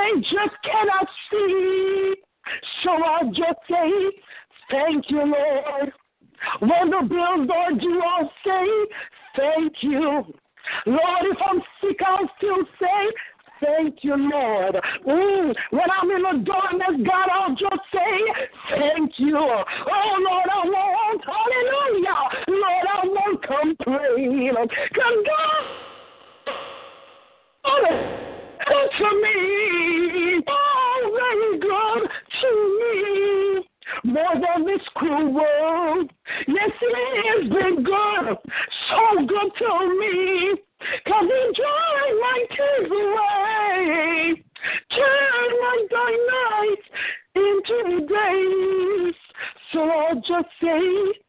They 0.10 0.22
just 0.22 0.56
cannot 0.64 1.08
see. 1.32 2.16
So 2.84 2.92
I'll 2.92 3.28
just 3.28 3.60
say, 3.70 3.92
thank 4.72 5.10
you, 5.10 5.20
Lord. 5.20 5.94
When 6.60 6.90
the 6.90 7.08
bills 7.08 7.50
are 7.54 7.72
due, 7.74 8.02
I'll 8.02 8.32
say, 8.46 8.68
thank 9.36 9.74
you. 9.82 10.24
Lord, 10.86 11.24
if 11.24 11.38
I'm 11.50 11.62
sick, 11.82 11.98
I'll 12.06 12.30
still 12.38 12.64
say, 12.80 13.12
thank 13.62 14.04
you, 14.04 14.16
Lord. 14.16 14.76
Mm, 15.08 15.54
when 15.72 15.90
I'm 16.02 16.12
in 16.12 16.22
the 16.22 16.44
darkness, 16.46 17.08
God, 17.08 17.30
I'll 17.32 17.56
just 17.56 17.82
say, 17.94 18.48
thank 18.72 19.12
you. 19.18 19.38
Oh, 19.38 20.16
Lord, 20.30 20.50
I 20.52 20.66
won't, 20.66 21.24
hallelujah. 21.26 22.20
Lord, 22.48 22.88
I 22.94 23.08
won't 23.08 23.42
complain. 23.44 24.56
Because 24.90 25.18
God, 27.64 28.29
good 28.70 28.90
to 29.00 29.10
me. 29.22 30.44
Oh, 30.48 31.00
very 31.18 31.60
good 31.60 32.10
to 32.42 32.50
me 32.80 33.70
more 34.04 34.34
than 34.34 34.66
this 34.66 34.82
cruel 34.96 35.34
world. 35.34 36.12
Yes, 36.48 36.72
it 36.82 37.42
has 37.42 37.50
been 37.50 37.84
good, 37.84 38.38
so 38.90 39.26
good 39.26 39.52
to 39.60 40.00
me. 40.00 40.62
Cause 41.06 41.26
he 41.26 41.52
dried 41.56 42.16
my 42.22 42.46
tears 42.56 42.92
away, 42.92 44.44
turn 44.96 45.50
my 45.62 45.78
dark 45.90 46.16
nights 46.32 46.88
into 47.36 48.08
days. 48.08 49.16
So 49.74 49.80
I'll 49.90 50.16
just 50.16 50.50
say, 50.62 51.20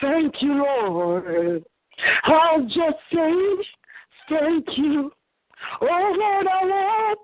thank 0.00 0.34
you, 0.42 0.64
Lord. 0.64 1.64
I'll 2.24 2.62
just 2.64 3.00
say, 3.12 3.32
thank 4.28 4.66
you. 4.76 5.10
Oh, 5.80 6.14
Lord, 6.18 6.46
I 6.46 6.64
won't. 6.64 7.18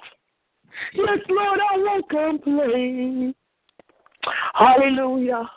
Yes, 0.94 1.18
Lord, 1.28 1.60
I 1.60 1.78
won't 1.78 2.08
complain. 2.08 3.34
Hallelujah. 4.54 5.50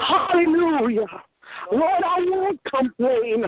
Hallelujah. 0.00 1.06
Lord, 1.70 2.02
I 2.04 2.24
won't 2.28 2.60
complain. 2.64 3.44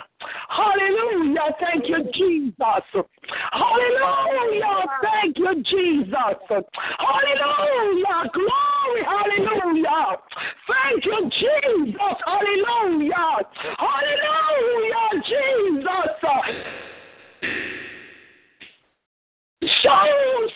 Hallelujah. 0.48 1.54
Thank 1.60 1.88
you, 1.88 2.04
Jesus. 2.14 3.04
Hallelujah. 3.52 4.84
Thank 5.02 5.38
you, 5.38 5.62
Jesus. 5.64 6.14
Hallelujah. 6.98 8.30
Glory. 8.32 9.02
Hallelujah. 9.04 10.18
Thank 10.68 11.04
you, 11.04 11.30
Jesus. 11.30 12.16
Hallelujah. 12.26 13.38
Hallelujah, 13.78 15.22
Jesus. 15.26 16.10
So, 19.64 19.96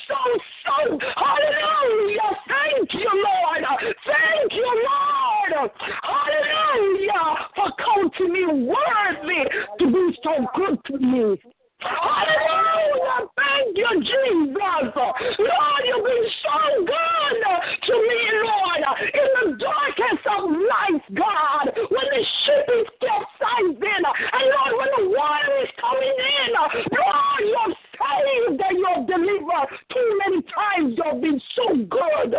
so, 0.06 0.20
so, 0.64 0.98
hallelujah. 1.16 2.30
Thank 2.46 2.92
you, 2.92 3.08
Lord. 3.08 3.64
Thank 4.04 4.52
you, 4.52 4.84
Lord. 4.84 5.70
Hallelujah. 6.02 7.48
For 7.56 7.72
counting 7.78 8.32
me 8.32 8.44
worthy 8.68 9.48
to 9.78 9.86
be 9.86 10.18
so 10.22 10.46
good 10.54 10.78
to 10.86 10.98
me. 10.98 11.40
Hallelujah. 11.80 13.30
Thank 13.36 13.76
you, 13.78 13.88
Jesus. 14.00 14.92
Lord, 14.92 15.82
you've 15.86 16.04
been 16.04 16.28
so 16.44 16.84
good 16.84 17.42
to 17.86 17.94
me, 17.94 18.20
Lord. 18.44 18.82
In 19.14 19.28
the 19.40 19.56
darkest 19.56 20.26
of 20.26 20.50
nights, 20.50 21.06
God, 21.14 21.70
when 21.88 22.06
the 22.12 22.24
ship 22.44 22.68
is 22.76 22.88
capsized 23.00 23.80
in, 23.80 24.02
and 24.04 24.46
Lord, 24.52 24.72
when 24.76 24.90
the 24.98 25.16
water 25.16 25.54
is 25.62 25.70
coming 25.80 26.12
in, 26.12 26.52
Lord, 26.52 27.77
you've 28.00 28.58
saved 28.58 28.78
you've 28.78 29.06
delivered. 29.06 29.68
Too 29.92 30.20
many 30.24 30.42
times 30.42 30.98
you've 30.98 31.20
been 31.20 31.40
so 31.56 31.76
good. 31.76 32.34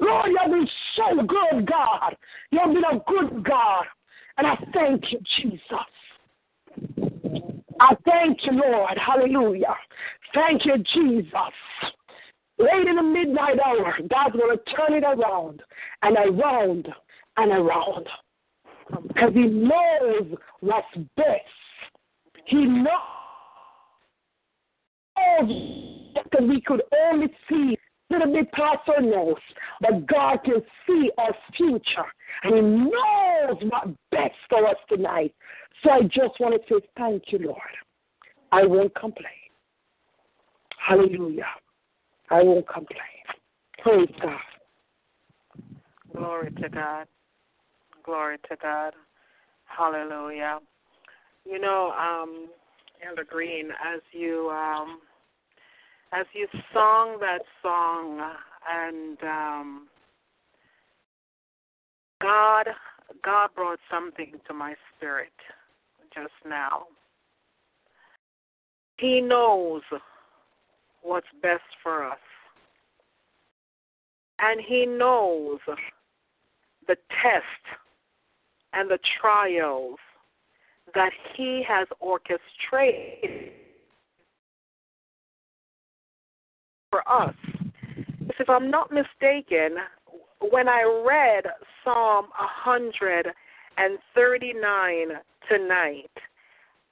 Lord, 0.00 0.30
you've 0.30 0.50
been 0.50 0.68
so 0.96 1.22
good, 1.22 1.66
God. 1.66 2.16
You've 2.50 2.74
been 2.74 2.84
a 2.84 2.98
good 3.06 3.44
God. 3.44 3.84
And 4.36 4.46
I 4.46 4.56
thank 4.72 5.04
you, 5.10 5.18
Jesus. 5.36 5.70
I 7.80 7.94
thank 8.04 8.38
you, 8.44 8.52
Lord. 8.52 8.98
Hallelujah. 9.04 9.74
Thank 10.34 10.64
you, 10.64 10.76
Jesus. 10.94 11.32
Late 12.58 12.88
in 12.88 12.96
the 12.96 13.02
midnight 13.02 13.58
hour, 13.64 13.96
God's 14.08 14.36
going 14.36 14.56
to 14.56 14.76
turn 14.76 14.94
it 14.94 15.04
around 15.04 15.62
and 16.02 16.16
around 16.16 16.88
and 17.36 17.52
around. 17.52 18.06
Because 19.08 19.32
He 19.34 19.46
knows 19.46 20.36
what's 20.60 20.86
best. 21.16 21.44
He 22.46 22.64
knows 22.64 23.17
because 26.14 26.48
we 26.48 26.60
could 26.60 26.82
only 27.10 27.28
see 27.48 27.76
little 28.10 28.32
bit 28.32 28.50
past 28.52 28.88
our 28.88 29.02
nose, 29.02 29.36
but 29.80 30.06
God 30.06 30.38
can 30.44 30.62
see 30.86 31.10
our 31.18 31.34
future 31.56 32.06
and 32.42 32.54
He 32.54 32.60
knows 32.60 33.56
what's 33.70 33.90
best 34.10 34.34
for 34.48 34.66
us 34.66 34.76
tonight. 34.88 35.34
So 35.82 35.90
I 35.90 36.02
just 36.02 36.40
want 36.40 36.54
to 36.54 36.74
say 36.74 36.86
thank 36.96 37.24
you, 37.28 37.38
Lord. 37.38 37.58
I 38.50 38.64
won't 38.64 38.94
complain. 38.94 39.26
Hallelujah. 40.78 41.44
I 42.30 42.42
won't 42.42 42.66
complain. 42.68 42.98
Praise 43.82 44.08
God. 44.22 44.38
Glory 46.16 46.50
to 46.62 46.68
God. 46.68 47.06
Glory 48.04 48.38
to 48.48 48.56
God. 48.60 48.94
Hallelujah. 49.66 50.58
You 51.44 51.60
know, 51.60 51.92
um, 51.92 52.48
Elder 53.06 53.24
Green, 53.24 53.68
as 53.70 54.00
you 54.12 54.50
um, 54.50 55.00
as 56.12 56.26
you 56.32 56.46
sung 56.72 57.18
that 57.20 57.42
song, 57.62 58.20
and 58.70 59.18
um, 59.22 59.88
God, 62.20 62.68
God 63.24 63.50
brought 63.54 63.78
something 63.90 64.32
to 64.46 64.54
my 64.54 64.74
spirit 64.96 65.32
just 66.14 66.32
now. 66.48 66.84
He 68.98 69.20
knows 69.20 69.82
what's 71.02 71.26
best 71.42 71.62
for 71.82 72.04
us. 72.04 72.18
And 74.40 74.60
He 74.66 74.86
knows 74.86 75.58
the 76.86 76.96
test 77.22 77.78
and 78.72 78.90
the 78.90 78.98
trials 79.20 79.98
that 80.94 81.12
He 81.36 81.62
has 81.68 81.86
orchestrated 82.00 83.52
for 86.90 87.08
us. 87.08 87.34
If 88.38 88.48
I'm 88.48 88.70
not 88.70 88.92
mistaken, 88.92 89.78
when 90.40 90.68
I 90.68 90.84
read 91.06 91.44
Psalm 91.82 92.28
139 92.64 95.08
tonight, 95.48 96.10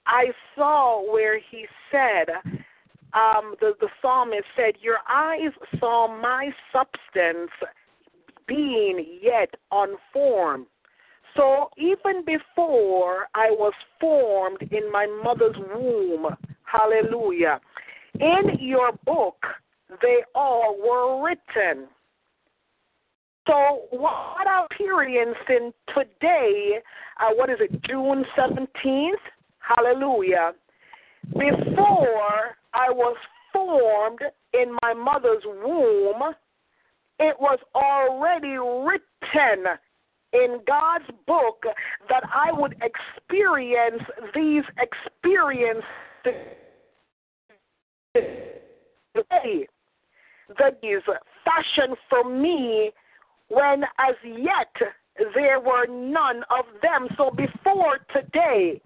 I 0.06 0.32
saw 0.54 1.02
where 1.12 1.38
he 1.38 1.66
said, 1.90 2.30
um, 3.14 3.54
the, 3.60 3.74
the 3.80 3.88
psalmist 4.02 4.44
said, 4.56 4.74
Your 4.80 4.98
eyes 5.08 5.52
saw 5.78 6.08
my 6.20 6.50
substance 6.72 7.52
being 8.46 9.20
yet 9.22 9.54
unformed. 9.72 10.66
So 11.36 11.70
even 11.76 12.24
before 12.24 13.28
I 13.34 13.50
was 13.50 13.74
formed 14.00 14.62
in 14.70 14.90
my 14.90 15.06
mother's 15.22 15.56
womb, 15.74 16.34
hallelujah, 16.64 17.60
in 18.18 18.58
your 18.58 18.92
book, 19.04 19.36
they 20.02 20.22
all 20.34 20.76
were 20.78 21.24
written. 21.24 21.88
So 23.46 23.82
what 23.90 24.46
I'm 24.48 24.66
experiencing 24.70 25.72
today, 25.94 26.80
uh, 27.20 27.30
what 27.34 27.48
is 27.48 27.58
it, 27.60 27.82
June 27.84 28.24
17th? 28.36 29.12
Hallelujah. 29.60 30.52
Before 31.28 32.56
I 32.74 32.90
was 32.90 33.16
formed 33.52 34.20
in 34.52 34.76
my 34.82 34.94
mother's 34.94 35.42
womb, 35.44 36.34
it 37.18 37.36
was 37.38 37.58
already 37.74 38.56
written 38.58 39.64
in 40.32 40.60
God's 40.66 41.06
book 41.26 41.62
that 42.08 42.22
I 42.24 42.52
would 42.52 42.74
experience 42.82 44.02
these 44.34 44.64
experiences 44.78 45.86
that 50.58 50.78
is 50.82 51.02
fashioned 51.44 51.96
for 52.08 52.24
me 52.24 52.90
when 53.48 53.84
as 53.98 54.14
yet 54.24 54.74
there 55.34 55.60
were 55.60 55.86
none 55.86 56.42
of 56.50 56.64
them. 56.82 57.08
So 57.16 57.30
before 57.30 57.98
today, 58.12 58.80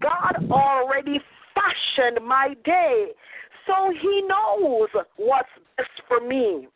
God 0.00 0.50
already 0.50 1.20
fashioned 1.54 2.26
my 2.26 2.54
day. 2.64 3.08
So 3.66 3.92
he 4.00 4.22
knows 4.22 4.88
what's 5.16 5.48
best 5.76 5.90
for 6.08 6.20
me. 6.20 6.68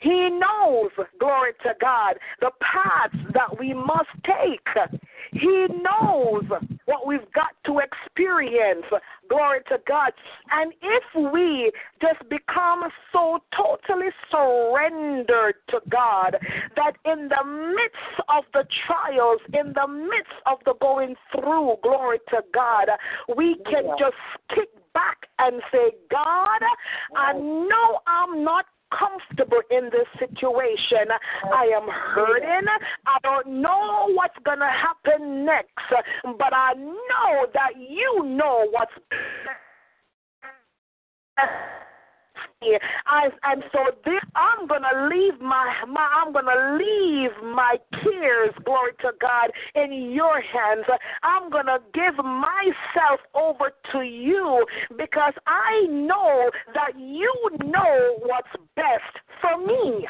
He 0.00 0.28
knows, 0.30 0.90
glory 1.18 1.52
to 1.62 1.72
God, 1.80 2.14
the 2.40 2.50
paths 2.60 3.16
that 3.32 3.58
we 3.58 3.72
must 3.72 4.08
take. 4.24 5.00
He 5.32 5.66
knows 5.82 6.44
what 6.86 7.06
we've 7.06 7.30
got 7.34 7.54
to 7.66 7.80
experience. 7.80 8.84
Glory 9.28 9.60
to 9.68 9.78
God. 9.86 10.12
And 10.52 10.72
if 10.82 11.32
we 11.32 11.72
just 12.00 12.28
become 12.28 12.82
so 13.12 13.38
totally 13.56 14.10
surrendered 14.30 15.54
to 15.70 15.80
God 15.88 16.36
that 16.76 16.92
in 17.04 17.28
the 17.28 17.44
midst 17.44 18.28
of 18.28 18.44
the 18.52 18.64
trials, 18.86 19.40
in 19.52 19.72
the 19.72 19.88
midst 19.88 20.32
of 20.46 20.58
the 20.64 20.74
going 20.80 21.14
through, 21.32 21.76
glory 21.82 22.18
to 22.30 22.42
God, 22.52 22.88
we 23.36 23.56
can 23.70 23.84
just 23.98 24.16
kick 24.54 24.68
back 24.92 25.26
and 25.38 25.60
say, 25.72 25.92
God, 26.10 26.60
I 27.16 27.32
know 27.32 28.00
I'm 28.06 28.44
not 28.44 28.66
comfortable 28.98 29.60
in 29.70 29.90
this 29.90 30.06
situation. 30.18 31.08
I 31.52 31.64
am 31.76 31.88
hurting. 31.88 32.66
I 33.06 33.18
don't 33.22 33.62
know 33.62 34.10
what's 34.14 34.38
going 34.44 34.60
to 34.60 34.70
happen 34.70 35.44
next, 35.44 35.70
but 36.38 36.52
I 36.52 36.74
know 36.74 37.46
that 37.52 37.72
you 37.76 38.24
know 38.24 38.66
what's 38.70 38.92
I, 43.06 43.28
and 43.44 43.62
so 43.72 43.78
this, 44.04 44.22
I'm 44.34 44.66
gonna 44.66 45.08
leave 45.08 45.40
my, 45.40 45.72
my 45.86 46.08
I'm 46.14 46.32
gonna 46.32 46.78
leave 46.78 47.30
my 47.42 47.76
cares, 48.02 48.54
glory 48.64 48.92
to 49.00 49.12
God, 49.20 49.50
in 49.74 50.10
your 50.12 50.40
hands. 50.40 50.86
I'm 51.22 51.50
gonna 51.50 51.78
give 51.92 52.16
myself 52.16 53.20
over 53.34 53.72
to 53.92 54.00
you 54.00 54.64
because 54.96 55.34
I 55.46 55.86
know 55.88 56.50
that 56.74 56.98
you 56.98 57.32
know 57.64 58.16
what's 58.20 58.48
best 58.76 59.14
for 59.40 59.58
me. 59.58 60.06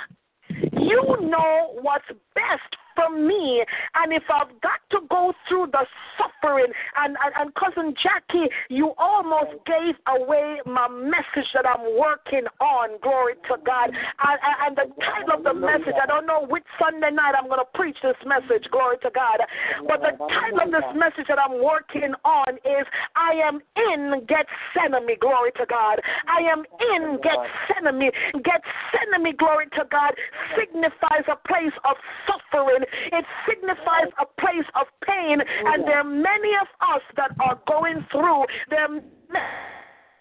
You 0.72 1.16
know 1.20 1.78
what's 1.80 2.06
best 2.34 2.76
for 2.94 3.10
me. 3.10 3.64
And 3.94 4.12
if 4.12 4.22
I've 4.30 4.52
got 4.60 4.80
to 4.90 5.06
go 5.08 5.32
through 5.48 5.68
the 5.72 5.86
suffering, 6.18 6.72
and, 6.96 7.16
and, 7.24 7.32
and 7.38 7.54
cousin 7.54 7.94
Jackie, 8.02 8.48
you 8.68 8.92
almost 8.98 9.52
gave 9.66 9.94
away 10.06 10.60
my 10.66 10.88
message 10.88 11.48
that 11.54 11.66
I'm 11.66 11.98
working 11.98 12.44
on. 12.60 13.00
Glory 13.00 13.34
to 13.48 13.56
God. 13.64 13.90
And, 13.90 14.38
and 14.66 14.76
the 14.76 14.88
title 15.00 15.38
of 15.38 15.44
the 15.44 15.54
message, 15.54 15.94
I 16.00 16.06
don't 16.06 16.26
know 16.26 16.46
which 16.48 16.64
Sunday 16.78 17.10
night 17.10 17.34
I'm 17.38 17.48
going 17.48 17.60
to 17.60 17.70
preach 17.74 17.96
this 18.02 18.18
message. 18.26 18.68
Glory 18.70 18.96
to 19.02 19.10
God. 19.10 19.40
But 19.88 20.00
the 20.00 20.16
title 20.18 20.60
of 20.62 20.70
this 20.70 20.90
message 20.94 21.26
that 21.28 21.38
I'm 21.38 21.62
working 21.62 22.14
on 22.24 22.56
is 22.64 22.86
I 23.16 23.34
am 23.40 23.60
in 23.76 24.26
Gethsemane. 24.26 25.18
Glory 25.20 25.50
to 25.56 25.66
God. 25.66 26.00
I 26.28 26.42
am 26.50 26.64
in 26.94 27.18
Gethsemane. 27.22 28.10
Gethsemane, 28.44 29.36
glory 29.36 29.66
to 29.74 29.84
God, 29.90 30.12
signifies 30.58 31.24
a 31.28 31.36
place 31.48 31.74
of 31.84 31.96
suffering 32.26 32.83
it 33.12 33.24
signifies 33.48 34.10
a 34.20 34.26
place 34.40 34.68
of 34.74 34.86
pain, 35.06 35.40
and 35.40 35.84
there 35.84 35.98
are 35.98 36.04
many 36.04 36.52
of 36.60 36.68
us 36.94 37.02
that 37.16 37.30
are 37.40 37.58
going 37.66 38.04
through. 38.10 38.44
There 38.70 38.84
are 38.84 39.00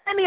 many 0.06 0.26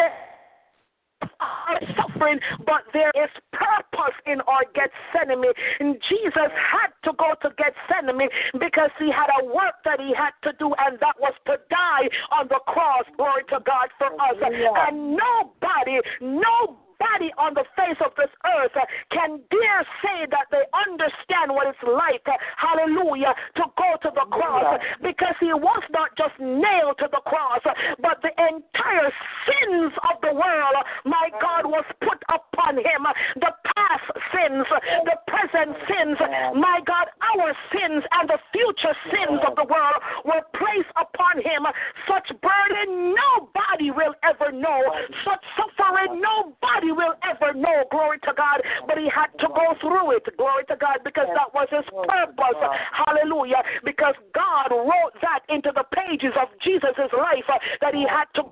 are 1.39 1.79
suffering, 1.95 2.39
but 2.65 2.83
there 2.93 3.11
is 3.15 3.29
purpose 3.51 4.15
in 4.25 4.41
our 4.41 4.63
Gethsemane. 4.73 5.51
And 5.79 5.97
Jesus 6.09 6.51
had 6.53 6.93
to 7.03 7.11
go 7.17 7.33
to 7.41 7.49
Gethsemane 7.57 8.29
because 8.59 8.91
he 8.99 9.11
had 9.11 9.29
a 9.41 9.45
work 9.45 9.81
that 9.85 9.99
he 9.99 10.13
had 10.13 10.31
to 10.43 10.53
do, 10.57 10.73
and 10.77 10.99
that 10.99 11.15
was 11.19 11.33
to 11.47 11.57
die 11.69 12.09
on 12.31 12.47
the 12.49 12.59
cross. 12.67 13.03
Glory 13.17 13.43
to 13.49 13.59
God 13.65 13.89
for 13.97 14.07
us. 14.07 14.37
And 14.41 15.17
nobody, 15.17 15.99
nobody 16.21 16.86
Nobody 16.97 17.29
on 17.37 17.53
the 17.53 17.65
face 17.77 17.97
of 18.03 18.11
this 18.17 18.29
earth 18.57 18.73
can 19.13 19.39
dare 19.53 19.83
say 20.01 20.25
that 20.33 20.49
they 20.49 20.65
understand 20.73 21.53
what 21.53 21.67
it's 21.69 21.85
like, 21.85 22.25
hallelujah, 22.57 23.33
to 23.55 23.63
go 23.77 23.89
to 24.01 24.09
the 24.13 24.25
cross. 24.33 24.81
Because 25.01 25.37
he 25.39 25.53
was 25.53 25.83
not 25.93 26.17
just 26.17 26.33
nailed 26.39 26.97
to 26.99 27.07
the 27.11 27.21
cross, 27.25 27.61
but 28.01 28.21
the 28.25 28.33
entire 28.33 29.11
sins 29.45 29.93
of 30.09 30.21
the 30.25 30.33
world, 30.33 30.75
my 31.05 31.29
God, 31.41 31.69
was 31.69 31.85
put 32.01 32.17
upon 32.33 32.77
him. 32.81 33.05
The 33.37 33.53
past 33.77 34.07
sins, 34.33 34.65
the 35.05 35.17
present 35.29 35.77
sins, 35.85 36.17
my 36.57 36.81
God, 36.85 37.13
our 37.37 37.53
sins 37.73 38.03
and 38.17 38.25
the 38.29 38.41
future 38.49 38.95
sins 39.13 39.41
of 39.45 39.55
the 39.55 39.69
world 39.69 40.01
were 40.25 40.41
placed 40.57 40.91
upon 40.97 41.45
him. 41.45 41.65
Such 42.09 42.29
burden 42.41 43.13
nobody 43.13 43.91
will 43.91 44.17
ever 44.25 44.51
know, 44.51 44.81
such 45.25 45.45
suffering 45.53 46.21
nobody 46.21 46.86
nobody 46.87 46.91
will 46.91 47.15
ever 47.23 47.53
know, 47.53 47.83
glory 47.91 48.19
to 48.19 48.33
God, 48.35 48.61
but 48.87 48.97
he 48.97 49.09
had 49.13 49.27
to 49.39 49.47
go 49.47 49.75
through 49.81 50.17
it, 50.17 50.23
glory 50.37 50.63
to 50.69 50.75
God, 50.75 50.99
because 51.03 51.27
that 51.35 51.53
was 51.53 51.67
his 51.71 51.85
purpose, 52.07 52.59
hallelujah, 52.91 53.63
because 53.83 54.15
God 54.33 54.71
wrote 54.71 55.13
that 55.21 55.41
into 55.49 55.71
the 55.73 55.83
pages 55.93 56.33
of 56.39 56.47
Jesus' 56.63 57.11
life 57.13 57.45
uh, 57.49 57.57
that 57.81 57.93
he 57.93 58.05
had 58.07 58.25
to 58.35 58.43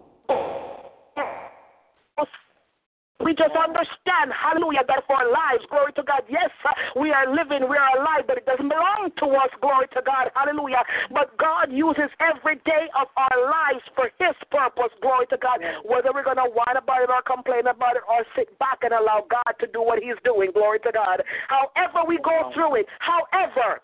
We 3.24 3.32
just 3.32 3.56
understand, 3.56 4.36
hallelujah, 4.36 4.84
that 4.92 5.08
for 5.08 5.16
our 5.16 5.32
lives, 5.32 5.64
glory 5.72 5.96
to 5.96 6.04
God, 6.04 6.28
yes, 6.28 6.52
we 7.00 7.16
are 7.16 7.24
living, 7.32 7.64
we 7.72 7.80
are 7.80 7.96
alive, 7.96 8.28
but 8.28 8.36
it 8.36 8.46
doesn't 8.46 8.68
belong 8.68 9.08
to 9.24 9.26
us, 9.40 9.48
glory 9.64 9.88
to 9.96 10.04
God, 10.04 10.36
hallelujah. 10.36 10.84
But 11.16 11.32
God 11.40 11.72
uses 11.72 12.12
every 12.20 12.60
day 12.68 12.92
of 12.92 13.08
our 13.16 13.38
lives 13.40 13.88
for 13.96 14.12
His 14.20 14.36
purpose, 14.52 14.92
glory 15.00 15.32
to 15.32 15.40
God. 15.40 15.64
Whether 15.88 16.12
we're 16.12 16.28
going 16.28 16.44
to 16.44 16.52
whine 16.52 16.76
about 16.76 17.08
it 17.08 17.10
or 17.10 17.24
complain 17.24 17.72
about 17.72 17.96
it 17.96 18.04
or 18.04 18.28
sit 18.36 18.52
back 18.60 18.84
and 18.84 18.92
allow 18.92 19.24
God 19.32 19.56
to 19.64 19.68
do 19.72 19.80
what 19.80 20.04
He's 20.04 20.20
doing, 20.28 20.52
glory 20.52 20.84
to 20.84 20.92
God. 20.92 21.24
However, 21.48 22.04
we 22.04 22.20
go 22.20 22.52
through 22.52 22.84
it, 22.84 22.86
however, 23.00 23.80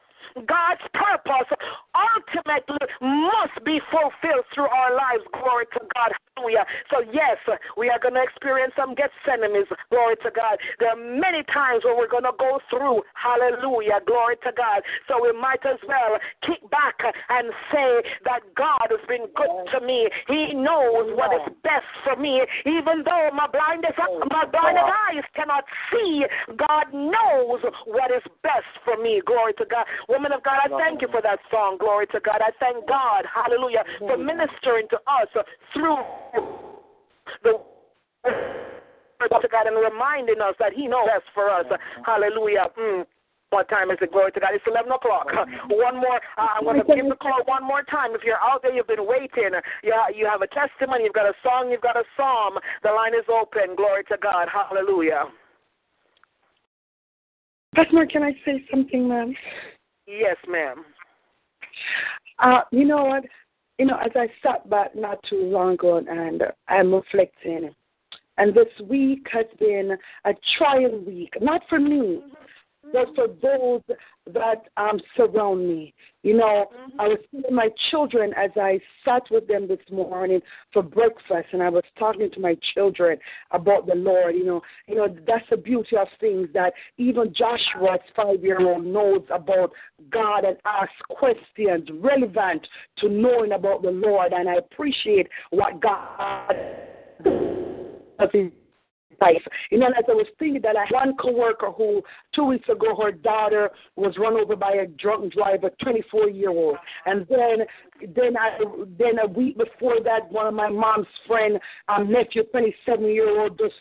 God's 0.48 0.85
purpose 0.93 1.49
ultimately 1.93 2.81
must 3.02 3.57
be 3.65 3.80
fulfilled 3.91 4.45
through 4.53 4.69
our 4.69 4.95
lives. 4.95 5.23
Glory 5.34 5.65
to 5.73 5.81
God. 5.95 6.11
Hallelujah. 6.35 6.65
So, 6.89 7.03
yes, 7.11 7.38
we 7.77 7.89
are 7.89 7.99
going 7.99 8.15
to 8.15 8.23
experience 8.23 8.73
some 8.76 8.95
Gethsemanes. 8.95 9.68
Glory 9.91 10.15
to 10.23 10.31
God. 10.31 10.57
There 10.80 10.89
are 10.89 10.98
many 10.98 11.43
times 11.52 11.84
where 11.84 11.95
we're 11.95 12.10
going 12.10 12.26
to 12.26 12.35
go 12.39 12.60
through. 12.69 13.03
Hallelujah. 13.14 13.99
Glory 14.07 14.35
to 14.43 14.52
God. 14.56 14.81
So, 15.07 15.22
we 15.22 15.31
might 15.34 15.64
as 15.65 15.77
well 15.88 16.18
kick 16.45 16.64
back 16.72 16.98
and 17.30 17.52
say 17.72 18.02
that 18.26 18.41
God 18.56 18.88
has 18.89 19.03
been 19.07 19.27
good 19.35 19.53
to 19.76 19.85
me. 19.85 20.10
He 20.27 20.53
knows 20.53 21.14
what 21.14 21.35
is 21.35 21.53
best 21.64 21.88
for 22.03 22.15
me. 22.15 22.41
Even 22.65 23.03
though 23.03 23.30
my 23.35 23.48
blinded, 23.52 23.93
my 23.98 24.45
eyes 25.11 25.26
cannot 25.35 25.64
see, 25.91 26.23
God 26.57 26.93
knows 26.93 27.61
what 27.85 28.11
is 28.11 28.23
best 28.41 28.72
for 28.84 28.98
me. 28.98 29.22
Glory 29.26 29.53
to 29.60 29.65
God. 29.65 29.85
Woman 30.12 30.34
of 30.36 30.44
God, 30.44 30.60
I 30.60 30.68
thank 30.76 31.02
you 31.02 31.08
for 31.08 31.22
that 31.24 31.40
song. 31.50 31.78
Glory 31.80 32.06
to 32.08 32.20
God. 32.20 32.44
I 32.44 32.52
thank 32.60 32.84
God, 32.84 33.24
hallelujah, 33.24 33.88
for 34.00 34.18
ministering 34.18 34.92
to 34.92 34.98
us 35.08 35.32
through 35.72 36.04
the 37.44 37.56
to 38.28 39.48
God 39.48 39.68
and 39.68 39.78
reminding 39.80 40.42
us 40.44 40.56
that 40.60 40.74
He 40.74 40.88
knows 40.88 41.08
best 41.08 41.32
for 41.34 41.50
us. 41.50 41.66
Hallelujah. 42.06 42.68
Mm. 42.78 43.06
What 43.52 43.70
time 43.70 43.92
is 43.92 43.98
it? 44.02 44.12
Glory 44.12 44.32
to 44.32 44.40
God. 44.40 44.52
It's 44.54 44.64
11 44.68 44.92
o'clock. 44.92 45.28
One 45.70 45.96
more. 45.96 46.20
Uh, 46.38 46.60
I'm 46.60 46.64
going 46.64 46.80
to 46.80 46.96
give 46.96 47.08
the 47.08 47.16
call 47.16 47.40
one 47.46 47.64
more 47.64 47.84
time. 47.84 48.12
If 48.16 48.24
you're 48.24 48.40
out 48.40 48.64
there, 48.64 48.74
you've 48.74 48.88
been 48.88 49.08
waiting. 49.08 49.52
You, 49.84 49.96
you 50.16 50.28
have 50.28 50.42
a 50.42 50.48
testimony. 50.48 51.04
You've 51.04 51.14
got 51.14 51.28
a 51.28 51.36
song. 51.44 51.70
You've 51.72 51.82
got 51.82 51.96
a 51.96 52.04
psalm. 52.16 52.60
The 52.84 52.92
line 52.92 53.14
is 53.14 53.28
open. 53.28 53.76
Glory 53.76 54.04
to 54.12 54.18
God. 54.22 54.48
Hallelujah. 54.52 55.26
Pastor, 57.76 58.06
can 58.06 58.24
I 58.24 58.34
say 58.46 58.66
something, 58.72 59.08
ma'am? 59.08 59.34
Yes, 60.07 60.38
ma'am. 60.48 60.84
Uh, 62.40 62.61
you 62.72 62.86
know 62.86 63.06
what? 63.06 63.23
You 63.78 63.86
know, 63.86 63.98
as 63.98 64.11
I 64.15 64.28
sat 64.44 64.69
back 64.69 64.95
not 64.95 65.19
too 65.30 65.41
long 65.44 65.73
ago 65.73 65.98
and 65.98 66.44
I'm 66.68 66.94
reflecting, 66.94 67.73
and 68.38 68.53
this 68.53 68.68
week 68.88 69.26
has 69.32 69.45
been 69.60 69.98
a 70.26 70.32
trying 70.57 71.06
week, 71.06 71.34
not 71.41 71.61
for 71.69 71.80
me, 71.80 72.22
but 72.94 73.16
for 73.16 73.28
those 73.42 73.98
that 74.34 74.68
um, 74.78 75.00
surround 75.18 75.68
me. 75.68 75.94
You 76.24 76.38
know, 76.38 76.68
I 77.00 77.08
was 77.08 77.18
seeing 77.32 77.56
my 77.56 77.70
children 77.90 78.32
as 78.38 78.52
I 78.56 78.80
sat 79.04 79.24
with 79.32 79.48
them 79.48 79.68
this 79.68 79.80
morning 79.92 80.40
for 80.72 80.84
breakfast, 80.84 81.48
and 81.52 81.64
I 81.64 81.70
was 81.70 81.84
talking 81.98 82.30
to 82.32 82.40
my 82.40 82.56
children 82.74 83.18
about 83.50 83.88
the 83.88 83.96
Lord. 83.96 84.36
You 84.36 84.46
know, 84.46 84.62
you 84.88 84.96
know 84.96 85.08
that's 85.28 85.46
the 85.50 85.58
beauty 85.58 85.98
of 85.98 86.08
things 86.20 86.50
that 86.54 86.74
even 86.98 87.34
Joshua's 87.34 88.02
five-year-old 88.16 88.86
knows 88.86 89.24
about 89.34 89.72
God 90.12 90.44
and 90.44 90.58
asks 90.66 90.94
questions 91.10 91.90
relevant 92.00 92.68
to 93.00 93.10
knowing 93.10 93.54
about 93.54 93.82
the 93.82 93.92
Lord, 93.92 94.34
and 94.34 94.48
I 94.48 94.56
appreciate 94.56 95.28
what 95.50 95.82
God 95.82 96.56
does 97.24 98.61
You 99.69 99.77
know, 99.80 99.88
as 99.88 100.06
I 100.10 100.14
was 100.14 100.27
thinking 100.39 100.61
that 100.64 100.76
I 100.76 100.85
had 100.85 100.93
one 100.93 101.18
coworker 101.18 101.72
who 101.72 102.02
two 102.34 102.45
weeks 102.45 102.68
ago 102.69 102.95
her 103.02 103.11
daughter 103.11 103.69
was 103.95 104.15
run 104.18 104.34
over 104.34 104.56
by 104.56 104.72
a 104.72 104.88
drunk 104.88 105.34
driver, 105.34 105.69
24 105.81 106.30
year 106.30 106.49
old, 106.49 106.77
and 107.06 107.26
then 107.30 107.65
then 108.15 108.38
I 108.38 108.57
then 108.98 109.19
a 109.23 109.27
week 109.27 109.57
before 109.57 110.02
that, 110.03 110.31
one 110.31 110.48
of 110.48 110.53
my 110.53 110.69
mom's 110.69 111.07
friend, 111.27 111.60
um, 111.88 112.11
nephew, 112.11 112.43
27 112.52 113.06
year 113.06 113.41
old, 113.41 113.57
just 113.57 113.76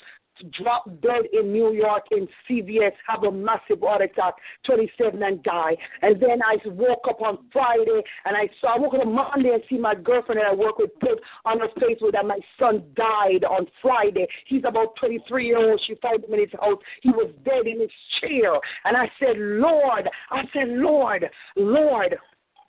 drop 0.50 0.84
dead 1.00 1.22
in 1.32 1.52
New 1.52 1.72
York 1.72 2.04
in 2.10 2.28
CVS, 2.48 2.92
have 3.06 3.24
a 3.24 3.32
massive 3.32 3.80
heart 3.82 4.02
attack, 4.02 4.34
27 4.64 5.22
and 5.22 5.42
die. 5.42 5.76
And 6.02 6.20
then 6.20 6.40
I 6.42 6.56
woke 6.68 7.06
up 7.08 7.20
on 7.20 7.38
Friday 7.52 8.02
and 8.24 8.36
I 8.36 8.48
saw, 8.60 8.76
I 8.76 8.78
woke 8.78 8.94
up 8.94 9.06
on 9.06 9.14
Monday 9.14 9.50
and 9.50 9.62
see 9.68 9.78
my 9.78 9.94
girlfriend 9.94 10.40
that 10.40 10.46
I 10.46 10.54
work 10.54 10.78
with 10.78 10.90
put 11.00 11.20
on 11.44 11.60
her 11.60 11.68
Facebook 11.78 12.12
that 12.12 12.26
my 12.26 12.38
son 12.58 12.82
died 12.94 13.44
on 13.44 13.66
Friday. 13.82 14.26
He's 14.46 14.62
about 14.66 14.96
23 14.96 15.46
years 15.46 15.58
old. 15.58 15.80
She 15.86 15.94
found 16.02 16.24
him 16.24 16.34
in 16.34 16.40
his 16.40 16.52
house. 16.60 16.78
He 17.02 17.10
was 17.10 17.32
dead 17.44 17.66
in 17.66 17.80
his 17.80 17.90
chair. 18.20 18.54
And 18.84 18.96
I 18.96 19.10
said, 19.18 19.36
Lord, 19.38 20.08
I 20.30 20.42
said, 20.52 20.68
Lord, 20.68 21.28
Lord, 21.56 22.16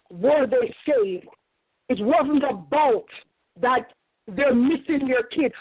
were 0.10 0.48
they 0.48 0.74
saved? 0.86 1.28
It 1.90 2.00
wasn't 2.00 2.44
about 2.44 3.06
that 3.62 3.92
they're 4.36 4.56
missing 4.56 5.08
their 5.08 5.24
kid, 5.24 5.52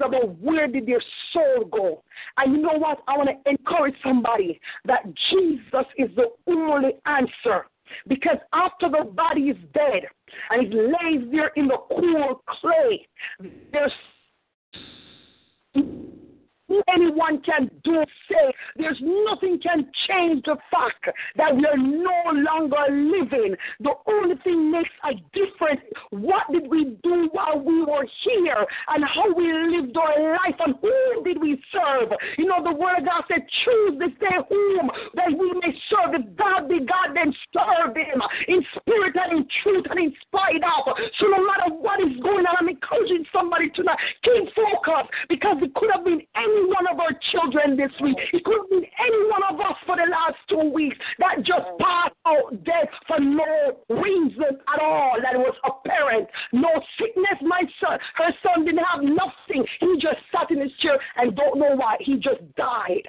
about 0.00 0.38
where 0.38 0.66
did 0.66 0.86
their 0.86 1.02
soul 1.32 1.64
go. 1.70 2.02
And 2.36 2.54
you 2.54 2.62
know 2.62 2.78
what? 2.78 2.98
I 3.08 3.16
want 3.16 3.30
to 3.30 3.50
encourage 3.50 3.94
somebody 4.02 4.60
that 4.84 5.04
Jesus 5.30 5.86
is 5.96 6.08
the 6.16 6.30
only 6.46 6.92
answer. 7.06 7.66
Because 8.06 8.36
after 8.52 8.88
the 8.88 9.04
body 9.04 9.50
is 9.50 9.56
dead 9.74 10.04
and 10.50 10.66
it 10.66 10.74
lays 10.74 11.28
there 11.32 11.50
in 11.56 11.66
the 11.66 11.76
cool 11.88 12.42
clay, 12.46 13.08
there's 13.72 13.92
anyone 16.92 17.42
can 17.42 17.70
do 17.84 18.04
say. 18.28 18.52
There's 18.76 19.00
nothing 19.00 19.58
can 19.62 19.86
change 20.08 20.42
the 20.44 20.56
fact 20.70 21.16
that 21.36 21.54
we 21.54 21.64
are 21.66 21.76
no 21.76 22.32
longer 22.32 22.84
living. 22.90 23.56
The 23.80 23.94
only 24.06 24.36
thing 24.44 24.70
makes 24.70 24.90
a 25.04 25.14
difference. 25.32 25.80
What 26.10 26.50
did 26.52 26.68
we 26.68 26.96
do 27.02 27.28
while 27.32 27.60
we 27.60 27.82
were 27.82 28.06
here 28.24 28.66
and 28.88 29.04
how 29.04 29.32
we 29.34 29.52
lived 29.52 29.96
our 29.96 30.32
life 30.32 30.58
and 30.60 30.74
who 30.80 31.24
did 31.24 31.40
we 31.40 31.60
serve? 31.72 32.10
You 32.38 32.46
know, 32.46 32.62
the 32.62 32.72
word 32.72 32.98
of 32.98 33.06
God 33.06 33.24
said, 33.28 33.46
choose 33.64 33.98
this 33.98 34.14
day 34.20 34.36
whom 34.48 34.90
that 35.14 35.30
we 35.30 35.52
may 35.60 35.74
serve. 35.90 36.14
If 36.14 36.36
God 36.36 36.68
be 36.68 36.80
God, 36.80 37.14
then 37.14 37.34
serve 37.52 37.96
him 37.96 38.22
in 38.48 38.64
spirit 38.76 39.16
and 39.16 39.38
in 39.38 39.46
truth 39.62 39.86
and 39.90 39.98
in 39.98 40.12
spite 40.26 40.62
of. 40.62 40.94
So 41.18 41.26
no 41.26 41.44
matter 41.44 41.74
what 41.74 42.00
is 42.00 42.16
going 42.22 42.46
on, 42.46 42.56
I'm 42.60 42.68
encouraging 42.68 43.24
somebody 43.32 43.70
tonight, 43.70 43.98
keep 44.22 44.54
focused 44.54 45.10
because 45.28 45.56
it 45.62 45.74
could 45.74 45.90
have 45.92 46.04
been 46.04 46.22
any 46.36 46.59
one 46.66 46.86
of 46.90 47.00
our 47.00 47.12
children 47.32 47.76
this 47.76 47.92
week. 48.00 48.16
Oh. 48.18 48.36
It 48.36 48.44
could 48.44 48.58
have 48.58 48.70
been 48.70 48.84
any 48.84 49.30
one 49.30 49.42
of 49.48 49.60
us 49.60 49.76
for 49.86 49.96
the 49.96 50.08
last 50.10 50.36
two 50.48 50.70
weeks 50.72 50.96
that 51.18 51.38
just 51.38 51.66
oh. 51.66 51.76
passed 51.78 52.14
out 52.26 52.64
dead 52.64 52.88
for 53.06 53.20
no 53.20 53.78
reason 53.88 54.58
at 54.72 54.80
all 54.80 55.16
that 55.22 55.36
was 55.36 55.54
apparent. 55.64 56.28
No 56.52 56.68
sickness, 56.98 57.38
my 57.42 57.62
son. 57.80 57.98
Her 58.14 58.32
son 58.42 58.64
didn't 58.64 58.84
have 58.84 59.02
nothing. 59.02 59.64
He 59.80 59.94
just 60.00 60.18
sat 60.32 60.50
in 60.50 60.60
his 60.60 60.72
chair 60.80 60.98
and 61.16 61.36
don't 61.36 61.58
know 61.58 61.76
why. 61.76 61.96
He 62.00 62.16
just 62.16 62.40
died. 62.56 63.06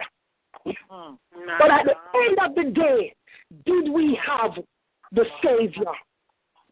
Hmm. 0.66 1.16
But 1.60 1.72
at 1.72 1.86
the 1.86 1.96
end 2.16 2.38
of 2.46 2.56
the 2.56 2.72
day, 2.72 3.16
did 3.66 3.92
we 3.92 4.18
have 4.26 4.52
the 5.12 5.26
Savior? 5.44 5.92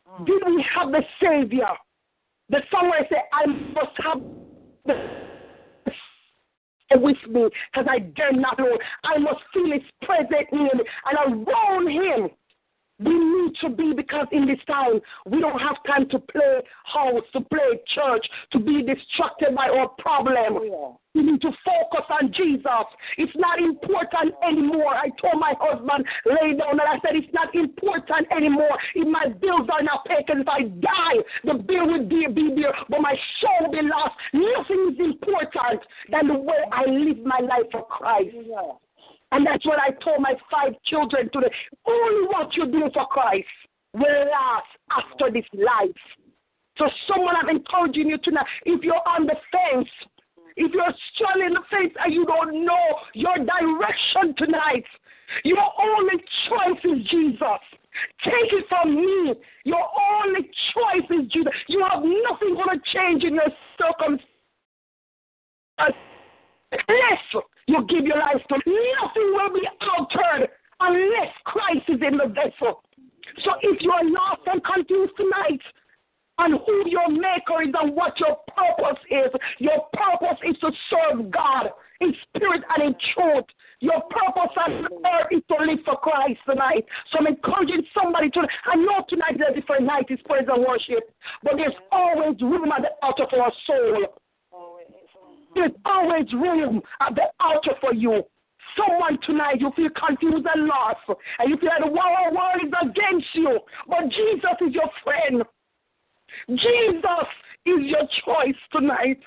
Hmm. 0.06 0.26
Did 0.26 0.42
we 0.46 0.66
have 0.76 0.92
the 0.92 1.02
Savior? 1.22 1.70
The 2.50 2.60
song 2.72 2.90
where 2.90 3.02
I 3.02 3.10
say, 3.10 3.22
I 3.32 3.46
must 3.46 3.96
have 4.04 4.22
the 4.86 5.29
with 6.96 7.18
me 7.30 7.50
because 7.72 7.88
I 7.90 8.00
dare 8.00 8.34
not 8.34 8.58
know. 8.58 8.78
I 9.04 9.18
must 9.20 9.42
feel 9.54 9.72
his 9.72 9.82
presence 10.02 10.50
in 10.52 10.64
me 10.64 10.70
and 11.06 11.48
around 11.48 11.88
him. 11.90 12.30
We 13.00 13.14
need 13.14 13.56
to 13.62 13.70
be 13.70 13.94
because 13.96 14.28
in 14.32 14.46
this 14.46 14.60
time 14.68 15.00
we 15.26 15.40
don't 15.40 15.60
have 15.60 15.78
time 15.88 16.10
to 16.10 16.20
play 16.20 16.62
house, 16.84 17.24
to 17.34 17.42
play 17.42 17.80
church, 17.96 18.28
to 18.52 18.60
be 18.60 18.84
distracted 18.84 19.56
by 19.56 19.70
our 19.70 19.88
problem. 20.00 20.60
Oh, 20.60 21.00
we 21.16 21.24
need 21.24 21.42
to 21.42 21.52
focus 21.66 22.06
on 22.10 22.32
Jesus. 22.34 22.86
It's 23.18 23.32
not 23.36 23.60
important 23.60 24.36
anymore. 24.46 24.94
I 24.94 25.10
told 25.22 25.40
my 25.40 25.54
husband, 25.60 26.06
lay 26.26 26.56
down, 26.56 26.80
and 26.80 26.82
I 26.82 27.00
said, 27.02 27.16
It's 27.16 27.34
not 27.34 27.54
important 27.56 28.28
anymore. 28.36 28.78
If 28.96 29.08
my 29.08 29.28
bills 29.30 29.68
are 29.72 29.84
not 29.84 30.06
paid, 30.06 30.26
because 30.28 30.42
if 30.42 30.48
I 30.48 30.64
die, 30.64 31.24
the 31.46 31.54
bill 31.56 31.88
will 31.88 32.06
be, 32.06 32.28
be 32.28 32.54
there, 32.56 32.74
but 32.90 33.02
my 33.02 33.16
soul 33.42 33.68
will 33.68 33.82
be 33.82 33.88
lost. 33.88 34.16
Nothing 34.34 34.94
is 34.94 35.00
important 35.00 35.82
than 36.12 36.28
the 36.28 36.38
way 36.38 36.62
I 36.72 36.86
live 36.86 37.26
my 37.26 37.40
life 37.40 37.72
for 37.72 37.86
Christ. 37.88 38.36
And 39.32 39.46
that's 39.46 39.66
what 39.66 39.80
I 39.80 39.92
told 40.04 40.22
my 40.22 40.34
five 40.50 40.74
children 40.86 41.30
today. 41.32 41.54
Only 41.86 42.28
what 42.28 42.56
you 42.56 42.66
do 42.66 42.90
for 42.94 43.06
Christ 43.08 43.48
will 43.94 44.26
last 44.32 44.68
after 44.92 45.32
this 45.32 45.46
life. 45.54 45.96
So 46.78 46.90
someone 47.08 47.36
I'm 47.36 47.50
encouraging 47.50 48.08
you 48.08 48.18
tonight, 48.24 48.46
if 48.66 48.84
you're 48.84 49.08
on 49.08 49.28
the 49.28 49.36
fence, 49.52 49.90
if 50.56 50.72
you're 50.74 50.94
struggling 51.14 51.48
in 51.48 51.54
the 51.54 51.62
fence 51.70 51.94
and 52.04 52.14
you 52.14 52.26
don't 52.26 52.66
know 52.66 52.86
your 53.14 53.36
direction 53.38 54.34
tonight, 54.38 54.86
your 55.44 55.64
only 55.80 56.24
choice 56.48 56.82
is 56.84 57.06
Jesus. 57.08 57.62
Take 58.24 58.52
it 58.54 58.66
from 58.68 58.96
me. 58.96 59.36
Your 59.66 59.86
only 60.12 60.50
choice 60.74 61.20
is 61.20 61.32
Jesus. 61.32 61.54
You 61.68 61.86
have 61.90 62.02
nothing 62.02 62.56
going 62.56 62.80
to 62.80 62.82
change 62.92 63.24
in 63.24 63.36
your 63.36 63.52
circumstances 63.78 64.26
unless 66.72 67.44
you 67.68 67.86
give 67.88 68.06
your 68.06 68.20
life 68.20 68.42
to 68.50 68.56
nothing 68.56 69.34
will 69.34 69.54
be 69.54 69.68
altered 69.98 70.50
unless 70.80 71.34
Christ 71.46 71.90
is 71.90 72.02
in 72.02 72.18
the 72.18 72.28
vessel. 72.28 72.84
So 73.44 73.52
if 73.62 73.82
you 73.82 73.92
are 73.92 74.04
lost 74.06 74.42
and 74.48 74.64
confused 74.64 75.14
tonight, 75.18 75.62
on 76.40 76.54
who 76.66 76.90
your 76.90 77.10
maker 77.12 77.62
is 77.62 77.74
and 77.80 77.96
what 77.96 78.18
your 78.20 78.40
purpose 78.48 79.04
is. 79.12 79.30
Your 79.60 79.86
purpose 79.94 80.40
is 80.48 80.58
to 80.60 80.72
serve 80.90 81.30
God 81.30 81.70
in 82.00 82.16
spirit 82.24 82.64
and 82.76 82.88
in 82.88 82.96
truth. 83.14 83.46
Your 83.82 84.02
purpose 84.10 84.56
on 84.56 84.86
earth 84.86 85.28
is 85.32 85.44
to 85.52 85.66
live 85.66 85.80
for 85.84 85.98
Christ 85.98 86.40
tonight. 86.50 86.86
So 87.12 87.20
I'm 87.20 87.28
encouraging 87.28 87.84
somebody 87.94 88.30
to. 88.32 88.48
I 88.66 88.76
know 88.76 89.04
tonight 89.10 89.36
is 89.36 89.42
a 89.52 89.54
different 89.54 89.86
night, 89.86 90.06
is 90.10 90.20
praise 90.26 90.48
and 90.48 90.66
worship, 90.66 91.12
but 91.44 91.54
there's 91.58 91.76
always 91.92 92.40
room 92.42 92.72
at 92.72 92.84
the 92.84 92.92
altar 93.04 93.26
for 93.30 93.52
soul. 93.68 94.19
There's 95.56 95.72
always 95.86 96.32
room 96.34 96.82
at 97.02 97.16
the 97.16 97.24
altar 97.40 97.74
for 97.82 97.94
you. 97.94 98.24
Someone 98.78 99.18
tonight, 99.26 99.60
you 99.60 99.72
feel 99.76 99.90
confused 99.90 100.46
and 100.54 100.66
lost, 100.68 101.00
and 101.40 101.50
you 101.50 101.58
feel 101.58 101.70
like 101.70 101.82
the 101.82 101.88
world, 101.88 102.34
world 102.34 102.62
is 102.64 102.72
against 102.82 103.28
you, 103.34 103.60
but 103.88 104.04
Jesus 104.10 104.56
is 104.62 104.74
your 104.74 104.90
friend. 105.04 105.44
Jesus 106.50 107.28
is 107.66 107.80
your 107.82 108.08
choice 108.26 108.56
tonight. 108.72 109.20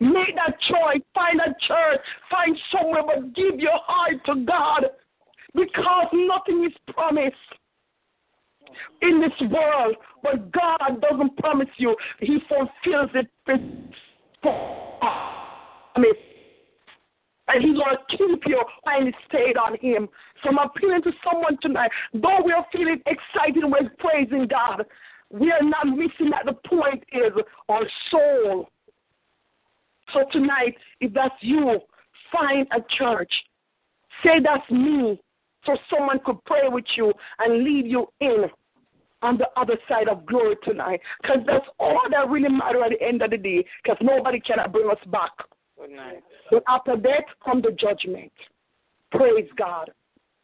Make 0.00 0.34
that 0.36 0.58
choice. 0.60 1.02
Find 1.14 1.40
a 1.40 1.54
church. 1.66 2.00
Find 2.30 2.56
somewhere, 2.72 3.02
but 3.04 3.34
give 3.34 3.58
your 3.58 3.78
heart 3.86 4.24
to 4.26 4.44
God 4.44 4.86
because 5.54 6.06
nothing 6.12 6.64
is 6.64 6.72
promised 6.92 7.36
in 9.02 9.20
this 9.20 9.50
world. 9.50 9.96
But 10.22 10.52
God 10.52 11.00
doesn't 11.00 11.36
promise 11.38 11.68
you, 11.78 11.96
He 12.20 12.38
fulfills 12.48 13.10
it. 13.14 13.28
Promise. 15.98 16.18
And 17.48 17.64
he's 17.64 17.76
going 17.76 17.96
to 17.96 18.16
keep 18.16 18.46
your 18.46 18.64
mind 18.84 19.14
stayed 19.28 19.56
on 19.56 19.76
him. 19.80 20.08
So 20.42 20.50
I'm 20.50 20.58
appealing 20.58 21.02
to 21.02 21.12
someone 21.24 21.58
tonight. 21.62 21.90
Though 22.12 22.40
we're 22.44 22.64
feeling 22.70 23.00
excited 23.06 23.64
with 23.64 23.90
praising 23.98 24.46
God, 24.46 24.84
we 25.30 25.50
are 25.50 25.62
not 25.62 25.86
missing 25.86 26.30
that 26.30 26.44
the 26.44 26.52
point 26.68 27.02
is 27.12 27.32
our 27.68 27.82
soul. 28.10 28.68
So 30.12 30.24
tonight, 30.30 30.76
if 31.00 31.12
that's 31.14 31.34
you, 31.40 31.80
find 32.32 32.66
a 32.70 32.80
church. 32.96 33.32
Say 34.22 34.40
that's 34.42 34.70
me, 34.70 35.20
so 35.64 35.76
someone 35.90 36.20
could 36.24 36.44
pray 36.44 36.68
with 36.68 36.84
you 36.96 37.12
and 37.38 37.64
lead 37.64 37.86
you 37.86 38.08
in 38.20 38.44
on 39.22 39.38
the 39.38 39.48
other 39.56 39.76
side 39.88 40.08
of 40.08 40.26
glory 40.26 40.56
tonight. 40.64 41.00
Because 41.22 41.38
that's 41.46 41.66
all 41.78 42.00
that 42.10 42.28
really 42.28 42.50
matters 42.50 42.82
at 42.84 42.98
the 42.98 43.06
end 43.06 43.22
of 43.22 43.30
the 43.30 43.38
day. 43.38 43.64
Because 43.82 43.96
nobody 44.02 44.38
cannot 44.38 44.72
bring 44.72 44.90
us 44.90 44.98
back. 45.10 45.32
Good 45.78 45.90
night. 45.90 46.22
But 46.50 46.62
after 46.68 46.96
that 46.96 47.24
come 47.44 47.62
the 47.62 47.72
judgment. 47.72 48.32
Praise 49.12 49.48
God. 49.56 49.90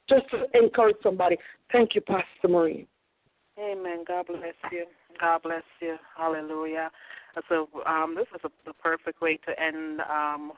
Just 0.08 0.24
to 0.30 0.46
encourage 0.58 0.96
somebody. 1.02 1.36
Thank 1.72 1.94
you, 1.94 2.00
Pastor 2.02 2.48
Marie. 2.48 2.86
Amen. 3.58 4.04
God 4.06 4.26
bless 4.26 4.54
you. 4.70 4.84
God 5.20 5.42
bless 5.42 5.62
you. 5.80 5.96
Hallelujah. 6.16 6.90
So 7.48 7.68
um, 7.86 8.14
this 8.16 8.26
is 8.34 8.40
a, 8.44 8.50
the 8.66 8.72
perfect 8.74 9.20
way 9.20 9.38
to 9.46 9.60
end 9.60 10.00
um, 10.02 10.52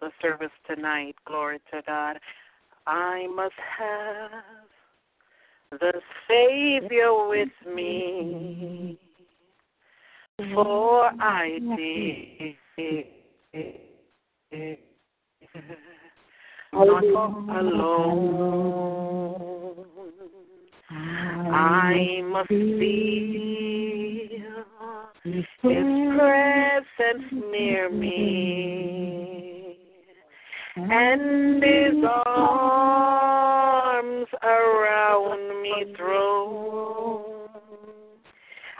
the 0.00 0.10
service 0.20 0.50
tonight. 0.66 1.14
Glory 1.26 1.58
to 1.72 1.82
God. 1.86 2.18
I 2.86 3.26
must 3.34 3.54
have 3.78 4.30
the 5.80 5.92
Savior 6.28 7.28
with 7.28 7.48
me, 7.74 8.98
for 10.52 11.10
I 11.20 11.58
did 11.76 12.56
not 16.74 17.04
alone. 17.04 17.86
I 20.90 22.20
must 22.24 22.48
feel 22.48 24.42
His 25.24 25.44
presence 25.62 27.32
near 27.50 27.88
me 27.90 29.78
and 30.76 31.62
His 31.62 32.04
arms 32.36 34.26
around 34.42 35.62
me 35.62 35.94
throw. 35.96 37.48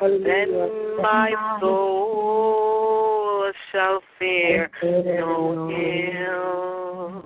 Then 0.01 0.51
my 1.01 1.31
soul 1.61 2.72
shall 3.73 4.01
fear 4.19 4.70
no 4.82 5.70
ill 5.70 7.24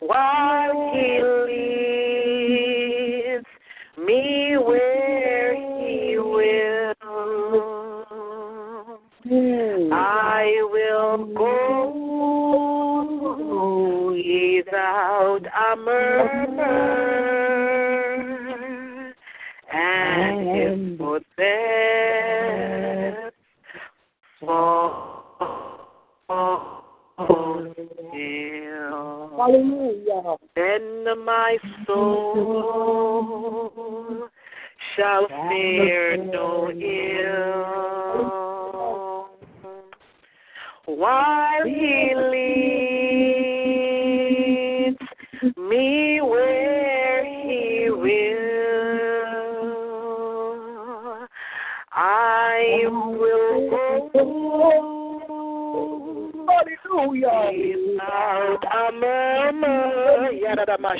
while 0.00 0.92
He 0.92 1.22
leads 3.36 3.46
me 3.98 4.56
where 4.58 5.54
He 5.54 6.18
will. 6.18 6.94
I 9.92 10.44
will 10.70 11.18
go 11.34 12.02
without 14.16 15.44
a 15.46 15.76
murmur, 15.76 16.72
and 19.72 20.38
His 20.56 20.98
footsteps 20.98 21.32
follow 24.44 25.32
still. 27.74 29.41
Hallelujah. 29.52 30.36
Then 30.56 31.04
my 31.26 31.58
soul 31.86 33.20
shall 34.96 35.26
fear 35.28 36.16
no 36.16 36.70
ill. 36.70 37.68
While 40.86 41.64
he 41.66 42.14
leads 44.86 45.56
me 45.58 46.20
where 46.22 46.61
Hallelujah. 57.02 57.50
Without 57.86 58.62
a 58.72 58.92
murmur, 58.92 60.30
yada 60.32 60.76
my 60.78 60.96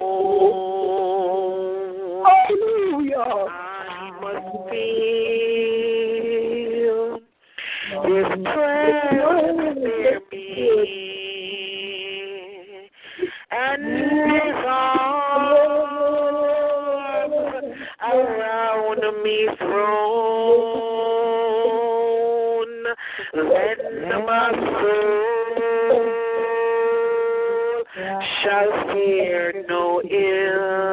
Hallelujah. 2.25 3.49
I 3.49 4.11
must 4.21 4.49
feel 4.71 5.37
His 8.05 8.29
presence 8.45 9.79
near 9.79 10.19
me, 10.33 10.45
and 13.51 13.83
His 13.85 14.59
arms 14.67 15.77
around 18.03 19.01
me 19.23 19.39
thrown. 19.59 20.67
Then 23.35 23.79
my 24.27 24.51
soul 24.53 25.36
shall 28.47 28.71
fear 28.95 29.65
no 29.69 30.01
ill. 30.03 30.86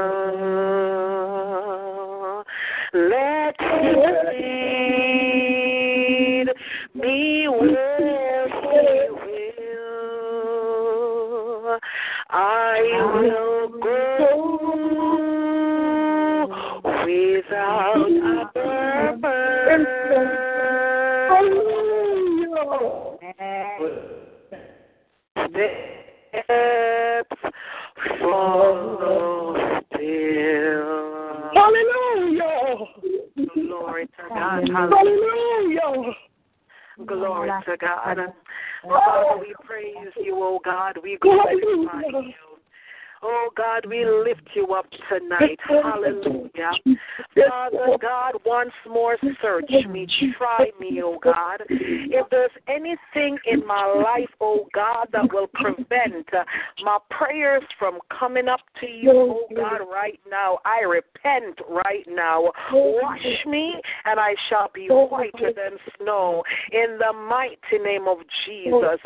Tonight. 45.19 45.59
Hallelujah. 45.67 46.71
Father 47.49 47.97
God, 48.01 48.33
once 48.45 48.71
more 48.89 49.17
search 49.41 49.69
me, 49.89 50.07
try 50.37 50.71
me, 50.79 51.01
oh 51.03 51.17
God. 51.21 51.61
If 51.69 52.29
there's 52.29 52.51
anything 52.67 53.37
in 53.45 53.65
my 53.65 53.85
life, 53.85 54.29
oh 54.41 54.67
God, 54.73 55.07
that 55.13 55.31
will 55.33 55.47
prevent 55.47 56.27
uh, 56.33 56.43
my 56.83 56.97
prayers 57.09 57.63
from 57.79 57.99
coming 58.17 58.47
up 58.47 58.61
to 58.81 58.87
you, 58.87 59.11
right 59.11 59.42
now, 60.33 60.57
I 60.65 60.81
repent 60.81 61.59
right 61.69 62.05
now. 62.09 62.51
Wash 62.71 63.45
me, 63.45 63.75
and 64.05 64.19
I 64.19 64.33
shall 64.49 64.71
be 64.73 64.87
whiter 64.87 65.53
than 65.55 65.77
snow 65.97 66.43
in 66.71 66.97
the 66.97 67.13
mighty 67.13 67.77
name 67.83 68.07
of 68.07 68.17
Jesus. 68.45 68.99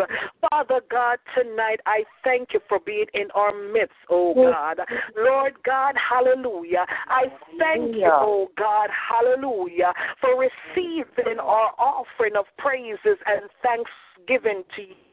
Father 0.49 0.79
God, 0.89 1.17
tonight 1.35 1.81
I 1.85 2.03
thank 2.23 2.53
you 2.53 2.61
for 2.69 2.79
being 2.79 3.07
in 3.13 3.27
our 3.35 3.51
midst, 3.73 3.93
oh 4.09 4.33
God. 4.33 4.79
Lord 5.17 5.55
God, 5.65 5.95
hallelujah. 5.97 6.85
I 7.09 7.25
thank 7.59 7.95
you, 7.95 8.09
oh 8.09 8.47
God, 8.57 8.89
hallelujah, 8.89 9.91
for 10.21 10.39
receiving 10.39 11.39
our 11.39 11.71
offering 11.77 12.37
of 12.37 12.45
praises 12.57 13.17
and 13.25 13.49
thanksgiving 13.61 14.63
to 14.77 14.81
you. 14.81 15.06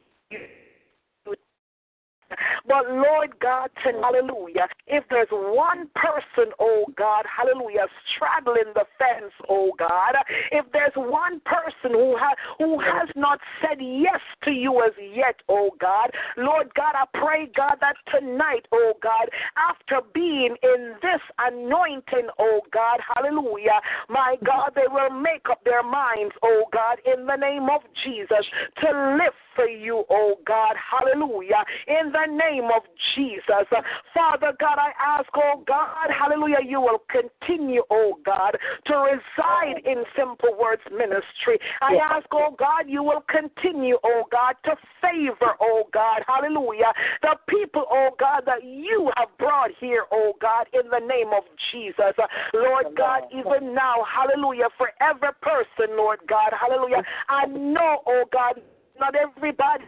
But 2.66 2.90
Lord 2.90 3.38
God, 3.40 3.70
tonight, 3.82 4.04
hallelujah, 4.04 4.68
if 4.86 5.04
there's 5.10 5.28
one 5.30 5.88
person, 5.94 6.52
oh 6.60 6.84
God, 6.96 7.24
hallelujah, 7.24 7.86
straddling 8.14 8.72
the 8.74 8.84
fence, 8.98 9.32
oh 9.48 9.72
God, 9.78 10.14
if 10.52 10.64
there's 10.72 10.92
one 10.96 11.40
person 11.44 11.92
who 11.92 12.16
has 12.16 12.36
who 12.58 12.78
has 12.80 13.08
not 13.16 13.38
said 13.60 13.78
yes 13.80 14.20
to 14.44 14.50
you 14.50 14.82
as 14.84 14.92
yet, 15.14 15.36
oh 15.48 15.70
God, 15.80 16.10
Lord 16.36 16.68
God, 16.74 16.94
I 16.94 17.04
pray, 17.18 17.50
God, 17.56 17.76
that 17.80 17.96
tonight, 18.12 18.66
oh 18.72 18.94
God, 19.02 19.30
after 19.56 20.06
being 20.14 20.56
in 20.62 20.94
this 21.02 21.20
anointing, 21.38 22.28
oh 22.38 22.60
God, 22.72 23.00
hallelujah, 23.14 23.80
my 24.08 24.36
God, 24.44 24.72
they 24.74 24.88
will 24.88 25.10
make 25.10 25.46
up 25.50 25.64
their 25.64 25.82
minds, 25.82 26.34
oh 26.42 26.64
God, 26.72 26.98
in 27.06 27.26
the 27.26 27.36
name 27.36 27.68
of 27.70 27.80
Jesus, 28.04 28.44
to 28.82 29.16
live 29.18 29.34
for 29.56 29.68
you, 29.68 30.04
oh 30.10 30.34
God, 30.46 30.74
hallelujah, 30.76 31.64
in 31.86 32.12
the 32.12 32.23
name 32.26 32.64
of 32.74 32.82
Jesus. 33.14 33.66
Father 34.14 34.52
God, 34.58 34.78
I 34.78 34.92
ask, 34.98 35.28
oh 35.34 35.62
God, 35.66 36.08
hallelujah, 36.10 36.58
you 36.66 36.80
will 36.80 37.02
continue, 37.10 37.82
oh 37.90 38.18
God, 38.24 38.56
to 38.86 38.94
reside 38.94 39.82
in 39.84 40.04
Simple 40.16 40.56
Words 40.60 40.82
Ministry. 40.90 41.58
I 41.80 41.96
ask, 42.02 42.26
oh 42.32 42.54
God, 42.58 42.84
you 42.86 43.02
will 43.02 43.24
continue, 43.28 43.98
oh 44.04 44.24
God, 44.30 44.54
to 44.64 44.76
favor, 45.00 45.54
oh 45.60 45.84
God, 45.92 46.22
hallelujah, 46.26 46.92
the 47.22 47.36
people, 47.48 47.84
oh 47.90 48.10
God, 48.18 48.42
that 48.46 48.64
you 48.64 49.10
have 49.16 49.28
brought 49.38 49.70
here, 49.80 50.04
oh 50.12 50.32
God, 50.40 50.66
in 50.72 50.88
the 50.90 51.00
name 51.06 51.28
of 51.36 51.44
Jesus. 51.72 52.14
Lord 52.52 52.86
God, 52.96 53.22
even 53.32 53.74
now, 53.74 54.04
hallelujah, 54.04 54.68
for 54.78 54.90
every 55.00 55.32
person, 55.42 55.96
Lord 55.96 56.20
God, 56.28 56.52
hallelujah, 56.58 57.02
I 57.28 57.46
know, 57.46 58.02
oh 58.06 58.24
God, 58.32 58.60
not 58.98 59.14
everybody 59.14 59.84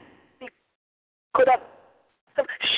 could 1.35 1.49
have 1.49 1.61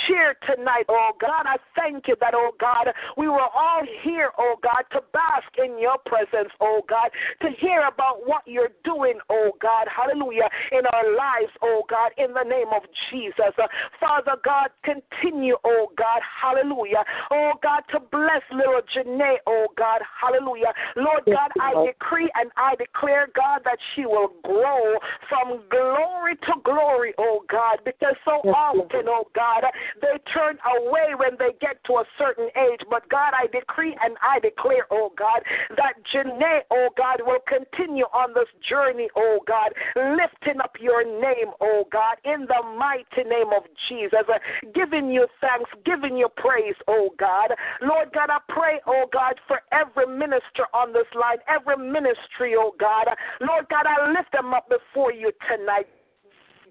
share 0.06 0.36
tonight, 0.46 0.84
oh 0.88 1.12
God. 1.20 1.46
I 1.46 1.56
thank 1.76 2.08
you 2.08 2.16
that, 2.20 2.34
oh 2.34 2.52
God, 2.60 2.88
we 3.16 3.28
were 3.28 3.40
all 3.40 3.82
here, 4.02 4.30
oh 4.38 4.56
God, 4.62 4.84
to 4.92 5.00
bask 5.12 5.48
in 5.58 5.78
your 5.78 5.98
presence, 6.06 6.52
oh 6.60 6.82
God, 6.88 7.10
to 7.42 7.48
hear 7.58 7.86
about 7.86 8.26
what 8.26 8.42
you're 8.46 8.74
doing, 8.84 9.18
oh 9.30 9.52
God, 9.60 9.86
hallelujah, 9.88 10.48
in 10.72 10.82
our 10.92 11.14
lives, 11.14 11.52
oh 11.62 11.82
God, 11.88 12.12
in 12.18 12.32
the 12.34 12.44
name 12.44 12.68
of 12.74 12.82
Jesus. 13.10 13.54
Uh, 13.58 13.66
Father 14.00 14.36
God, 14.44 14.70
continue, 14.84 15.56
oh 15.64 15.88
God, 15.96 16.20
hallelujah, 16.22 17.04
oh 17.30 17.52
God, 17.62 17.82
to 17.92 18.00
bless 18.00 18.42
little 18.52 18.80
Janae, 18.94 19.36
oh 19.46 19.66
God, 19.76 20.00
hallelujah. 20.20 20.72
Lord 20.96 21.24
God, 21.26 21.50
I 21.60 21.86
decree 21.86 22.30
and 22.34 22.50
I 22.56 22.74
declare, 22.76 23.28
God, 23.34 23.62
that 23.64 23.78
she 23.94 24.06
will 24.06 24.32
grow 24.42 24.96
from 25.28 25.60
glory 25.70 26.36
to 26.36 26.52
glory, 26.64 27.14
oh 27.18 27.44
God, 27.50 27.78
because 27.84 28.14
so 28.24 28.42
often, 28.50 29.06
oh 29.08 29.28
God, 29.34 29.47
God, 29.48 29.70
they 30.00 30.18
turn 30.32 30.58
away 30.76 31.14
when 31.16 31.36
they 31.38 31.56
get 31.60 31.82
to 31.86 31.94
a 31.94 32.04
certain 32.18 32.48
age. 32.56 32.80
But 32.90 33.08
God, 33.08 33.32
I 33.32 33.46
decree 33.46 33.96
and 34.02 34.16
I 34.22 34.40
declare, 34.40 34.86
oh 34.90 35.12
God, 35.16 35.42
that 35.76 35.94
Janae, 36.12 36.60
oh 36.70 36.88
God, 36.96 37.20
will 37.24 37.42
continue 37.46 38.04
on 38.12 38.34
this 38.34 38.48
journey, 38.68 39.08
oh 39.16 39.38
God, 39.46 39.72
lifting 39.96 40.60
up 40.60 40.76
your 40.80 41.04
name, 41.04 41.52
oh 41.60 41.84
God, 41.90 42.16
in 42.24 42.46
the 42.46 42.62
mighty 42.76 43.28
name 43.28 43.50
of 43.56 43.64
Jesus, 43.88 44.26
uh, 44.28 44.38
giving 44.74 45.10
you 45.10 45.26
thanks, 45.40 45.70
giving 45.84 46.16
you 46.16 46.28
praise, 46.36 46.76
oh 46.88 47.10
God. 47.18 47.52
Lord 47.82 48.08
God, 48.12 48.30
I 48.30 48.38
pray, 48.48 48.80
oh 48.86 49.04
God, 49.12 49.34
for 49.46 49.60
every 49.72 50.06
minister 50.06 50.66
on 50.74 50.92
this 50.92 51.08
line, 51.14 51.38
every 51.48 51.76
ministry, 51.76 52.54
oh 52.56 52.74
God. 52.78 53.06
Lord 53.40 53.66
God, 53.70 53.86
I 53.86 54.12
lift 54.12 54.32
them 54.32 54.52
up 54.52 54.68
before 54.68 55.12
you 55.12 55.32
tonight. 55.48 55.86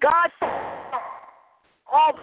God, 0.00 0.30
all 1.90 2.14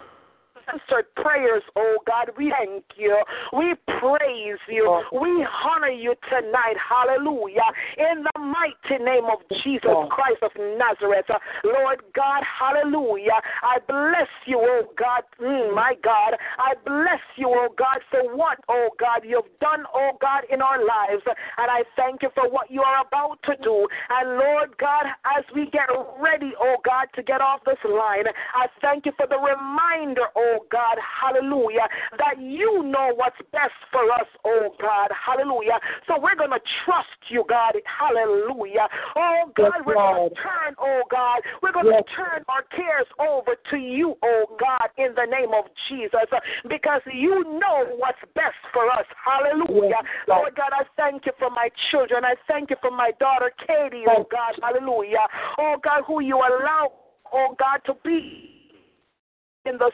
answered 0.72 1.06
prayers, 1.16 1.62
oh 1.76 1.96
God. 2.06 2.30
We 2.36 2.52
thank 2.56 2.84
you. 2.96 3.16
We 3.52 3.74
praise 3.98 4.60
you. 4.68 5.02
We 5.12 5.46
honor 5.64 5.88
you 5.88 6.14
tonight. 6.28 6.76
Hallelujah. 6.76 7.66
In 7.98 8.24
the 8.24 8.40
mighty 8.40 9.02
name 9.02 9.24
of 9.24 9.38
Jesus 9.62 9.90
Christ 10.10 10.42
of 10.42 10.50
Nazareth. 10.56 11.26
Lord 11.64 12.02
God, 12.14 12.42
hallelujah. 12.44 13.40
I 13.62 13.78
bless 13.86 14.30
you, 14.46 14.58
oh 14.60 14.92
God. 14.98 15.22
Mm, 15.40 15.74
my 15.74 15.94
God. 16.02 16.34
I 16.58 16.74
bless 16.84 17.22
you, 17.36 17.48
oh 17.48 17.68
God, 17.76 18.00
for 18.10 18.36
what, 18.36 18.58
oh 18.68 18.88
God, 18.98 19.22
you've 19.24 19.50
done, 19.60 19.84
oh 19.94 20.12
God, 20.20 20.44
in 20.50 20.60
our 20.62 20.78
lives. 20.78 21.22
And 21.26 21.70
I 21.70 21.82
thank 21.96 22.22
you 22.22 22.30
for 22.34 22.50
what 22.50 22.70
you 22.70 22.82
are 22.82 23.06
about 23.06 23.38
to 23.44 23.54
do. 23.62 23.86
And 24.10 24.38
Lord 24.38 24.76
God, 24.78 25.06
as 25.38 25.44
we 25.54 25.70
get 25.70 25.88
ready, 26.20 26.52
oh 26.60 26.76
God, 26.84 27.06
to 27.14 27.22
get 27.22 27.40
off 27.40 27.60
this 27.64 27.78
line, 27.84 28.24
I 28.54 28.66
thank 28.80 29.06
you 29.06 29.12
for 29.16 29.26
the 29.26 29.38
reminder, 29.38 30.26
oh 30.36 30.55
oh 30.56 30.66
God, 30.70 30.98
hallelujah, 31.00 31.86
that 32.18 32.40
you 32.40 32.82
know 32.84 33.12
what's 33.14 33.36
best 33.52 33.76
for 33.92 34.10
us, 34.12 34.26
oh 34.44 34.74
God, 34.80 35.08
hallelujah. 35.12 35.78
So 36.06 36.18
we're 36.20 36.36
going 36.36 36.50
to 36.50 36.60
trust 36.84 37.20
you, 37.28 37.44
God, 37.48 37.74
hallelujah. 37.84 38.88
Oh 39.16 39.52
God, 39.56 39.72
yes, 39.76 39.82
we're 39.86 39.94
going 39.94 40.30
to 40.30 40.34
turn, 40.36 40.74
oh 40.78 41.02
God, 41.10 41.40
we're 41.62 41.72
going 41.72 41.86
to 41.86 42.02
yes. 42.02 42.16
turn 42.16 42.42
our 42.48 42.62
cares 42.74 43.06
over 43.18 43.56
to 43.70 43.76
you, 43.76 44.16
oh 44.22 44.56
God, 44.58 44.88
in 44.98 45.14
the 45.14 45.26
name 45.26 45.52
of 45.54 45.64
Jesus, 45.88 46.28
because 46.68 47.00
you 47.12 47.44
know 47.58 47.86
what's 47.96 48.20
best 48.34 48.58
for 48.72 48.90
us, 48.90 49.06
hallelujah. 49.16 50.00
Yes, 50.00 50.28
Lord 50.28 50.54
God, 50.56 50.72
I 50.72 50.84
thank 50.96 51.26
you 51.26 51.32
for 51.38 51.50
my 51.50 51.68
children. 51.90 52.24
I 52.24 52.34
thank 52.48 52.70
you 52.70 52.76
for 52.80 52.90
my 52.90 53.12
daughter, 53.20 53.52
Katie, 53.66 54.04
oh 54.08 54.26
God, 54.30 54.54
hallelujah. 54.62 55.26
Oh 55.58 55.76
God, 55.82 56.02
who 56.06 56.20
you 56.20 56.36
allow, 56.36 56.92
oh 57.32 57.54
God, 57.58 57.80
to 57.86 57.94
be 58.04 58.56
in 59.66 59.78
the 59.78 59.90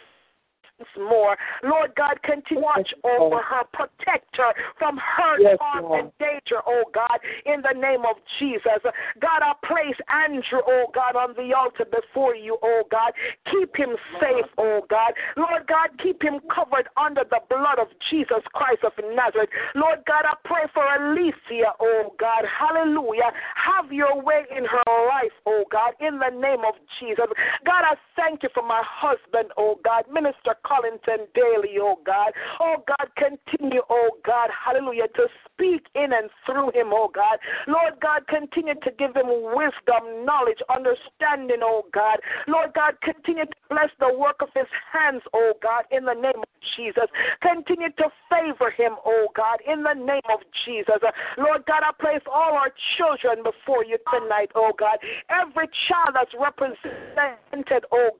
more. 0.98 1.36
Lord 1.62 1.92
God, 1.96 2.22
continue 2.22 2.62
watch 2.62 2.92
over 3.04 3.42
her, 3.42 3.64
protect 3.72 4.36
her 4.36 4.52
from 4.78 4.96
hurt, 4.96 5.40
yes, 5.40 5.58
harm, 5.60 5.84
Lord. 5.84 6.00
and 6.00 6.12
danger, 6.18 6.62
oh 6.66 6.84
God, 6.94 7.18
in 7.44 7.62
the 7.62 7.78
name 7.78 8.02
of 8.08 8.16
Jesus. 8.38 8.80
God, 9.20 9.40
I 9.42 9.52
place 9.66 9.98
Andrew, 10.08 10.62
oh 10.66 10.86
God, 10.94 11.16
on 11.16 11.34
the 11.34 11.54
altar 11.54 11.84
before 11.84 12.34
you, 12.34 12.58
oh 12.62 12.82
God. 12.90 13.12
Keep 13.50 13.76
him 13.76 13.96
safe, 14.20 14.46
oh 14.58 14.82
God. 14.88 15.12
Lord 15.36 15.66
God, 15.66 15.90
keep 16.02 16.22
him 16.22 16.40
covered 16.54 16.88
under 16.96 17.24
the 17.28 17.40
blood 17.48 17.78
of 17.78 17.88
Jesus 18.10 18.42
Christ 18.54 18.84
of 18.84 18.92
Nazareth. 19.14 19.50
Lord 19.74 20.00
God, 20.06 20.24
I 20.24 20.34
pray 20.44 20.64
for 20.72 20.84
Alicia, 20.84 21.74
oh 21.80 22.14
God. 22.18 22.44
Hallelujah. 22.46 23.32
Have 23.56 23.92
your 23.92 24.22
way 24.22 24.44
in 24.50 24.64
her 24.64 24.92
life, 25.08 25.34
oh 25.46 25.64
God, 25.70 25.94
in 26.00 26.18
the 26.18 26.30
name 26.30 26.64
of 26.66 26.74
Jesus. 27.00 27.26
God, 27.64 27.82
I 27.84 27.94
thank 28.16 28.42
you 28.42 28.48
for 28.54 28.62
my 28.66 28.82
husband, 28.84 29.50
oh 29.56 29.78
God, 29.84 30.04
Minister 30.12 30.54
Collington 30.72 31.26
daily, 31.34 31.76
oh 31.80 31.96
God. 32.04 32.32
Oh 32.60 32.76
God, 32.86 33.08
continue, 33.16 33.82
oh 33.90 34.10
God, 34.24 34.48
hallelujah, 34.50 35.08
to 35.16 35.26
speak 35.44 35.86
in 35.94 36.12
and 36.12 36.30
through 36.46 36.70
him, 36.72 36.88
oh 36.92 37.10
God. 37.12 37.38
Lord 37.66 38.00
God, 38.00 38.26
continue 38.28 38.74
to 38.74 38.90
give 38.98 39.14
him 39.14 39.28
wisdom, 39.52 40.24
knowledge, 40.24 40.58
understanding, 40.72 41.60
oh 41.62 41.84
God. 41.92 42.18
Lord 42.48 42.72
God, 42.74 42.94
continue 43.02 43.44
to 43.44 43.56
bless 43.68 43.90
the 44.00 44.16
work 44.16 44.36
of 44.40 44.48
his 44.54 44.68
hands, 44.92 45.22
oh 45.34 45.52
God, 45.62 45.84
in 45.90 46.04
the 46.04 46.14
name 46.14 46.40
of 46.40 46.48
Jesus. 46.76 47.08
Continue 47.42 47.90
to 47.98 48.08
favor 48.30 48.70
him, 48.70 48.96
oh 49.04 49.28
God, 49.36 49.60
in 49.66 49.82
the 49.82 49.94
name 49.94 50.24
of 50.32 50.40
Jesus. 50.64 51.04
Lord 51.36 51.64
God, 51.66 51.82
I 51.84 51.92
place 52.00 52.24
all 52.32 52.54
our 52.54 52.72
children 52.96 53.44
before 53.44 53.84
you 53.84 53.98
tonight, 54.10 54.50
oh 54.54 54.72
God. 54.78 54.96
Every 55.28 55.68
child 55.88 56.16
that's 56.16 56.32
represented, 56.32 57.84
oh 57.92 58.10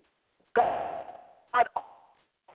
God 0.55 1.67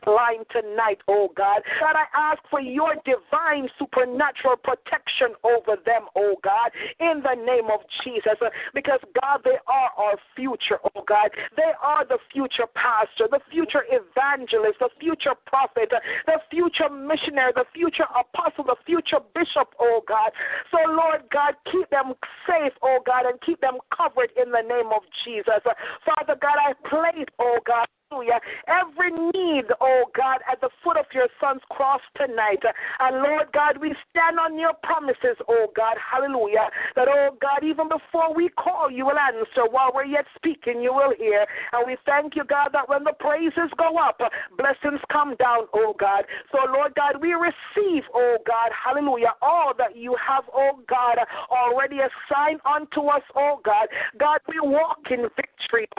line 0.07 0.43
tonight, 0.51 0.99
oh 1.07 1.29
God. 1.35 1.61
God, 1.79 1.95
I 1.95 2.07
ask 2.31 2.41
for 2.49 2.61
your 2.61 2.95
divine 3.05 3.69
supernatural 3.77 4.57
protection 4.57 5.35
over 5.43 5.75
them, 5.85 6.07
oh 6.15 6.35
God, 6.43 6.71
in 6.99 7.21
the 7.21 7.35
name 7.35 7.67
of 7.71 7.81
Jesus. 8.03 8.39
Uh, 8.41 8.49
because, 8.73 8.99
God, 9.19 9.41
they 9.43 9.59
are 9.67 9.91
our 9.97 10.17
future, 10.35 10.79
oh 10.95 11.03
God. 11.07 11.29
They 11.55 11.71
are 11.83 12.05
the 12.05 12.17
future 12.31 12.67
pastor, 12.73 13.27
the 13.29 13.41
future 13.51 13.83
evangelist, 13.91 14.79
the 14.79 14.89
future 14.99 15.35
prophet, 15.45 15.91
uh, 15.91 15.99
the 16.25 16.39
future 16.49 16.89
missionary, 16.89 17.51
the 17.55 17.65
future 17.73 18.07
apostle, 18.15 18.63
the 18.63 18.79
future 18.85 19.19
bishop, 19.35 19.75
oh 19.79 20.01
God. 20.07 20.31
So, 20.71 20.77
Lord 20.89 21.23
God, 21.31 21.55
keep 21.71 21.89
them 21.89 22.13
safe, 22.47 22.73
oh 22.81 22.99
God, 23.05 23.25
and 23.25 23.39
keep 23.41 23.61
them 23.61 23.77
covered 23.95 24.31
in 24.39 24.51
the 24.51 24.61
name 24.61 24.91
of 24.95 25.03
Jesus. 25.25 25.61
Uh, 25.65 25.75
Father 26.05 26.39
God, 26.39 26.55
I 26.55 26.73
place, 26.87 27.27
oh 27.39 27.59
God, 27.65 27.87
Hallelujah. 28.09 28.39
Every 28.67 29.11
need, 29.11 29.65
oh 29.81 30.05
God, 30.15 30.39
at 30.49 30.61
the 30.61 30.69
foot 30.81 30.95
of 30.95 31.05
your 31.13 31.27
son's 31.41 31.61
cross 31.69 31.99
tonight. 32.15 32.63
And 32.99 33.17
Lord 33.17 33.51
God, 33.53 33.79
we 33.81 33.93
stand 34.09 34.39
on 34.39 34.57
your 34.57 34.71
promises, 34.81 35.35
oh 35.49 35.67
God. 35.75 35.97
Hallelujah. 35.99 36.69
That, 36.95 37.09
oh 37.09 37.35
God, 37.41 37.67
even 37.67 37.89
before 37.89 38.33
we 38.33 38.47
call, 38.47 38.89
you 38.89 39.05
will 39.05 39.19
answer. 39.19 39.67
While 39.69 39.91
we're 39.93 40.05
yet 40.05 40.23
speaking, 40.37 40.81
you 40.81 40.93
will 40.93 41.13
hear. 41.17 41.45
And 41.73 41.85
we 41.85 41.97
thank 42.05 42.37
you, 42.37 42.45
God, 42.45 42.69
that 42.71 42.87
when 42.87 43.03
the 43.03 43.11
praises 43.19 43.69
go 43.77 43.97
up, 43.97 44.21
blessings 44.57 45.01
come 45.11 45.35
down, 45.35 45.67
oh 45.73 45.93
God. 45.99 46.23
So, 46.53 46.59
Lord 46.71 46.95
God, 46.95 47.19
we 47.19 47.33
receive, 47.33 48.03
oh 48.15 48.37
God, 48.47 48.71
hallelujah, 48.71 49.35
all 49.41 49.73
that 49.77 49.97
you 49.97 50.15
have, 50.15 50.45
oh 50.55 50.79
God, 50.87 51.17
already 51.51 51.97
assigned 51.99 52.61
unto 52.63 53.07
us, 53.11 53.23
oh 53.35 53.59
God. 53.65 53.87
God, 54.17 54.39
we 54.47 54.61
walk 54.61 54.99
in 55.11 55.27
victory. 55.35 55.89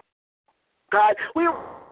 God, 0.90 1.14
we 1.36 1.46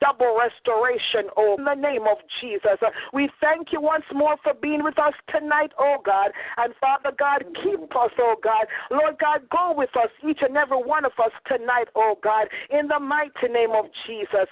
double 0.00 0.38
restoration, 0.38 1.30
oh, 1.36 1.56
in 1.58 1.64
the 1.64 1.74
name 1.74 2.02
of 2.02 2.18
Jesus. 2.40 2.78
We 3.12 3.30
thank 3.40 3.72
you 3.72 3.80
once 3.80 4.04
more 4.14 4.36
for 4.42 4.54
being 4.54 4.82
with 4.84 4.98
us 4.98 5.14
tonight, 5.28 5.72
oh 5.78 5.96
God. 6.04 6.30
And 6.56 6.74
Father 6.80 7.12
God, 7.18 7.44
keep 7.62 7.80
us, 7.96 8.10
oh 8.18 8.36
God. 8.42 8.66
Lord 8.90 9.16
God, 9.20 9.42
go 9.50 9.74
with 9.76 9.94
us, 9.96 10.10
each 10.28 10.38
and 10.42 10.56
every 10.56 10.78
one 10.78 11.04
of 11.04 11.12
us 11.22 11.32
tonight, 11.46 11.88
oh 11.94 12.18
God, 12.22 12.48
in 12.70 12.88
the 12.88 13.00
mighty 13.00 13.48
name 13.50 13.72
of 13.72 13.86
Jesus. 14.06 14.48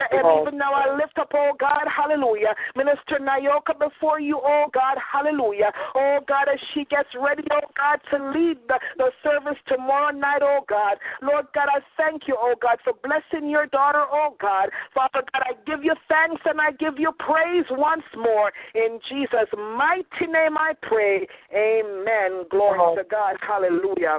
And 0.00 0.40
even 0.40 0.58
now 0.58 0.72
I 0.72 0.94
lift 0.96 1.18
up, 1.18 1.30
oh 1.34 1.52
God, 1.58 1.84
hallelujah, 1.88 2.54
Minister 2.76 3.18
Nayoka 3.20 3.78
before 3.78 4.20
you, 4.20 4.40
oh 4.42 4.66
God, 4.72 4.96
hallelujah. 5.00 5.72
Oh 5.94 6.18
God, 6.26 6.48
as 6.52 6.60
she 6.74 6.84
gets 6.84 7.08
ready, 7.20 7.44
oh 7.50 7.66
God, 7.76 8.00
to 8.10 8.30
lead 8.30 8.58
the, 8.68 8.78
the 8.98 9.10
service 9.22 9.58
tomorrow 9.66 10.10
night, 10.10 10.42
oh 10.42 10.60
God. 10.68 10.96
Lord 11.22 11.46
God, 11.54 11.68
I 11.68 11.80
thank 11.96 12.28
you, 12.28 12.36
oh 12.38 12.54
God, 12.60 12.78
for 12.84 12.92
blessing 13.02 13.48
your 13.48 13.66
daughter, 13.66 14.04
oh 14.10 14.36
God. 14.40 14.49
God. 14.50 14.70
Father 14.94 15.24
God, 15.32 15.42
I 15.46 15.52
give 15.66 15.84
you 15.84 15.94
thanks 16.08 16.42
and 16.44 16.60
I 16.60 16.72
give 16.72 16.98
you 16.98 17.12
praise 17.18 17.66
once 17.70 18.02
more. 18.16 18.52
In 18.74 18.98
Jesus' 19.08 19.50
mighty 19.56 20.26
name 20.26 20.58
I 20.58 20.72
pray. 20.82 21.26
Amen. 21.54 22.44
Glory 22.50 22.96
to 22.96 23.04
God. 23.08 23.36
Hallelujah. 23.46 24.18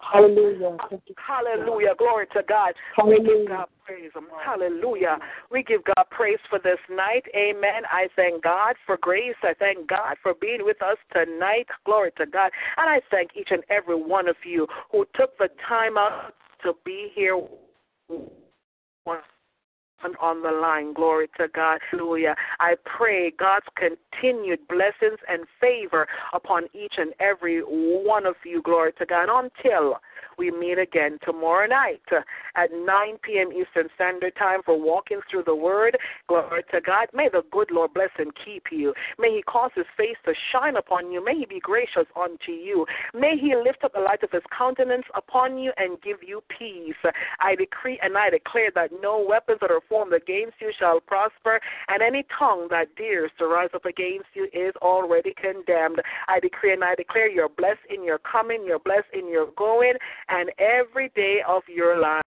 Hallelujah. 0.00 0.76
Hallelujah. 1.16 1.94
Glory 1.98 2.26
to 2.32 2.42
God. 2.48 2.74
Hallelujah. 2.96 3.20
We 3.20 3.26
give 3.26 3.48
God 3.48 3.66
praise. 3.84 4.10
Hallelujah. 4.44 5.18
We 5.50 5.62
give 5.62 5.82
God 5.84 6.04
praise 6.10 6.38
for 6.50 6.58
this 6.58 6.78
night. 6.90 7.24
Amen. 7.34 7.82
I 7.90 8.08
thank 8.16 8.42
God 8.42 8.74
for 8.84 8.98
grace. 9.00 9.36
I 9.42 9.54
thank 9.58 9.88
God 9.88 10.16
for 10.22 10.34
being 10.34 10.60
with 10.64 10.82
us 10.82 10.98
tonight. 11.12 11.66
Glory 11.84 12.10
to 12.18 12.26
God. 12.26 12.50
And 12.76 12.90
I 12.90 13.00
thank 13.10 13.30
each 13.36 13.48
and 13.50 13.62
every 13.70 13.96
one 13.96 14.28
of 14.28 14.36
you 14.44 14.66
who 14.90 15.06
took 15.14 15.36
the 15.38 15.48
time 15.68 15.96
out 15.96 16.34
to 16.62 16.72
be 16.84 17.10
here 17.14 17.40
on 20.20 20.42
the 20.42 20.50
line. 20.50 20.92
Glory 20.92 21.28
to 21.38 21.48
God. 21.48 21.78
Hallelujah. 21.90 22.34
I 22.60 22.74
pray 22.84 23.30
God's 23.30 23.66
continued 23.76 24.60
blessings 24.68 25.18
and 25.28 25.44
favor 25.60 26.06
upon 26.32 26.64
each 26.74 26.94
and 26.98 27.12
every 27.20 27.60
one 27.60 28.26
of 28.26 28.36
you. 28.44 28.62
Glory 28.62 28.92
to 28.98 29.06
God. 29.06 29.28
Until 29.30 29.96
we 30.38 30.50
meet 30.50 30.78
again 30.78 31.18
tomorrow 31.24 31.66
night 31.66 32.02
at 32.56 32.70
9 32.72 32.86
p.m. 33.22 33.50
Eastern 33.52 33.88
Standard 33.94 34.34
Time 34.36 34.60
for 34.64 34.78
walking 34.78 35.20
through 35.30 35.44
the 35.44 35.54
Word. 35.54 35.96
Glory 36.28 36.62
to 36.72 36.80
God. 36.80 37.08
May 37.14 37.28
the 37.30 37.42
good 37.50 37.70
Lord 37.70 37.94
bless 37.94 38.10
and 38.18 38.32
keep 38.44 38.64
you. 38.70 38.92
May 39.18 39.36
He 39.36 39.42
cause 39.42 39.70
His 39.74 39.86
face 39.96 40.16
to 40.24 40.32
shine 40.52 40.76
upon 40.76 41.10
you. 41.10 41.24
May 41.24 41.38
He 41.38 41.46
be 41.46 41.60
gracious 41.60 42.06
unto 42.14 42.52
you. 42.52 42.86
May 43.14 43.36
He 43.40 43.54
lift 43.56 43.84
up 43.84 43.94
the 43.94 44.00
light 44.00 44.22
of 44.22 44.30
His 44.30 44.42
countenance 44.56 45.06
upon 45.14 45.58
you 45.58 45.72
and 45.76 46.00
give 46.02 46.18
you 46.26 46.42
peace. 46.48 46.94
I 47.40 47.54
decree 47.54 47.98
and 48.02 48.16
I 48.16 48.30
declare 48.30 48.70
that 48.74 48.90
no 49.00 49.24
weapons 49.26 49.58
that 49.60 49.70
are 49.70 49.80
formed 49.88 50.12
against 50.12 50.56
you 50.60 50.72
shall 50.78 51.00
prosper, 51.00 51.60
and 51.88 52.02
any 52.02 52.24
tongue 52.38 52.68
that 52.70 52.94
dares 52.96 53.30
to 53.38 53.46
rise 53.46 53.70
up 53.74 53.84
against 53.84 54.28
you 54.34 54.48
is 54.52 54.74
already 54.82 55.34
condemned. 55.40 56.00
I 56.28 56.40
decree 56.40 56.72
and 56.72 56.84
I 56.84 56.94
declare 56.94 57.30
you're 57.30 57.48
blessed 57.48 57.86
in 57.88 58.04
your 58.04 58.18
coming, 58.18 58.64
you're 58.66 58.78
blessed 58.78 59.08
in 59.12 59.28
your 59.28 59.46
going, 59.56 59.94
and 60.28 60.50
every 60.58 61.10
day 61.14 61.38
of 61.46 61.62
your 61.68 61.98
life. 62.00 62.25